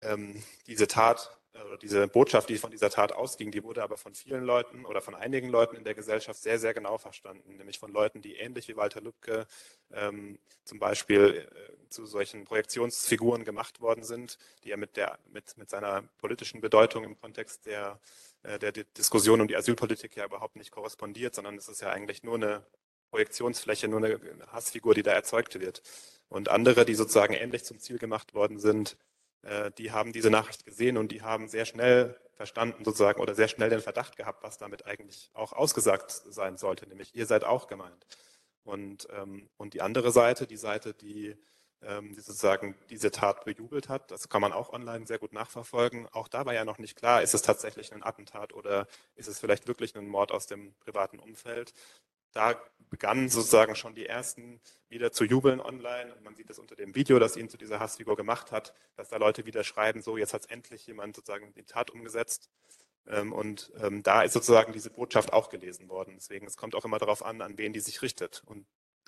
ähm, 0.00 0.42
diese 0.66 0.86
Tat 0.86 1.38
äh, 1.52 1.62
oder 1.62 1.76
diese 1.76 2.08
Botschaft, 2.08 2.48
die 2.48 2.56
von 2.56 2.70
dieser 2.70 2.88
Tat 2.88 3.12
ausging, 3.12 3.50
die 3.50 3.62
wurde 3.62 3.82
aber 3.82 3.98
von 3.98 4.14
vielen 4.14 4.44
Leuten 4.44 4.86
oder 4.86 5.02
von 5.02 5.14
einigen 5.14 5.50
Leuten 5.50 5.76
in 5.76 5.84
der 5.84 5.94
Gesellschaft 5.94 6.40
sehr, 6.40 6.58
sehr 6.58 6.72
genau 6.72 6.96
verstanden, 6.96 7.58
nämlich 7.58 7.78
von 7.78 7.92
Leuten, 7.92 8.22
die 8.22 8.36
ähnlich 8.36 8.66
wie 8.68 8.76
Walter 8.76 9.02
Lübcke 9.02 9.46
ähm, 9.92 10.38
zum 10.64 10.78
Beispiel 10.78 11.46
äh, 11.54 11.90
zu 11.90 12.06
solchen 12.06 12.46
Projektionsfiguren 12.46 13.44
gemacht 13.44 13.82
worden 13.82 14.04
sind, 14.04 14.38
die 14.64 14.70
er 14.70 14.78
mit, 14.78 14.96
der, 14.96 15.18
mit, 15.26 15.58
mit 15.58 15.68
seiner 15.68 16.00
politischen 16.16 16.62
Bedeutung 16.62 17.04
im 17.04 17.20
Kontext 17.20 17.66
der, 17.66 18.00
der 18.42 18.72
Diskussion 18.72 19.40
um 19.40 19.48
die 19.48 19.56
Asylpolitik 19.56 20.16
ja 20.16 20.24
überhaupt 20.24 20.56
nicht 20.56 20.70
korrespondiert, 20.70 21.34
sondern 21.34 21.56
es 21.56 21.68
ist 21.68 21.82
ja 21.82 21.90
eigentlich 21.90 22.22
nur 22.22 22.36
eine 22.36 22.64
Projektionsfläche, 23.10 23.88
nur 23.88 24.02
eine 24.02 24.18
Hassfigur, 24.52 24.94
die 24.94 25.02
da 25.02 25.12
erzeugt 25.12 25.58
wird. 25.60 25.82
Und 26.28 26.48
andere, 26.48 26.84
die 26.84 26.94
sozusagen 26.94 27.34
ähnlich 27.34 27.64
zum 27.64 27.78
Ziel 27.80 27.98
gemacht 27.98 28.34
worden 28.34 28.58
sind, 28.58 28.96
äh, 29.42 29.70
die 29.72 29.90
haben 29.90 30.12
diese 30.12 30.30
Nachricht 30.30 30.64
gesehen 30.64 30.96
und 30.96 31.10
die 31.12 31.22
haben 31.22 31.48
sehr 31.48 31.64
schnell 31.66 32.18
verstanden 32.34 32.84
sozusagen 32.84 33.20
oder 33.20 33.34
sehr 33.34 33.48
schnell 33.48 33.68
den 33.68 33.80
Verdacht 33.80 34.16
gehabt, 34.16 34.42
was 34.42 34.56
damit 34.56 34.86
eigentlich 34.86 35.30
auch 35.34 35.52
ausgesagt 35.52 36.10
sein 36.10 36.56
sollte, 36.56 36.88
nämlich 36.88 37.14
ihr 37.14 37.26
seid 37.26 37.44
auch 37.44 37.66
gemeint. 37.66 38.06
Und, 38.62 39.08
ähm, 39.10 39.48
und 39.56 39.74
die 39.74 39.82
andere 39.82 40.12
Seite, 40.12 40.46
die 40.46 40.56
Seite, 40.56 40.94
die, 40.94 41.36
die 41.82 42.20
sozusagen 42.20 42.74
diese 42.90 43.10
Tat 43.10 43.44
bejubelt 43.44 43.88
hat, 43.88 44.10
das 44.10 44.28
kann 44.28 44.42
man 44.42 44.52
auch 44.52 44.70
online 44.70 45.06
sehr 45.06 45.18
gut 45.18 45.32
nachverfolgen. 45.32 46.06
Auch 46.12 46.28
da 46.28 46.44
war 46.44 46.52
ja 46.52 46.66
noch 46.66 46.78
nicht 46.78 46.94
klar, 46.94 47.22
ist 47.22 47.32
es 47.32 47.40
tatsächlich 47.40 47.94
ein 47.94 48.02
Attentat 48.02 48.52
oder 48.52 48.86
ist 49.16 49.28
es 49.28 49.38
vielleicht 49.38 49.66
wirklich 49.66 49.96
ein 49.96 50.06
Mord 50.06 50.30
aus 50.30 50.46
dem 50.46 50.74
privaten 50.74 51.18
Umfeld 51.18 51.72
da 52.32 52.60
begannen 52.90 53.28
sozusagen 53.28 53.76
schon 53.76 53.94
die 53.94 54.06
ersten 54.06 54.60
wieder 54.88 55.12
zu 55.12 55.24
jubeln 55.24 55.60
online. 55.60 56.14
Und 56.14 56.24
man 56.24 56.34
sieht 56.34 56.50
das 56.50 56.58
unter 56.58 56.76
dem 56.76 56.94
Video, 56.94 57.18
das 57.18 57.36
ihn 57.36 57.48
zu 57.48 57.56
dieser 57.56 57.80
Hassfigur 57.80 58.16
gemacht 58.16 58.52
hat, 58.52 58.74
dass 58.96 59.08
da 59.08 59.16
Leute 59.16 59.46
wieder 59.46 59.64
schreiben, 59.64 60.02
so 60.02 60.16
jetzt 60.16 60.34
hat 60.34 60.42
es 60.42 60.46
endlich 60.46 60.86
jemand 60.86 61.16
sozusagen 61.16 61.52
die 61.54 61.64
Tat 61.64 61.90
umgesetzt. 61.90 62.50
Ähm, 63.06 63.32
und 63.32 63.72
ähm, 63.80 64.02
da 64.02 64.22
ist 64.22 64.32
sozusagen 64.32 64.72
diese 64.72 64.90
Botschaft 64.90 65.32
auch 65.32 65.48
gelesen 65.48 65.88
worden. 65.88 66.14
Deswegen, 66.16 66.46
es 66.46 66.56
kommt 66.56 66.74
auch 66.74 66.84
immer 66.84 66.98
darauf 66.98 67.24
an, 67.24 67.42
an 67.42 67.58
wen 67.58 67.72
die 67.72 67.80
sich 67.80 68.02
richtet. 68.02 68.42
Und 68.46 68.66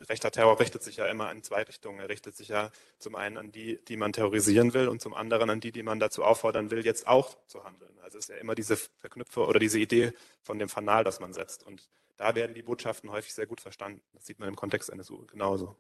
rechter 0.08 0.30
Terror 0.30 0.58
richtet 0.60 0.82
sich 0.82 0.96
ja 0.96 1.06
immer 1.06 1.30
in 1.30 1.42
zwei 1.42 1.62
Richtungen. 1.62 2.00
Er 2.00 2.08
richtet 2.08 2.36
sich 2.36 2.48
ja 2.48 2.70
zum 2.98 3.14
einen 3.14 3.36
an 3.36 3.52
die, 3.52 3.82
die 3.84 3.96
man 3.96 4.12
terrorisieren 4.12 4.74
will 4.74 4.88
und 4.88 5.00
zum 5.00 5.14
anderen 5.14 5.50
an 5.50 5.60
die, 5.60 5.72
die 5.72 5.82
man 5.82 5.98
dazu 5.98 6.24
auffordern 6.24 6.70
will, 6.70 6.84
jetzt 6.84 7.06
auch 7.06 7.36
zu 7.46 7.64
handeln. 7.64 7.98
Also 8.02 8.18
es 8.18 8.24
ist 8.24 8.28
ja 8.28 8.36
immer 8.36 8.54
diese 8.54 8.76
Verknüpfe 8.76 9.46
oder 9.46 9.58
diese 9.58 9.78
Idee 9.78 10.12
von 10.42 10.58
dem 10.58 10.68
Fanal, 10.68 11.04
das 11.04 11.20
man 11.20 11.32
setzt. 11.32 11.64
Und 11.64 11.88
da 12.16 12.34
werden 12.34 12.54
die 12.54 12.62
Botschaften 12.62 13.10
häufig 13.10 13.34
sehr 13.34 13.46
gut 13.46 13.60
verstanden. 13.60 14.00
Das 14.12 14.26
sieht 14.26 14.38
man 14.38 14.48
im 14.48 14.56
Kontext 14.56 14.90
NSU 14.90 15.26
genauso. 15.26 15.76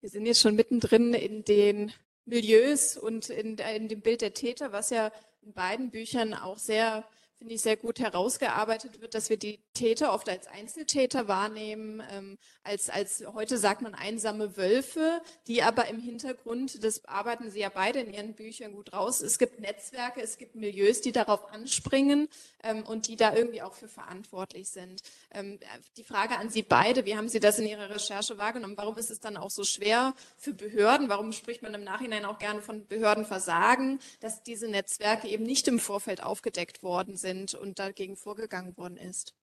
Wir 0.00 0.10
sind 0.10 0.26
jetzt 0.26 0.40
schon 0.40 0.54
mittendrin 0.54 1.14
in 1.14 1.44
den 1.44 1.92
Milieus 2.24 2.96
und 2.96 3.30
in, 3.30 3.58
in 3.58 3.88
dem 3.88 4.00
Bild 4.00 4.20
der 4.20 4.34
Täter, 4.34 4.72
was 4.72 4.90
ja 4.90 5.12
in 5.42 5.52
beiden 5.52 5.90
Büchern 5.90 6.34
auch 6.34 6.58
sehr 6.58 7.06
finde 7.44 7.56
ich, 7.56 7.60
sehr 7.60 7.76
gut 7.76 7.98
herausgearbeitet 7.98 9.02
wird, 9.02 9.14
dass 9.14 9.28
wir 9.28 9.36
die 9.36 9.58
Täter 9.74 10.14
oft 10.14 10.30
als 10.30 10.46
Einzeltäter 10.46 11.28
wahrnehmen, 11.28 12.02
ähm, 12.10 12.38
als, 12.62 12.88
als 12.88 13.22
heute 13.34 13.58
sagt 13.58 13.82
man 13.82 13.94
einsame 13.94 14.56
Wölfe, 14.56 15.20
die 15.46 15.62
aber 15.62 15.88
im 15.88 16.00
Hintergrund, 16.00 16.82
das 16.82 17.04
arbeiten 17.04 17.50
Sie 17.50 17.60
ja 17.60 17.68
beide 17.68 18.00
in 18.00 18.14
Ihren 18.14 18.32
Büchern 18.32 18.72
gut 18.72 18.94
raus, 18.94 19.20
es 19.20 19.38
gibt 19.38 19.60
Netzwerke, 19.60 20.22
es 20.22 20.38
gibt 20.38 20.54
Milieus, 20.54 21.02
die 21.02 21.12
darauf 21.12 21.52
anspringen 21.52 22.28
ähm, 22.62 22.82
und 22.82 23.08
die 23.08 23.16
da 23.16 23.34
irgendwie 23.34 23.60
auch 23.60 23.74
für 23.74 23.88
verantwortlich 23.88 24.70
sind. 24.70 25.02
Ähm, 25.30 25.58
die 25.98 26.04
Frage 26.04 26.38
an 26.38 26.48
Sie 26.48 26.62
beide, 26.62 27.04
wie 27.04 27.14
haben 27.14 27.28
Sie 27.28 27.40
das 27.40 27.58
in 27.58 27.66
Ihrer 27.66 27.90
Recherche 27.90 28.38
wahrgenommen? 28.38 28.78
Warum 28.78 28.96
ist 28.96 29.10
es 29.10 29.20
dann 29.20 29.36
auch 29.36 29.50
so 29.50 29.64
schwer 29.64 30.14
für 30.38 30.54
Behörden? 30.54 31.10
Warum 31.10 31.32
spricht 31.32 31.60
man 31.60 31.74
im 31.74 31.84
Nachhinein 31.84 32.24
auch 32.24 32.38
gerne 32.38 32.62
von 32.62 32.86
Behördenversagen, 32.86 34.00
dass 34.20 34.42
diese 34.42 34.68
Netzwerke 34.68 35.28
eben 35.28 35.44
nicht 35.44 35.68
im 35.68 35.78
Vorfeld 35.78 36.22
aufgedeckt 36.22 36.82
worden 36.82 37.18
sind? 37.18 37.33
Sind 37.34 37.54
und 37.54 37.78
dagegen 37.78 38.16
vorgegangen 38.16 38.76
worden 38.76 38.96
ist. 38.96 39.34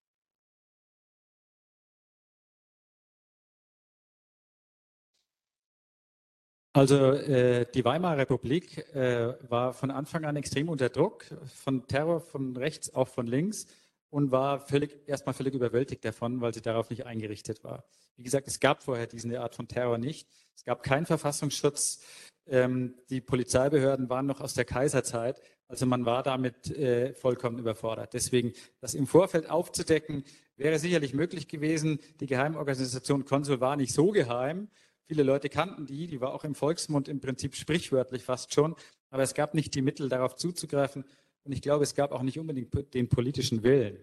Also 6.73 7.11
äh, 7.11 7.65
die 7.73 7.83
Weimarer 7.83 8.19
Republik 8.19 8.77
äh, 8.95 9.35
war 9.49 9.73
von 9.73 9.91
Anfang 9.91 10.23
an 10.23 10.37
extrem 10.37 10.69
unter 10.69 10.87
Druck, 10.87 11.25
von 11.53 11.85
Terror 11.85 12.21
von 12.21 12.55
rechts, 12.55 12.95
auch 12.95 13.09
von 13.09 13.27
links 13.27 13.67
und 14.11 14.31
war 14.31 14.59
völlig, 14.59 14.95
erstmal 15.07 15.33
völlig 15.33 15.55
überwältigt 15.55 16.05
davon, 16.05 16.39
weil 16.39 16.53
sie 16.53 16.61
darauf 16.61 16.91
nicht 16.91 17.07
eingerichtet 17.07 17.63
war. 17.63 17.85
Wie 18.15 18.23
gesagt, 18.23 18.47
es 18.47 18.59
gab 18.59 18.83
vorher 18.83 19.07
diese 19.07 19.41
Art 19.41 19.55
von 19.55 19.67
Terror 19.67 19.97
nicht. 19.97 20.29
Es 20.55 20.63
gab 20.63 20.83
keinen 20.83 21.07
Verfassungsschutz. 21.07 22.03
Ähm, 22.45 22.95
die 23.09 23.21
Polizeibehörden 23.21 24.09
waren 24.09 24.27
noch 24.27 24.41
aus 24.41 24.53
der 24.53 24.65
Kaiserzeit 24.65 25.41
also 25.71 25.85
man 25.85 26.05
war 26.05 26.21
damit 26.21 26.69
äh, 26.77 27.13
vollkommen 27.13 27.57
überfordert. 27.57 28.13
Deswegen, 28.13 28.51
das 28.81 28.93
im 28.93 29.07
Vorfeld 29.07 29.49
aufzudecken, 29.49 30.25
wäre 30.57 30.77
sicherlich 30.79 31.13
möglich 31.13 31.47
gewesen. 31.47 31.99
Die 32.19 32.25
Geheimorganisation 32.25 33.23
Konsul 33.23 33.61
war 33.61 33.77
nicht 33.77 33.93
so 33.93 34.11
geheim. 34.11 34.67
Viele 35.05 35.23
Leute 35.23 35.47
kannten 35.47 35.85
die, 35.85 36.07
die 36.07 36.19
war 36.19 36.33
auch 36.33 36.43
im 36.43 36.55
Volksmund 36.55 37.07
im 37.07 37.21
Prinzip 37.21 37.55
sprichwörtlich 37.55 38.23
fast 38.23 38.53
schon. 38.53 38.75
Aber 39.11 39.23
es 39.23 39.33
gab 39.33 39.53
nicht 39.53 39.73
die 39.73 39.81
Mittel, 39.81 40.09
darauf 40.09 40.35
zuzugreifen. 40.35 41.05
Und 41.43 41.51
ich 41.51 41.61
glaube, 41.61 41.83
es 41.83 41.95
gab 41.95 42.11
auch 42.11 42.21
nicht 42.21 42.39
unbedingt 42.39 42.93
den 42.93 43.09
politischen 43.09 43.63
Willen. 43.63 43.97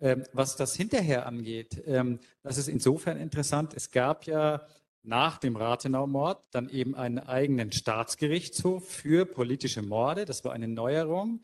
Ähm, 0.00 0.24
was 0.32 0.56
das 0.56 0.74
hinterher 0.74 1.26
angeht, 1.26 1.82
ähm, 1.86 2.20
das 2.42 2.56
ist 2.56 2.68
insofern 2.68 3.18
interessant. 3.18 3.74
Es 3.74 3.90
gab 3.90 4.24
ja 4.26 4.66
nach 5.02 5.38
dem 5.38 5.56
Rathenau-Mord 5.56 6.42
dann 6.52 6.68
eben 6.68 6.94
einen 6.94 7.18
eigenen 7.18 7.72
Staatsgerichtshof 7.72 8.88
für 8.88 9.26
politische 9.26 9.82
Morde. 9.82 10.24
Das 10.24 10.44
war 10.44 10.52
eine 10.52 10.68
Neuerung 10.68 11.40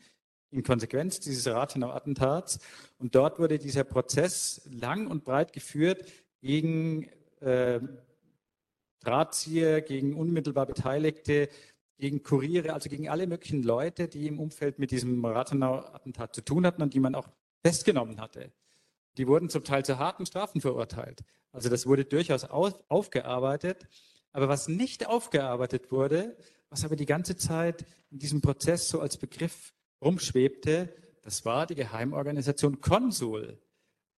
in 0.51 0.63
Konsequenz 0.63 1.19
dieses 1.19 1.47
Rathenau-Attentats. 1.47 2.59
Und 2.97 3.15
dort 3.15 3.39
wurde 3.39 3.59
dieser 3.59 3.83
Prozess 3.83 4.61
lang 4.71 5.07
und 5.07 5.23
breit 5.23 5.53
geführt 5.53 6.05
gegen 6.41 7.09
äh, 7.41 7.79
Drahtzieher, 9.01 9.81
gegen 9.81 10.15
unmittelbar 10.15 10.65
Beteiligte, 10.65 11.49
gegen 11.97 12.23
Kuriere, 12.23 12.73
also 12.73 12.89
gegen 12.89 13.09
alle 13.09 13.27
möglichen 13.27 13.63
Leute, 13.63 14.07
die 14.07 14.27
im 14.27 14.39
Umfeld 14.39 14.79
mit 14.79 14.91
diesem 14.91 15.23
Rathenau-Attentat 15.25 16.35
zu 16.35 16.41
tun 16.41 16.65
hatten 16.65 16.81
und 16.81 16.93
die 16.93 16.99
man 16.99 17.15
auch 17.15 17.27
festgenommen 17.63 18.21
hatte. 18.21 18.51
Die 19.17 19.27
wurden 19.27 19.49
zum 19.49 19.63
Teil 19.63 19.83
zu 19.83 19.97
harten 19.97 20.25
Strafen 20.25 20.61
verurteilt. 20.61 21.23
Also 21.51 21.69
das 21.69 21.87
wurde 21.87 22.05
durchaus 22.05 22.43
auf, 22.43 22.73
aufgearbeitet. 22.87 23.87
Aber 24.31 24.47
was 24.47 24.67
nicht 24.67 25.07
aufgearbeitet 25.07 25.91
wurde, 25.91 26.37
was 26.69 26.85
aber 26.85 26.95
die 26.95 27.07
ganze 27.07 27.35
Zeit 27.35 27.85
in 28.11 28.19
diesem 28.19 28.41
Prozess 28.41 28.89
so 28.89 28.99
als 28.99 29.17
Begriff 29.17 29.73
rumschwebte, 30.01 30.93
das 31.23 31.45
war 31.45 31.65
die 31.65 31.75
Geheimorganisation 31.75 32.79
Konsul. 32.79 33.59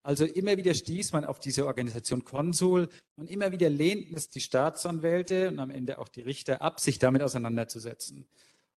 Also 0.03 0.25
immer 0.25 0.57
wieder 0.57 0.73
stieß 0.73 1.11
man 1.11 1.25
auf 1.25 1.39
diese 1.39 1.65
Organisation 1.65 2.23
Konsul 2.23 2.89
und 3.15 3.29
immer 3.29 3.51
wieder 3.51 3.69
lehnten 3.69 4.15
es 4.15 4.29
die 4.29 4.39
Staatsanwälte 4.39 5.49
und 5.49 5.59
am 5.59 5.69
Ende 5.69 5.99
auch 5.99 6.07
die 6.07 6.21
Richter 6.21 6.61
ab, 6.61 6.79
sich 6.79 6.99
damit 6.99 7.21
auseinanderzusetzen. 7.21 8.27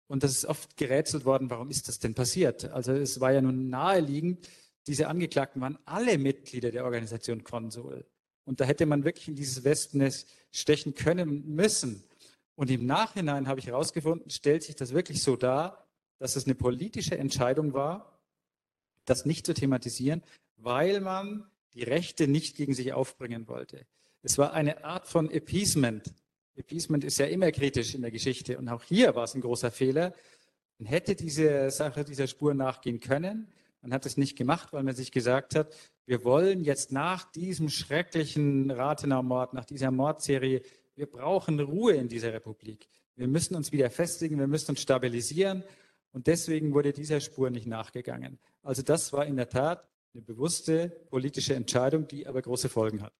Und 0.07 0.23
das 0.23 0.31
ist 0.31 0.45
oft 0.45 0.75
gerätselt 0.75 1.25
worden, 1.25 1.49
warum 1.49 1.69
ist 1.69 1.87
das 1.87 1.99
denn 1.99 2.13
passiert? 2.13 2.65
Also 2.65 2.91
es 2.91 3.19
war 3.19 3.31
ja 3.31 3.41
nun 3.41 3.69
naheliegend, 3.69 4.49
diese 4.85 5.07
Angeklagten 5.07 5.61
waren 5.61 5.79
alle 5.85 6.17
Mitglieder 6.17 6.71
der 6.71 6.83
Organisation 6.83 7.43
Konsul. 7.43 8.05
Und 8.45 8.59
da 8.59 8.65
hätte 8.65 8.85
man 8.85 9.05
wirklich 9.05 9.29
in 9.29 9.35
dieses 9.35 9.63
Wespennest 9.63 10.27
stechen 10.51 10.93
können 10.93 11.55
müssen. 11.55 12.03
Und 12.55 12.69
im 12.69 12.85
Nachhinein 12.85 13.47
habe 13.47 13.59
ich 13.59 13.67
herausgefunden, 13.67 14.29
stellt 14.29 14.63
sich 14.63 14.75
das 14.75 14.93
wirklich 14.93 15.23
so 15.23 15.37
dar, 15.37 15.87
dass 16.19 16.35
es 16.35 16.45
eine 16.45 16.55
politische 16.55 17.17
Entscheidung 17.17 17.73
war, 17.73 18.19
das 19.05 19.25
nicht 19.25 19.45
zu 19.45 19.53
thematisieren, 19.53 20.21
weil 20.57 21.01
man 21.01 21.45
die 21.73 21.83
Rechte 21.83 22.27
nicht 22.27 22.55
gegen 22.55 22.73
sich 22.73 22.93
aufbringen 22.93 23.47
wollte. 23.47 23.85
Es 24.21 24.37
war 24.37 24.53
eine 24.53 24.83
Art 24.83 25.07
von 25.07 25.29
Appeasement. 25.29 26.13
Appeasement 26.55 27.03
ist 27.03 27.17
ja 27.17 27.25
immer 27.25 27.51
kritisch 27.51 27.95
in 27.95 28.01
der 28.01 28.11
Geschichte 28.11 28.57
und 28.57 28.69
auch 28.69 28.83
hier 28.83 29.15
war 29.15 29.23
es 29.23 29.33
ein 29.33 29.41
großer 29.41 29.71
Fehler. 29.71 30.13
Man 30.77 30.87
hätte 30.87 31.15
diese 31.15 31.69
Sache, 31.71 32.03
dieser 32.03 32.27
Spur 32.27 32.53
nachgehen 32.53 32.99
können. 32.99 33.47
Man 33.81 33.93
hat 33.93 34.05
es 34.05 34.17
nicht 34.17 34.37
gemacht, 34.37 34.71
weil 34.71 34.83
man 34.83 34.95
sich 34.95 35.11
gesagt 35.11 35.55
hat, 35.55 35.73
Wir 36.05 36.25
wollen 36.25 36.65
jetzt 36.65 36.91
nach 36.91 37.31
diesem 37.31 37.69
schrecklichen 37.69 38.69
Rathenau-Mord, 38.71 39.53
nach 39.53 39.63
dieser 39.63 39.89
Mordserie, 39.89 40.61
wir 40.95 41.05
brauchen 41.05 41.59
Ruhe 41.61 41.93
in 41.93 42.09
dieser 42.09 42.33
Republik. 42.33 42.89
Wir 43.15 43.27
müssen 43.27 43.55
uns 43.55 43.71
wieder 43.71 43.89
festigen, 43.89 44.37
wir 44.37 44.47
müssen 44.47 44.71
uns 44.71 44.81
stabilisieren. 44.81 45.63
Und 46.11 46.27
deswegen 46.27 46.73
wurde 46.73 46.91
dieser 46.91 47.21
Spur 47.21 47.49
nicht 47.49 47.67
nachgegangen. 47.67 48.37
Also 48.63 48.81
das 48.81 49.13
war 49.13 49.25
in 49.25 49.37
der 49.37 49.49
Tat 49.49 49.87
eine 50.13 50.21
bewusste 50.21 50.89
politische 51.09 51.55
Entscheidung, 51.55 52.07
die 52.07 52.27
aber 52.27 52.41
große 52.41 52.69
Folgen 52.69 53.01
hat. 53.01 53.13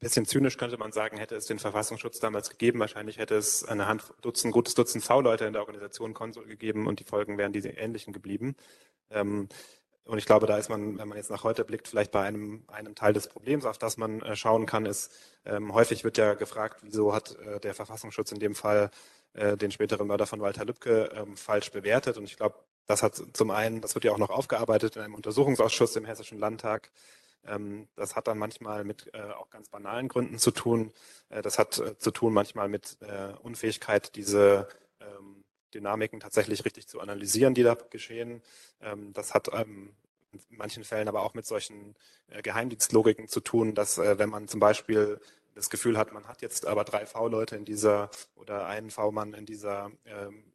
Ein 0.00 0.06
bisschen 0.06 0.26
zynisch 0.26 0.56
könnte 0.56 0.78
man 0.78 0.90
sagen, 0.90 1.18
hätte 1.18 1.36
es 1.36 1.46
den 1.46 1.60
Verfassungsschutz 1.60 2.18
damals 2.18 2.50
gegeben. 2.50 2.80
Wahrscheinlich 2.80 3.18
hätte 3.18 3.36
es 3.36 3.64
eine 3.64 3.86
Hand, 3.86 4.12
Dutzend, 4.20 4.52
gutes 4.52 4.74
Dutzend 4.74 5.04
V-Leute 5.04 5.44
in 5.44 5.52
der 5.52 5.62
Organisation 5.62 6.12
Konsul 6.12 6.46
gegeben 6.46 6.88
und 6.88 6.98
die 6.98 7.04
Folgen 7.04 7.38
wären 7.38 7.52
diese 7.52 7.68
ähnlichen 7.68 8.12
geblieben. 8.12 8.56
Ähm, 9.10 9.48
und 10.04 10.18
ich 10.18 10.26
glaube, 10.26 10.46
da 10.46 10.58
ist 10.58 10.68
man, 10.68 10.98
wenn 10.98 11.06
man 11.06 11.16
jetzt 11.16 11.30
nach 11.30 11.44
heute 11.44 11.64
blickt, 11.64 11.86
vielleicht 11.86 12.10
bei 12.10 12.22
einem, 12.22 12.64
einem 12.66 12.96
Teil 12.96 13.12
des 13.12 13.28
Problems, 13.28 13.64
auf 13.64 13.78
das 13.78 13.96
man 13.96 14.20
äh, 14.22 14.34
schauen 14.34 14.66
kann, 14.66 14.86
ist, 14.86 15.12
ähm, 15.44 15.72
häufig 15.72 16.02
wird 16.02 16.18
ja 16.18 16.34
gefragt, 16.34 16.80
wieso 16.82 17.14
hat 17.14 17.36
äh, 17.36 17.60
der 17.60 17.74
Verfassungsschutz 17.74 18.32
in 18.32 18.40
dem 18.40 18.56
Fall 18.56 18.90
äh, 19.34 19.56
den 19.56 19.70
späteren 19.70 20.08
Mörder 20.08 20.26
von 20.26 20.40
Walter 20.40 20.64
Lübcke 20.64 21.10
ähm, 21.14 21.36
falsch 21.36 21.70
bewertet. 21.70 22.18
Und 22.18 22.24
ich 22.24 22.36
glaube, 22.36 22.56
das 22.86 23.02
hat 23.02 23.20
zum 23.32 23.50
einen, 23.50 23.80
das 23.80 23.94
wird 23.94 24.04
ja 24.04 24.12
auch 24.12 24.18
noch 24.18 24.30
aufgearbeitet 24.30 24.96
in 24.96 25.02
einem 25.02 25.14
Untersuchungsausschuss 25.14 25.96
im 25.96 26.04
Hessischen 26.04 26.38
Landtag. 26.38 26.90
Ähm, 27.46 27.88
das 27.96 28.16
hat 28.16 28.28
dann 28.28 28.38
manchmal 28.38 28.84
mit 28.84 29.10
äh, 29.14 29.22
auch 29.32 29.50
ganz 29.50 29.68
banalen 29.68 30.08
Gründen 30.08 30.38
zu 30.38 30.50
tun. 30.50 30.92
Äh, 31.28 31.42
das 31.42 31.58
hat 31.58 31.78
äh, 31.78 31.98
zu 31.98 32.10
tun 32.10 32.32
manchmal 32.32 32.68
mit 32.68 32.98
äh, 33.00 33.32
Unfähigkeit, 33.42 34.14
diese 34.16 34.68
ähm, 35.00 35.44
Dynamiken 35.74 36.20
tatsächlich 36.20 36.64
richtig 36.64 36.86
zu 36.86 37.00
analysieren, 37.00 37.54
die 37.54 37.62
da 37.62 37.74
geschehen. 37.90 38.42
Ähm, 38.80 39.12
das 39.12 39.34
hat 39.34 39.48
in 39.48 39.90
manchen 40.50 40.84
Fällen 40.84 41.08
aber 41.08 41.22
auch 41.22 41.34
mit 41.34 41.46
solchen 41.46 41.94
Geheimdienstlogiken 42.42 43.28
zu 43.28 43.40
tun, 43.40 43.74
dass 43.74 43.98
wenn 43.98 44.30
man 44.30 44.48
zum 44.48 44.60
Beispiel 44.60 45.20
das 45.54 45.68
Gefühl 45.68 45.98
hat, 45.98 46.14
man 46.14 46.26
hat 46.26 46.40
jetzt 46.40 46.64
aber 46.64 46.84
drei 46.84 47.04
V-Leute 47.04 47.56
in 47.56 47.66
dieser 47.66 48.08
oder 48.36 48.64
einen 48.64 48.90
V-Mann 48.90 49.34
in 49.34 49.44
dieser 49.44 49.90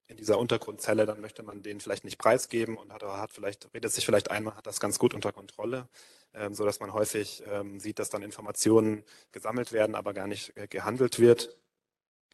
in 0.08 0.18
dieser 0.18 0.40
Untergrundzelle, 0.40 1.06
dann 1.06 1.22
möchte 1.22 1.44
man 1.44 1.62
den 1.62 1.80
vielleicht 1.80 2.06
nicht 2.06 2.18
preisgeben 2.18 2.78
und 2.78 2.94
hat, 2.94 3.04
hat 3.04 3.32
vielleicht 3.32 3.74
redet 3.74 3.92
sich 3.92 4.06
vielleicht 4.06 4.32
ein, 4.32 4.44
man 4.44 4.56
hat 4.56 4.68
das 4.68 4.80
ganz 4.80 5.00
gut 5.00 5.14
unter 5.14 5.32
Kontrolle, 5.32 5.88
ähm, 6.34 6.54
so 6.54 6.66
dass 6.66 6.80
man 6.80 6.94
häufig 6.94 7.44
ähm, 7.48 7.80
sieht, 7.80 8.00
dass 8.00 8.10
dann 8.10 8.24
Informationen 8.24 9.04
gesammelt 9.32 9.74
werden, 9.74 9.96
aber 9.96 10.14
gar 10.14 10.28
nicht 10.28 10.56
äh, 10.58 10.68
gehandelt 10.68 11.20
wird 11.20 11.58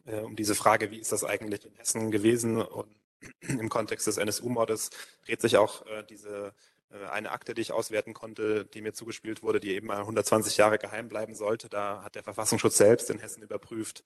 äh, 0.06 0.20
um 0.20 0.36
diese 0.36 0.54
Frage, 0.54 0.90
wie 0.90 0.98
ist 0.98 1.12
das 1.12 1.24
eigentlich 1.24 1.64
in 1.64 1.74
Hessen 1.74 2.10
gewesen 2.10 2.60
und 2.60 2.94
im 3.40 3.68
Kontext 3.68 4.06
des 4.06 4.18
NSU-Mordes 4.18 4.90
dreht 5.24 5.40
sich 5.40 5.56
auch 5.56 5.86
äh, 5.86 6.04
diese 6.08 6.54
äh, 6.90 7.06
eine 7.06 7.30
Akte, 7.30 7.54
die 7.54 7.62
ich 7.62 7.72
auswerten 7.72 8.14
konnte, 8.14 8.66
die 8.66 8.82
mir 8.82 8.92
zugespielt 8.92 9.42
wurde, 9.42 9.60
die 9.60 9.72
eben 9.74 9.86
mal 9.86 10.00
120 10.00 10.56
Jahre 10.56 10.78
geheim 10.78 11.08
bleiben 11.08 11.34
sollte. 11.34 11.68
Da 11.68 12.02
hat 12.02 12.14
der 12.14 12.22
Verfassungsschutz 12.22 12.76
selbst 12.76 13.10
in 13.10 13.18
Hessen 13.18 13.42
überprüft, 13.42 14.04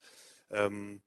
ähm, 0.51 1.01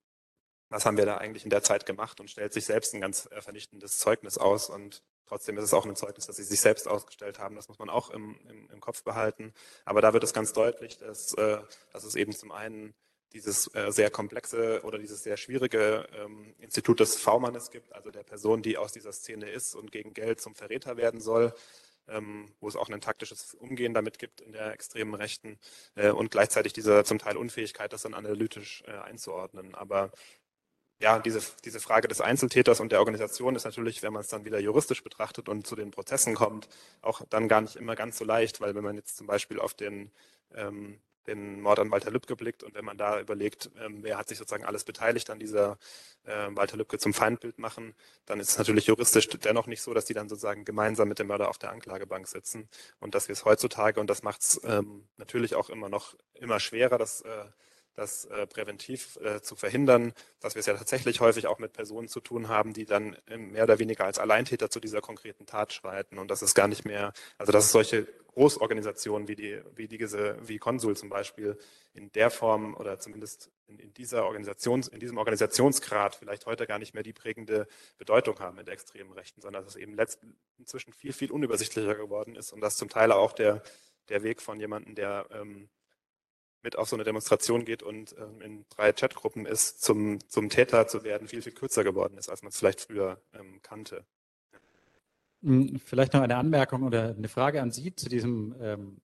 was 0.72 0.86
haben 0.86 0.96
wir 0.96 1.06
da 1.06 1.18
eigentlich 1.18 1.44
in 1.44 1.50
der 1.50 1.62
Zeit 1.62 1.86
gemacht 1.86 2.20
und 2.20 2.30
stellt 2.30 2.52
sich 2.52 2.64
selbst 2.64 2.94
ein 2.94 3.00
ganz 3.00 3.28
äh, 3.30 3.40
vernichtendes 3.40 3.98
Zeugnis 3.98 4.38
aus. 4.38 4.70
Und 4.70 5.02
trotzdem 5.26 5.56
ist 5.58 5.64
es 5.64 5.74
auch 5.74 5.84
ein 5.84 5.96
Zeugnis, 5.96 6.26
dass 6.26 6.36
sie 6.36 6.44
sich 6.44 6.60
selbst 6.60 6.88
ausgestellt 6.88 7.38
haben. 7.38 7.56
Das 7.56 7.68
muss 7.68 7.78
man 7.78 7.90
auch 7.90 8.10
im, 8.10 8.38
im, 8.48 8.70
im 8.70 8.80
Kopf 8.80 9.02
behalten. 9.02 9.52
Aber 9.84 10.00
da 10.00 10.12
wird 10.12 10.24
es 10.24 10.32
ganz 10.32 10.52
deutlich, 10.52 10.98
dass, 10.98 11.34
äh, 11.34 11.58
dass 11.92 12.04
es 12.04 12.14
eben 12.14 12.32
zum 12.32 12.52
einen 12.52 12.94
dieses 13.32 13.74
äh, 13.74 13.90
sehr 13.90 14.10
komplexe 14.10 14.82
oder 14.82 14.98
dieses 14.98 15.22
sehr 15.22 15.36
schwierige 15.36 16.06
ähm, 16.14 16.54
Institut 16.58 17.00
des 17.00 17.16
V-Mannes 17.16 17.70
gibt, 17.70 17.92
also 17.92 18.10
der 18.10 18.24
Person, 18.24 18.62
die 18.62 18.76
aus 18.76 18.92
dieser 18.92 19.12
Szene 19.12 19.50
ist 19.50 19.74
und 19.74 19.92
gegen 19.92 20.14
Geld 20.14 20.40
zum 20.40 20.54
Verräter 20.54 20.96
werden 20.96 21.20
soll, 21.20 21.54
ähm, 22.08 22.52
wo 22.60 22.68
es 22.68 22.76
auch 22.76 22.88
ein 22.88 23.00
taktisches 23.00 23.54
Umgehen 23.54 23.94
damit 23.94 24.18
gibt 24.18 24.40
in 24.40 24.52
der 24.52 24.72
extremen 24.72 25.14
Rechten 25.14 25.58
äh, 25.94 26.10
und 26.10 26.30
gleichzeitig 26.30 26.72
diese 26.72 27.04
zum 27.04 27.18
Teil 27.18 27.36
Unfähigkeit, 27.36 27.92
das 27.92 28.02
dann 28.02 28.14
analytisch 28.14 28.82
äh, 28.86 28.92
einzuordnen. 28.92 29.74
Aber 29.74 30.12
ja, 31.02 31.18
diese, 31.18 31.40
diese 31.64 31.80
Frage 31.80 32.06
des 32.06 32.20
Einzeltäters 32.20 32.78
und 32.80 32.92
der 32.92 33.00
Organisation 33.00 33.56
ist 33.56 33.64
natürlich, 33.64 34.02
wenn 34.02 34.12
man 34.12 34.22
es 34.22 34.28
dann 34.28 34.44
wieder 34.44 34.60
juristisch 34.60 35.02
betrachtet 35.02 35.48
und 35.48 35.66
zu 35.66 35.74
den 35.74 35.90
Prozessen 35.90 36.34
kommt, 36.34 36.68
auch 37.02 37.22
dann 37.28 37.48
gar 37.48 37.60
nicht 37.60 37.76
immer 37.76 37.96
ganz 37.96 38.18
so 38.18 38.24
leicht, 38.24 38.60
weil 38.60 38.74
wenn 38.76 38.84
man 38.84 38.96
jetzt 38.96 39.16
zum 39.16 39.26
Beispiel 39.26 39.58
auf 39.58 39.74
den 39.74 40.12
ähm, 40.54 41.00
den 41.26 41.60
Mord 41.60 41.78
an 41.78 41.90
Walter 41.90 42.10
Lübcke 42.10 42.36
blickt 42.36 42.62
und 42.62 42.74
wenn 42.74 42.84
man 42.84 42.98
da 42.98 43.20
überlegt, 43.20 43.70
ähm, 43.80 44.02
wer 44.02 44.18
hat 44.18 44.28
sich 44.28 44.38
sozusagen 44.38 44.64
alles 44.64 44.84
beteiligt 44.84 45.30
an 45.30 45.38
dieser 45.38 45.78
äh, 46.24 46.48
Walter 46.50 46.76
Lübcke 46.76 46.98
zum 46.98 47.14
Feindbild 47.14 47.58
machen, 47.58 47.94
dann 48.26 48.40
ist 48.40 48.50
es 48.50 48.58
natürlich 48.58 48.86
juristisch 48.86 49.28
dennoch 49.28 49.66
nicht 49.66 49.82
so, 49.82 49.94
dass 49.94 50.04
die 50.04 50.14
dann 50.14 50.28
sozusagen 50.28 50.64
gemeinsam 50.64 51.08
mit 51.08 51.18
dem 51.18 51.28
Mörder 51.28 51.48
auf 51.48 51.58
der 51.58 51.70
Anklagebank 51.70 52.26
sitzen 52.26 52.68
und 53.00 53.14
dass 53.14 53.28
wir 53.28 53.34
es 53.34 53.44
heutzutage 53.44 54.00
und 54.00 54.08
das 54.08 54.22
macht 54.22 54.40
es 54.42 54.60
ähm, 54.64 55.08
natürlich 55.16 55.54
auch 55.54 55.70
immer 55.70 55.88
noch 55.88 56.14
immer 56.34 56.58
schwerer, 56.58 56.98
das 56.98 57.20
äh, 57.22 57.44
das 57.94 58.24
äh, 58.26 58.46
präventiv 58.46 59.18
äh, 59.22 59.42
zu 59.42 59.54
verhindern, 59.54 60.12
dass 60.40 60.54
wir 60.54 60.60
es 60.60 60.66
ja 60.66 60.74
tatsächlich 60.74 61.20
häufig 61.20 61.46
auch 61.46 61.58
mit 61.58 61.72
Personen 61.72 62.08
zu 62.08 62.20
tun 62.20 62.48
haben, 62.48 62.72
die 62.72 62.86
dann 62.86 63.16
äh, 63.28 63.36
mehr 63.36 63.64
oder 63.64 63.78
weniger 63.78 64.04
als 64.04 64.18
Alleintäter 64.18 64.70
zu 64.70 64.80
dieser 64.80 65.00
konkreten 65.00 65.46
Tat 65.46 65.72
schreiten. 65.72 66.18
Und 66.18 66.30
das 66.30 66.42
ist 66.42 66.54
gar 66.54 66.68
nicht 66.68 66.84
mehr, 66.84 67.12
also 67.38 67.52
dass 67.52 67.66
es 67.66 67.72
solche 67.72 68.06
Großorganisationen 68.28 69.28
wie 69.28 69.36
die, 69.36 69.60
wie 69.74 69.88
diese, 69.88 70.36
wie 70.48 70.58
Konsul 70.58 70.96
zum 70.96 71.10
Beispiel 71.10 71.58
in 71.92 72.10
der 72.12 72.30
Form 72.30 72.74
oder 72.74 72.98
zumindest 72.98 73.50
in, 73.66 73.78
in 73.78 73.92
dieser 73.92 74.24
Organisations, 74.24 74.88
in 74.88 75.00
diesem 75.00 75.18
Organisationsgrad 75.18 76.14
vielleicht 76.14 76.46
heute 76.46 76.66
gar 76.66 76.78
nicht 76.78 76.94
mehr 76.94 77.02
die 77.02 77.12
prägende 77.12 77.66
Bedeutung 77.98 78.38
haben 78.40 78.58
in 78.58 78.64
der 78.64 78.74
extremen 78.74 79.12
Rechten, 79.12 79.42
sondern 79.42 79.64
dass 79.64 79.74
es 79.74 79.80
eben 79.80 79.94
letzt, 79.94 80.20
inzwischen 80.58 80.94
viel, 80.94 81.12
viel 81.12 81.30
unübersichtlicher 81.30 81.94
geworden 81.94 82.34
ist 82.34 82.52
und 82.52 82.62
dass 82.62 82.76
zum 82.76 82.88
Teil 82.88 83.12
auch 83.12 83.32
der, 83.32 83.62
der 84.08 84.22
Weg 84.22 84.40
von 84.40 84.58
jemandem, 84.58 84.94
der 84.94 85.26
ähm, 85.30 85.68
mit 86.62 86.78
auf 86.78 86.88
so 86.88 86.96
eine 86.96 87.04
Demonstration 87.04 87.64
geht 87.64 87.82
und 87.82 88.14
ähm, 88.18 88.40
in 88.40 88.64
drei 88.68 88.92
Chatgruppen 88.92 89.46
ist, 89.46 89.82
zum, 89.82 90.18
zum 90.28 90.48
Täter 90.48 90.86
zu 90.86 91.04
werden, 91.04 91.28
viel, 91.28 91.42
viel 91.42 91.52
kürzer 91.52 91.84
geworden 91.84 92.16
ist, 92.16 92.28
als 92.28 92.42
man 92.42 92.50
es 92.50 92.58
vielleicht 92.58 92.80
früher 92.80 93.20
ähm, 93.34 93.60
kannte. 93.62 94.04
Hm, 95.42 95.80
vielleicht 95.84 96.12
noch 96.14 96.22
eine 96.22 96.36
Anmerkung 96.36 96.84
oder 96.84 97.14
eine 97.16 97.28
Frage 97.28 97.60
an 97.60 97.72
Sie 97.72 97.94
zu 97.94 98.08
diesem, 98.08 98.54
ähm, 98.60 99.00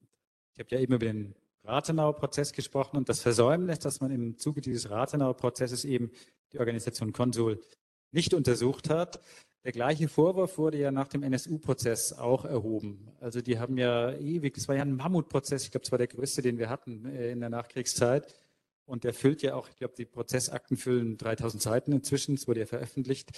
ich 0.54 0.60
habe 0.60 0.74
ja 0.74 0.80
eben 0.80 0.94
über 0.94 1.06
den 1.06 1.34
Rathenau-Prozess 1.64 2.52
gesprochen 2.52 2.96
und 2.96 3.08
das 3.08 3.20
Versäumnis, 3.20 3.80
dass 3.80 4.00
man 4.00 4.10
im 4.10 4.38
Zuge 4.38 4.60
dieses 4.60 4.88
Rathenau-Prozesses 4.90 5.84
eben 5.84 6.12
die 6.52 6.60
Organisation 6.60 7.12
Konsul 7.12 7.60
nicht 8.12 8.34
untersucht 8.34 8.88
hat. 8.88 9.20
Der 9.64 9.72
gleiche 9.72 10.08
Vorwurf 10.08 10.56
wurde 10.56 10.78
ja 10.78 10.92
nach 10.92 11.08
dem 11.08 11.22
NSU-Prozess 11.22 12.12
auch 12.12 12.44
erhoben. 12.44 13.08
Also 13.20 13.40
die 13.40 13.58
haben 13.58 13.76
ja 13.76 14.12
ewig, 14.12 14.54
das 14.54 14.68
war 14.68 14.76
ja 14.76 14.82
ein 14.82 14.94
Mammutprozess, 14.94 15.64
ich 15.64 15.70
glaube, 15.70 15.84
es 15.84 15.90
war 15.90 15.98
der 15.98 16.06
größte, 16.06 16.42
den 16.42 16.58
wir 16.58 16.70
hatten 16.70 17.04
äh, 17.06 17.32
in 17.32 17.40
der 17.40 17.50
Nachkriegszeit. 17.50 18.34
Und 18.86 19.04
der 19.04 19.12
füllt 19.12 19.42
ja 19.42 19.54
auch, 19.54 19.68
ich 19.68 19.76
glaube, 19.76 19.94
die 19.98 20.06
Prozessakten 20.06 20.78
füllen 20.78 21.18
3000 21.18 21.62
Seiten 21.62 21.92
inzwischen, 21.92 22.36
es 22.36 22.48
wurde 22.48 22.60
ja 22.60 22.66
veröffentlicht. 22.66 23.30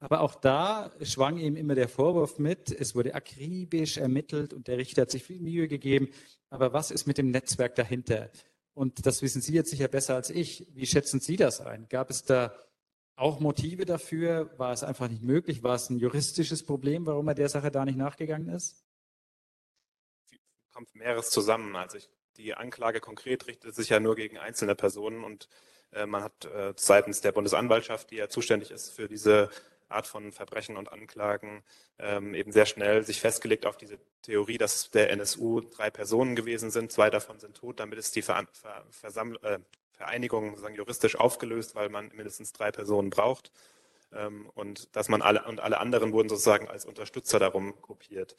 Aber 0.00 0.22
auch 0.22 0.34
da 0.34 0.90
schwang 1.02 1.38
eben 1.38 1.54
immer 1.54 1.76
der 1.76 1.88
Vorwurf 1.88 2.38
mit, 2.38 2.72
es 2.72 2.96
wurde 2.96 3.14
akribisch 3.14 3.98
ermittelt 3.98 4.52
und 4.52 4.66
der 4.66 4.78
Richter 4.78 5.02
hat 5.02 5.10
sich 5.10 5.22
viel 5.22 5.40
Mühe 5.40 5.68
gegeben. 5.68 6.08
Aber 6.50 6.72
was 6.72 6.90
ist 6.90 7.06
mit 7.06 7.18
dem 7.18 7.30
Netzwerk 7.30 7.76
dahinter? 7.76 8.30
Und 8.74 9.06
das 9.06 9.22
wissen 9.22 9.42
Sie 9.42 9.54
jetzt 9.54 9.70
sicher 9.70 9.88
besser 9.88 10.14
als 10.16 10.30
ich. 10.30 10.66
Wie 10.74 10.86
schätzen 10.86 11.20
Sie 11.20 11.36
das 11.36 11.60
ein? 11.60 11.86
Gab 11.88 12.10
es 12.10 12.24
da 12.24 12.52
auch 13.18 13.40
Motive 13.40 13.84
dafür? 13.84 14.50
War 14.58 14.72
es 14.72 14.84
einfach 14.84 15.08
nicht 15.08 15.22
möglich? 15.22 15.62
War 15.62 15.74
es 15.74 15.90
ein 15.90 15.98
juristisches 15.98 16.64
Problem, 16.64 17.06
warum 17.06 17.28
er 17.28 17.34
der 17.34 17.48
Sache 17.48 17.70
da 17.70 17.84
nicht 17.84 17.98
nachgegangen 17.98 18.48
ist? 18.48 18.84
Kommt 20.72 20.94
mehreres 20.94 21.30
zusammen. 21.30 21.74
Also 21.76 21.98
ich, 21.98 22.08
die 22.36 22.54
Anklage 22.54 23.00
konkret 23.00 23.46
richtet 23.46 23.74
sich 23.74 23.88
ja 23.88 23.98
nur 23.98 24.14
gegen 24.14 24.38
einzelne 24.38 24.74
Personen 24.74 25.24
und 25.24 25.48
äh, 25.92 26.06
man 26.06 26.22
hat 26.22 26.44
äh, 26.44 26.72
seitens 26.76 27.20
der 27.20 27.32
Bundesanwaltschaft, 27.32 28.10
die 28.10 28.16
ja 28.16 28.28
zuständig 28.28 28.70
ist 28.70 28.90
für 28.90 29.08
diese 29.08 29.50
Art 29.88 30.06
von 30.06 30.32
Verbrechen 30.32 30.76
und 30.76 30.92
Anklagen, 30.92 31.64
ähm, 31.98 32.34
eben 32.34 32.52
sehr 32.52 32.66
schnell 32.66 33.04
sich 33.04 33.20
festgelegt 33.20 33.66
auf 33.66 33.76
diese 33.76 33.98
Theorie, 34.22 34.58
dass 34.58 34.90
der 34.90 35.10
NSU 35.10 35.60
drei 35.60 35.90
Personen 35.90 36.36
gewesen 36.36 36.70
sind, 36.70 36.92
zwei 36.92 37.10
davon 37.10 37.40
sind 37.40 37.56
tot, 37.56 37.80
damit 37.80 37.98
ist 37.98 38.14
die 38.14 38.22
Ver 38.22 38.46
Ver 38.52 38.84
Versammlung, 38.90 39.42
äh, 39.42 39.58
Vereinigung 39.98 40.50
sozusagen 40.50 40.76
juristisch 40.76 41.16
aufgelöst, 41.16 41.74
weil 41.74 41.88
man 41.88 42.10
mindestens 42.14 42.52
drei 42.52 42.70
Personen 42.70 43.10
braucht. 43.10 43.50
Ähm, 44.12 44.48
und 44.54 44.94
dass 44.96 45.08
man 45.08 45.22
alle 45.22 45.44
und 45.44 45.60
alle 45.60 45.80
anderen 45.80 46.12
wurden 46.12 46.28
sozusagen 46.28 46.68
als 46.68 46.86
Unterstützer 46.86 47.38
darum 47.40 47.74
gruppiert. 47.82 48.36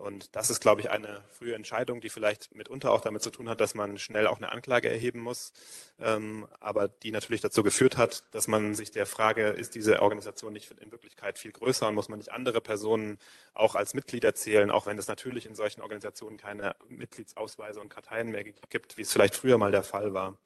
Und 0.00 0.34
das 0.34 0.48
ist, 0.48 0.60
glaube 0.60 0.80
ich, 0.80 0.90
eine 0.90 1.22
frühe 1.30 1.54
Entscheidung, 1.54 2.00
die 2.00 2.08
vielleicht 2.08 2.54
mitunter 2.54 2.90
auch 2.90 3.02
damit 3.02 3.22
zu 3.22 3.30
tun 3.30 3.50
hat, 3.50 3.60
dass 3.60 3.74
man 3.74 3.98
schnell 3.98 4.26
auch 4.26 4.38
eine 4.38 4.50
Anklage 4.50 4.88
erheben 4.88 5.20
muss, 5.20 5.52
ähm, 5.98 6.48
aber 6.58 6.88
die 6.88 7.10
natürlich 7.10 7.42
dazu 7.42 7.62
geführt 7.62 7.98
hat, 7.98 8.24
dass 8.30 8.48
man 8.48 8.74
sich 8.74 8.90
der 8.90 9.04
Frage, 9.04 9.48
ist 9.48 9.74
diese 9.74 10.00
Organisation 10.00 10.54
nicht 10.54 10.70
in 10.80 10.90
Wirklichkeit 10.90 11.38
viel 11.38 11.52
größer 11.52 11.86
und 11.86 11.94
muss 11.94 12.08
man 12.08 12.18
nicht 12.18 12.32
andere 12.32 12.62
Personen 12.62 13.18
auch 13.52 13.74
als 13.74 13.92
Mitglieder 13.92 14.34
zählen, 14.34 14.70
auch 14.70 14.86
wenn 14.86 14.98
es 14.98 15.06
natürlich 15.06 15.44
in 15.44 15.54
solchen 15.54 15.82
Organisationen 15.82 16.38
keine 16.38 16.74
Mitgliedsausweise 16.88 17.80
und 17.80 17.90
Karteien 17.90 18.30
mehr 18.30 18.44
gibt, 18.44 18.96
wie 18.96 19.02
es 19.02 19.12
vielleicht 19.12 19.34
früher 19.34 19.58
mal 19.58 19.70
der 19.70 19.82
Fall 19.82 20.14
war. 20.14 20.38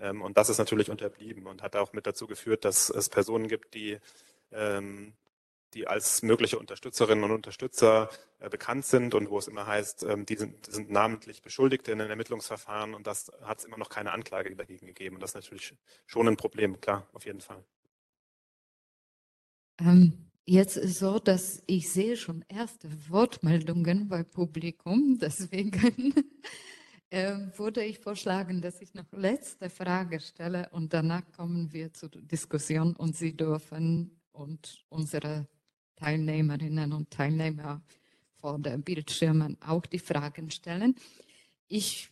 Ähm, 0.00 0.22
und 0.22 0.38
das 0.38 0.48
ist 0.48 0.58
natürlich 0.58 0.88
unterblieben 0.88 1.46
und 1.46 1.62
hat 1.62 1.76
auch 1.76 1.92
mit 1.92 2.06
dazu 2.06 2.26
geführt, 2.26 2.64
dass 2.64 2.88
es 2.88 3.10
Personen 3.10 3.48
gibt, 3.48 3.74
die 3.74 3.98
ähm, 4.50 5.12
die 5.74 5.86
als 5.86 6.22
mögliche 6.22 6.58
Unterstützerinnen 6.58 7.24
und 7.24 7.32
Unterstützer 7.32 8.08
äh, 8.38 8.48
bekannt 8.48 8.84
sind 8.86 9.14
und 9.14 9.28
wo 9.28 9.38
es 9.38 9.48
immer 9.48 9.66
heißt, 9.66 10.04
ähm, 10.04 10.24
die, 10.26 10.36
sind, 10.36 10.66
die 10.66 10.72
sind 10.72 10.90
namentlich 10.90 11.42
Beschuldigte 11.42 11.92
in 11.92 11.98
den 11.98 12.10
Ermittlungsverfahren 12.10 12.94
und 12.94 13.06
das 13.06 13.32
hat 13.42 13.58
es 13.58 13.64
immer 13.64 13.78
noch 13.78 13.88
keine 13.88 14.12
Anklage 14.12 14.54
dagegen 14.54 14.86
gegeben. 14.86 15.16
Und 15.16 15.22
das 15.22 15.30
ist 15.30 15.36
natürlich 15.36 15.74
schon 16.06 16.28
ein 16.28 16.36
Problem, 16.36 16.80
klar, 16.80 17.06
auf 17.12 17.26
jeden 17.26 17.40
Fall. 17.40 17.64
Ähm, 19.80 20.30
jetzt 20.44 20.76
ist 20.76 20.98
so, 20.98 21.18
dass 21.18 21.62
ich 21.66 21.92
sehe 21.92 22.16
schon 22.16 22.44
erste 22.48 22.88
Wortmeldungen 23.08 24.08
bei 24.08 24.22
Publikum, 24.22 25.18
deswegen 25.20 26.14
äh, 27.10 27.36
würde 27.56 27.84
ich 27.84 27.98
vorschlagen, 27.98 28.60
dass 28.60 28.80
ich 28.80 28.94
noch 28.94 29.10
letzte 29.12 29.70
Frage 29.70 30.20
stelle 30.20 30.68
und 30.70 30.92
danach 30.92 31.22
kommen 31.32 31.72
wir 31.72 31.92
zur 31.92 32.10
Diskussion 32.10 32.94
und 32.94 33.16
Sie 33.16 33.36
dürfen 33.36 34.20
und 34.32 34.84
unsere 34.88 35.46
Teilnehmerinnen 35.96 36.92
und 36.92 37.10
Teilnehmer 37.10 37.82
vor 38.36 38.58
den 38.58 38.82
Bildschirmen 38.82 39.56
auch 39.60 39.86
die 39.86 39.98
Fragen 39.98 40.50
stellen. 40.50 40.94
Ich 41.68 42.10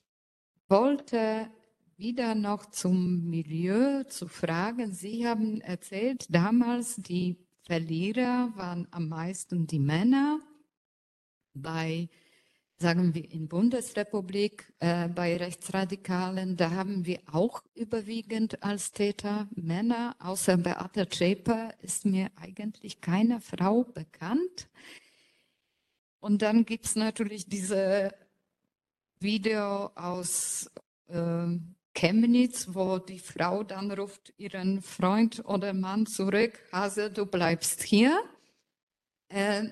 wollte 0.68 1.50
wieder 1.96 2.34
noch 2.34 2.66
zum 2.70 3.28
Milieu 3.28 4.04
zu 4.04 4.26
fragen. 4.26 4.92
Sie 4.92 5.26
haben 5.26 5.60
erzählt, 5.60 6.26
damals 6.28 6.96
die 6.96 7.36
Verlierer 7.62 8.52
waren 8.56 8.88
am 8.90 9.08
meisten 9.08 9.66
die 9.66 9.78
Männer. 9.78 10.40
Bei 11.54 12.08
sagen 12.82 13.14
wir 13.14 13.30
in 13.30 13.46
Bundesrepublik, 13.46 14.72
äh, 14.80 15.08
bei 15.08 15.36
Rechtsradikalen, 15.36 16.56
da 16.56 16.72
haben 16.72 17.06
wir 17.06 17.20
auch 17.30 17.62
überwiegend 17.74 18.62
als 18.62 18.90
Täter 18.90 19.48
Männer. 19.54 20.16
Außer 20.18 20.56
Beate 20.56 21.08
Zschäper 21.08 21.72
ist 21.80 22.04
mir 22.04 22.30
eigentlich 22.34 23.00
keine 23.00 23.40
Frau 23.40 23.84
bekannt. 23.84 24.68
Und 26.18 26.42
dann 26.42 26.64
gibt 26.64 26.86
es 26.86 26.96
natürlich 26.96 27.46
diese 27.46 28.12
Video 29.20 29.92
aus 29.94 30.68
äh, 31.06 31.46
Chemnitz, 31.94 32.66
wo 32.72 32.98
die 32.98 33.20
Frau 33.20 33.62
dann 33.62 33.92
ruft 33.92 34.34
ihren 34.38 34.82
Freund 34.82 35.44
oder 35.44 35.72
Mann 35.72 36.06
zurück, 36.06 36.58
Hase, 36.72 37.10
du 37.10 37.26
bleibst 37.26 37.82
hier. 37.82 38.22
Äh, 39.28 39.68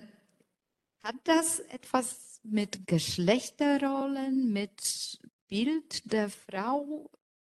hat 1.02 1.16
das 1.24 1.58
etwas 1.60 2.29
mit 2.42 2.86
Geschlechterrollen, 2.86 4.52
mit 4.52 5.20
Bild 5.48 6.12
der 6.12 6.30
Frau 6.30 7.10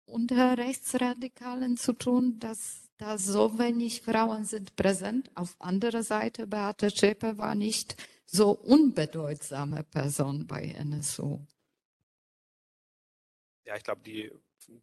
unter 0.05 0.59
Rechtsradikalen 0.59 1.77
zu 1.77 1.93
tun, 1.93 2.39
dass 2.39 2.91
da 2.99 3.19
so 3.19 3.59
wenig 3.59 4.03
Frauen 4.03 4.45
sind 4.45 4.77
präsent. 4.77 5.31
Auf 5.35 5.57
anderer 5.59 6.03
Seite, 6.03 6.47
Beate 6.47 6.91
Schäper 6.91 7.39
war 7.39 7.55
nicht 7.55 7.97
so 8.27 8.51
unbedeutsame 8.53 9.85
Person 9.85 10.47
bei 10.47 10.63
NSU. 10.65 11.41
Ja, 13.65 13.77
ich 13.77 13.85
glaube, 13.85 14.03
die 14.03 14.31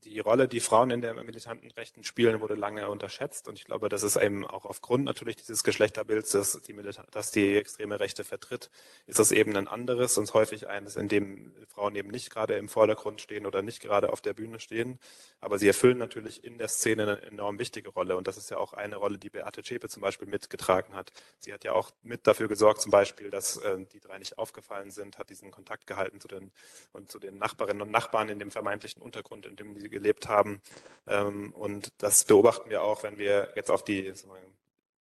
die 0.04 0.20
Rolle, 0.20 0.48
die 0.48 0.60
Frauen 0.60 0.92
in 0.92 1.02
der 1.02 1.14
militanten 1.16 1.72
Rechten 1.72 2.04
spielen, 2.04 2.42
wurde 2.42 2.56
lange 2.56 2.90
unterschätzt. 2.90 3.48
Und 3.48 3.58
ich 3.58 3.66
glaube, 3.66 3.90
das 3.90 4.04
ist 4.04 4.16
eben 4.16 4.46
auch 4.46 4.66
aufgrund 4.66 5.06
natürlich 5.06 5.36
dieses 5.36 5.64
Geschlechterbilds, 5.64 6.32
das 6.32 6.62
die, 6.62 6.76
das 7.12 7.32
die 7.32 7.58
extreme 7.58 8.00
Rechte 8.00 8.24
vertritt, 8.24 8.70
ist 9.08 9.20
das 9.20 9.32
eben 9.32 9.56
ein 9.56 9.68
anderes 9.68 10.18
und 10.18 10.34
häufig 10.34 10.68
eines, 10.68 10.96
in 10.96 11.08
dem 11.08 11.54
Frauen 11.68 11.96
eben 11.96 12.10
nicht 12.10 12.30
gerade 12.30 12.56
im 12.56 12.70
Vordergrund 12.70 13.22
stehen 13.22 13.46
oder 13.46 13.62
nicht 13.62 13.82
gerade 13.82 14.12
auf 14.12 14.22
der 14.22 14.34
Bühne 14.34 14.60
stehen. 14.60 15.00
Aber 15.40 15.60
sie 15.60 15.68
erfüllen 15.68 15.98
natürlich 15.98 16.44
in 16.44 16.58
der 16.58 16.68
Szene 16.68 17.04
eine 17.04 17.22
enorm 17.24 17.60
wichtige 17.60 17.90
Rolle. 17.90 18.18
Und 18.18 18.28
das 18.28 18.38
ist 18.38 18.50
ja 18.50 18.58
auch 18.58 18.74
eine 18.74 18.98
Rolle, 18.98 19.18
die 19.18 19.30
Beate 19.30 19.64
Zschäpe 19.64 19.90
zum 19.90 20.02
Beispiel 20.02 20.28
mitgetragen 20.28 20.96
hat. 20.96 21.12
Sie 21.40 21.54
hat 21.54 21.64
ja 21.64 21.74
auch 21.74 21.92
mit 22.04 22.28
dafür 22.28 22.48
gesorgt, 22.48 22.82
zum 22.82 22.92
Beispiel, 22.92 23.30
dass 23.30 23.58
äh, 23.58 23.86
die 23.94 24.00
drei 24.00 24.18
nicht 24.18 24.38
aufgefallen 24.38 24.92
sind, 24.92 25.18
hat 25.18 25.30
diesen 25.30 25.52
Kontakt 25.52 25.88
gehalten 25.88 26.20
zu 26.20 26.28
den, 26.28 26.52
und 26.92 27.12
zu 27.12 27.20
den 27.20 27.38
Nachbarinnen 27.38 27.82
und 27.82 27.92
Nachbarn 27.92 28.30
in 28.30 28.40
dem 28.40 28.52
vermeintlichen 28.52 29.02
Untergrund, 29.02 29.46
in 29.46 29.56
dem 29.56 29.69
die 29.76 29.90
gelebt 29.90 30.28
haben. 30.28 30.62
Ähm, 31.08 31.52
und 31.54 31.91
das 31.98 32.24
beobachten 32.24 32.70
wir 32.70 32.84
auch, 32.84 33.04
wenn 33.04 33.18
wir 33.18 33.52
jetzt 33.56 33.72
auf 33.72 33.84
die 33.84 34.14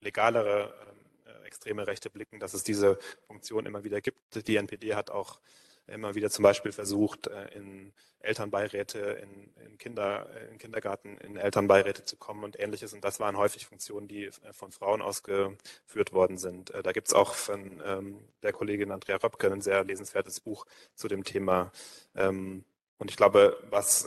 legalere 0.01 0.75
äh, 1.27 1.47
extreme 1.47 1.87
Rechte 1.87 2.11
blicken, 2.11 2.41
dass 2.41 2.55
es 2.55 2.65
diese 2.65 2.99
Funktion 3.27 3.67
immer 3.67 3.85
wieder 3.85 4.01
gibt. 4.01 4.47
Die 4.47 4.57
NPD 4.57 4.95
hat 4.95 5.11
auch 5.11 5.41
immer 5.87 6.15
wieder 6.15 6.31
zum 6.31 6.43
Beispiel 6.43 6.73
versucht, 6.73 7.27
äh, 7.29 7.49
in 7.55 7.93
Elternbeiräte, 8.21 8.99
in, 8.99 9.53
in, 9.65 9.79
Kinder, 9.79 10.29
äh, 10.35 10.51
in 10.51 10.59
Kindergarten, 10.59 11.19
in 11.19 11.37
Elternbeiräte 11.37 12.05
zu 12.05 12.17
kommen 12.17 12.45
und 12.45 12.59
ähnliches. 12.59 12.93
Und 12.93 13.05
das 13.05 13.21
waren 13.21 13.37
häufig 13.37 13.67
Funktionen, 13.67 14.09
die 14.09 14.31
von 14.53 14.73
Frauen 14.73 15.03
ausgeführt 15.03 16.13
worden 16.13 16.39
sind. 16.39 16.73
Da 16.83 16.93
gibt 16.93 17.09
es 17.09 17.15
auch 17.15 17.35
von 17.35 17.83
ähm, 17.85 18.19
der 18.43 18.53
Kollegin 18.53 18.91
Andrea 18.91 19.17
Röpke 19.17 19.51
ein 19.53 19.61
sehr 19.61 19.85
lesenswertes 19.85 20.41
Buch 20.41 20.67
zu 20.95 21.09
dem 21.09 21.25
Thema. 21.25 21.73
Ähm, 22.15 22.65
und 22.99 23.11
ich 23.11 23.17
glaube, 23.17 23.57
was 23.71 24.07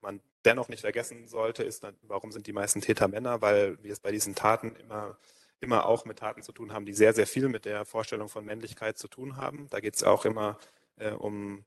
man 0.00 0.20
dennoch 0.44 0.68
nicht 0.68 0.80
vergessen 0.80 1.28
sollte, 1.28 1.62
ist, 1.62 1.86
warum 2.02 2.32
sind 2.32 2.46
die 2.46 2.52
meisten 2.52 2.80
Täter 2.80 3.08
Männer? 3.08 3.42
Weil 3.42 3.82
wir 3.82 3.92
es 3.92 4.00
bei 4.00 4.12
diesen 4.12 4.34
Taten 4.34 4.74
immer, 4.76 5.18
immer 5.60 5.86
auch 5.86 6.04
mit 6.04 6.18
Taten 6.18 6.42
zu 6.42 6.52
tun 6.52 6.72
haben, 6.72 6.86
die 6.86 6.94
sehr, 6.94 7.12
sehr 7.12 7.26
viel 7.26 7.48
mit 7.48 7.64
der 7.64 7.84
Vorstellung 7.84 8.28
von 8.28 8.44
Männlichkeit 8.44 8.98
zu 8.98 9.08
tun 9.08 9.36
haben. 9.36 9.68
Da 9.70 9.80
geht 9.80 9.96
es 9.96 10.04
auch 10.04 10.24
immer 10.24 10.58
äh, 10.96 11.10
um, 11.10 11.64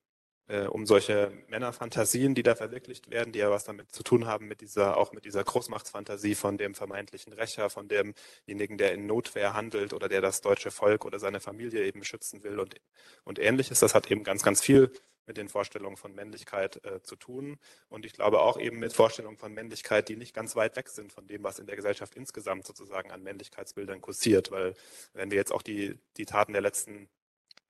äh, 0.47 0.65
um 0.65 0.85
solche 0.85 1.31
Männerfantasien, 1.47 2.35
die 2.35 2.43
da 2.43 2.55
verwirklicht 2.55 3.11
werden, 3.11 3.33
die 3.33 3.39
ja 3.39 3.51
was 3.51 3.65
damit 3.65 3.91
zu 3.91 4.03
tun 4.03 4.25
haben, 4.25 4.47
mit 4.47 4.61
dieser, 4.61 4.97
auch 4.97 5.11
mit 5.11 5.25
dieser 5.25 5.43
Großmachtsfantasie 5.43 6.35
von 6.35 6.57
dem 6.57 6.73
vermeintlichen 6.73 7.33
Rächer, 7.33 7.69
von 7.69 7.87
demjenigen, 7.87 8.77
der 8.77 8.93
in 8.93 9.05
Notwehr 9.05 9.53
handelt 9.53 9.93
oder 9.93 10.07
der 10.07 10.21
das 10.21 10.41
deutsche 10.41 10.71
Volk 10.71 11.05
oder 11.05 11.19
seine 11.19 11.39
Familie 11.39 11.85
eben 11.85 12.03
schützen 12.03 12.43
will 12.43 12.59
und, 12.59 12.75
und 13.23 13.39
ähnliches. 13.39 13.79
Das 13.79 13.93
hat 13.93 14.09
eben 14.09 14.23
ganz, 14.23 14.43
ganz 14.43 14.61
viel 14.61 14.91
mit 15.29 15.37
den 15.37 15.47
Vorstellungen 15.47 15.95
von 15.95 16.13
Männlichkeit 16.15 16.83
äh, 16.83 17.03
zu 17.03 17.15
tun. 17.15 17.59
Und 17.87 18.03
ich 18.03 18.13
glaube 18.13 18.41
auch 18.41 18.59
eben 18.59 18.79
mit 18.79 18.93
Vorstellungen 18.93 19.37
von 19.37 19.53
Männlichkeit, 19.53 20.09
die 20.09 20.15
nicht 20.15 20.33
ganz 20.33 20.55
weit 20.55 20.75
weg 20.75 20.89
sind 20.89 21.13
von 21.13 21.27
dem, 21.27 21.43
was 21.43 21.59
in 21.59 21.67
der 21.67 21.75
Gesellschaft 21.75 22.15
insgesamt 22.15 22.65
sozusagen 22.65 23.11
an 23.11 23.21
Männlichkeitsbildern 23.21 24.01
kursiert. 24.01 24.49
Weil 24.49 24.73
wenn 25.13 25.29
wir 25.29 25.37
jetzt 25.37 25.53
auch 25.53 25.61
die, 25.61 25.99
die 26.17 26.25
Taten 26.25 26.53
der 26.53 26.63
letzten 26.63 27.07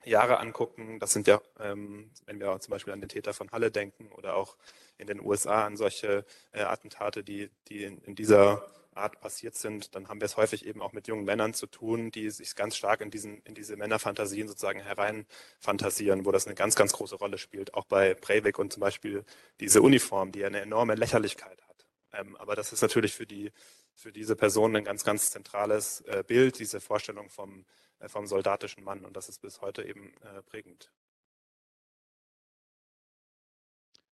Jahre 0.05 0.39
angucken, 0.39 0.99
das 0.99 1.11
sind 1.11 1.27
ja, 1.27 1.41
ähm, 1.59 2.11
wenn 2.25 2.39
wir 2.39 2.57
zum 2.61 2.71
Beispiel 2.71 2.93
an 2.93 3.01
den 3.01 3.09
Täter 3.09 3.33
von 3.33 3.51
Halle 3.51 3.71
denken 3.71 4.09
oder 4.13 4.37
auch 4.37 4.55
in 4.97 5.07
den 5.07 5.19
USA 5.19 5.65
an 5.65 5.75
solche 5.75 6.25
äh, 6.53 6.61
Attentate, 6.61 7.25
die, 7.25 7.49
die 7.67 7.83
in, 7.83 7.97
in 7.99 8.15
dieser 8.15 8.65
Art 8.99 9.19
passiert 9.19 9.55
sind, 9.55 9.95
dann 9.95 10.07
haben 10.07 10.21
wir 10.21 10.25
es 10.25 10.37
häufig 10.37 10.65
eben 10.65 10.81
auch 10.81 10.93
mit 10.93 11.07
jungen 11.07 11.25
Männern 11.25 11.53
zu 11.53 11.67
tun, 11.67 12.11
die 12.11 12.29
sich 12.29 12.55
ganz 12.55 12.75
stark 12.75 13.01
in, 13.01 13.11
diesen, 13.11 13.41
in 13.43 13.55
diese 13.55 13.75
Männerfantasien 13.75 14.47
sozusagen 14.47 14.81
hereinfantasieren, 14.81 16.25
wo 16.25 16.31
das 16.31 16.45
eine 16.45 16.55
ganz, 16.55 16.75
ganz 16.75 16.93
große 16.93 17.15
Rolle 17.15 17.37
spielt. 17.37 17.73
Auch 17.73 17.85
bei 17.85 18.13
Breivik 18.13 18.59
und 18.59 18.73
zum 18.73 18.81
Beispiel 18.81 19.23
diese 19.59 19.81
Uniform, 19.81 20.31
die 20.31 20.45
eine 20.45 20.61
enorme 20.61 20.95
Lächerlichkeit 20.95 21.61
hat. 21.67 21.87
Ähm, 22.13 22.35
aber 22.37 22.55
das 22.55 22.73
ist 22.73 22.81
natürlich 22.81 23.13
für, 23.13 23.25
die, 23.25 23.51
für 23.93 24.11
diese 24.11 24.35
Person 24.35 24.75
ein 24.75 24.83
ganz, 24.83 25.03
ganz 25.03 25.31
zentrales 25.31 26.01
äh, 26.01 26.23
Bild, 26.25 26.59
diese 26.59 26.79
Vorstellung 26.79 27.29
vom, 27.29 27.65
äh, 27.99 28.09
vom 28.09 28.27
soldatischen 28.27 28.83
Mann. 28.83 29.05
Und 29.05 29.15
das 29.15 29.29
ist 29.29 29.41
bis 29.41 29.61
heute 29.61 29.83
eben 29.83 30.13
äh, 30.21 30.41
prägend. 30.43 30.91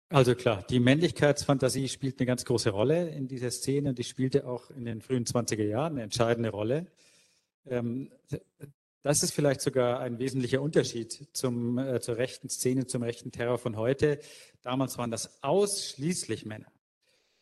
Also 0.10 0.36
klar, 0.36 0.64
die 0.70 0.80
Männlichkeitsfantasie 0.80 1.90
spielt 1.90 2.18
eine 2.20 2.28
ganz 2.28 2.46
große 2.46 2.70
Rolle 2.70 3.10
in 3.10 3.28
dieser 3.28 3.52
Szene 3.52 3.90
und 3.90 3.98
die 3.98 4.06
spielte 4.06 4.48
auch 4.48 4.70
in 4.72 4.86
den 4.86 5.02
frühen 5.02 5.26
20er 5.26 5.66
Jahren 5.66 5.94
eine 5.94 6.04
entscheidende 6.04 6.50
Rolle. 6.50 6.88
Ähm, 7.66 8.10
das 9.04 9.22
ist 9.22 9.32
vielleicht 9.32 9.60
sogar 9.60 10.00
ein 10.00 10.18
wesentlicher 10.18 10.62
Unterschied 10.62 11.28
zum, 11.34 11.78
äh, 11.78 12.00
zur 12.00 12.16
rechten 12.16 12.48
Szene, 12.48 12.88
zum 12.88 13.04
rechten 13.04 13.34
Terror 13.34 13.58
von 13.58 13.76
heute. 13.76 14.20
Damals 14.62 14.98
waren 14.98 15.12
das 15.12 15.44
ausschließlich 15.44 16.46
Männer. 16.46 16.72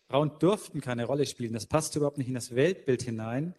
Frauen 0.08 0.32
durften 0.40 0.82
keine 0.82 1.06
Rolle 1.06 1.28
spielen. 1.28 1.54
Das 1.54 1.68
passte 1.68 2.00
überhaupt 2.00 2.18
nicht 2.18 2.30
in 2.30 2.34
das 2.34 2.56
Weltbild 2.56 3.04
hinein. 3.04 3.54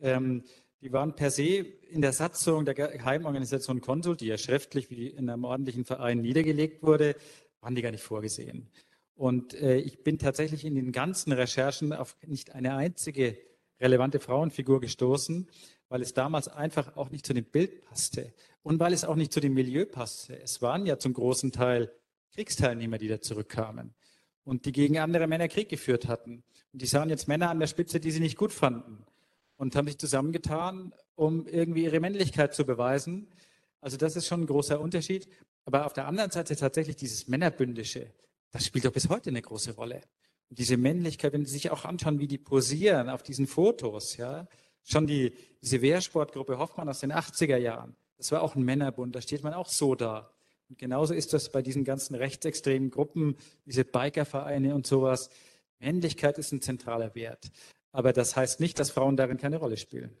Ähm, 0.00 0.44
die 0.80 0.92
waren 0.92 1.14
per 1.16 1.30
se 1.30 1.66
in 1.90 2.00
der 2.00 2.12
Satzung 2.14 2.64
der 2.64 2.74
Geheimorganisation 2.74 3.82
Konsul, 3.82 4.16
die 4.16 4.26
ja 4.26 4.38
schriftlich 4.38 4.90
wie 4.90 5.08
in 5.08 5.28
einem 5.28 5.44
ordentlichen 5.44 5.84
Verein 5.84 6.20
niedergelegt 6.20 6.82
wurde, 6.82 7.16
waren 7.60 7.74
die 7.74 7.82
gar 7.82 7.90
nicht 7.90 8.02
vorgesehen. 8.02 8.70
Und 9.14 9.54
äh, 9.54 9.78
ich 9.78 10.04
bin 10.04 10.18
tatsächlich 10.18 10.64
in 10.64 10.74
den 10.74 10.92
ganzen 10.92 11.32
Recherchen 11.32 11.92
auf 11.92 12.16
nicht 12.26 12.52
eine 12.54 12.76
einzige 12.76 13.36
relevante 13.80 14.20
Frauenfigur 14.20 14.80
gestoßen, 14.80 15.48
weil 15.88 16.02
es 16.02 16.14
damals 16.14 16.48
einfach 16.48 16.96
auch 16.96 17.10
nicht 17.10 17.26
zu 17.26 17.34
dem 17.34 17.44
Bild 17.44 17.84
passte 17.84 18.32
und 18.62 18.78
weil 18.78 18.92
es 18.92 19.04
auch 19.04 19.16
nicht 19.16 19.32
zu 19.32 19.40
dem 19.40 19.54
Milieu 19.54 19.86
passte. 19.86 20.40
Es 20.40 20.62
waren 20.62 20.86
ja 20.86 20.98
zum 20.98 21.14
großen 21.14 21.52
Teil 21.52 21.90
Kriegsteilnehmer, 22.34 22.98
die 22.98 23.08
da 23.08 23.20
zurückkamen 23.20 23.94
und 24.44 24.66
die 24.66 24.72
gegen 24.72 24.98
andere 24.98 25.26
Männer 25.26 25.48
Krieg 25.48 25.68
geführt 25.68 26.06
hatten. 26.06 26.44
Und 26.72 26.82
die 26.82 26.86
sahen 26.86 27.08
jetzt 27.08 27.28
Männer 27.28 27.50
an 27.50 27.58
der 27.58 27.66
Spitze, 27.66 28.00
die 28.00 28.10
sie 28.10 28.20
nicht 28.20 28.36
gut 28.36 28.52
fanden 28.52 29.04
und 29.56 29.74
haben 29.74 29.86
sich 29.86 29.98
zusammengetan, 29.98 30.94
um 31.16 31.46
irgendwie 31.46 31.84
ihre 31.84 32.00
Männlichkeit 32.00 32.54
zu 32.54 32.64
beweisen. 32.64 33.28
Also 33.80 33.96
das 33.96 34.16
ist 34.16 34.26
schon 34.26 34.42
ein 34.42 34.46
großer 34.46 34.80
Unterschied. 34.80 35.28
Aber 35.68 35.84
auf 35.84 35.92
der 35.92 36.06
anderen 36.06 36.30
Seite 36.30 36.56
tatsächlich 36.56 36.96
dieses 36.96 37.28
Männerbündische, 37.28 38.10
das 38.52 38.64
spielt 38.64 38.86
doch 38.86 38.92
bis 38.92 39.10
heute 39.10 39.28
eine 39.28 39.42
große 39.42 39.72
Rolle. 39.74 40.00
Und 40.48 40.58
diese 40.58 40.78
Männlichkeit, 40.78 41.34
wenn 41.34 41.44
Sie 41.44 41.52
sich 41.52 41.70
auch 41.70 41.84
anschauen, 41.84 42.20
wie 42.20 42.26
die 42.26 42.38
posieren 42.38 43.10
auf 43.10 43.22
diesen 43.22 43.46
Fotos, 43.46 44.16
ja, 44.16 44.48
Schon 44.82 45.06
die, 45.06 45.34
diese 45.60 45.82
Wehrsportgruppe 45.82 46.56
Hoffmann 46.56 46.88
aus 46.88 47.00
den 47.00 47.12
80er 47.12 47.58
Jahren, 47.58 47.94
das 48.16 48.32
war 48.32 48.40
auch 48.40 48.56
ein 48.56 48.62
Männerbund, 48.62 49.14
da 49.14 49.20
steht 49.20 49.42
man 49.42 49.52
auch 49.52 49.68
so 49.68 49.94
da. 49.94 50.32
Und 50.70 50.78
genauso 50.78 51.12
ist 51.12 51.34
das 51.34 51.52
bei 51.52 51.60
diesen 51.60 51.84
ganzen 51.84 52.14
rechtsextremen 52.14 52.90
Gruppen, 52.90 53.36
diese 53.66 53.84
Bikervereine 53.84 54.74
und 54.74 54.86
sowas. 54.86 55.28
Männlichkeit 55.80 56.38
ist 56.38 56.52
ein 56.52 56.62
zentraler 56.62 57.14
Wert. 57.14 57.50
Aber 57.92 58.14
das 58.14 58.34
heißt 58.34 58.60
nicht, 58.60 58.78
dass 58.78 58.90
Frauen 58.90 59.18
darin 59.18 59.36
keine 59.36 59.58
Rolle 59.58 59.76
spielen. 59.76 60.16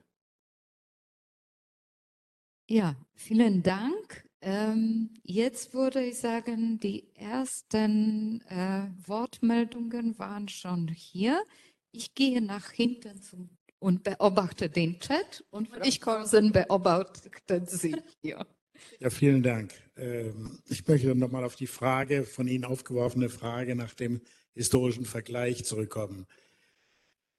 Ja, 2.68 2.94
vielen 3.14 3.62
Dank. 3.62 4.27
Ähm, 4.40 5.10
jetzt 5.24 5.74
würde 5.74 6.04
ich 6.04 6.18
sagen, 6.18 6.78
die 6.78 7.12
ersten 7.16 8.40
äh, 8.48 8.86
Wortmeldungen 9.06 10.18
waren 10.18 10.48
schon 10.48 10.88
hier. 10.88 11.42
Ich 11.90 12.14
gehe 12.14 12.40
nach 12.40 12.70
hinten 12.70 13.20
zum, 13.20 13.50
und 13.80 14.04
beobachte 14.04 14.68
den 14.70 15.00
Chat 15.00 15.44
und 15.50 15.68
ich 15.84 16.00
komme 16.00 16.26
beobachten 16.52 17.66
Sie 17.66 17.96
hier. 18.22 18.46
Ja, 19.00 19.10
vielen 19.10 19.42
Dank. 19.42 19.74
Ähm, 19.96 20.60
ich 20.68 20.86
möchte 20.86 21.12
nochmal 21.12 21.42
auf 21.42 21.56
die 21.56 21.66
Frage, 21.66 22.22
von 22.22 22.46
Ihnen 22.46 22.64
aufgeworfene 22.64 23.28
Frage 23.28 23.74
nach 23.74 23.92
dem 23.92 24.20
historischen 24.54 25.04
Vergleich 25.04 25.64
zurückkommen. 25.64 26.26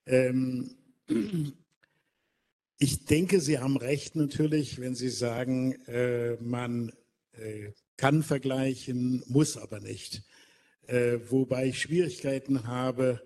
Ähm, 0.05 0.75
ich 2.79 3.05
denke, 3.05 3.41
Sie 3.41 3.59
haben 3.59 3.75
recht 3.75 4.15
natürlich, 4.15 4.79
wenn 4.79 4.95
Sie 4.95 5.09
sagen, 5.09 5.73
äh, 5.87 6.37
man 6.41 6.93
äh, 7.33 7.71
kann 7.97 8.23
vergleichen, 8.23 9.21
muss 9.27 9.57
aber 9.57 9.81
nicht. 9.81 10.23
Äh, 10.87 11.19
wobei 11.29 11.67
ich 11.67 11.81
Schwierigkeiten 11.81 12.65
habe, 12.65 13.21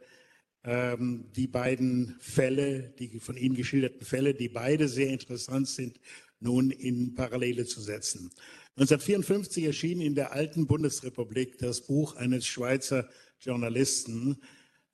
ähm, 0.63 1.29
die 1.35 1.47
beiden 1.47 2.15
Fälle, 2.19 2.93
die 2.97 3.19
von 3.19 3.37
Ihnen 3.37 3.55
geschilderten 3.55 4.05
Fälle, 4.05 4.33
die 4.33 4.49
beide 4.49 4.87
sehr 4.87 5.09
interessant 5.09 5.67
sind, 5.67 5.99
nun 6.39 6.71
in 6.71 7.13
Parallele 7.13 7.65
zu 7.65 7.79
setzen. 7.79 8.31
1954 8.77 9.65
erschien 9.65 10.01
in 10.01 10.15
der 10.15 10.33
alten 10.33 10.65
Bundesrepublik 10.65 11.59
das 11.59 11.81
Buch 11.81 12.15
eines 12.15 12.47
Schweizer 12.47 13.07
Journalisten, 13.39 14.41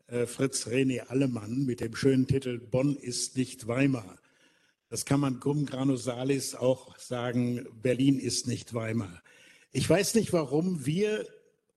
äh, 0.07 0.25
Fritz 0.25 0.67
René 0.67 0.99
Allemann, 1.07 1.65
mit 1.65 1.79
dem 1.79 1.95
schönen 1.95 2.27
Titel 2.27 2.59
Bonn 2.59 2.97
ist 2.97 3.37
nicht 3.37 3.65
Weimar. 3.65 4.19
Das 4.89 5.05
kann 5.05 5.19
man 5.19 5.39
cum 5.39 5.67
grano 5.67 5.95
salis 5.97 6.55
auch 6.55 6.97
sagen, 6.97 7.67
Berlin 7.83 8.17
ist 8.17 8.47
nicht 8.47 8.73
Weimar. 8.73 9.21
Ich 9.71 9.87
weiß 9.87 10.15
nicht, 10.15 10.33
warum 10.33 10.83
wir, 10.87 11.27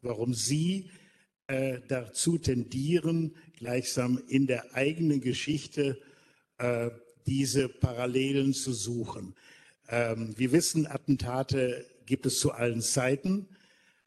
warum 0.01 0.33
Sie 0.33 0.91
äh, 1.47 1.81
dazu 1.89 2.39
tendieren, 2.39 3.37
gleichsam 3.59 4.19
in 4.29 4.47
der 4.47 4.75
eigenen 4.75 5.21
Geschichte 5.21 6.01
äh, 6.57 6.89
diese 7.27 7.69
Parallelen 7.69 8.55
zu 8.55 8.73
suchen. 8.73 9.35
Ähm, 9.91 10.33
wir 10.39 10.53
wissen, 10.53 10.87
Attentate 10.87 11.85
gibt 12.07 12.25
es 12.25 12.41
zu 12.41 12.53
allen 12.53 12.81
Zeiten. 12.81 13.47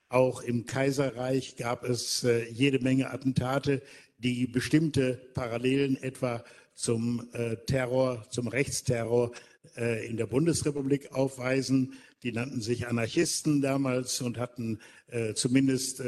Auch 0.09 0.41
im 0.41 0.65
Kaiserreich 0.65 1.57
gab 1.57 1.83
es 1.83 2.23
äh, 2.23 2.49
jede 2.49 2.79
Menge 2.79 3.11
Attentate, 3.11 3.83
die 4.17 4.47
bestimmte 4.47 5.29
Parallelen 5.35 5.95
etwa 6.01 6.43
zum 6.75 7.29
äh, 7.33 7.55
Terror, 7.65 8.25
zum 8.29 8.47
Rechtsterror 8.47 9.31
äh, 9.77 10.05
in 10.07 10.17
der 10.17 10.27
Bundesrepublik 10.27 11.11
aufweisen. 11.13 11.93
Die 12.23 12.31
nannten 12.31 12.61
sich 12.61 12.87
Anarchisten 12.87 13.61
damals 13.61 14.21
und 14.21 14.37
hatten 14.37 14.79
äh, 15.07 15.33
zumindest 15.33 16.01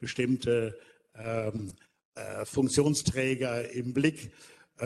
bestimmte 0.00 0.78
ähm, 1.16 1.72
äh, 2.14 2.44
Funktionsträger 2.44 3.70
im 3.70 3.94
Blick. 3.94 4.30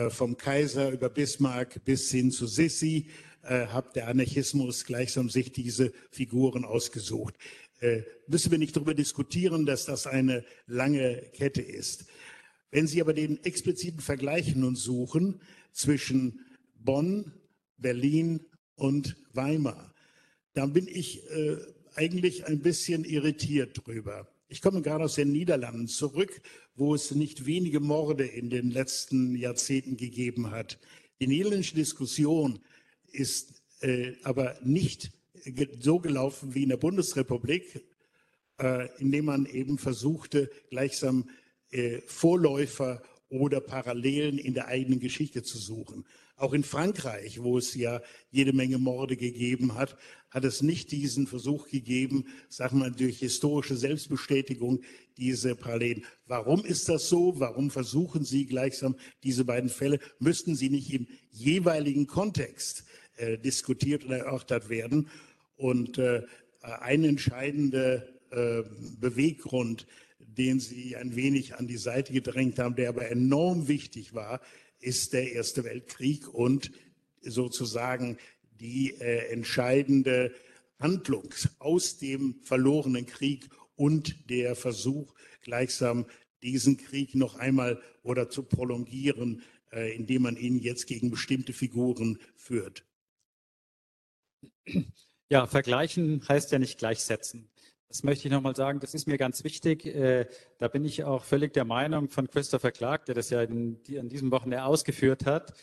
Vom 0.09 0.37
Kaiser 0.37 0.89
über 0.89 1.07
Bismarck 1.07 1.85
bis 1.85 2.09
hin 2.09 2.31
zu 2.31 2.47
Sissi 2.47 3.09
hat 3.43 3.95
der 3.95 4.07
Anarchismus 4.07 4.85
gleichsam 4.85 5.29
sich 5.29 5.51
diese 5.51 5.93
Figuren 6.09 6.65
ausgesucht. 6.65 7.35
Müssen 8.25 8.49
wir 8.49 8.57
nicht 8.57 8.75
darüber 8.75 8.95
diskutieren, 8.95 9.67
dass 9.67 9.85
das 9.85 10.07
eine 10.07 10.43
lange 10.65 11.17
Kette 11.33 11.61
ist. 11.61 12.05
Wenn 12.73 12.87
Sie 12.87 13.01
aber 13.01 13.13
den 13.13 13.43
expliziten 13.43 13.99
Vergleich 13.99 14.55
nun 14.55 14.75
suchen 14.75 15.39
zwischen 15.73 16.39
Bonn, 16.73 17.31
Berlin 17.77 18.39
und 18.73 19.15
Weimar, 19.31 19.93
dann 20.53 20.73
bin 20.73 20.87
ich 20.87 21.23
äh, 21.29 21.57
eigentlich 21.93 22.47
ein 22.47 22.61
bisschen 22.61 23.03
irritiert 23.03 23.79
drüber. 23.85 24.27
Ich 24.47 24.59
komme 24.59 24.81
gerade 24.81 25.03
aus 25.03 25.13
den 25.13 25.31
Niederlanden 25.31 25.87
zurück, 25.87 26.41
wo 26.73 26.95
es 26.95 27.11
nicht 27.11 27.45
wenige 27.45 27.79
Morde 27.79 28.25
in 28.25 28.49
den 28.49 28.71
letzten 28.71 29.35
Jahrzehnten 29.35 29.95
gegeben 29.95 30.49
hat. 30.49 30.79
Die 31.21 31.27
niederländische 31.27 31.75
Diskussion 31.75 32.57
ist 33.11 33.61
äh, 33.81 34.13
aber 34.23 34.57
nicht 34.63 35.11
so 35.79 35.99
gelaufen 35.99 36.55
wie 36.55 36.63
in 36.63 36.69
der 36.69 36.77
Bundesrepublik, 36.77 37.85
äh, 38.59 38.89
indem 38.97 39.25
man 39.25 39.45
eben 39.45 39.77
versuchte, 39.77 40.49
gleichsam 40.71 41.29
äh, 41.73 42.01
Vorläufer 42.05 43.01
oder 43.29 43.59
Parallelen 43.59 44.37
in 44.37 44.53
der 44.53 44.67
eigenen 44.67 44.99
Geschichte 44.99 45.41
zu 45.43 45.57
suchen. 45.57 46.05
Auch 46.35 46.53
in 46.53 46.63
Frankreich, 46.63 47.41
wo 47.41 47.57
es 47.57 47.73
ja 47.73 48.01
jede 48.31 48.53
Menge 48.53 48.77
Morde 48.77 49.17
gegeben 49.17 49.75
hat, 49.75 49.97
hat 50.29 50.43
es 50.45 50.61
nicht 50.61 50.91
diesen 50.91 51.27
Versuch 51.27 51.69
gegeben, 51.69 52.25
sagen 52.49 52.79
wir 52.79 52.89
durch 52.89 53.19
historische 53.19 53.75
Selbstbestätigung 53.75 54.81
diese 55.17 55.55
Parallelen. 55.55 56.05
Warum 56.25 56.65
ist 56.65 56.89
das 56.89 57.07
so? 57.07 57.39
Warum 57.39 57.69
versuchen 57.69 58.25
Sie 58.25 58.45
gleichsam 58.45 58.95
diese 59.23 59.45
beiden 59.45 59.69
Fälle? 59.69 59.99
Müssten 60.19 60.55
sie 60.55 60.69
nicht 60.69 60.91
im 60.91 61.07
jeweiligen 61.31 62.07
Kontext 62.07 62.83
äh, 63.17 63.37
diskutiert 63.37 64.05
oder 64.05 64.17
erörtert 64.17 64.69
werden? 64.69 65.09
Und 65.55 65.97
äh, 65.99 66.23
ein 66.61 67.03
entscheidender 67.03 68.03
äh, 68.31 68.63
Beweggrund 68.99 69.85
den 70.35 70.59
Sie 70.59 70.95
ein 70.95 71.15
wenig 71.15 71.55
an 71.55 71.67
die 71.67 71.77
Seite 71.77 72.13
gedrängt 72.13 72.59
haben, 72.59 72.75
der 72.75 72.89
aber 72.89 73.09
enorm 73.09 73.67
wichtig 73.67 74.13
war, 74.13 74.41
ist 74.79 75.13
der 75.13 75.31
Erste 75.31 75.63
Weltkrieg 75.63 76.27
und 76.27 76.71
sozusagen 77.21 78.17
die 78.59 78.91
äh, 78.99 79.29
entscheidende 79.31 80.33
Handlung 80.79 81.33
aus 81.59 81.97
dem 81.97 82.35
verlorenen 82.43 83.05
Krieg 83.05 83.49
und 83.75 84.29
der 84.29 84.55
Versuch, 84.55 85.13
gleichsam 85.41 86.05
diesen 86.41 86.77
Krieg 86.77 87.15
noch 87.15 87.35
einmal 87.35 87.81
oder 88.03 88.29
zu 88.29 88.43
prolongieren, 88.43 89.43
äh, 89.71 89.95
indem 89.95 90.23
man 90.23 90.37
ihn 90.37 90.59
jetzt 90.59 90.87
gegen 90.87 91.09
bestimmte 91.09 91.53
Figuren 91.53 92.19
führt. 92.35 92.85
Ja, 95.29 95.47
vergleichen 95.47 96.21
heißt 96.27 96.51
ja 96.51 96.59
nicht 96.59 96.77
gleichsetzen. 96.77 97.49
Das 97.93 98.01
möchte 98.01 98.27
ich 98.27 98.33
nochmal 98.33 98.55
sagen, 98.55 98.79
das 98.79 98.95
ist 98.95 99.07
mir 99.07 99.19
ganz 99.19 99.43
wichtig. 99.43 99.85
Äh, 99.85 100.25
da 100.57 100.67
bin 100.67 100.83
ich 100.83 101.03
auch 101.03 101.23
völlig 101.23 101.53
der 101.53 101.63
Meinung 101.63 102.09
von 102.09 102.27
Christopher 102.27 102.71
Clark, 102.71 103.05
der 103.05 103.13
das 103.13 103.29
ja 103.29 103.43
in, 103.43 103.77
an 103.99 104.09
diesem 104.09 104.31
Wochenende 104.31 104.65
ausgeführt 104.65 105.27
hat. 105.27 105.53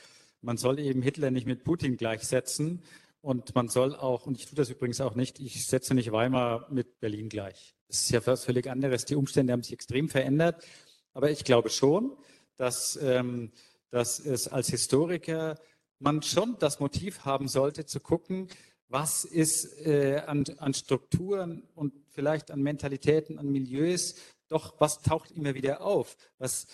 Man 0.40 0.56
soll 0.56 0.78
eben 0.78 1.02
Hitler 1.02 1.32
nicht 1.32 1.48
mit 1.48 1.64
Putin 1.64 1.96
gleichsetzen. 1.96 2.84
Und 3.20 3.56
man 3.56 3.66
soll 3.66 3.96
auch, 3.96 4.26
und 4.26 4.38
ich 4.38 4.46
tue 4.46 4.54
das 4.54 4.70
übrigens 4.70 5.00
auch 5.00 5.16
nicht, 5.16 5.40
ich 5.40 5.66
setze 5.66 5.92
nicht 5.92 6.12
Weimar 6.12 6.68
mit 6.70 7.00
Berlin 7.00 7.30
gleich. 7.30 7.74
Das 7.88 8.02
ist 8.02 8.10
ja 8.12 8.24
was 8.24 8.44
völlig 8.44 8.70
anderes. 8.70 9.06
Die 9.06 9.16
Umstände 9.16 9.52
haben 9.52 9.64
sich 9.64 9.72
extrem 9.72 10.08
verändert. 10.08 10.64
Aber 11.12 11.32
ich 11.32 11.42
glaube 11.42 11.68
schon, 11.68 12.16
dass, 12.56 12.96
ähm, 13.02 13.50
dass 13.90 14.20
es 14.20 14.46
als 14.46 14.68
Historiker 14.68 15.56
man 15.98 16.22
schon 16.22 16.56
das 16.60 16.78
Motiv 16.78 17.24
haben 17.24 17.48
sollte, 17.48 17.86
zu 17.86 17.98
gucken, 17.98 18.46
was 18.90 19.24
ist 19.24 19.86
äh, 19.86 20.18
an, 20.26 20.44
an 20.58 20.74
Strukturen 20.74 21.62
und 21.74 21.94
vielleicht 22.08 22.50
an 22.50 22.60
Mentalitäten, 22.60 23.38
an 23.38 23.50
Milieus, 23.50 24.16
doch 24.48 24.80
was 24.80 25.00
taucht 25.00 25.30
immer 25.30 25.54
wieder 25.54 25.80
auf? 25.80 26.16
Was 26.38 26.66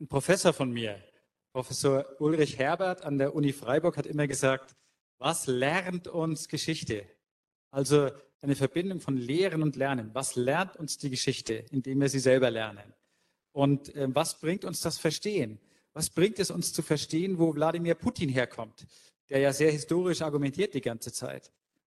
ein 0.00 0.08
Professor 0.08 0.54
von 0.54 0.72
mir, 0.72 0.98
Professor 1.52 2.06
Ulrich 2.20 2.58
Herbert 2.58 3.04
an 3.04 3.18
der 3.18 3.34
Uni 3.34 3.52
Freiburg, 3.52 3.98
hat 3.98 4.06
immer 4.06 4.26
gesagt, 4.26 4.74
was 5.18 5.46
lernt 5.46 6.08
uns 6.08 6.48
Geschichte? 6.48 7.04
Also 7.70 8.10
eine 8.40 8.56
Verbindung 8.56 9.00
von 9.00 9.16
Lehren 9.16 9.62
und 9.62 9.76
Lernen. 9.76 10.10
Was 10.14 10.34
lernt 10.36 10.76
uns 10.76 10.96
die 10.96 11.10
Geschichte, 11.10 11.64
indem 11.70 12.00
wir 12.00 12.08
sie 12.08 12.18
selber 12.18 12.50
lernen? 12.50 12.94
Und 13.52 13.94
äh, 13.94 14.08
was 14.12 14.40
bringt 14.40 14.64
uns 14.64 14.80
das 14.80 14.98
Verstehen? 14.98 15.60
Was 15.92 16.08
bringt 16.08 16.38
es 16.38 16.50
uns 16.50 16.72
zu 16.72 16.80
verstehen, 16.80 17.38
wo 17.38 17.54
Wladimir 17.54 17.94
Putin 17.94 18.30
herkommt, 18.30 18.86
der 19.32 19.40
ja 19.40 19.52
sehr 19.54 19.72
historisch 19.72 20.20
argumentiert 20.20 20.74
die 20.74 20.82
ganze 20.82 21.10
Zeit? 21.10 21.50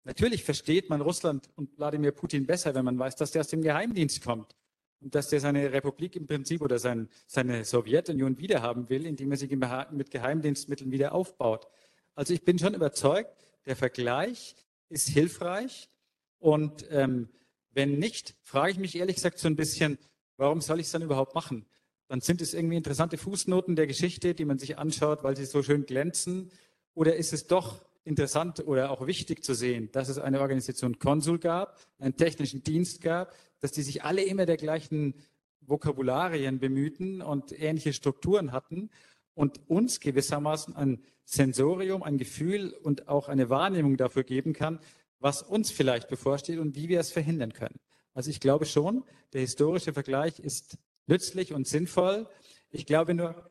Natürlich 0.05 0.43
versteht 0.43 0.89
man 0.89 1.03
Russland 1.03 1.51
und 1.55 1.77
Wladimir 1.77 2.13
Putin 2.13 2.47
besser, 2.47 2.75
wenn 2.75 2.87
man 2.87 2.99
weiß, 2.99 3.15
dass 3.17 3.33
der 3.33 3.41
aus 3.41 3.49
dem 3.49 3.61
Geheimdienst 3.61 4.25
kommt 4.25 4.57
und 5.03 5.15
dass 5.15 5.29
der 5.29 5.41
seine 5.41 5.71
Republik 5.71 6.17
im 6.17 6.27
Prinzip 6.27 6.63
oder 6.63 6.79
sein, 6.79 7.11
seine 7.27 7.67
Sowjetunion 7.67 8.39
wiederhaben 8.39 8.89
will, 8.89 9.05
indem 9.05 9.33
er 9.33 9.37
sich 9.37 9.51
mit 9.51 10.11
Geheimdienstmitteln 10.11 10.91
wieder 10.91 11.13
aufbaut. 11.13 11.67
Also 12.15 12.33
ich 12.33 12.43
bin 12.43 12.59
schon 12.59 12.73
überzeugt, 12.73 13.37
der 13.67 13.77
Vergleich 13.77 14.57
ist 14.89 15.11
hilfreich 15.11 15.91
und 16.39 16.87
ähm, 16.91 17.29
wenn 17.73 17.99
nicht, 17.99 18.35
frage 18.45 18.73
ich 18.73 18.79
mich 18.79 18.97
ehrlich 18.97 19.17
gesagt 19.17 19.39
so 19.39 19.49
ein 19.49 19.57
bisschen, 19.57 19.99
warum 20.39 20.63
soll 20.63 20.81
ich 20.81 20.87
es 20.87 20.93
dann 20.93 21.03
überhaupt 21.03 21.35
machen? 21.35 21.67
Dann 22.09 22.23
sind 22.23 22.41
es 22.41 22.55
irgendwie 22.55 22.77
interessante 22.77 23.19
Fußnoten 23.19 23.77
der 23.77 23.87
Geschichte, 23.87 24.33
die 24.33 24.47
man 24.47 24.59
sich 24.59 24.79
anschaut, 24.79 25.23
weil 25.23 25.37
sie 25.37 25.45
so 25.45 25.63
schön 25.63 25.85
glänzen 25.85 26.51
Oder 26.97 27.16
ist 27.16 27.35
es 27.35 27.47
doch 27.47 27.85
interessant 28.05 28.66
oder 28.66 28.90
auch 28.90 29.06
wichtig 29.06 29.44
zu 29.44 29.52
sehen, 29.55 29.90
dass 29.93 30.09
es 30.09 30.16
eine 30.16 30.40
Organisation 30.40 30.98
Konsul 30.98 31.39
gab, 31.39 31.78
einen 31.98 32.16
technischen 32.16 32.62
Dienst 32.62 33.02
gab, 33.02 33.35
dass 33.60 33.73
die 33.73 33.82
sich 33.82 34.02
alle 34.02 34.23
immer 34.23 34.47
der 34.47 34.56
gleichen 34.56 35.14
Vokabularien 35.60 36.59
bemühten 36.59 37.20
und 37.20 37.52
ähnliche 37.52 37.93
Strukturen 37.93 38.51
hatten 38.51 38.89
und 39.35 39.68
uns 39.68 40.01
gewissermaßen 40.01 40.74
ein 40.74 41.02
Sensorium, 41.27 42.02
ein 42.02 42.16
Gefühl 42.16 42.73
und 42.82 43.09
auch 43.09 43.28
eine 43.28 43.51
Wahrnehmung 43.51 43.98
dafür 43.98 44.24
geben 44.24 44.55
kann, 44.55 44.81
was 45.18 45.43
uns 45.43 45.70
vielleicht 45.70 46.09
bevorsteht 46.09 46.59
und 46.59 46.77
wie 46.77 46.89
wir 46.89 46.98
es 46.98 47.12
verhindern 47.12 47.52
können. 47.52 47.78
Also 48.14 48.31
ich 48.31 48.40
glaube 48.40 48.64
schon, 48.64 49.05
der 49.35 49.43
historische 49.43 49.93
Vergleich 49.93 50.39
ist 50.39 50.78
nützlich 51.06 51.52
und 51.52 51.66
sinnvoll. 51.66 52.27
Ich 52.70 52.86
glaube 52.86 53.12
nur, 53.12 53.51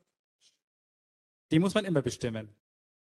die 1.52 1.60
muss 1.60 1.76
man 1.76 1.86
immer 1.86 2.02
bestimmen. 2.02 2.50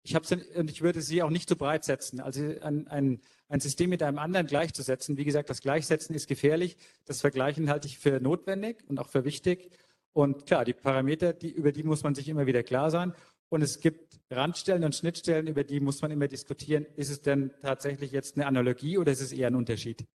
Ich, 0.04 0.16
und 0.16 0.70
ich 0.70 0.82
würde 0.82 1.00
sie 1.00 1.22
auch 1.22 1.30
nicht 1.30 1.48
zu 1.48 1.56
breit 1.56 1.84
setzen. 1.84 2.20
Also 2.20 2.42
ein, 2.60 2.88
ein, 2.88 3.20
ein 3.48 3.60
System 3.60 3.90
mit 3.90 4.02
einem 4.02 4.18
anderen 4.18 4.46
gleichzusetzen, 4.46 5.16
wie 5.16 5.24
gesagt, 5.24 5.48
das 5.48 5.60
Gleichsetzen 5.60 6.14
ist 6.14 6.26
gefährlich. 6.26 6.76
Das 7.04 7.20
Vergleichen 7.20 7.70
halte 7.70 7.86
ich 7.86 7.98
für 7.98 8.20
notwendig 8.20 8.78
und 8.88 8.98
auch 8.98 9.08
für 9.08 9.24
wichtig. 9.24 9.70
Und 10.12 10.46
klar, 10.46 10.64
die 10.64 10.74
Parameter, 10.74 11.32
die, 11.32 11.50
über 11.50 11.72
die 11.72 11.84
muss 11.84 12.02
man 12.02 12.14
sich 12.14 12.28
immer 12.28 12.46
wieder 12.46 12.62
klar 12.62 12.90
sein. 12.90 13.14
Und 13.48 13.62
es 13.62 13.80
gibt 13.80 14.18
Randstellen 14.30 14.82
und 14.82 14.94
Schnittstellen, 14.94 15.46
über 15.46 15.62
die 15.62 15.78
muss 15.78 16.02
man 16.02 16.10
immer 16.10 16.26
diskutieren. 16.26 16.86
Ist 16.96 17.10
es 17.10 17.20
denn 17.20 17.52
tatsächlich 17.60 18.10
jetzt 18.10 18.36
eine 18.36 18.46
Analogie 18.46 18.98
oder 18.98 19.12
ist 19.12 19.20
es 19.20 19.32
eher 19.32 19.48
ein 19.48 19.54
Unterschied? 19.54 20.06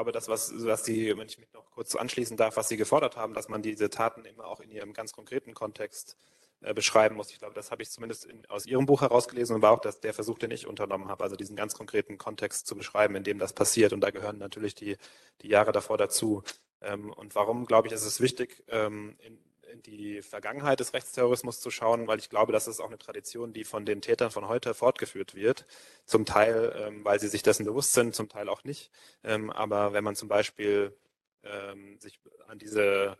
Glaube, 0.00 0.12
das, 0.12 0.28
was, 0.28 0.52
was 0.64 0.84
Sie, 0.84 1.14
wenn 1.18 1.28
ich 1.28 1.38
mich 1.38 1.52
noch 1.52 1.70
kurz 1.72 1.94
anschließen 1.94 2.36
darf, 2.38 2.56
was 2.56 2.68
Sie 2.68 2.78
gefordert 2.78 3.16
haben, 3.16 3.34
dass 3.34 3.50
man 3.50 3.60
diese 3.60 3.90
Taten 3.90 4.24
immer 4.24 4.46
auch 4.46 4.60
in 4.60 4.70
ihrem 4.70 4.94
ganz 4.94 5.12
konkreten 5.12 5.52
Kontext 5.52 6.16
äh, 6.62 6.72
beschreiben 6.72 7.16
muss. 7.16 7.30
Ich 7.30 7.38
glaube, 7.38 7.54
das 7.54 7.70
habe 7.70 7.82
ich 7.82 7.90
zumindest 7.90 8.24
in, 8.24 8.46
aus 8.46 8.64
Ihrem 8.64 8.86
Buch 8.86 9.02
herausgelesen 9.02 9.56
und 9.56 9.62
war 9.62 9.72
auch 9.72 9.80
das, 9.80 10.00
der 10.00 10.14
Versuch, 10.14 10.38
den 10.38 10.52
ich 10.52 10.66
unternommen 10.66 11.08
habe, 11.08 11.22
also 11.22 11.36
diesen 11.36 11.54
ganz 11.54 11.74
konkreten 11.74 12.16
Kontext 12.16 12.66
zu 12.66 12.76
beschreiben, 12.76 13.14
in 13.14 13.24
dem 13.24 13.38
das 13.38 13.52
passiert. 13.52 13.92
Und 13.92 14.00
da 14.00 14.10
gehören 14.10 14.38
natürlich 14.38 14.74
die, 14.74 14.96
die 15.42 15.48
Jahre 15.48 15.72
davor 15.72 15.98
dazu. 15.98 16.42
Ähm, 16.80 17.12
und 17.12 17.34
warum, 17.34 17.66
glaube 17.66 17.88
ich, 17.88 17.92
ist 17.92 18.06
es 18.06 18.22
wichtig, 18.22 18.64
ähm, 18.68 19.16
in, 19.18 19.38
in 19.72 19.82
die 19.82 20.22
Vergangenheit 20.22 20.80
des 20.80 20.92
Rechtsterrorismus 20.92 21.60
zu 21.60 21.70
schauen, 21.70 22.06
weil 22.06 22.18
ich 22.18 22.28
glaube, 22.28 22.52
das 22.52 22.68
ist 22.68 22.80
auch 22.80 22.88
eine 22.88 22.98
Tradition, 22.98 23.52
die 23.52 23.64
von 23.64 23.86
den 23.86 24.02
Tätern 24.02 24.30
von 24.30 24.48
heute 24.48 24.74
fortgeführt 24.74 25.34
wird. 25.34 25.66
Zum 26.04 26.24
Teil, 26.24 26.72
ähm, 26.76 27.04
weil 27.04 27.20
sie 27.20 27.28
sich 27.28 27.42
dessen 27.42 27.64
bewusst 27.64 27.92
sind, 27.92 28.14
zum 28.14 28.28
Teil 28.28 28.48
auch 28.48 28.64
nicht. 28.64 28.90
Ähm, 29.24 29.50
aber 29.50 29.92
wenn 29.92 30.04
man 30.04 30.16
zum 30.16 30.28
Beispiel 30.28 30.96
ähm, 31.44 31.98
sich 32.00 32.20
an 32.48 32.58
diese 32.58 33.16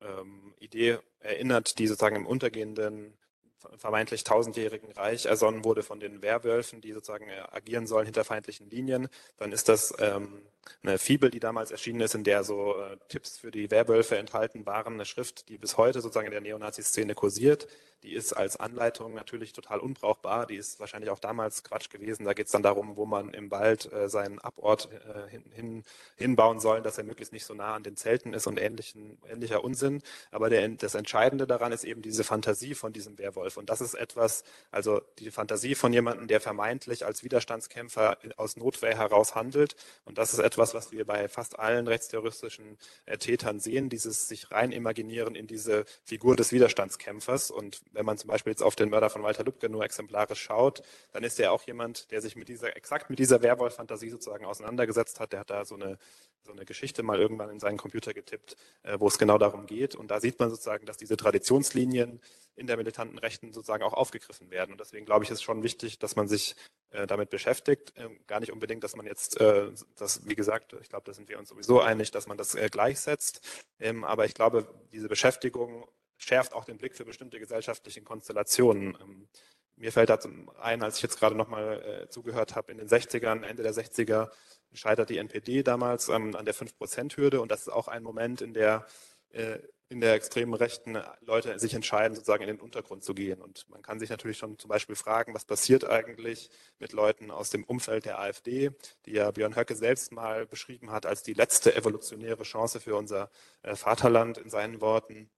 ähm, 0.00 0.54
Idee 0.58 0.98
erinnert, 1.20 1.78
die 1.78 1.86
sozusagen 1.86 2.16
im 2.16 2.26
untergehenden 2.26 3.16
vermeintlich 3.76 4.24
tausendjährigen 4.24 4.92
Reich 4.92 5.26
ersonnen 5.26 5.64
wurde 5.64 5.82
von 5.82 6.00
den 6.00 6.22
Werwölfen, 6.22 6.80
die 6.80 6.92
sozusagen 6.92 7.28
äh, 7.28 7.42
agieren 7.50 7.86
sollen 7.86 8.06
hinter 8.06 8.24
feindlichen 8.24 8.70
Linien, 8.70 9.08
dann 9.36 9.52
ist 9.52 9.68
das 9.68 9.94
ähm, 9.98 10.42
eine 10.82 10.98
Fibel, 10.98 11.30
die 11.30 11.40
damals 11.40 11.70
erschienen 11.70 12.00
ist, 12.00 12.14
in 12.14 12.24
der 12.24 12.44
so 12.44 12.76
äh, 12.76 12.96
Tipps 13.08 13.38
für 13.38 13.50
die 13.50 13.70
Werwölfe 13.70 14.16
enthalten 14.16 14.66
waren, 14.66 14.94
eine 14.94 15.04
Schrift, 15.04 15.48
die 15.48 15.58
bis 15.58 15.76
heute 15.76 16.00
sozusagen 16.00 16.26
in 16.26 16.32
der 16.32 16.40
Neonazi-Szene 16.40 17.14
kursiert. 17.14 17.68
Die 18.02 18.14
ist 18.14 18.32
als 18.32 18.56
Anleitung 18.56 19.12
natürlich 19.12 19.52
total 19.52 19.78
unbrauchbar. 19.78 20.46
Die 20.46 20.56
ist 20.56 20.80
wahrscheinlich 20.80 21.10
auch 21.10 21.18
damals 21.18 21.64
Quatsch 21.64 21.90
gewesen. 21.90 22.24
Da 22.24 22.32
geht 22.32 22.46
es 22.46 22.52
dann 22.52 22.62
darum, 22.62 22.96
wo 22.96 23.04
man 23.04 23.34
im 23.34 23.50
Wald 23.50 23.92
äh, 23.92 24.08
seinen 24.08 24.38
Abort 24.38 24.88
äh, 24.90 25.28
hin, 25.28 25.44
hin, 25.52 25.84
hinbauen 26.16 26.60
soll, 26.60 26.80
dass 26.80 26.96
er 26.96 27.04
möglichst 27.04 27.34
nicht 27.34 27.44
so 27.44 27.52
nah 27.52 27.74
an 27.74 27.82
den 27.82 27.96
Zelten 27.96 28.32
ist 28.32 28.46
und 28.46 28.58
ähnlichen, 28.58 29.18
ähnlicher 29.28 29.62
Unsinn. 29.62 30.02
Aber 30.30 30.48
der, 30.48 30.66
das 30.68 30.94
Entscheidende 30.94 31.46
daran 31.46 31.72
ist 31.72 31.84
eben 31.84 32.00
diese 32.00 32.24
Fantasie 32.24 32.74
von 32.74 32.94
diesem 32.94 33.18
Werwolf. 33.18 33.58
Und 33.58 33.68
das 33.68 33.82
ist 33.82 33.92
etwas, 33.92 34.44
also 34.70 35.02
die 35.18 35.30
Fantasie 35.30 35.74
von 35.74 35.92
jemandem, 35.92 36.26
der 36.26 36.40
vermeintlich 36.40 37.04
als 37.04 37.22
Widerstandskämpfer 37.22 38.16
aus 38.36 38.56
Notwehr 38.56 38.96
heraus 38.96 39.34
handelt. 39.34 39.76
Und 40.06 40.16
das 40.16 40.32
ist 40.32 40.38
etwas, 40.38 40.49
was 40.58 40.92
wir 40.92 41.04
bei 41.04 41.28
fast 41.28 41.58
allen 41.58 41.86
rechtsterroristischen 41.86 42.78
äh, 43.06 43.18
Tätern 43.18 43.60
sehen, 43.60 43.88
dieses 43.88 44.28
sich 44.28 44.50
rein 44.50 44.72
imaginieren 44.72 45.34
in 45.34 45.46
diese 45.46 45.84
Figur 46.04 46.36
des 46.36 46.52
Widerstandskämpfers. 46.52 47.50
Und 47.50 47.80
wenn 47.92 48.06
man 48.06 48.18
zum 48.18 48.28
Beispiel 48.28 48.52
jetzt 48.52 48.62
auf 48.62 48.76
den 48.76 48.90
Mörder 48.90 49.10
von 49.10 49.22
Walter 49.22 49.44
Lübcke 49.44 49.68
nur 49.68 49.84
exemplarisch 49.84 50.42
schaut, 50.42 50.82
dann 51.12 51.24
ist 51.24 51.38
er 51.40 51.52
auch 51.52 51.62
jemand, 51.64 52.10
der 52.10 52.20
sich 52.20 52.36
mit 52.36 52.48
dieser, 52.48 52.76
exakt 52.76 53.10
mit 53.10 53.18
dieser 53.18 53.42
Werwolf-Fantasie 53.42 54.10
sozusagen 54.10 54.44
auseinandergesetzt 54.44 55.20
hat. 55.20 55.32
Der 55.32 55.40
hat 55.40 55.50
da 55.50 55.64
so 55.64 55.74
eine, 55.74 55.98
so 56.42 56.52
eine 56.52 56.64
Geschichte 56.64 57.02
mal 57.02 57.20
irgendwann 57.20 57.50
in 57.50 57.60
seinen 57.60 57.76
Computer 57.76 58.14
getippt, 58.14 58.56
äh, 58.82 58.98
wo 58.98 59.08
es 59.08 59.18
genau 59.18 59.38
darum 59.38 59.66
geht. 59.66 59.94
Und 59.94 60.10
da 60.10 60.20
sieht 60.20 60.38
man 60.38 60.50
sozusagen, 60.50 60.86
dass 60.86 60.96
diese 60.96 61.16
Traditionslinien 61.16 62.20
in 62.56 62.66
der 62.66 62.76
militanten 62.76 63.18
Rechten 63.18 63.52
sozusagen 63.52 63.82
auch 63.82 63.94
aufgegriffen 63.94 64.50
werden. 64.50 64.72
Und 64.72 64.80
deswegen 64.80 65.06
glaube 65.06 65.24
ich, 65.24 65.30
ist 65.30 65.42
schon 65.42 65.62
wichtig, 65.62 65.98
dass 65.98 66.16
man 66.16 66.28
sich 66.28 66.56
äh, 66.90 67.06
damit 67.06 67.30
beschäftigt. 67.30 67.92
Ähm, 67.96 68.20
gar 68.26 68.40
nicht 68.40 68.52
unbedingt, 68.52 68.84
dass 68.84 68.96
man 68.96 69.06
jetzt 69.06 69.40
äh, 69.40 69.70
das, 69.96 70.26
wie 70.26 70.34
gesagt, 70.34 70.74
ich 70.80 70.88
glaube, 70.88 71.04
da 71.04 71.14
sind 71.14 71.28
wir 71.28 71.38
uns 71.38 71.48
sowieso 71.48 71.80
einig, 71.80 72.10
dass 72.10 72.26
man 72.26 72.36
das 72.36 72.54
äh, 72.54 72.68
gleichsetzt. 72.68 73.40
Ähm, 73.78 74.04
aber 74.04 74.24
ich 74.24 74.34
glaube, 74.34 74.68
diese 74.92 75.08
Beschäftigung 75.08 75.86
schärft 76.16 76.52
auch 76.52 76.64
den 76.64 76.78
Blick 76.78 76.96
für 76.96 77.04
bestimmte 77.04 77.38
gesellschaftliche 77.38 78.02
Konstellationen. 78.02 78.96
Ähm, 79.00 79.28
mir 79.76 79.92
fällt 79.92 80.10
dazu 80.10 80.28
ein, 80.60 80.82
als 80.82 80.96
ich 80.96 81.02
jetzt 81.02 81.18
gerade 81.18 81.34
nochmal 81.34 81.82
äh, 81.82 82.08
zugehört 82.10 82.54
habe, 82.54 82.70
in 82.72 82.78
den 82.78 82.88
60ern, 82.88 83.44
Ende 83.44 83.62
der 83.62 83.72
60er, 83.72 84.30
scheitert 84.72 85.08
die 85.08 85.16
NPD 85.16 85.62
damals 85.62 86.08
ähm, 86.08 86.36
an 86.36 86.44
der 86.44 86.54
5-Prozent-Hürde. 86.54 87.40
Und 87.40 87.50
das 87.50 87.62
ist 87.62 87.68
auch 87.68 87.88
ein 87.88 88.02
Moment, 88.02 88.42
in 88.42 88.52
der 88.52 88.86
äh, 89.30 89.58
in 89.90 90.00
der 90.00 90.14
extremen 90.14 90.54
Rechten 90.54 90.96
Leute 91.20 91.58
sich 91.58 91.74
entscheiden, 91.74 92.14
sozusagen 92.14 92.42
in 92.42 92.48
den 92.48 92.60
Untergrund 92.60 93.04
zu 93.04 93.12
gehen. 93.12 93.42
Und 93.42 93.68
man 93.68 93.82
kann 93.82 93.98
sich 93.98 94.08
natürlich 94.08 94.38
schon 94.38 94.58
zum 94.58 94.68
Beispiel 94.68 94.96
fragen, 94.96 95.34
was 95.34 95.44
passiert 95.44 95.84
eigentlich 95.84 96.48
mit 96.78 96.92
Leuten 96.92 97.30
aus 97.30 97.50
dem 97.50 97.64
Umfeld 97.64 98.04
der 98.06 98.20
AfD, 98.20 98.70
die 99.04 99.12
ja 99.12 99.30
Björn 99.32 99.56
Höcke 99.56 99.74
selbst 99.74 100.12
mal 100.12 100.46
beschrieben 100.46 100.92
hat 100.92 101.06
als 101.06 101.22
die 101.22 101.34
letzte 101.34 101.74
evolutionäre 101.74 102.44
Chance 102.44 102.80
für 102.80 102.96
unser 102.96 103.30
äh, 103.62 103.74
Vaterland 103.74 104.38
in 104.38 104.48
seinen 104.48 104.80
Worten 104.80 105.28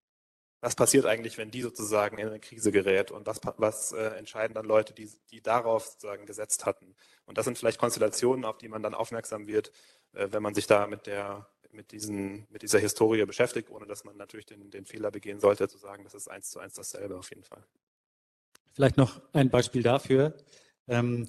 was 0.62 0.76
passiert 0.76 1.06
eigentlich, 1.06 1.38
wenn 1.38 1.50
die 1.50 1.60
sozusagen 1.60 2.18
in 2.18 2.28
eine 2.28 2.38
Krise 2.38 2.70
gerät 2.70 3.10
und 3.10 3.26
was, 3.26 3.40
was 3.56 3.90
äh, 3.90 4.16
entscheiden 4.16 4.54
dann 4.54 4.64
Leute, 4.64 4.94
die, 4.94 5.10
die 5.32 5.42
darauf 5.42 5.84
sozusagen 5.84 6.24
gesetzt 6.24 6.64
hatten. 6.64 6.94
Und 7.26 7.36
das 7.36 7.46
sind 7.46 7.58
vielleicht 7.58 7.80
Konstellationen, 7.80 8.44
auf 8.44 8.58
die 8.58 8.68
man 8.68 8.80
dann 8.80 8.94
aufmerksam 8.94 9.48
wird, 9.48 9.72
äh, 10.12 10.28
wenn 10.30 10.42
man 10.42 10.54
sich 10.54 10.68
da 10.68 10.86
mit 10.86 11.06
der 11.08 11.48
mit, 11.72 11.92
diesen, 11.92 12.46
mit 12.50 12.62
dieser 12.62 12.78
Historie 12.78 13.24
beschäftigt, 13.24 13.70
ohne 13.70 13.86
dass 13.86 14.04
man 14.04 14.16
natürlich 14.16 14.46
den, 14.46 14.70
den 14.70 14.84
Fehler 14.84 15.10
begehen 15.10 15.40
sollte, 15.40 15.68
zu 15.68 15.78
sagen, 15.78 16.04
das 16.04 16.14
ist 16.14 16.28
eins 16.28 16.50
zu 16.50 16.58
eins 16.58 16.74
dasselbe 16.74 17.18
auf 17.18 17.30
jeden 17.30 17.44
Fall. 17.44 17.64
Vielleicht 18.72 18.96
noch 18.96 19.20
ein 19.32 19.50
Beispiel 19.50 19.82
dafür. 19.82 20.36
Ähm, 20.88 21.28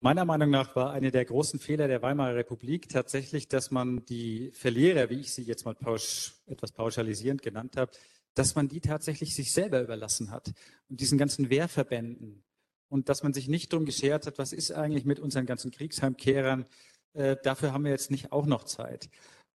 Meiner 0.00 0.24
Meinung 0.24 0.50
nach 0.50 0.76
war 0.76 0.92
eine 0.92 1.10
der 1.10 1.24
großen 1.24 1.58
Fehler 1.58 1.88
der 1.88 2.02
Weimarer 2.02 2.36
Republik 2.36 2.88
tatsächlich, 2.88 3.48
dass 3.48 3.72
man 3.72 4.04
die 4.06 4.52
Verlierer, 4.52 5.10
wie 5.10 5.18
ich 5.18 5.32
sie 5.32 5.42
jetzt 5.42 5.64
mal 5.64 5.74
pausch, 5.74 6.34
etwas 6.46 6.70
pauschalisierend 6.70 7.42
genannt 7.42 7.76
habe, 7.76 7.90
dass 8.34 8.54
man 8.54 8.68
die 8.68 8.80
tatsächlich 8.80 9.34
sich 9.34 9.52
selber 9.52 9.82
überlassen 9.82 10.30
hat 10.30 10.52
und 10.88 11.00
diesen 11.00 11.18
ganzen 11.18 11.50
Wehrverbänden 11.50 12.44
und 12.88 13.08
dass 13.08 13.24
man 13.24 13.34
sich 13.34 13.48
nicht 13.48 13.72
darum 13.72 13.86
geschert 13.86 14.28
hat, 14.28 14.38
was 14.38 14.52
ist 14.52 14.70
eigentlich 14.70 15.04
mit 15.04 15.18
unseren 15.18 15.46
ganzen 15.46 15.72
Kriegsheimkehrern, 15.72 16.66
äh, 17.14 17.36
dafür 17.42 17.72
haben 17.72 17.84
wir 17.84 17.90
jetzt 17.90 18.10
nicht 18.10 18.32
auch 18.32 18.46
noch 18.46 18.64
Zeit. 18.64 19.08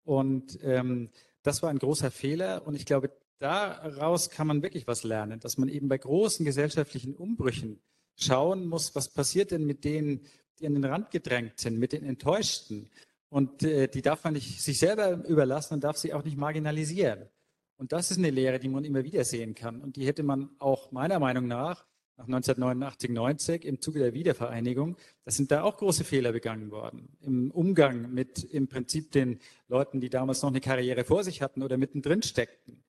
Und 0.04 0.58
ähm, 0.62 1.10
das 1.42 1.62
war 1.62 1.70
ein 1.70 1.78
großer 1.78 2.10
Fehler 2.10 2.66
und 2.66 2.74
ich 2.74 2.86
glaube, 2.86 3.10
daraus 3.38 4.30
kann 4.30 4.46
man 4.46 4.62
wirklich 4.62 4.86
was 4.86 5.04
lernen, 5.04 5.40
dass 5.40 5.58
man 5.58 5.68
eben 5.68 5.88
bei 5.88 5.98
großen 5.98 6.44
gesellschaftlichen 6.44 7.14
Umbrüchen 7.14 7.80
schauen 8.16 8.66
muss, 8.66 8.94
was 8.94 9.08
passiert 9.08 9.50
denn 9.50 9.64
mit 9.64 9.84
denen, 9.84 10.26
die 10.58 10.66
an 10.66 10.74
den 10.74 10.84
Rand 10.84 11.10
gedrängt 11.10 11.60
sind, 11.60 11.78
mit 11.78 11.92
den 11.92 12.04
Enttäuschten. 12.04 12.90
Und 13.28 13.62
äh, 13.62 13.88
die 13.88 14.02
darf 14.02 14.24
man 14.24 14.34
nicht 14.34 14.62
sich 14.62 14.78
selber 14.78 15.24
überlassen 15.26 15.74
und 15.74 15.84
darf 15.84 15.98
sie 15.98 16.14
auch 16.14 16.24
nicht 16.24 16.36
marginalisieren. 16.36 17.28
Und 17.76 17.92
das 17.92 18.10
ist 18.10 18.18
eine 18.18 18.30
Lehre, 18.30 18.58
die 18.58 18.68
man 18.68 18.84
immer 18.84 19.04
wieder 19.04 19.24
sehen 19.24 19.54
kann. 19.54 19.80
Und 19.80 19.96
die 19.96 20.06
hätte 20.06 20.24
man 20.24 20.50
auch 20.58 20.90
meiner 20.90 21.20
Meinung 21.20 21.46
nach 21.46 21.86
nach 22.18 22.26
1989, 22.26 23.10
90 23.10 23.64
im 23.64 23.80
Zuge 23.80 24.00
der 24.00 24.12
Wiedervereinigung, 24.12 24.96
da 25.24 25.30
sind 25.30 25.52
da 25.52 25.62
auch 25.62 25.76
große 25.76 26.02
Fehler 26.02 26.32
begangen 26.32 26.72
worden. 26.72 27.16
Im 27.20 27.52
Umgang 27.52 28.12
mit 28.12 28.42
im 28.42 28.66
Prinzip 28.66 29.12
den 29.12 29.38
Leuten, 29.68 30.00
die 30.00 30.10
damals 30.10 30.42
noch 30.42 30.50
eine 30.50 30.60
Karriere 30.60 31.04
vor 31.04 31.22
sich 31.22 31.42
hatten 31.42 31.62
oder 31.62 31.76
mittendrin 31.76 32.22
steckten. 32.22 32.82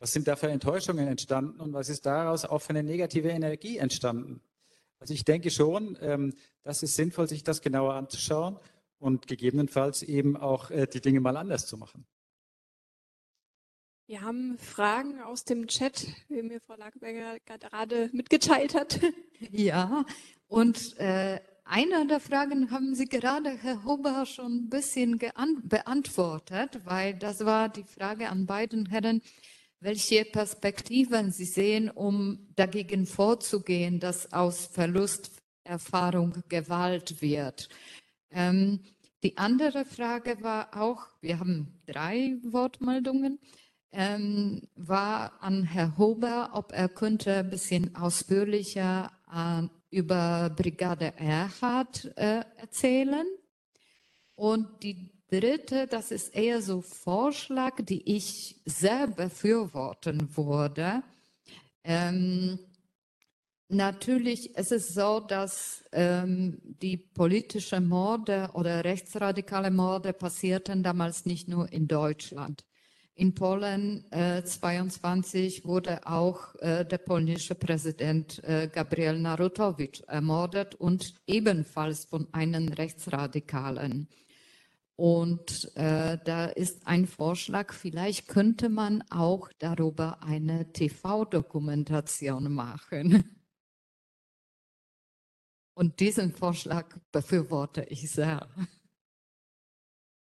Was 0.00 0.12
sind 0.12 0.28
da 0.28 0.36
für 0.36 0.48
Enttäuschungen 0.48 1.08
entstanden 1.08 1.60
und 1.60 1.72
was 1.72 1.88
ist 1.88 2.04
daraus 2.04 2.44
auch 2.44 2.60
für 2.60 2.70
eine 2.70 2.82
negative 2.82 3.30
Energie 3.30 3.78
entstanden? 3.78 4.42
Also 4.98 5.14
ich 5.14 5.24
denke 5.24 5.50
schon, 5.50 5.96
ähm, 6.02 6.34
das 6.62 6.82
ist 6.82 6.94
sinnvoll, 6.94 7.26
sich 7.26 7.42
das 7.42 7.62
genauer 7.62 7.94
anzuschauen 7.94 8.58
und 8.98 9.26
gegebenenfalls 9.26 10.02
eben 10.02 10.36
auch 10.36 10.70
äh, 10.70 10.86
die 10.86 11.00
Dinge 11.00 11.20
mal 11.20 11.38
anders 11.38 11.66
zu 11.66 11.78
machen. 11.78 12.04
Wir 14.06 14.20
haben 14.20 14.58
Fragen 14.58 15.18
aus 15.22 15.44
dem 15.44 15.66
Chat, 15.66 16.06
wie 16.28 16.42
mir 16.42 16.60
Frau 16.60 16.74
Lagerberger 16.76 17.38
gerade 17.40 18.10
mitgeteilt 18.12 18.74
hat. 18.74 19.00
Ja, 19.50 20.06
und 20.46 20.98
äh, 20.98 21.40
eine 21.64 22.06
der 22.06 22.20
Fragen 22.20 22.70
haben 22.70 22.94
Sie 22.94 23.06
gerade, 23.06 23.50
Herr 23.50 23.84
Huber, 23.84 24.26
schon 24.26 24.56
ein 24.56 24.68
bisschen 24.70 25.18
beantwortet, 25.18 26.80
weil 26.84 27.14
das 27.14 27.44
war 27.44 27.68
die 27.68 27.84
Frage 27.84 28.28
an 28.28 28.46
beiden 28.46 28.86
Herren. 28.86 29.22
welche 29.80 30.24
Perspektiven 30.24 31.30
Sie 31.30 31.44
sehen, 31.44 31.90
um 31.90 32.46
dagegen 32.56 33.06
vorzugehen, 33.06 34.00
dass 34.00 34.32
aus 34.32 34.66
Verlusterfahrung 34.66 36.42
Gewalt 36.48 37.20
wird. 37.20 37.68
Ähm, 38.30 38.80
die 39.22 39.36
andere 39.36 39.84
Frage 39.84 40.42
war 40.42 40.76
auch, 40.80 41.06
wir 41.20 41.38
haben 41.38 41.80
drei 41.86 42.36
Wortmeldungen, 42.42 43.38
ähm, 43.94 44.62
war 44.74 45.42
an 45.42 45.64
Herr 45.64 45.96
Huber, 45.96 46.50
ob 46.52 46.72
er 46.72 46.88
könnte 46.88 47.36
ein 47.36 47.50
bisschen 47.50 47.94
ausführlicher 47.94 49.10
äh, 49.32 49.62
über 49.90 50.50
Brigade 50.50 51.14
Erhard 51.16 52.12
äh, 52.16 52.42
erzählen. 52.56 53.26
Und 54.34 54.82
die 54.82 55.10
dritte, 55.28 55.86
das 55.86 56.10
ist 56.10 56.34
eher 56.34 56.60
so 56.60 56.80
Vorschlag, 56.80 57.76
die 57.84 58.16
ich 58.16 58.60
sehr 58.66 59.06
befürworten 59.06 60.36
würde. 60.36 61.02
Ähm, 61.84 62.58
natürlich 63.68 64.56
ist 64.56 64.72
es 64.72 64.88
so, 64.94 65.20
dass 65.20 65.84
ähm, 65.92 66.58
die 66.82 66.96
politischen 66.96 67.88
Morde 67.88 68.50
oder 68.54 68.84
rechtsradikale 68.84 69.70
Morde 69.70 70.12
passierten 70.12 70.82
damals 70.82 71.26
nicht 71.26 71.48
nur 71.48 71.72
in 71.72 71.86
Deutschland. 71.86 72.64
In 73.16 73.32
Polen 73.32 74.10
äh, 74.10 74.42
22 74.42 75.64
wurde 75.64 76.04
auch 76.04 76.56
äh, 76.56 76.84
der 76.84 76.98
polnische 76.98 77.54
Präsident 77.54 78.42
äh, 78.42 78.68
Gabriel 78.72 79.20
Narutowicz 79.20 80.00
ermordet 80.00 80.74
und 80.74 81.14
ebenfalls 81.28 82.06
von 82.06 82.26
einem 82.32 82.68
Rechtsradikalen. 82.68 84.08
Und 84.96 85.70
äh, 85.76 86.18
da 86.24 86.46
ist 86.46 86.88
ein 86.88 87.06
Vorschlag, 87.06 87.72
vielleicht 87.72 88.26
könnte 88.26 88.68
man 88.68 89.04
auch 89.10 89.48
darüber 89.60 90.22
eine 90.24 90.72
TV-Dokumentation 90.72 92.52
machen. 92.52 93.24
Und 95.74 96.00
diesen 96.00 96.32
Vorschlag 96.32 96.96
befürworte 97.12 97.84
ich 97.90 98.10
sehr. 98.10 98.48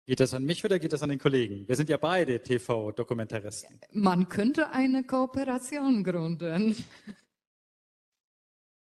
Geht 0.09 0.21
das 0.21 0.33
an 0.33 0.43
mich 0.43 0.65
oder 0.65 0.79
geht 0.79 0.91
das 0.91 1.03
an 1.03 1.09
den 1.09 1.19
Kollegen? 1.19 1.67
Wir 1.67 1.75
sind 1.75 1.87
ja 1.87 1.97
beide 1.97 2.41
TV-Dokumentaristen. 2.41 3.79
Man 3.91 4.27
könnte 4.27 4.71
eine 4.71 5.03
Kooperation 5.03 6.03
gründen. 6.03 6.75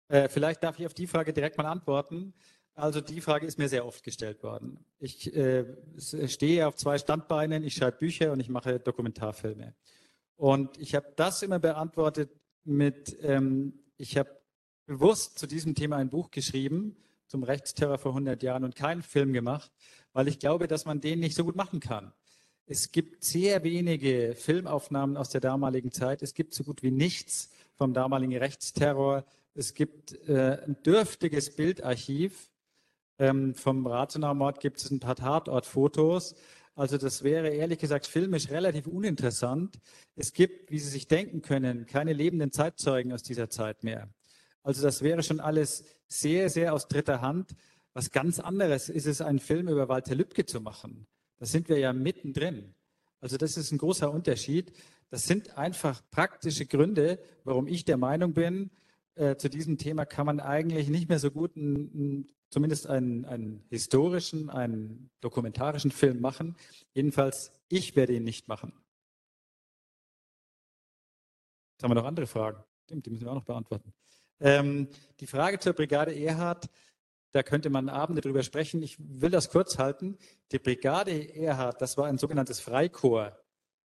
Äh, 0.08 0.28
vielleicht 0.28 0.62
darf 0.62 0.78
ich 0.78 0.84
auf 0.84 0.92
die 0.92 1.06
Frage 1.06 1.32
direkt 1.32 1.56
mal 1.56 1.64
antworten. 1.64 2.34
Also 2.74 3.00
die 3.00 3.22
Frage 3.22 3.46
ist 3.46 3.58
mir 3.58 3.70
sehr 3.70 3.86
oft 3.86 4.04
gestellt 4.04 4.42
worden. 4.42 4.84
Ich 4.98 5.34
äh, 5.34 5.64
stehe 6.28 6.68
auf 6.68 6.76
zwei 6.76 6.98
Standbeinen, 6.98 7.64
ich 7.64 7.76
schreibe 7.76 7.96
Bücher 7.96 8.30
und 8.30 8.40
ich 8.40 8.50
mache 8.50 8.78
Dokumentarfilme. 8.78 9.74
Und 10.36 10.76
ich 10.76 10.94
habe 10.94 11.10
das 11.16 11.40
immer 11.40 11.58
beantwortet 11.58 12.38
mit, 12.64 13.16
ähm, 13.22 13.72
ich 13.96 14.18
habe 14.18 14.28
bewusst 14.84 15.38
zu 15.38 15.46
diesem 15.46 15.74
Thema 15.74 15.96
ein 15.96 16.10
Buch 16.10 16.30
geschrieben, 16.30 16.98
zum 17.28 17.42
Rechtsterror 17.42 17.96
vor 17.96 18.12
100 18.12 18.42
Jahren 18.42 18.62
und 18.64 18.76
keinen 18.76 19.02
Film 19.02 19.32
gemacht, 19.32 19.72
weil 20.14 20.28
ich 20.28 20.38
glaube, 20.38 20.66
dass 20.66 20.86
man 20.86 21.02
den 21.02 21.20
nicht 21.20 21.36
so 21.36 21.44
gut 21.44 21.56
machen 21.56 21.80
kann. 21.80 22.12
Es 22.66 22.92
gibt 22.92 23.22
sehr 23.22 23.62
wenige 23.62 24.34
Filmaufnahmen 24.34 25.18
aus 25.18 25.28
der 25.28 25.42
damaligen 25.42 25.92
Zeit. 25.92 26.22
Es 26.22 26.32
gibt 26.32 26.54
so 26.54 26.64
gut 26.64 26.82
wie 26.82 26.90
nichts 26.90 27.50
vom 27.74 27.92
damaligen 27.92 28.34
Rechtsterror. 28.34 29.26
Es 29.54 29.74
gibt 29.74 30.12
äh, 30.26 30.62
ein 30.64 30.82
dürftiges 30.82 31.54
Bildarchiv. 31.54 32.50
Ähm, 33.18 33.54
vom 33.54 33.86
Rathenau-Mord 33.86 34.60
gibt 34.60 34.78
es 34.78 34.90
ein 34.90 35.00
paar 35.00 35.16
Tatortfotos. 35.16 36.34
Also 36.74 36.96
das 36.96 37.22
wäre 37.22 37.50
ehrlich 37.50 37.78
gesagt 37.78 38.06
filmisch 38.06 38.50
relativ 38.50 38.86
uninteressant. 38.86 39.78
Es 40.16 40.32
gibt, 40.32 40.70
wie 40.70 40.78
Sie 40.78 40.88
sich 40.88 41.06
denken 41.06 41.42
können, 41.42 41.86
keine 41.86 42.12
lebenden 42.12 42.50
Zeitzeugen 42.50 43.12
aus 43.12 43.22
dieser 43.22 43.50
Zeit 43.50 43.84
mehr. 43.84 44.08
Also 44.62 44.82
das 44.82 45.02
wäre 45.02 45.22
schon 45.22 45.38
alles 45.38 45.84
sehr, 46.08 46.48
sehr 46.48 46.72
aus 46.72 46.88
dritter 46.88 47.20
Hand. 47.20 47.54
Was 47.94 48.10
ganz 48.10 48.40
anderes 48.40 48.88
ist 48.88 49.06
es, 49.06 49.20
einen 49.20 49.38
Film 49.38 49.68
über 49.68 49.88
Walter 49.88 50.14
Lübcke 50.14 50.44
zu 50.44 50.60
machen. 50.60 51.06
Da 51.38 51.46
sind 51.46 51.68
wir 51.68 51.78
ja 51.78 51.92
mittendrin. 51.92 52.74
Also 53.20 53.36
das 53.36 53.56
ist 53.56 53.72
ein 53.72 53.78
großer 53.78 54.10
Unterschied. 54.10 54.72
Das 55.10 55.26
sind 55.26 55.56
einfach 55.56 56.02
praktische 56.10 56.66
Gründe, 56.66 57.18
warum 57.44 57.66
ich 57.66 57.84
der 57.84 57.96
Meinung 57.96 58.34
bin, 58.34 58.70
äh, 59.16 59.36
zu 59.36 59.48
diesem 59.48 59.78
Thema 59.78 60.04
kann 60.06 60.26
man 60.26 60.40
eigentlich 60.40 60.88
nicht 60.88 61.08
mehr 61.08 61.20
so 61.20 61.30
gut 61.30 61.56
einen, 61.56 62.28
zumindest 62.50 62.88
einen, 62.88 63.24
einen 63.24 63.64
historischen, 63.70 64.50
einen 64.50 65.10
dokumentarischen 65.20 65.92
Film 65.92 66.20
machen. 66.20 66.56
Jedenfalls, 66.94 67.52
ich 67.68 67.94
werde 67.94 68.14
ihn 68.14 68.24
nicht 68.24 68.48
machen. 68.48 68.72
Jetzt 71.74 71.84
haben 71.84 71.90
wir 71.90 71.94
noch 71.94 72.06
andere 72.06 72.26
Fragen. 72.26 72.64
Die 72.90 73.10
müssen 73.10 73.24
wir 73.24 73.30
auch 73.30 73.36
noch 73.36 73.44
beantworten. 73.44 73.92
Ähm, 74.40 74.88
die 75.20 75.26
Frage 75.26 75.60
zur 75.60 75.74
Brigade 75.74 76.14
Erhard, 76.14 76.68
da 77.34 77.42
könnte 77.42 77.68
man 77.68 77.88
Abende 77.88 78.20
drüber 78.20 78.44
sprechen. 78.44 78.80
Ich 78.80 78.96
will 79.00 79.30
das 79.30 79.50
kurz 79.50 79.76
halten. 79.76 80.16
Die 80.52 80.60
Brigade 80.60 81.34
Erhard, 81.34 81.82
das 81.82 81.98
war 81.98 82.06
ein 82.06 82.16
sogenanntes 82.16 82.60
Freikorps, 82.60 83.36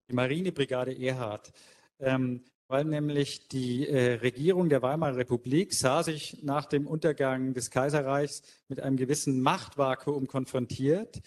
die 0.08 0.14
Marinebrigade 0.14 0.92
Erhard, 0.92 1.52
ähm, 2.00 2.42
weil 2.66 2.84
nämlich 2.84 3.46
die 3.46 3.88
äh, 3.88 4.14
Regierung 4.14 4.68
der 4.68 4.82
Weimarer 4.82 5.18
Republik 5.18 5.74
sah 5.74 6.02
sich 6.02 6.42
nach 6.42 6.66
dem 6.66 6.88
Untergang 6.88 7.54
des 7.54 7.70
Kaiserreichs 7.70 8.42
mit 8.66 8.80
einem 8.80 8.96
gewissen 8.96 9.40
Machtvakuum 9.40 10.26
konfrontiert. 10.26 11.20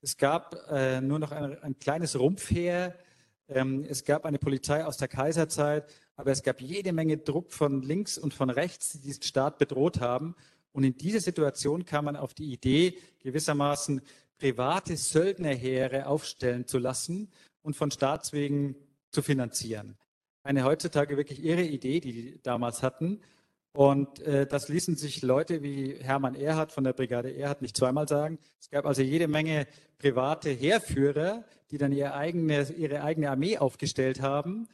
Es 0.00 0.16
gab 0.16 0.54
äh, 0.70 1.00
nur 1.00 1.18
noch 1.18 1.32
ein, 1.32 1.60
ein 1.60 1.78
kleines 1.80 2.16
Rumpfheer. 2.16 2.94
Ähm, 3.48 3.84
es 3.88 4.04
gab 4.04 4.26
eine 4.26 4.38
Polizei 4.38 4.84
aus 4.84 4.96
der 4.96 5.08
Kaiserzeit, 5.08 5.92
aber 6.14 6.30
es 6.30 6.44
gab 6.44 6.60
jede 6.60 6.92
Menge 6.92 7.16
Druck 7.16 7.52
von 7.52 7.82
links 7.82 8.16
und 8.16 8.32
von 8.32 8.48
rechts, 8.48 8.92
die 8.92 9.00
diesen 9.00 9.24
Staat 9.24 9.58
bedroht 9.58 10.00
haben. 10.00 10.36
Und 10.74 10.82
in 10.82 10.96
dieser 10.96 11.20
Situation 11.20 11.84
kam 11.84 12.06
man 12.06 12.16
auf 12.16 12.34
die 12.34 12.52
Idee, 12.52 12.98
gewissermaßen 13.20 14.02
private 14.38 14.96
Söldnerheere 14.96 16.06
aufstellen 16.06 16.66
zu 16.66 16.78
lassen 16.78 17.30
und 17.62 17.76
von 17.76 17.92
Staatswegen 17.92 18.74
zu 19.10 19.22
finanzieren. 19.22 19.96
Eine 20.42 20.64
heutzutage 20.64 21.16
wirklich 21.16 21.42
irre 21.44 21.62
Idee, 21.62 22.00
die 22.00 22.12
die 22.12 22.42
damals 22.42 22.82
hatten. 22.82 23.20
Und 23.72 24.18
äh, 24.20 24.46
das 24.46 24.68
ließen 24.68 24.96
sich 24.96 25.22
Leute 25.22 25.62
wie 25.62 25.94
Hermann 26.00 26.34
Erhard 26.34 26.72
von 26.72 26.82
der 26.82 26.92
Brigade 26.92 27.34
Erhard 27.34 27.62
nicht 27.62 27.76
zweimal 27.76 28.08
sagen. 28.08 28.38
Es 28.60 28.68
gab 28.68 28.84
also 28.84 29.00
jede 29.00 29.28
Menge 29.28 29.68
private 29.98 30.50
Heerführer, 30.50 31.44
die 31.70 31.78
dann 31.78 31.92
ihre 31.92 32.14
eigene, 32.14 32.68
ihre 32.72 33.02
eigene 33.02 33.30
Armee 33.30 33.58
aufgestellt 33.58 34.20
haben, 34.20 34.68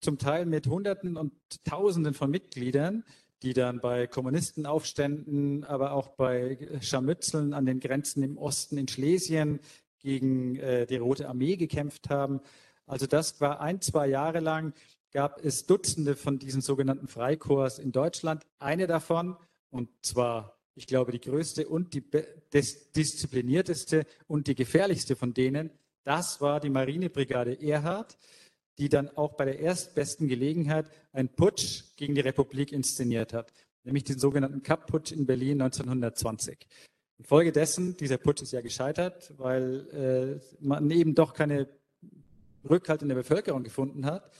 zum 0.00 0.18
Teil 0.18 0.46
mit 0.46 0.66
Hunderten 0.66 1.16
und 1.16 1.32
Tausenden 1.64 2.12
von 2.12 2.30
Mitgliedern, 2.30 3.04
die 3.44 3.52
dann 3.52 3.80
bei 3.80 4.06
Kommunistenaufständen, 4.06 5.64
aber 5.64 5.92
auch 5.92 6.08
bei 6.08 6.58
Scharmützeln 6.80 7.52
an 7.52 7.66
den 7.66 7.78
Grenzen 7.78 8.22
im 8.22 8.38
Osten 8.38 8.78
in 8.78 8.88
Schlesien 8.88 9.60
gegen 9.98 10.56
äh, 10.56 10.86
die 10.86 10.96
Rote 10.96 11.28
Armee 11.28 11.56
gekämpft 11.56 12.10
haben. 12.10 12.40
Also 12.86 13.06
das 13.06 13.40
war 13.40 13.60
ein, 13.60 13.80
zwei 13.80 14.06
Jahre 14.06 14.40
lang, 14.40 14.74
gab 15.12 15.44
es 15.44 15.66
Dutzende 15.66 16.16
von 16.16 16.38
diesen 16.38 16.60
sogenannten 16.60 17.06
Freikorps 17.06 17.78
in 17.78 17.92
Deutschland. 17.92 18.44
Eine 18.58 18.86
davon, 18.86 19.36
und 19.70 19.88
zwar, 20.02 20.58
ich 20.74 20.86
glaube, 20.86 21.12
die 21.12 21.20
größte 21.20 21.68
und 21.68 21.94
die 21.94 22.02
disziplinierteste 22.52 24.06
und 24.26 24.46
die 24.48 24.54
gefährlichste 24.54 25.16
von 25.16 25.32
denen, 25.32 25.70
das 26.02 26.40
war 26.40 26.60
die 26.60 26.70
Marinebrigade 26.70 27.60
Erhard 27.62 28.18
die 28.78 28.88
dann 28.88 29.08
auch 29.16 29.34
bei 29.34 29.44
der 29.44 29.60
erstbesten 29.60 30.28
Gelegenheit 30.28 30.90
einen 31.12 31.28
Putsch 31.28 31.96
gegen 31.96 32.14
die 32.14 32.20
Republik 32.20 32.72
inszeniert 32.72 33.32
hat, 33.32 33.52
nämlich 33.84 34.04
den 34.04 34.18
sogenannten 34.18 34.62
Kapp-Putsch 34.62 35.12
in 35.12 35.26
Berlin 35.26 35.62
1920. 35.62 36.66
Infolgedessen, 37.18 37.96
dieser 37.96 38.18
Putsch 38.18 38.42
ist 38.42 38.52
ja 38.52 38.60
gescheitert, 38.60 39.32
weil 39.36 40.40
äh, 40.40 40.64
man 40.64 40.90
eben 40.90 41.14
doch 41.14 41.32
keine 41.32 41.68
Rückhalt 42.68 43.02
in 43.02 43.08
der 43.08 43.14
Bevölkerung 43.14 43.62
gefunden 43.62 44.06
hat. 44.06 44.30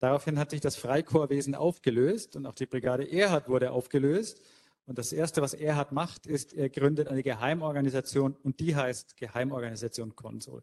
Daraufhin 0.00 0.38
hat 0.38 0.50
sich 0.50 0.60
das 0.60 0.76
Freikorpswesen 0.76 1.54
aufgelöst 1.54 2.36
und 2.36 2.46
auch 2.46 2.54
die 2.54 2.66
Brigade 2.66 3.10
Erhard 3.10 3.48
wurde 3.48 3.72
aufgelöst. 3.72 4.40
Und 4.86 4.98
das 4.98 5.12
Erste, 5.12 5.42
was 5.42 5.54
Erhard 5.54 5.92
macht, 5.92 6.26
ist, 6.26 6.54
er 6.54 6.70
gründet 6.70 7.08
eine 7.08 7.22
Geheimorganisation 7.22 8.36
und 8.42 8.58
die 8.60 8.74
heißt 8.74 9.16
Geheimorganisation 9.16 10.16
Konsul. 10.16 10.62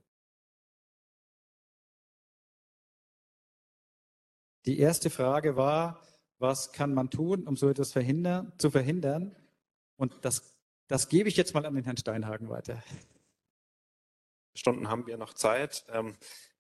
Die 4.66 4.80
erste 4.80 5.10
Frage 5.10 5.56
war, 5.56 6.02
was 6.40 6.72
kann 6.72 6.94
man 6.94 7.10
tun, 7.10 7.48
um 7.48 7.56
so 7.56 7.70
etwas 7.70 7.92
verhindern, 7.94 8.52
zu 8.58 8.72
verhindern? 8.72 9.36
Und 9.96 10.14
das, 10.22 10.58
das 10.88 11.08
gebe 11.08 11.30
ich 11.30 11.38
jetzt 11.38 11.54
mal 11.54 11.66
an 11.66 11.76
den 11.76 11.84
Herrn 11.84 11.98
Steinhagen 11.98 12.50
weiter. 12.50 12.84
Stunden 14.56 14.90
haben 14.90 15.06
wir 15.06 15.18
noch 15.18 15.34
Zeit, 15.34 15.86
ähm, 15.90 16.16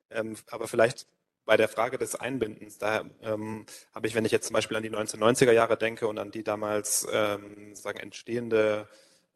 ähm, 0.09 0.35
aber 0.51 0.67
vielleicht 0.67 1.07
bei 1.45 1.57
der 1.57 1.69
Frage 1.69 1.97
des 1.97 2.15
Einbindens, 2.15 2.77
da 2.77 3.05
ähm, 3.21 3.65
habe 3.93 4.07
ich, 4.07 4.15
wenn 4.15 4.25
ich 4.25 4.31
jetzt 4.31 4.47
zum 4.47 4.53
Beispiel 4.53 4.77
an 4.77 4.83
die 4.83 4.91
1990er 4.91 5.51
Jahre 5.51 5.77
denke 5.77 6.07
und 6.07 6.17
an 6.17 6.31
die 6.31 6.43
damals 6.43 7.07
ähm, 7.11 7.75
sagen 7.75 7.99
entstehende, 7.99 8.87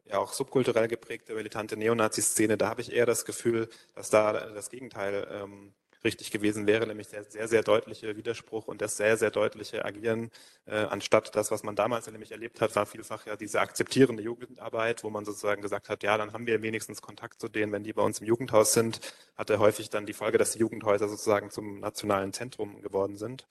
ja 0.04 0.18
auch 0.18 0.32
subkulturell 0.32 0.88
geprägte 0.88 1.34
militante 1.34 1.76
Neonazi-Szene, 1.76 2.56
da 2.56 2.68
habe 2.68 2.80
ich 2.80 2.92
eher 2.92 3.06
das 3.06 3.24
Gefühl, 3.24 3.68
dass 3.94 4.10
da 4.10 4.32
das 4.32 4.70
Gegenteil 4.70 5.26
ähm, 5.30 5.72
richtig 6.04 6.30
gewesen 6.30 6.66
wäre, 6.66 6.86
nämlich 6.86 7.08
der 7.08 7.24
sehr, 7.24 7.48
sehr 7.48 7.62
deutliche 7.62 8.16
Widerspruch 8.16 8.66
und 8.66 8.80
das 8.80 8.96
sehr, 8.96 9.16
sehr 9.16 9.30
deutliche 9.30 9.84
Agieren, 9.84 10.30
äh, 10.66 10.76
anstatt 10.76 11.34
das, 11.36 11.50
was 11.50 11.62
man 11.62 11.76
damals 11.76 12.10
nämlich 12.10 12.32
erlebt 12.32 12.60
hat, 12.60 12.74
war 12.76 12.86
vielfach 12.86 13.26
ja 13.26 13.36
diese 13.36 13.60
akzeptierende 13.60 14.22
Jugendarbeit, 14.22 15.04
wo 15.04 15.10
man 15.10 15.24
sozusagen 15.24 15.62
gesagt 15.62 15.88
hat, 15.88 16.02
ja, 16.02 16.16
dann 16.16 16.32
haben 16.32 16.46
wir 16.46 16.62
wenigstens 16.62 17.02
Kontakt 17.02 17.40
zu 17.40 17.48
denen, 17.48 17.72
wenn 17.72 17.84
die 17.84 17.92
bei 17.92 18.02
uns 18.02 18.20
im 18.20 18.26
Jugendhaus 18.26 18.72
sind, 18.72 19.00
hatte 19.36 19.58
häufig 19.58 19.90
dann 19.90 20.06
die 20.06 20.12
Folge, 20.12 20.38
dass 20.38 20.52
die 20.52 20.58
Jugendhäuser 20.58 21.08
sozusagen 21.08 21.50
zum 21.50 21.80
nationalen 21.80 22.32
Zentrum 22.32 22.80
geworden 22.82 23.16
sind. 23.16 23.46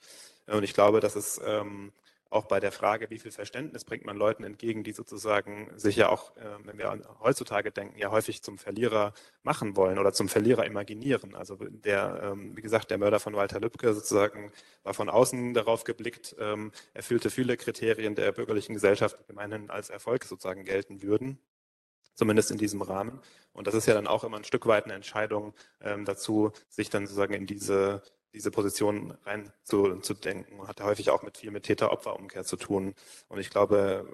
Und 0.46 0.64
ich 0.64 0.74
glaube, 0.74 1.00
dass 1.00 1.16
es 1.16 1.40
ähm, 1.44 1.92
auch 2.30 2.46
bei 2.46 2.60
der 2.60 2.72
Frage, 2.72 3.10
wie 3.10 3.18
viel 3.18 3.32
Verständnis 3.32 3.84
bringt 3.84 4.04
man 4.04 4.16
Leuten 4.16 4.44
entgegen, 4.44 4.84
die 4.84 4.92
sozusagen 4.92 5.70
sich 5.76 5.96
ja 5.96 6.08
auch, 6.08 6.36
äh, 6.36 6.44
wenn 6.64 6.78
wir 6.78 7.00
heutzutage 7.20 7.72
denken, 7.72 7.98
ja 7.98 8.10
häufig 8.10 8.42
zum 8.42 8.56
Verlierer 8.56 9.12
machen 9.42 9.76
wollen 9.76 9.98
oder 9.98 10.12
zum 10.12 10.28
Verlierer 10.28 10.64
imaginieren. 10.64 11.34
Also 11.34 11.56
der, 11.56 12.20
ähm, 12.22 12.56
wie 12.56 12.62
gesagt, 12.62 12.90
der 12.90 12.98
Mörder 12.98 13.18
von 13.18 13.34
Walter 13.34 13.60
Lübcke 13.60 13.92
sozusagen 13.92 14.52
war 14.84 14.94
von 14.94 15.08
außen 15.10 15.54
darauf 15.54 15.84
geblickt, 15.84 16.36
ähm, 16.38 16.70
erfüllte 16.94 17.30
viele 17.30 17.56
Kriterien 17.56 18.14
der 18.14 18.32
bürgerlichen 18.32 18.74
Gesellschaft, 18.74 19.18
die 19.20 19.26
gemeinhin 19.26 19.68
als 19.70 19.90
Erfolg 19.90 20.24
sozusagen 20.24 20.64
gelten 20.64 21.02
würden 21.02 21.38
zumindest 22.14 22.50
in 22.50 22.58
diesem 22.58 22.82
Rahmen. 22.82 23.18
Und 23.54 23.66
das 23.66 23.74
ist 23.74 23.86
ja 23.86 23.94
dann 23.94 24.06
auch 24.06 24.24
immer 24.24 24.36
ein 24.36 24.44
Stück 24.44 24.66
weit 24.66 24.84
eine 24.84 24.92
Entscheidung 24.92 25.54
ähm, 25.80 26.04
dazu, 26.04 26.52
sich 26.68 26.90
dann 26.90 27.06
sozusagen 27.06 27.32
in 27.32 27.46
diese 27.46 28.02
diese 28.32 28.50
Position 28.50 29.16
rein 29.24 29.52
zu, 29.64 29.96
zu 29.96 30.14
denken. 30.14 30.66
Hat 30.68 30.80
häufig 30.80 31.10
auch 31.10 31.22
mit 31.22 31.38
viel 31.38 31.50
mit 31.50 31.64
Täter-Opfer-Umkehr 31.64 32.44
zu 32.44 32.56
tun. 32.56 32.94
Und 33.28 33.40
ich 33.40 33.50
glaube, 33.50 34.06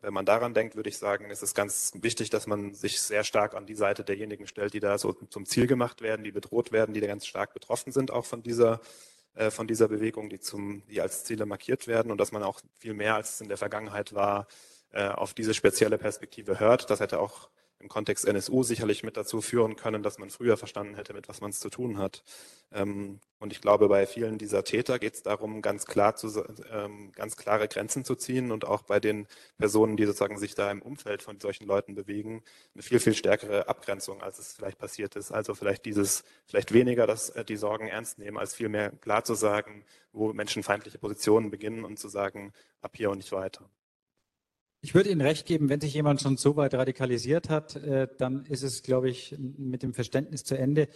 wenn 0.00 0.14
man 0.14 0.24
daran 0.24 0.54
denkt, 0.54 0.76
würde 0.76 0.88
ich 0.88 0.98
sagen, 0.98 1.30
ist 1.30 1.42
es 1.42 1.54
ganz 1.54 1.92
wichtig, 2.00 2.30
dass 2.30 2.46
man 2.46 2.74
sich 2.74 3.00
sehr 3.00 3.24
stark 3.24 3.54
an 3.54 3.66
die 3.66 3.74
Seite 3.74 4.04
derjenigen 4.04 4.46
stellt, 4.46 4.74
die 4.74 4.80
da 4.80 4.98
so 4.98 5.12
zum 5.12 5.46
Ziel 5.46 5.66
gemacht 5.66 6.02
werden, 6.02 6.24
die 6.24 6.32
bedroht 6.32 6.72
werden, 6.72 6.94
die 6.94 7.00
da 7.00 7.06
ganz 7.06 7.26
stark 7.26 7.52
betroffen 7.54 7.92
sind 7.92 8.10
auch 8.10 8.24
von 8.24 8.42
dieser 8.42 8.80
äh, 9.34 9.50
von 9.50 9.66
dieser 9.66 9.88
Bewegung, 9.88 10.30
die 10.30 10.38
zum, 10.38 10.86
die 10.86 11.00
als 11.00 11.24
Ziele 11.24 11.44
markiert 11.44 11.88
werden 11.88 12.12
und 12.12 12.18
dass 12.18 12.30
man 12.30 12.42
auch 12.42 12.60
viel 12.78 12.94
mehr 12.94 13.16
als 13.16 13.34
es 13.34 13.40
in 13.40 13.48
der 13.48 13.56
Vergangenheit 13.56 14.14
war, 14.14 14.46
äh, 14.92 15.08
auf 15.08 15.34
diese 15.34 15.54
spezielle 15.54 15.98
Perspektive 15.98 16.60
hört. 16.60 16.88
Das 16.88 17.00
hätte 17.00 17.18
auch 17.18 17.48
im 17.84 17.88
Kontext 17.90 18.26
NSU 18.26 18.62
sicherlich 18.62 19.02
mit 19.02 19.16
dazu 19.16 19.42
führen 19.42 19.76
können, 19.76 20.02
dass 20.02 20.18
man 20.18 20.30
früher 20.30 20.56
verstanden 20.56 20.94
hätte, 20.94 21.12
mit 21.12 21.28
was 21.28 21.42
man 21.42 21.50
es 21.50 21.60
zu 21.60 21.68
tun 21.68 21.98
hat. 21.98 22.24
Ähm, 22.72 23.20
und 23.38 23.52
ich 23.52 23.60
glaube, 23.60 23.88
bei 23.88 24.06
vielen 24.06 24.38
dieser 24.38 24.64
Täter 24.64 24.98
geht 24.98 25.14
es 25.14 25.22
darum, 25.22 25.60
ganz 25.60 25.84
klar 25.84 26.16
zu, 26.16 26.44
ähm, 26.72 27.12
ganz 27.12 27.36
klare 27.36 27.68
Grenzen 27.68 28.04
zu 28.04 28.14
ziehen 28.14 28.52
und 28.52 28.64
auch 28.64 28.82
bei 28.82 29.00
den 29.00 29.26
Personen, 29.58 29.98
die 29.98 30.06
sozusagen 30.06 30.38
sich 30.38 30.54
da 30.54 30.70
im 30.70 30.80
Umfeld 30.80 31.22
von 31.22 31.38
solchen 31.38 31.66
Leuten 31.66 31.94
bewegen, 31.94 32.42
eine 32.74 32.82
viel, 32.82 33.00
viel 33.00 33.14
stärkere 33.14 33.68
Abgrenzung, 33.68 34.22
als 34.22 34.38
es 34.38 34.54
vielleicht 34.54 34.78
passiert 34.78 35.14
ist. 35.14 35.30
Also 35.30 35.54
vielleicht 35.54 35.84
dieses, 35.84 36.24
vielleicht 36.46 36.72
weniger 36.72 37.06
das, 37.06 37.28
äh, 37.30 37.44
die 37.44 37.56
Sorgen 37.56 37.86
ernst 37.86 38.18
nehmen, 38.18 38.38
als 38.38 38.54
vielmehr 38.54 38.92
klar 38.92 39.24
zu 39.24 39.34
sagen, 39.34 39.84
wo 40.12 40.32
menschenfeindliche 40.32 40.98
Positionen 40.98 41.50
beginnen 41.50 41.84
und 41.84 41.98
zu 41.98 42.08
sagen, 42.08 42.54
ab 42.80 42.92
hier 42.96 43.10
und 43.10 43.18
nicht 43.18 43.32
weiter. 43.32 43.68
Ich 44.84 44.94
würde 44.94 45.08
Ihnen 45.08 45.22
recht 45.22 45.46
geben, 45.46 45.70
wenn 45.70 45.80
sich 45.80 45.94
jemand 45.94 46.20
schon 46.20 46.36
so 46.36 46.56
weit 46.56 46.74
radikalisiert 46.74 47.48
hat, 47.48 47.74
äh, 47.76 48.06
dann 48.18 48.44
ist 48.44 48.62
es, 48.62 48.82
glaube 48.82 49.08
ich, 49.08 49.34
mit 49.38 49.82
dem 49.82 49.94
Verständnis 49.94 50.44
zu 50.44 50.58
Ende. 50.58 50.88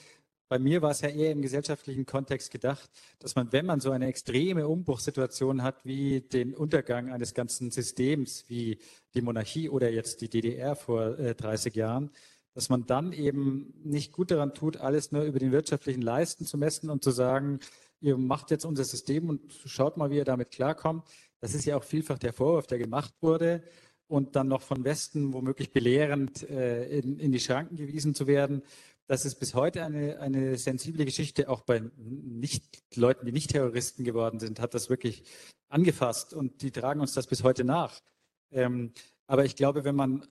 Bei 0.50 0.58
mir 0.58 0.82
war 0.82 0.90
es 0.90 1.00
ja 1.00 1.08
eher 1.08 1.32
im 1.32 1.40
gesellschaftlichen 1.40 2.04
Kontext 2.04 2.50
gedacht, 2.50 2.90
dass 3.18 3.34
man, 3.34 3.50
wenn 3.50 3.64
man 3.64 3.80
so 3.80 3.90
eine 3.90 4.06
extreme 4.06 4.68
Umbruchssituation 4.68 5.62
hat, 5.62 5.86
wie 5.86 6.20
den 6.20 6.54
Untergang 6.54 7.10
eines 7.10 7.32
ganzen 7.32 7.70
Systems, 7.70 8.44
wie 8.48 8.78
die 9.14 9.22
Monarchie 9.22 9.70
oder 9.70 9.90
jetzt 9.90 10.20
die 10.20 10.28
DDR 10.28 10.76
vor 10.76 11.12
30 11.12 11.74
äh, 11.74 11.78
Jahren, 11.78 12.10
dass 12.52 12.68
man 12.68 12.84
dann 12.84 13.14
eben 13.14 13.72
nicht 13.84 14.12
gut 14.12 14.30
daran 14.30 14.52
tut, 14.52 14.76
alles 14.76 15.12
nur 15.12 15.22
über 15.22 15.38
den 15.38 15.50
wirtschaftlichen 15.50 16.02
Leisten 16.02 16.44
zu 16.44 16.58
messen 16.58 16.90
und 16.90 17.02
zu 17.02 17.10
sagen, 17.10 17.58
ihr 18.02 18.18
macht 18.18 18.50
jetzt 18.50 18.66
unser 18.66 18.84
System 18.84 19.30
und 19.30 19.50
schaut 19.64 19.96
mal, 19.96 20.10
wie 20.10 20.16
ihr 20.16 20.24
damit 20.26 20.50
klarkommt. 20.50 21.04
Das 21.40 21.54
ist 21.54 21.64
ja 21.64 21.76
auch 21.76 21.84
vielfach 21.84 22.18
der 22.18 22.32
Vorwurf, 22.32 22.66
der 22.66 22.78
gemacht 22.78 23.14
wurde. 23.20 23.62
Und 24.06 24.36
dann 24.36 24.48
noch 24.48 24.62
von 24.62 24.84
Westen 24.84 25.34
womöglich 25.34 25.70
belehrend 25.70 26.48
äh, 26.48 26.98
in, 26.98 27.18
in, 27.18 27.30
die 27.30 27.40
Schranken 27.40 27.76
gewiesen 27.76 28.14
zu 28.14 28.26
werden. 28.26 28.62
Das 29.06 29.26
ist 29.26 29.34
bis 29.34 29.54
heute 29.54 29.84
eine, 29.84 30.18
eine 30.20 30.56
sensible 30.56 31.04
Geschichte, 31.04 31.48
auch 31.50 31.60
bei 31.60 31.82
nicht, 31.96 32.82
Leuten, 32.96 33.26
die 33.26 33.32
nicht 33.32 33.50
Terroristen 33.50 34.04
geworden 34.04 34.40
sind, 34.40 34.60
hat 34.60 34.72
das 34.72 34.88
wirklich 34.88 35.24
angefasst 35.68 36.32
und 36.32 36.62
die 36.62 36.70
tragen 36.70 37.00
uns 37.00 37.12
das 37.12 37.26
bis 37.26 37.42
heute 37.42 37.64
nach. 37.64 38.00
Ähm, 38.50 38.92
aber 39.26 39.44
ich 39.44 39.56
glaube, 39.56 39.84
wenn 39.84 39.94
man, 39.94 40.26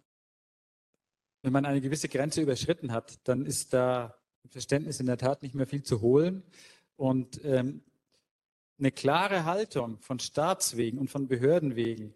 wenn 1.44 1.54
man 1.54 1.66
eine 1.66 1.82
gewisse 1.82 2.10
Grenze 2.10 2.42
überschritten 2.42 2.92
hat, 2.92 3.20
dann 3.28 3.46
ist 3.46 3.74
da 3.74 4.18
Verständnis 4.50 5.00
in 5.00 5.06
der 5.06 5.18
Tat 5.18 5.44
nicht 5.44 5.56
mehr 5.56 5.68
viel 5.68 5.84
zu 5.84 6.02
holen. 6.02 6.44
Und 6.96 7.44
ähm, 7.46 7.84
eine 8.80 8.92
klare 8.92 9.46
Haltung 9.46 10.00
von 10.00 10.20
Staatswegen 10.20 11.00
und 11.00 11.10
von 11.10 11.28
Behördenwegen, 11.28 12.14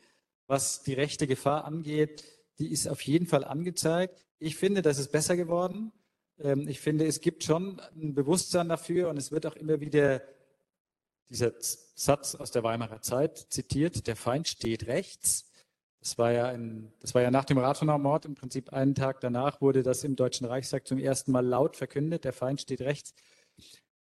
was 0.47 0.83
die 0.83 0.93
rechte 0.93 1.27
Gefahr 1.27 1.65
angeht, 1.65 2.23
die 2.59 2.71
ist 2.71 2.87
auf 2.87 3.01
jeden 3.01 3.25
Fall 3.25 3.43
angezeigt. 3.43 4.25
Ich 4.37 4.55
finde, 4.55 4.81
das 4.81 4.99
ist 4.99 5.11
besser 5.11 5.35
geworden. 5.35 5.91
Ähm, 6.39 6.67
ich 6.67 6.79
finde, 6.79 7.05
es 7.05 7.21
gibt 7.21 7.43
schon 7.43 7.79
ein 7.95 8.13
Bewusstsein 8.13 8.69
dafür 8.69 9.09
und 9.09 9.17
es 9.17 9.31
wird 9.31 9.45
auch 9.45 9.55
immer 9.55 9.79
wieder 9.79 10.21
dieser 11.29 11.53
Satz 11.95 12.35
aus 12.35 12.51
der 12.51 12.63
Weimarer 12.63 13.01
Zeit 13.01 13.37
zitiert, 13.49 14.05
der 14.07 14.15
Feind 14.15 14.47
steht 14.47 14.87
rechts. 14.87 15.45
Das 16.01 16.17
war 16.17 16.31
ja, 16.31 16.47
ein, 16.47 16.91
das 16.99 17.15
war 17.15 17.21
ja 17.21 17.31
nach 17.31 17.45
dem 17.45 17.57
Rathenau-Mord, 17.57 18.25
im 18.25 18.35
Prinzip 18.35 18.73
einen 18.73 18.95
Tag 18.95 19.21
danach 19.21 19.61
wurde 19.61 19.83
das 19.83 20.03
im 20.03 20.15
Deutschen 20.15 20.45
Reichstag 20.45 20.87
zum 20.87 20.97
ersten 20.97 21.31
Mal 21.31 21.45
laut 21.45 21.77
verkündet, 21.77 22.25
der 22.25 22.33
Feind 22.33 22.59
steht 22.59 22.81
rechts. 22.81 23.13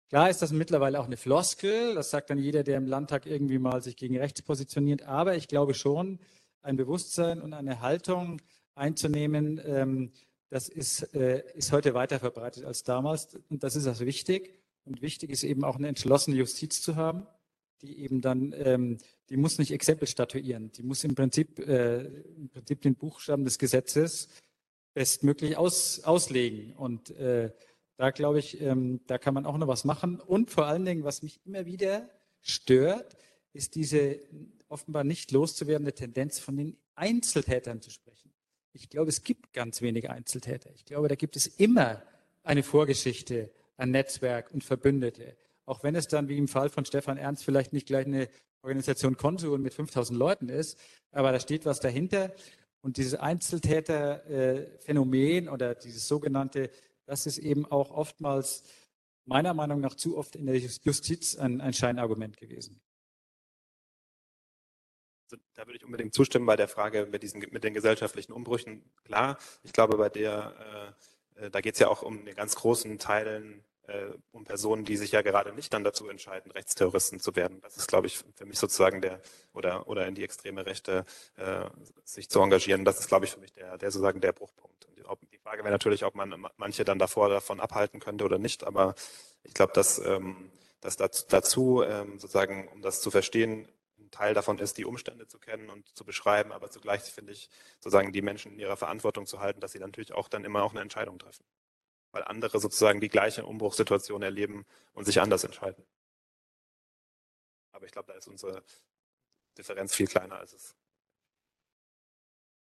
Klar 0.08 0.30
ist 0.30 0.42
das 0.42 0.52
mittlerweile 0.52 1.00
auch 1.00 1.06
eine 1.06 1.16
Floskel, 1.16 1.94
das 1.94 2.10
sagt 2.10 2.30
dann 2.30 2.38
jeder, 2.38 2.62
der 2.62 2.76
im 2.76 2.86
Landtag 2.86 3.26
irgendwie 3.26 3.58
mal 3.58 3.82
sich 3.82 3.96
gegen 3.96 4.16
rechts 4.18 4.42
positioniert, 4.42 5.02
aber 5.02 5.36
ich 5.36 5.48
glaube 5.48 5.74
schon, 5.74 6.18
ein 6.62 6.76
Bewusstsein 6.76 7.40
und 7.40 7.52
eine 7.52 7.80
Haltung 7.80 8.40
einzunehmen, 8.74 9.60
ähm, 9.64 10.12
das 10.50 10.68
ist, 10.68 11.14
äh, 11.14 11.42
ist 11.54 11.72
heute 11.72 11.94
weiter 11.94 12.20
verbreitet 12.20 12.64
als 12.64 12.84
damals. 12.84 13.36
Und 13.48 13.64
das 13.64 13.74
ist 13.74 13.86
auch 13.86 13.98
wichtig. 14.00 14.54
Und 14.84 15.02
wichtig 15.02 15.30
ist 15.30 15.42
eben 15.42 15.64
auch 15.64 15.76
eine 15.76 15.88
entschlossene 15.88 16.36
Justiz 16.36 16.80
zu 16.80 16.96
haben, 16.96 17.26
die 17.82 17.98
eben 17.98 18.20
dann, 18.20 18.54
ähm, 18.56 18.98
die 19.30 19.36
muss 19.36 19.58
nicht 19.58 19.72
Exempel 19.72 20.06
statuieren, 20.06 20.70
die 20.72 20.82
muss 20.82 21.02
im 21.02 21.14
Prinzip, 21.14 21.58
äh, 21.58 22.04
im 22.04 22.50
Prinzip 22.50 22.82
den 22.82 22.94
Buchstaben 22.94 23.44
des 23.44 23.58
Gesetzes 23.58 24.28
bestmöglich 24.94 25.56
aus, 25.56 26.04
auslegen. 26.04 26.72
Und 26.74 27.10
äh, 27.10 27.50
da 27.96 28.10
glaube 28.10 28.38
ich, 28.38 28.60
ähm, 28.60 29.00
da 29.06 29.18
kann 29.18 29.34
man 29.34 29.46
auch 29.46 29.56
noch 29.56 29.68
was 29.68 29.84
machen. 29.84 30.20
Und 30.20 30.50
vor 30.50 30.66
allen 30.66 30.84
Dingen, 30.84 31.04
was 31.04 31.22
mich 31.22 31.40
immer 31.44 31.66
wieder 31.66 32.08
stört, 32.40 33.16
ist 33.52 33.76
diese 33.76 34.20
offenbar 34.68 35.04
nicht 35.04 35.30
loszuwerdende 35.30 35.94
Tendenz, 35.94 36.38
von 36.38 36.56
den 36.56 36.76
Einzeltätern 36.96 37.80
zu 37.80 37.90
sprechen. 37.90 38.32
Ich 38.72 38.90
glaube, 38.90 39.10
es 39.10 39.22
gibt 39.22 39.52
ganz 39.52 39.82
wenige 39.82 40.10
Einzeltäter. 40.10 40.70
Ich 40.74 40.84
glaube, 40.84 41.08
da 41.08 41.14
gibt 41.14 41.36
es 41.36 41.46
immer 41.46 42.02
eine 42.42 42.64
Vorgeschichte, 42.64 43.52
ein 43.76 43.92
Netzwerk 43.92 44.52
und 44.52 44.64
Verbündete. 44.64 45.36
Auch 45.64 45.84
wenn 45.84 45.94
es 45.94 46.08
dann, 46.08 46.28
wie 46.28 46.36
im 46.36 46.48
Fall 46.48 46.70
von 46.70 46.84
Stefan 46.84 47.16
Ernst, 47.16 47.44
vielleicht 47.44 47.72
nicht 47.72 47.86
gleich 47.86 48.06
eine 48.06 48.28
Organisation 48.62 49.16
Konsul 49.16 49.58
mit 49.58 49.74
5000 49.74 50.18
Leuten 50.18 50.48
ist, 50.48 50.76
aber 51.12 51.30
da 51.30 51.38
steht 51.38 51.64
was 51.64 51.78
dahinter. 51.80 52.34
Und 52.80 52.96
dieses 52.96 53.14
Einzeltäterphänomen 53.14 55.48
oder 55.48 55.74
dieses 55.74 56.08
sogenannte 56.08 56.70
das 57.06 57.26
ist 57.26 57.38
eben 57.38 57.66
auch 57.66 57.90
oftmals 57.90 58.64
meiner 59.24 59.54
Meinung 59.54 59.80
nach 59.80 59.94
zu 59.94 60.16
oft 60.16 60.36
in 60.36 60.46
der 60.46 60.58
Justiz 60.58 61.36
ein, 61.36 61.60
ein 61.60 61.72
Scheinargument 61.72 62.36
gewesen. 62.36 62.80
Also, 65.30 65.42
da 65.54 65.66
würde 65.66 65.78
ich 65.78 65.84
unbedingt 65.84 66.14
zustimmen 66.14 66.46
bei 66.46 66.56
der 66.56 66.68
Frage 66.68 67.06
mit, 67.06 67.22
diesen, 67.22 67.40
mit 67.50 67.64
den 67.64 67.74
gesellschaftlichen 67.74 68.32
Umbrüchen. 68.32 68.84
Klar, 69.04 69.38
ich 69.62 69.72
glaube, 69.72 69.96
bei 69.96 70.08
der, 70.08 70.94
äh, 71.38 71.46
äh 71.46 71.50
da 71.50 71.60
geht 71.60 71.74
es 71.74 71.80
ja 71.80 71.88
auch 71.88 72.02
um 72.02 72.24
den 72.24 72.34
ganz 72.34 72.54
großen 72.56 72.98
Teilen 72.98 73.64
äh, 73.86 74.10
um 74.32 74.44
Personen, 74.44 74.84
die 74.84 74.96
sich 74.96 75.12
ja 75.12 75.22
gerade 75.22 75.52
nicht 75.52 75.72
dann 75.72 75.84
dazu 75.84 76.08
entscheiden, 76.08 76.50
Rechtsterroristen 76.52 77.20
zu 77.20 77.36
werden. 77.36 77.60
Das 77.60 77.76
ist, 77.76 77.86
glaube 77.86 78.06
ich, 78.06 78.18
für 78.34 78.46
mich 78.46 78.58
sozusagen 78.58 79.00
der, 79.00 79.20
oder, 79.52 79.88
oder 79.88 80.06
in 80.06 80.14
die 80.14 80.24
extreme 80.24 80.66
Rechte 80.66 81.04
äh, 81.36 81.68
sich 82.04 82.28
zu 82.28 82.40
engagieren. 82.40 82.84
Das 82.84 82.98
ist, 82.98 83.08
glaube 83.08 83.24
ich, 83.26 83.32
für 83.32 83.40
mich 83.40 83.52
der, 83.52 83.78
der 83.78 83.90
sozusagen 83.90 84.20
der 84.20 84.32
Bruchpunkt. 84.32 84.88
Ob, 85.06 85.20
Frage 85.54 85.64
wäre 85.64 85.72
natürlich, 85.72 86.04
ob 86.04 86.16
man 86.16 86.48
manche 86.56 86.84
dann 86.84 86.98
davor 86.98 87.28
davon 87.28 87.60
abhalten 87.60 88.00
könnte 88.00 88.24
oder 88.24 88.38
nicht, 88.38 88.64
aber 88.64 88.96
ich 89.44 89.54
glaube, 89.54 89.72
dass, 89.72 89.98
ähm, 89.98 90.50
dass 90.80 90.96
dazu 90.96 91.82
ähm, 91.82 92.18
sozusagen, 92.18 92.66
um 92.68 92.82
das 92.82 93.00
zu 93.00 93.12
verstehen, 93.12 93.68
ein 93.98 94.10
Teil 94.10 94.34
davon 94.34 94.58
ist, 94.58 94.78
die 94.78 94.84
Umstände 94.84 95.28
zu 95.28 95.38
kennen 95.38 95.70
und 95.70 95.88
zu 95.96 96.04
beschreiben, 96.04 96.50
aber 96.50 96.70
zugleich 96.70 97.02
finde 97.02 97.32
ich, 97.32 97.50
sozusagen 97.78 98.12
die 98.12 98.22
Menschen 98.22 98.52
in 98.52 98.58
ihrer 98.58 98.76
Verantwortung 98.76 99.26
zu 99.26 99.38
halten, 99.38 99.60
dass 99.60 99.70
sie 99.70 99.78
natürlich 99.78 100.12
auch 100.12 100.28
dann 100.28 100.44
immer 100.44 100.64
auch 100.64 100.72
eine 100.72 100.80
Entscheidung 100.80 101.18
treffen 101.18 101.44
weil 102.14 102.22
andere 102.22 102.60
sozusagen 102.60 103.00
die 103.00 103.08
gleiche 103.08 103.44
Umbruchssituation 103.44 104.22
erleben 104.22 104.64
und 104.92 105.04
sich 105.04 105.20
anders 105.20 105.42
entscheiden. 105.42 105.84
Aber 107.72 107.86
ich 107.86 107.90
glaube, 107.90 108.12
da 108.12 108.16
ist 108.16 108.28
unsere 108.28 108.62
Differenz 109.58 109.92
viel 109.96 110.06
kleiner 110.06 110.36
als 110.36 110.52
es. 110.52 110.76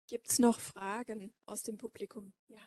Gibt 0.08 0.30
es 0.30 0.40
noch 0.40 0.62
Fragen 0.62 1.34
aus 1.46 1.64
dem 1.64 1.78
Publikum? 1.78 2.34
Ja. 2.48 2.62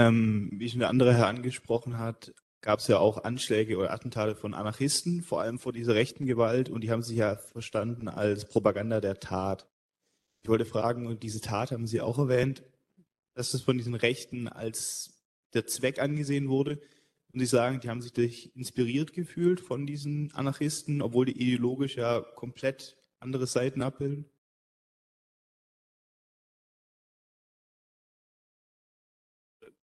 Ähm, 0.00 0.48
wie 0.54 0.66
schon 0.70 0.80
der 0.80 0.88
andere 0.88 1.12
Herr 1.12 1.26
angesprochen 1.26 1.98
hat, 1.98 2.32
gab 2.62 2.78
es 2.78 2.88
ja 2.88 2.98
auch 2.98 3.22
Anschläge 3.22 3.76
oder 3.76 3.92
Attentate 3.92 4.34
von 4.34 4.54
Anarchisten, 4.54 5.22
vor 5.22 5.42
allem 5.42 5.58
vor 5.58 5.74
dieser 5.74 5.94
rechten 5.94 6.24
Gewalt, 6.24 6.70
und 6.70 6.80
die 6.80 6.90
haben 6.90 7.02
sich 7.02 7.18
ja 7.18 7.36
verstanden 7.36 8.08
als 8.08 8.46
Propaganda 8.46 9.02
der 9.02 9.20
Tat. 9.20 9.68
Ich 10.42 10.48
wollte 10.48 10.64
fragen, 10.64 11.06
und 11.06 11.22
diese 11.22 11.42
Tat 11.42 11.70
haben 11.70 11.86
Sie 11.86 12.00
auch 12.00 12.18
erwähnt, 12.18 12.62
dass 13.34 13.50
das 13.50 13.60
von 13.60 13.76
diesen 13.76 13.94
Rechten 13.94 14.48
als 14.48 15.20
der 15.52 15.66
Zweck 15.66 15.98
angesehen 15.98 16.48
wurde. 16.48 16.80
Und 17.34 17.40
Sie 17.40 17.46
sagen, 17.46 17.80
die 17.80 17.90
haben 17.90 18.00
sich 18.00 18.56
inspiriert 18.56 19.12
gefühlt 19.12 19.60
von 19.60 19.86
diesen 19.86 20.32
Anarchisten, 20.32 21.02
obwohl 21.02 21.26
die 21.26 21.38
ideologisch 21.38 21.96
ja 21.96 22.20
komplett 22.20 22.96
andere 23.18 23.46
Seiten 23.46 23.82
abbilden? 23.82 24.24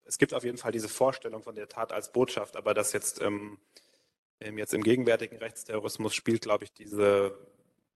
Es 0.07 0.17
gibt 0.17 0.34
auf 0.34 0.43
jeden 0.43 0.57
Fall 0.57 0.71
diese 0.71 0.89
Vorstellung 0.89 1.43
von 1.43 1.55
der 1.55 1.67
Tat 1.67 1.91
als 1.91 2.11
Botschaft, 2.11 2.55
aber 2.55 2.73
das 2.73 2.93
jetzt, 2.93 3.21
ähm, 3.21 3.57
jetzt 4.39 4.73
im 4.73 4.84
gegenwärtigen 4.84 5.38
Rechtsterrorismus 5.38 6.15
spielt, 6.15 6.41
glaube 6.41 6.63
ich, 6.63 6.73
diese, 6.73 7.38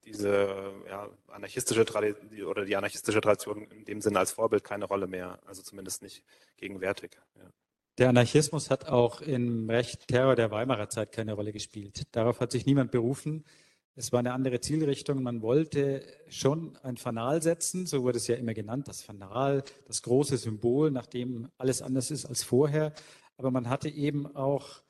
diese 0.06 0.74
ja, 0.88 1.10
anarchistische 1.28 1.86
Tradition 1.86 2.44
oder 2.44 2.66
die 2.66 2.76
anarchistische 2.76 3.22
Tradition 3.22 3.64
in 3.72 3.86
dem 3.86 4.02
Sinne 4.02 4.20
als 4.20 4.32
Vorbild 4.32 4.64
keine 4.64 4.86
Rolle 4.86 5.08
mehr, 5.08 5.40
also 5.46 5.62
zumindest 5.62 6.02
nicht 6.02 6.24
gegenwärtig. 6.58 7.12
Ja. 7.38 7.50
Der 7.98 8.10
Anarchismus 8.10 8.70
hat 8.70 8.88
auch 8.88 9.22
im 9.22 9.70
Recht 9.70 10.08
Terror 10.08 10.36
der 10.36 10.50
Weimarer 10.50 10.90
Zeit 10.90 11.12
keine 11.12 11.34
Rolle 11.34 11.52
gespielt. 11.52 12.04
Darauf 12.14 12.40
hat 12.40 12.52
sich 12.52 12.66
niemand 12.66 12.92
berufen. 12.92 13.46
Es 13.96 14.12
war 14.12 14.20
eine 14.20 14.34
andere 14.34 14.62
Zielrichtung. 14.62 15.22
Man 15.22 15.42
wollte 15.42 16.06
schon 16.30 16.78
ein 16.78 16.98
Fanal 16.98 17.42
setzen, 17.42 17.86
so 17.86 18.04
wurde 18.04 18.18
es 18.18 18.28
ja 18.28 18.36
immer 18.36 18.54
genannt, 18.54 18.88
das 18.88 19.02
Fanal, 19.02 19.64
das 19.86 20.02
große 20.02 20.38
Symbol, 20.38 20.92
nachdem 20.92 21.50
alles 21.58 21.82
anders 21.82 22.10
ist 22.10 22.26
als 22.26 22.44
vorher. 22.44 22.94
Aber 23.38 23.52
man 23.52 23.70
hatte 23.70 23.90
eben 23.90 24.34
auch 24.36 24.82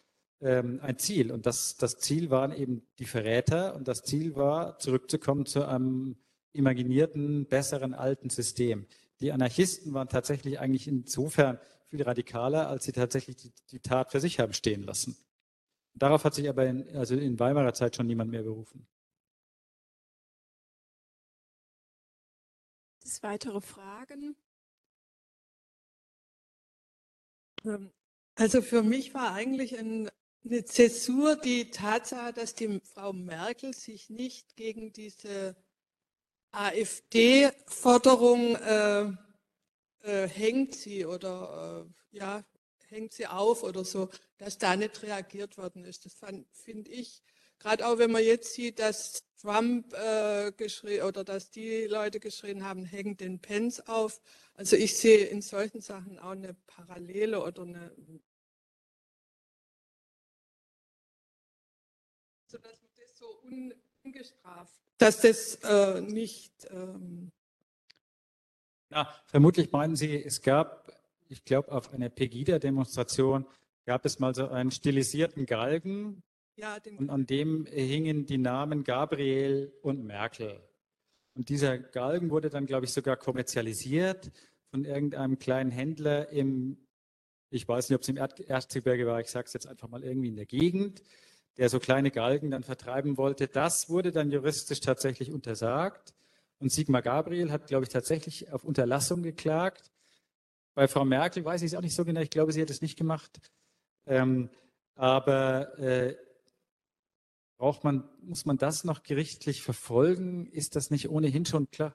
ähm, 0.42 0.80
ein 0.82 0.98
Ziel 0.98 1.32
und 1.32 1.46
das, 1.46 1.78
das 1.78 1.98
Ziel 1.98 2.30
waren 2.30 2.52
eben 2.52 2.84
die 3.00 3.06
Verräter 3.06 3.76
und 3.76 3.88
das 3.88 4.04
Ziel 4.04 4.36
war, 4.36 4.78
zurückzukommen 4.80 5.46
zu 5.46 5.66
einem 5.66 6.18
imaginierten, 6.54 7.48
besseren 7.48 7.94
alten 7.94 8.30
System. 8.30 8.88
Die 9.22 9.32
Anarchisten 9.32 9.94
waren 9.94 10.10
tatsächlich 10.10 10.60
eigentlich 10.60 10.88
insofern 10.88 11.60
viel 11.90 12.02
radikaler, 12.04 12.68
als 12.68 12.86
sie 12.86 12.92
tatsächlich 12.92 13.36
die, 13.38 13.52
die 13.72 13.80
Tat 13.80 14.12
für 14.12 14.20
sich 14.20 14.40
haben 14.40 14.54
stehen 14.54 14.84
lassen. 14.84 15.16
Darauf 15.94 16.24
hat 16.24 16.34
sich 16.34 16.50
aber 16.50 16.66
in, 16.66 16.96
also 16.96 17.16
in 17.16 17.40
Weimarer 17.40 17.74
Zeit 17.74 17.96
schon 17.96 18.08
niemand 18.08 18.32
mehr 18.32 18.44
berufen. 18.44 18.88
Das 23.12 23.24
weitere 23.24 23.60
Fragen? 23.60 24.38
Ähm, 27.66 27.92
also 28.36 28.62
für 28.62 28.84
mich 28.84 29.14
war 29.14 29.34
eigentlich 29.34 29.78
ein, 29.78 30.10
eine 30.46 30.64
Zäsur 30.64 31.36
die 31.36 31.72
Tatsache, 31.72 32.32
dass 32.32 32.56
die 32.56 32.80
Frau 32.80 33.12
Merkel 33.12 33.74
sich 33.74 34.10
nicht 34.10 34.56
gegen 34.56 34.94
diese 34.94 35.58
AfD-Forderung 36.54 38.56
äh, 38.56 39.12
äh, 40.04 40.30
hängt 40.30 40.76
sie 40.76 41.06
oder 41.06 41.86
äh, 42.14 42.18
ja, 42.18 42.46
hängt 42.88 43.12
sie 43.12 43.28
auf 43.28 43.64
oder 43.64 43.84
so, 43.84 44.10
dass 44.38 44.58
da 44.58 44.78
nicht 44.78 45.04
reagiert 45.04 45.58
worden 45.58 45.84
ist. 45.84 46.06
Das 46.06 46.16
finde 46.54 46.92
ich, 46.92 47.22
gerade 47.62 47.88
auch 47.88 47.98
wenn 47.98 48.12
man 48.12 48.24
jetzt 48.24 48.54
sieht, 48.54 48.80
dass 48.80 49.24
Trump 49.40 49.94
äh, 49.94 50.52
geschrien 50.52 51.04
oder 51.04 51.24
dass 51.24 51.50
die 51.52 51.86
Leute 51.86 52.20
geschrien 52.20 52.64
haben, 52.64 52.86
hängt 52.86 53.22
den 53.22 53.40
Pence 53.40 53.80
auf. 53.88 54.22
Also 54.54 54.76
ich 54.76 54.98
sehe 54.98 55.26
in 55.26 55.42
solchen 55.42 55.82
Sachen 55.82 56.20
auch 56.20 56.32
eine 56.32 56.54
Parallele 56.68 57.42
oder 57.42 57.62
eine 57.62 57.92
so 62.48 62.58
dass 62.58 62.82
man 62.82 62.92
das 62.96 63.18
so 63.18 63.42
ungestraft, 64.04 64.82
dass 64.98 65.22
das 65.22 65.56
äh, 65.64 66.02
nicht 66.02 66.54
ähm 66.70 67.32
ja, 68.90 69.10
vermutlich 69.26 69.72
meinen 69.72 69.96
Sie, 69.96 70.22
es 70.22 70.42
gab 70.42 70.92
ich 71.32 71.46
glaube, 71.46 71.72
auf 71.72 71.94
einer 71.94 72.10
Pegida-Demonstration 72.10 73.46
gab 73.86 74.06
es 74.06 74.20
mal 74.20 74.36
so 74.36 74.50
einen 74.50 74.70
stilisierten 74.70 75.46
Galgen. 75.46 76.24
Und 77.00 77.10
an 77.10 77.26
dem 77.26 77.66
hingen 77.66 78.26
die 78.26 78.38
Namen 78.38 78.84
Gabriel 78.84 79.74
und 79.82 80.04
Merkel. 80.04 80.62
Und 81.34 81.50
dieser 81.50 81.78
Galgen 81.78 82.30
wurde 82.30 82.50
dann, 82.50 82.66
glaube 82.66 82.86
ich, 82.86 82.94
sogar 82.94 83.18
kommerzialisiert 83.18 84.32
von 84.70 84.86
irgendeinem 84.86 85.40
kleinen 85.40 85.72
Händler 85.72 86.30
im, 86.30 86.78
ich 87.50 87.68
weiß 87.68 87.90
nicht, 87.90 87.96
ob 87.96 88.02
es 88.02 88.10
im 88.10 88.18
Erzgebirge 88.18 89.08
war, 89.08 89.20
ich 89.20 89.28
sage 89.28 89.48
es 89.48 89.54
jetzt 89.54 89.68
einfach 89.68 89.90
mal 89.90 90.04
irgendwie 90.04 90.30
in 90.30 90.36
der 90.36 90.46
Gegend, 90.46 91.02
der 91.58 91.70
so 91.70 91.80
kleine 91.80 92.12
Galgen 92.12 92.52
dann 92.52 92.64
vertreiben 92.64 93.18
wollte. 93.18 93.48
Das 93.48 93.90
wurde 93.90 94.12
dann 94.12 94.32
juristisch 94.32 94.82
tatsächlich 94.82 95.32
untersagt. 95.32 96.14
Und 96.60 96.72
Sigmar 96.72 97.02
Gabriel 97.02 97.52
hat, 97.52 97.68
glaube 97.68 97.84
ich, 97.84 97.90
tatsächlich 97.90 98.52
auf 98.54 98.64
Unterlassung 98.64 99.24
geklagt. 99.24 99.92
Bei 100.76 100.88
Frau 100.88 101.04
Merkel 101.06 101.44
weiß 101.44 101.64
ich 101.64 101.72
es 101.72 101.78
auch 101.78 101.82
nicht 101.82 101.96
so 101.96 102.06
genau. 102.06 102.22
Ich 102.22 102.30
glaube, 102.30 102.54
sie 102.54 102.62
hat 102.62 102.70
es 102.70 102.82
nicht 102.82 102.98
gemacht. 102.98 103.40
Ähm, 104.06 104.50
aber 104.96 105.78
äh, 105.80 106.16
braucht 107.62 107.84
man, 107.84 108.04
muss 108.24 108.46
man 108.48 108.58
das 108.58 108.86
noch 108.86 109.04
gerichtlich 109.04 109.62
verfolgen? 109.62 110.48
Ist 110.48 110.76
das 110.76 110.90
nicht 110.90 111.12
ohnehin 111.12 111.46
schon 111.46 111.70
klar? 111.70 111.94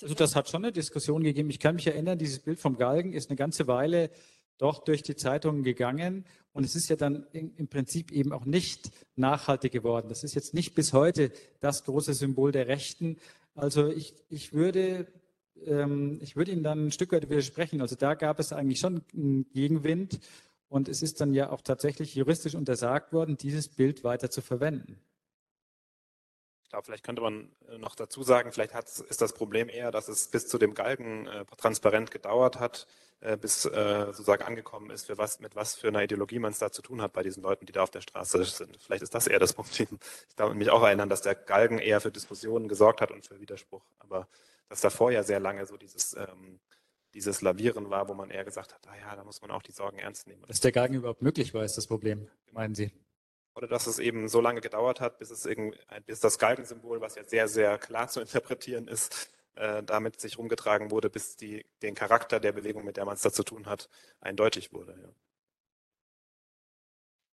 Also 0.00 0.14
das 0.14 0.36
hat 0.36 0.48
schon 0.48 0.64
eine 0.64 0.70
Diskussion 0.70 1.24
gegeben. 1.24 1.50
Ich 1.50 1.58
kann 1.58 1.74
mich 1.74 1.88
erinnern, 1.88 2.16
dieses 2.16 2.38
Bild 2.38 2.60
vom 2.60 2.76
Galgen 2.76 3.12
ist 3.12 3.28
eine 3.28 3.36
ganze 3.36 3.66
Weile 3.66 4.08
doch 4.58 4.84
durch 4.84 5.02
die 5.02 5.16
Zeitungen 5.16 5.64
gegangen 5.64 6.26
und 6.52 6.62
es 6.62 6.76
ist 6.76 6.88
ja 6.88 6.94
dann 6.94 7.26
im 7.32 7.66
Prinzip 7.66 8.12
eben 8.12 8.32
auch 8.32 8.44
nicht 8.44 8.92
nachhaltig 9.16 9.72
geworden. 9.72 10.08
Das 10.08 10.22
ist 10.22 10.36
jetzt 10.36 10.54
nicht 10.54 10.76
bis 10.76 10.92
heute 10.92 11.32
das 11.58 11.82
große 11.82 12.14
Symbol 12.14 12.52
der 12.52 12.68
Rechten, 12.68 13.18
also 13.56 13.88
ich, 13.88 14.14
ich 14.28 14.52
würde 14.52 15.08
ähm, 15.66 16.20
ich 16.22 16.36
würde 16.36 16.52
Ihnen 16.52 16.62
dann 16.62 16.86
ein 16.86 16.92
Stück 16.92 17.10
weit 17.10 17.28
widersprechen. 17.28 17.80
Also 17.80 17.96
da 17.96 18.14
gab 18.14 18.38
es 18.38 18.52
eigentlich 18.52 18.78
schon 18.78 19.02
einen 19.12 19.50
Gegenwind 19.52 20.20
und 20.74 20.88
es 20.88 21.02
ist 21.02 21.20
dann 21.20 21.34
ja 21.34 21.50
auch 21.50 21.60
tatsächlich 21.60 22.16
juristisch 22.16 22.56
untersagt 22.56 23.12
worden, 23.12 23.36
dieses 23.36 23.68
Bild 23.68 24.02
weiter 24.02 24.28
zu 24.28 24.42
verwenden. 24.42 25.00
Ich 26.64 26.70
glaube, 26.70 26.84
vielleicht 26.84 27.04
könnte 27.04 27.22
man 27.22 27.52
äh, 27.68 27.78
noch 27.78 27.94
dazu 27.94 28.24
sagen, 28.24 28.50
vielleicht 28.50 28.74
hat, 28.74 28.88
ist 28.88 29.20
das 29.20 29.34
Problem 29.34 29.68
eher, 29.68 29.92
dass 29.92 30.08
es 30.08 30.26
bis 30.26 30.48
zu 30.48 30.58
dem 30.58 30.74
Galgen 30.74 31.28
äh, 31.28 31.44
transparent 31.58 32.10
gedauert 32.10 32.58
hat, 32.58 32.88
äh, 33.20 33.36
bis 33.36 33.66
äh, 33.66 34.06
sozusagen 34.06 34.42
angekommen 34.42 34.90
ist, 34.90 35.06
für 35.06 35.16
was, 35.16 35.38
mit 35.38 35.54
was 35.54 35.76
für 35.76 35.86
einer 35.86 36.02
Ideologie 36.02 36.40
man 36.40 36.50
es 36.50 36.58
da 36.58 36.72
zu 36.72 36.82
tun 36.82 37.00
hat 37.00 37.12
bei 37.12 37.22
diesen 37.22 37.44
Leuten, 37.44 37.66
die 37.66 37.72
da 37.72 37.84
auf 37.84 37.90
der 37.90 38.00
Straße 38.00 38.42
sind. 38.42 38.76
Vielleicht 38.80 39.04
ist 39.04 39.14
das 39.14 39.28
eher 39.28 39.38
das 39.38 39.52
Problem. 39.52 40.00
Ich 40.28 40.34
darf 40.34 40.52
mich 40.54 40.70
auch 40.70 40.82
erinnern, 40.82 41.08
dass 41.08 41.22
der 41.22 41.36
Galgen 41.36 41.78
eher 41.78 42.00
für 42.00 42.10
Diskussionen 42.10 42.66
gesorgt 42.66 43.00
hat 43.00 43.12
und 43.12 43.24
für 43.24 43.38
Widerspruch. 43.38 43.84
Aber 44.00 44.26
dass 44.68 44.80
davor 44.80 45.12
ja 45.12 45.22
sehr 45.22 45.38
lange 45.38 45.66
so 45.66 45.76
dieses, 45.76 46.14
ähm, 46.14 46.58
dieses 47.14 47.40
Lavieren 47.40 47.90
war, 47.90 48.08
wo 48.08 48.14
man 48.14 48.30
eher 48.30 48.44
gesagt 48.44 48.74
hat, 48.74 48.86
ah 48.88 48.96
ja, 48.96 49.16
da 49.16 49.24
muss 49.24 49.40
man 49.40 49.50
auch 49.50 49.62
die 49.62 49.72
Sorgen 49.72 49.98
ernst 49.98 50.26
nehmen. 50.26 50.42
Dass 50.46 50.60
der 50.60 50.72
Galgen 50.72 50.94
überhaupt 50.94 51.22
möglich 51.22 51.54
war, 51.54 51.64
ist 51.64 51.76
das 51.76 51.86
Problem, 51.86 52.28
meinen 52.52 52.74
Sie? 52.74 52.92
Oder 53.54 53.68
dass 53.68 53.86
es 53.86 54.00
eben 54.00 54.28
so 54.28 54.40
lange 54.40 54.60
gedauert 54.60 55.00
hat, 55.00 55.18
bis, 55.18 55.30
es 55.30 55.46
irgendwie, 55.46 55.78
bis 56.06 56.18
das 56.20 56.38
Galgensymbol, 56.38 57.00
was 57.00 57.14
jetzt 57.14 57.30
sehr, 57.30 57.46
sehr 57.46 57.78
klar 57.78 58.08
zu 58.08 58.20
interpretieren 58.20 58.88
ist, 58.88 59.30
äh, 59.54 59.82
damit 59.84 60.20
sich 60.20 60.38
rumgetragen 60.38 60.90
wurde, 60.90 61.08
bis 61.08 61.36
die, 61.36 61.64
den 61.82 61.94
Charakter 61.94 62.40
der 62.40 62.52
Bewegung, 62.52 62.84
mit 62.84 62.96
der 62.96 63.04
man 63.04 63.14
es 63.14 63.22
da 63.22 63.32
zu 63.32 63.44
tun 63.44 63.66
hat, 63.66 63.88
eindeutig 64.20 64.72
wurde. 64.72 64.98
Ja. 65.00 65.08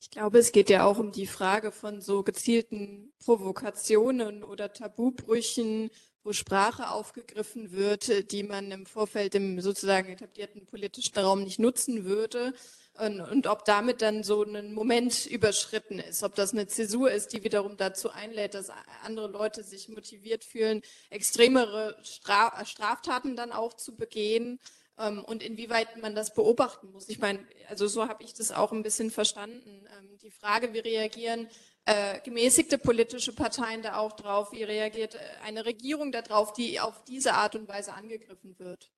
Ich 0.01 0.11
glaube, 0.11 0.39
es 0.39 0.53
geht 0.53 0.69
ja 0.69 0.85
auch 0.85 0.99
um 0.99 1.13
die 1.13 1.27
Frage 1.27 1.73
von 1.73 2.01
so 2.01 2.23
gezielten 2.23 3.13
Provokationen 3.25 4.45
oder 4.45 4.73
Tabubrüchen, 4.73 5.91
wo 6.25 6.33
Sprache 6.33 6.91
aufgegriffen 6.91 7.73
wird, 7.73 8.33
die 8.33 8.43
man 8.43 8.71
im 8.71 8.87
Vorfeld 8.87 9.35
im 9.35 9.61
sozusagen 9.61 10.09
etablierten 10.09 10.65
politischen 10.65 11.19
Raum 11.19 11.45
nicht 11.45 11.59
nutzen 11.59 12.05
würde. 12.05 12.55
Und, 12.97 13.21
und, 13.21 13.47
ob 13.49 13.65
damit 13.65 14.03
dann 14.03 14.23
so 14.23 14.45
ein 14.45 14.73
Moment 14.73 15.27
überschritten 15.27 15.99
ist, 15.99 16.23
ob 16.23 16.37
das 16.37 16.53
eine 16.53 16.69
Zäsur 16.69 17.11
ist, 17.11 17.33
die 17.33 17.43
wiederum 17.43 17.77
dazu 17.77 18.11
einlädt, 18.11 18.55
dass 18.55 18.71
andere 19.03 19.27
Leute 19.27 19.65
sich 19.65 19.89
motiviert 19.89 20.45
fühlen, 20.45 20.81
extremere 21.11 21.97
Straftaten 22.05 23.35
dann 23.35 23.51
auch 23.51 23.75
zu 23.75 23.97
begehen 23.97 24.61
ähm, 24.97 25.25
und 25.25 25.43
inwieweit 25.43 26.01
man 26.01 26.15
das 26.15 26.35
beobachten 26.35 26.93
muss. 26.93 27.09
Ich 27.09 27.19
meine, 27.19 27.41
also 27.69 27.89
so 27.89 28.09
habe 28.09 28.23
ich 28.23 28.33
das 28.33 28.53
auch 28.53 28.71
ein 28.71 28.85
bisschen 28.85 29.11
verstanden. 29.11 29.87
Ähm, 29.99 30.19
die 30.23 30.31
Frage, 30.31 30.73
wie 30.73 30.79
reagieren 30.79 31.49
äh, 31.87 32.21
gemäßigte 32.21 32.79
politische 32.79 33.35
Parteien 33.35 33.83
da 33.83 33.99
auch 33.99 34.13
drauf, 34.13 34.53
wie 34.53 34.63
reagiert 34.63 35.15
äh, 35.15 35.19
eine 35.45 35.65
Regierung 35.67 36.13
darauf, 36.13 36.53
die 36.53 36.81
auf 36.81 37.05
diese 37.05 37.35
Art 37.35 37.55
und 37.55 37.69
Weise 37.69 37.93
angegriffen 37.93 38.59
wird? 38.59 38.91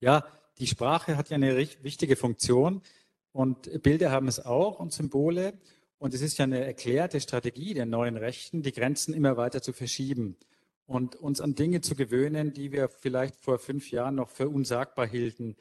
Ja, 0.00 0.26
die 0.58 0.66
Sprache 0.66 1.16
hat 1.16 1.30
ja 1.30 1.34
eine 1.34 1.56
wichtige 1.56 2.16
Funktion 2.16 2.82
und 3.32 3.82
Bilder 3.82 4.10
haben 4.10 4.28
es 4.28 4.44
auch 4.44 4.78
und 4.80 4.92
Symbole. 4.92 5.58
Und 5.98 6.14
es 6.14 6.22
ist 6.22 6.38
ja 6.38 6.44
eine 6.44 6.64
erklärte 6.64 7.20
Strategie 7.20 7.74
der 7.74 7.84
neuen 7.84 8.16
Rechten, 8.16 8.62
die 8.62 8.72
Grenzen 8.72 9.12
immer 9.12 9.36
weiter 9.36 9.60
zu 9.60 9.72
verschieben. 9.72 10.36
und 10.86 11.14
uns 11.14 11.40
an 11.40 11.54
Dinge 11.54 11.82
zu 11.82 11.94
gewöhnen, 11.94 12.52
die 12.52 12.72
wir 12.72 12.88
vielleicht 12.88 13.36
vor 13.36 13.60
fünf 13.60 13.92
Jahren 13.92 14.16
noch 14.16 14.28
für 14.28 14.48
unsagbar 14.48 15.06
hielten. 15.06 15.56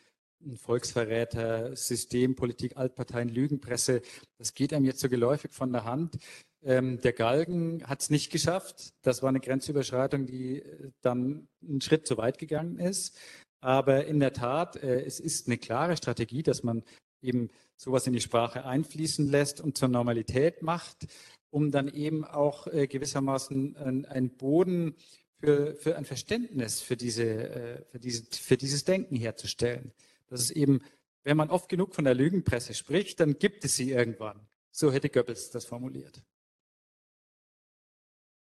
Volksverräter, 0.56 1.76
Systempolitik, 1.76 2.78
Altparteien, 2.78 3.30
Lügenpresse, 3.30 4.02
das 4.38 4.53
geht 4.53 4.74
einem 4.74 4.86
jetzt 4.86 4.99
so 4.99 5.10
geläufig 5.10 5.52
von 5.52 5.72
der 5.72 5.84
Hand. 5.84 6.18
Ähm, 6.61 6.99
der 7.02 7.14
Galgen 7.14 7.84
hat 7.88 8.02
es 8.02 8.10
nicht 8.10 8.32
geschafft. 8.32 8.94
Das 9.02 9.22
war 9.22 9.30
eine 9.30 9.40
Grenzüberschreitung, 9.40 10.26
die 10.26 10.60
äh, 10.60 10.91
dann 11.02 11.48
einen 11.61 11.82
Schritt 11.82 12.06
zu 12.06 12.18
weit 12.18 12.38
gegangen 12.38 12.80
ist. 12.80 13.18
Aber 13.61 14.06
in 14.06 14.20
der 14.20 14.34
Tat, 14.34 14.76
äh, 14.78 15.02
es 15.02 15.20
ist 15.20 15.48
eine 15.48 15.57
klare 15.57 15.95
Strategie, 15.95 16.44
dass 16.44 16.64
man 16.64 16.84
eben 17.22 17.49
sowas 17.78 18.07
in 18.07 18.14
die 18.14 18.22
Sprache 18.22 18.66
einfließen 18.66 19.28
lässt 19.28 19.61
und 19.61 19.78
zur 19.78 19.88
Normalität 19.88 20.61
macht, 20.61 21.07
um 21.49 21.72
dann 21.72 21.88
eben 21.88 22.26
auch 22.26 22.68
äh, 22.68 22.88
gewissermaßen 22.88 24.06
einen 24.06 24.30
Boden 24.38 24.95
für, 25.40 25.76
für 25.76 25.95
ein 25.95 26.06
Verständnis 26.06 26.82
für, 26.82 26.98
diese, 26.98 27.86
für, 27.91 27.99
diese, 27.99 28.24
für 28.32 28.57
dieses 28.57 28.84
Denken 28.84 29.16
herzustellen. 29.16 29.94
Das 30.30 30.41
ist 30.41 30.51
eben, 30.51 30.81
wenn 31.23 31.38
man 31.38 31.49
oft 31.49 31.69
genug 31.69 31.95
von 31.95 32.06
der 32.06 32.15
Lügenpresse 32.15 32.73
spricht, 32.73 33.19
dann 33.19 33.38
gibt 33.39 33.65
es 33.65 33.76
sie 33.76 33.91
irgendwann. 33.91 34.47
So 34.72 34.91
hätte 34.91 35.10
Goebbels 35.10 35.49
das 35.49 35.65
formuliert. 35.65 36.23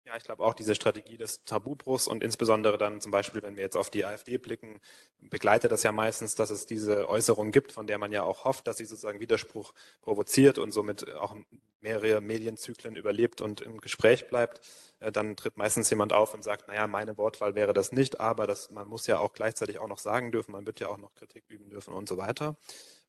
Ja, 0.08 0.16
ich 0.16 0.24
glaube 0.24 0.46
auch 0.46 0.54
diese 0.54 0.74
Strategie 0.74 1.18
des 1.18 1.44
Tabubruchs 1.44 2.08
und 2.08 2.24
insbesondere 2.24 2.78
dann 2.78 3.02
zum 3.02 3.12
Beispiel, 3.12 3.44
wenn 3.44 3.58
wir 3.58 3.64
jetzt 3.64 3.76
auf 3.76 3.90
die 3.90 4.06
AfD 4.06 4.38
blicken, 4.38 4.80
begleitet 5.20 5.70
das 5.70 5.84
ja 5.84 5.92
meistens, 5.92 6.34
dass 6.36 6.50
es 6.50 6.66
diese 6.66 7.10
Äußerung 7.10 7.52
gibt, 7.52 7.74
von 7.74 7.88
der 7.88 7.98
man 7.98 8.14
ja 8.14 8.24
auch 8.24 8.46
hofft, 8.46 8.68
dass 8.68 8.78
sie 8.78 8.86
sozusagen 8.86 9.20
Widerspruch 9.20 9.74
provoziert 10.00 10.60
und 10.60 10.72
somit 10.72 11.14
auch 11.16 11.36
mehrere 11.82 12.22
Medienzyklen 12.22 12.96
überlebt 12.96 13.42
und 13.42 13.60
im 13.60 13.82
Gespräch 13.82 14.30
bleibt. 14.30 14.62
Äh, 15.00 15.12
dann 15.12 15.36
tritt 15.36 15.58
meistens 15.58 15.90
jemand 15.90 16.14
auf 16.14 16.34
und 16.34 16.44
sagt, 16.44 16.68
naja, 16.68 16.88
meine 16.88 17.18
Wortwahl 17.18 17.56
wäre 17.56 17.74
das 17.74 17.92
nicht, 17.92 18.20
aber 18.20 18.48
das, 18.48 18.72
man 18.72 18.88
muss 18.88 19.08
ja 19.08 19.20
auch 19.20 19.34
gleichzeitig 19.34 19.80
auch 19.80 19.88
noch 19.88 20.00
sagen 20.00 20.32
dürfen, 20.32 20.52
man 20.52 20.66
wird 20.66 20.80
ja 20.80 20.88
auch 20.88 20.98
noch 20.98 21.14
Kritik 21.16 21.44
üben 21.48 21.70
dürfen 21.70 21.94
und 21.94 22.10
so 22.10 22.18
weiter. 22.18 22.56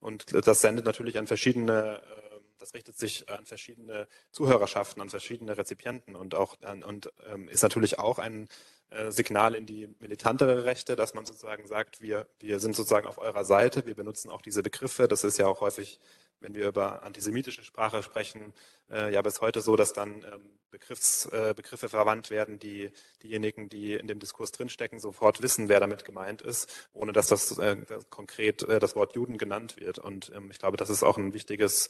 Und 0.00 0.26
das 0.46 0.60
sendet 0.60 0.84
natürlich 0.84 1.18
an 1.18 1.26
verschiedene 1.26 2.00
äh, 2.00 2.28
das 2.58 2.74
richtet 2.74 2.98
sich 2.98 3.28
an 3.28 3.46
verschiedene 3.46 4.08
Zuhörerschaften, 4.30 5.00
an 5.00 5.10
verschiedene 5.10 5.56
Rezipienten 5.56 6.16
und 6.16 6.34
auch 6.34 6.60
an, 6.62 6.82
und 6.82 7.12
ähm, 7.26 7.48
ist 7.48 7.62
natürlich 7.62 7.98
auch 7.98 8.18
ein 8.18 8.48
äh, 8.90 9.10
Signal 9.10 9.54
in 9.54 9.66
die 9.66 9.88
militantere 10.00 10.64
Rechte, 10.64 10.96
dass 10.96 11.14
man 11.14 11.24
sozusagen 11.24 11.66
sagt, 11.66 12.00
wir, 12.00 12.26
wir 12.40 12.60
sind 12.60 12.74
sozusagen 12.74 13.06
auf 13.06 13.18
eurer 13.18 13.44
Seite, 13.44 13.86
wir 13.86 13.94
benutzen 13.94 14.30
auch 14.30 14.42
diese 14.42 14.62
Begriffe. 14.62 15.08
Das 15.08 15.24
ist 15.24 15.38
ja 15.38 15.46
auch 15.46 15.60
häufig, 15.60 16.00
wenn 16.40 16.54
wir 16.54 16.68
über 16.68 17.02
antisemitische 17.02 17.62
Sprache 17.62 18.02
sprechen, 18.02 18.52
äh, 18.90 19.12
ja 19.12 19.22
bis 19.22 19.40
heute 19.40 19.60
so, 19.60 19.76
dass 19.76 19.92
dann 19.92 20.24
ähm, 20.24 20.57
Begriffs, 20.70 21.26
äh, 21.26 21.54
Begriffe 21.56 21.88
verwandt 21.88 22.30
werden, 22.30 22.58
die 22.58 22.90
diejenigen, 23.22 23.68
die 23.68 23.94
in 23.94 24.06
dem 24.06 24.18
Diskurs 24.18 24.52
drinstecken, 24.52 25.00
sofort 25.00 25.42
wissen, 25.42 25.68
wer 25.68 25.80
damit 25.80 26.04
gemeint 26.04 26.42
ist, 26.42 26.88
ohne 26.92 27.12
dass 27.12 27.28
das 27.28 27.58
äh, 27.58 27.76
konkret 28.10 28.62
äh, 28.62 28.78
das 28.78 28.96
Wort 28.96 29.14
Juden 29.14 29.38
genannt 29.38 29.76
wird. 29.78 29.98
Und 29.98 30.30
ähm, 30.34 30.50
ich 30.50 30.58
glaube, 30.58 30.76
das 30.76 30.90
ist 30.90 31.02
auch 31.02 31.18
ein 31.18 31.32
wichtiges 31.34 31.88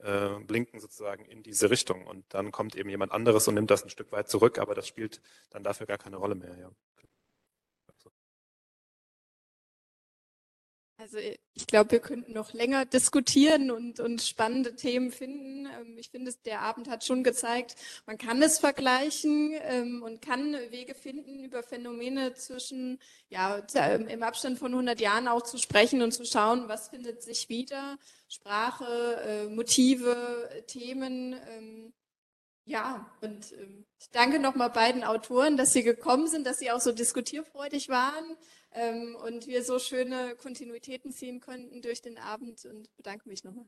äh, 0.00 0.38
Blinken 0.40 0.80
sozusagen 0.80 1.24
in 1.24 1.42
diese 1.42 1.70
Richtung. 1.70 2.06
Und 2.06 2.24
dann 2.30 2.52
kommt 2.52 2.76
eben 2.76 2.90
jemand 2.90 3.12
anderes 3.12 3.48
und 3.48 3.54
nimmt 3.54 3.70
das 3.70 3.84
ein 3.84 3.90
Stück 3.90 4.12
weit 4.12 4.28
zurück, 4.28 4.58
aber 4.58 4.74
das 4.74 4.86
spielt 4.86 5.20
dann 5.50 5.64
dafür 5.64 5.86
gar 5.86 5.98
keine 5.98 6.16
Rolle 6.16 6.34
mehr. 6.34 6.56
Ja. 6.58 6.70
Also 11.00 11.18
ich 11.18 11.68
glaube, 11.68 11.92
wir 11.92 12.00
könnten 12.00 12.32
noch 12.32 12.52
länger 12.52 12.84
diskutieren 12.84 13.70
und, 13.70 14.00
und 14.00 14.20
spannende 14.20 14.74
Themen 14.74 15.12
finden. 15.12 15.66
Ähm, 15.66 15.96
ich 15.96 16.10
finde, 16.10 16.34
der 16.44 16.62
Abend 16.62 16.88
hat 16.90 17.04
schon 17.04 17.22
gezeigt, 17.22 17.76
man 18.06 18.18
kann 18.18 18.42
es 18.42 18.58
vergleichen 18.58 19.54
ähm, 19.62 20.02
und 20.02 20.20
kann 20.20 20.54
Wege 20.70 20.96
finden, 20.96 21.44
über 21.44 21.62
Phänomene 21.62 22.34
zwischen, 22.34 22.98
ja, 23.28 23.58
im 24.08 24.24
Abstand 24.24 24.58
von 24.58 24.72
100 24.72 25.00
Jahren 25.00 25.28
auch 25.28 25.42
zu 25.42 25.56
sprechen 25.58 26.02
und 26.02 26.10
zu 26.10 26.24
schauen, 26.24 26.66
was 26.66 26.88
findet 26.88 27.22
sich 27.22 27.48
wieder. 27.48 27.96
Sprache, 28.28 29.22
äh, 29.24 29.46
Motive, 29.46 30.64
Themen. 30.66 31.36
Ähm, 31.48 31.92
ja, 32.64 33.08
und 33.20 33.54
ich 34.00 34.10
danke 34.10 34.40
nochmal 34.40 34.70
beiden 34.70 35.04
Autoren, 35.04 35.56
dass 35.56 35.72
sie 35.72 35.84
gekommen 35.84 36.26
sind, 36.26 36.44
dass 36.44 36.58
sie 36.58 36.72
auch 36.72 36.80
so 36.80 36.90
diskutierfreudig 36.90 37.88
waren 37.88 38.24
ähm, 38.24 38.36
und 39.24 39.46
wir 39.46 39.64
so 39.64 39.78
schöne 39.78 40.36
Kontinuitäten 40.36 41.12
ziehen 41.12 41.40
konnten 41.40 41.82
durch 41.82 42.02
den 42.02 42.18
Abend 42.18 42.64
und 42.66 42.94
bedanke 42.96 43.28
mich 43.28 43.44
nochmal. 43.44 43.66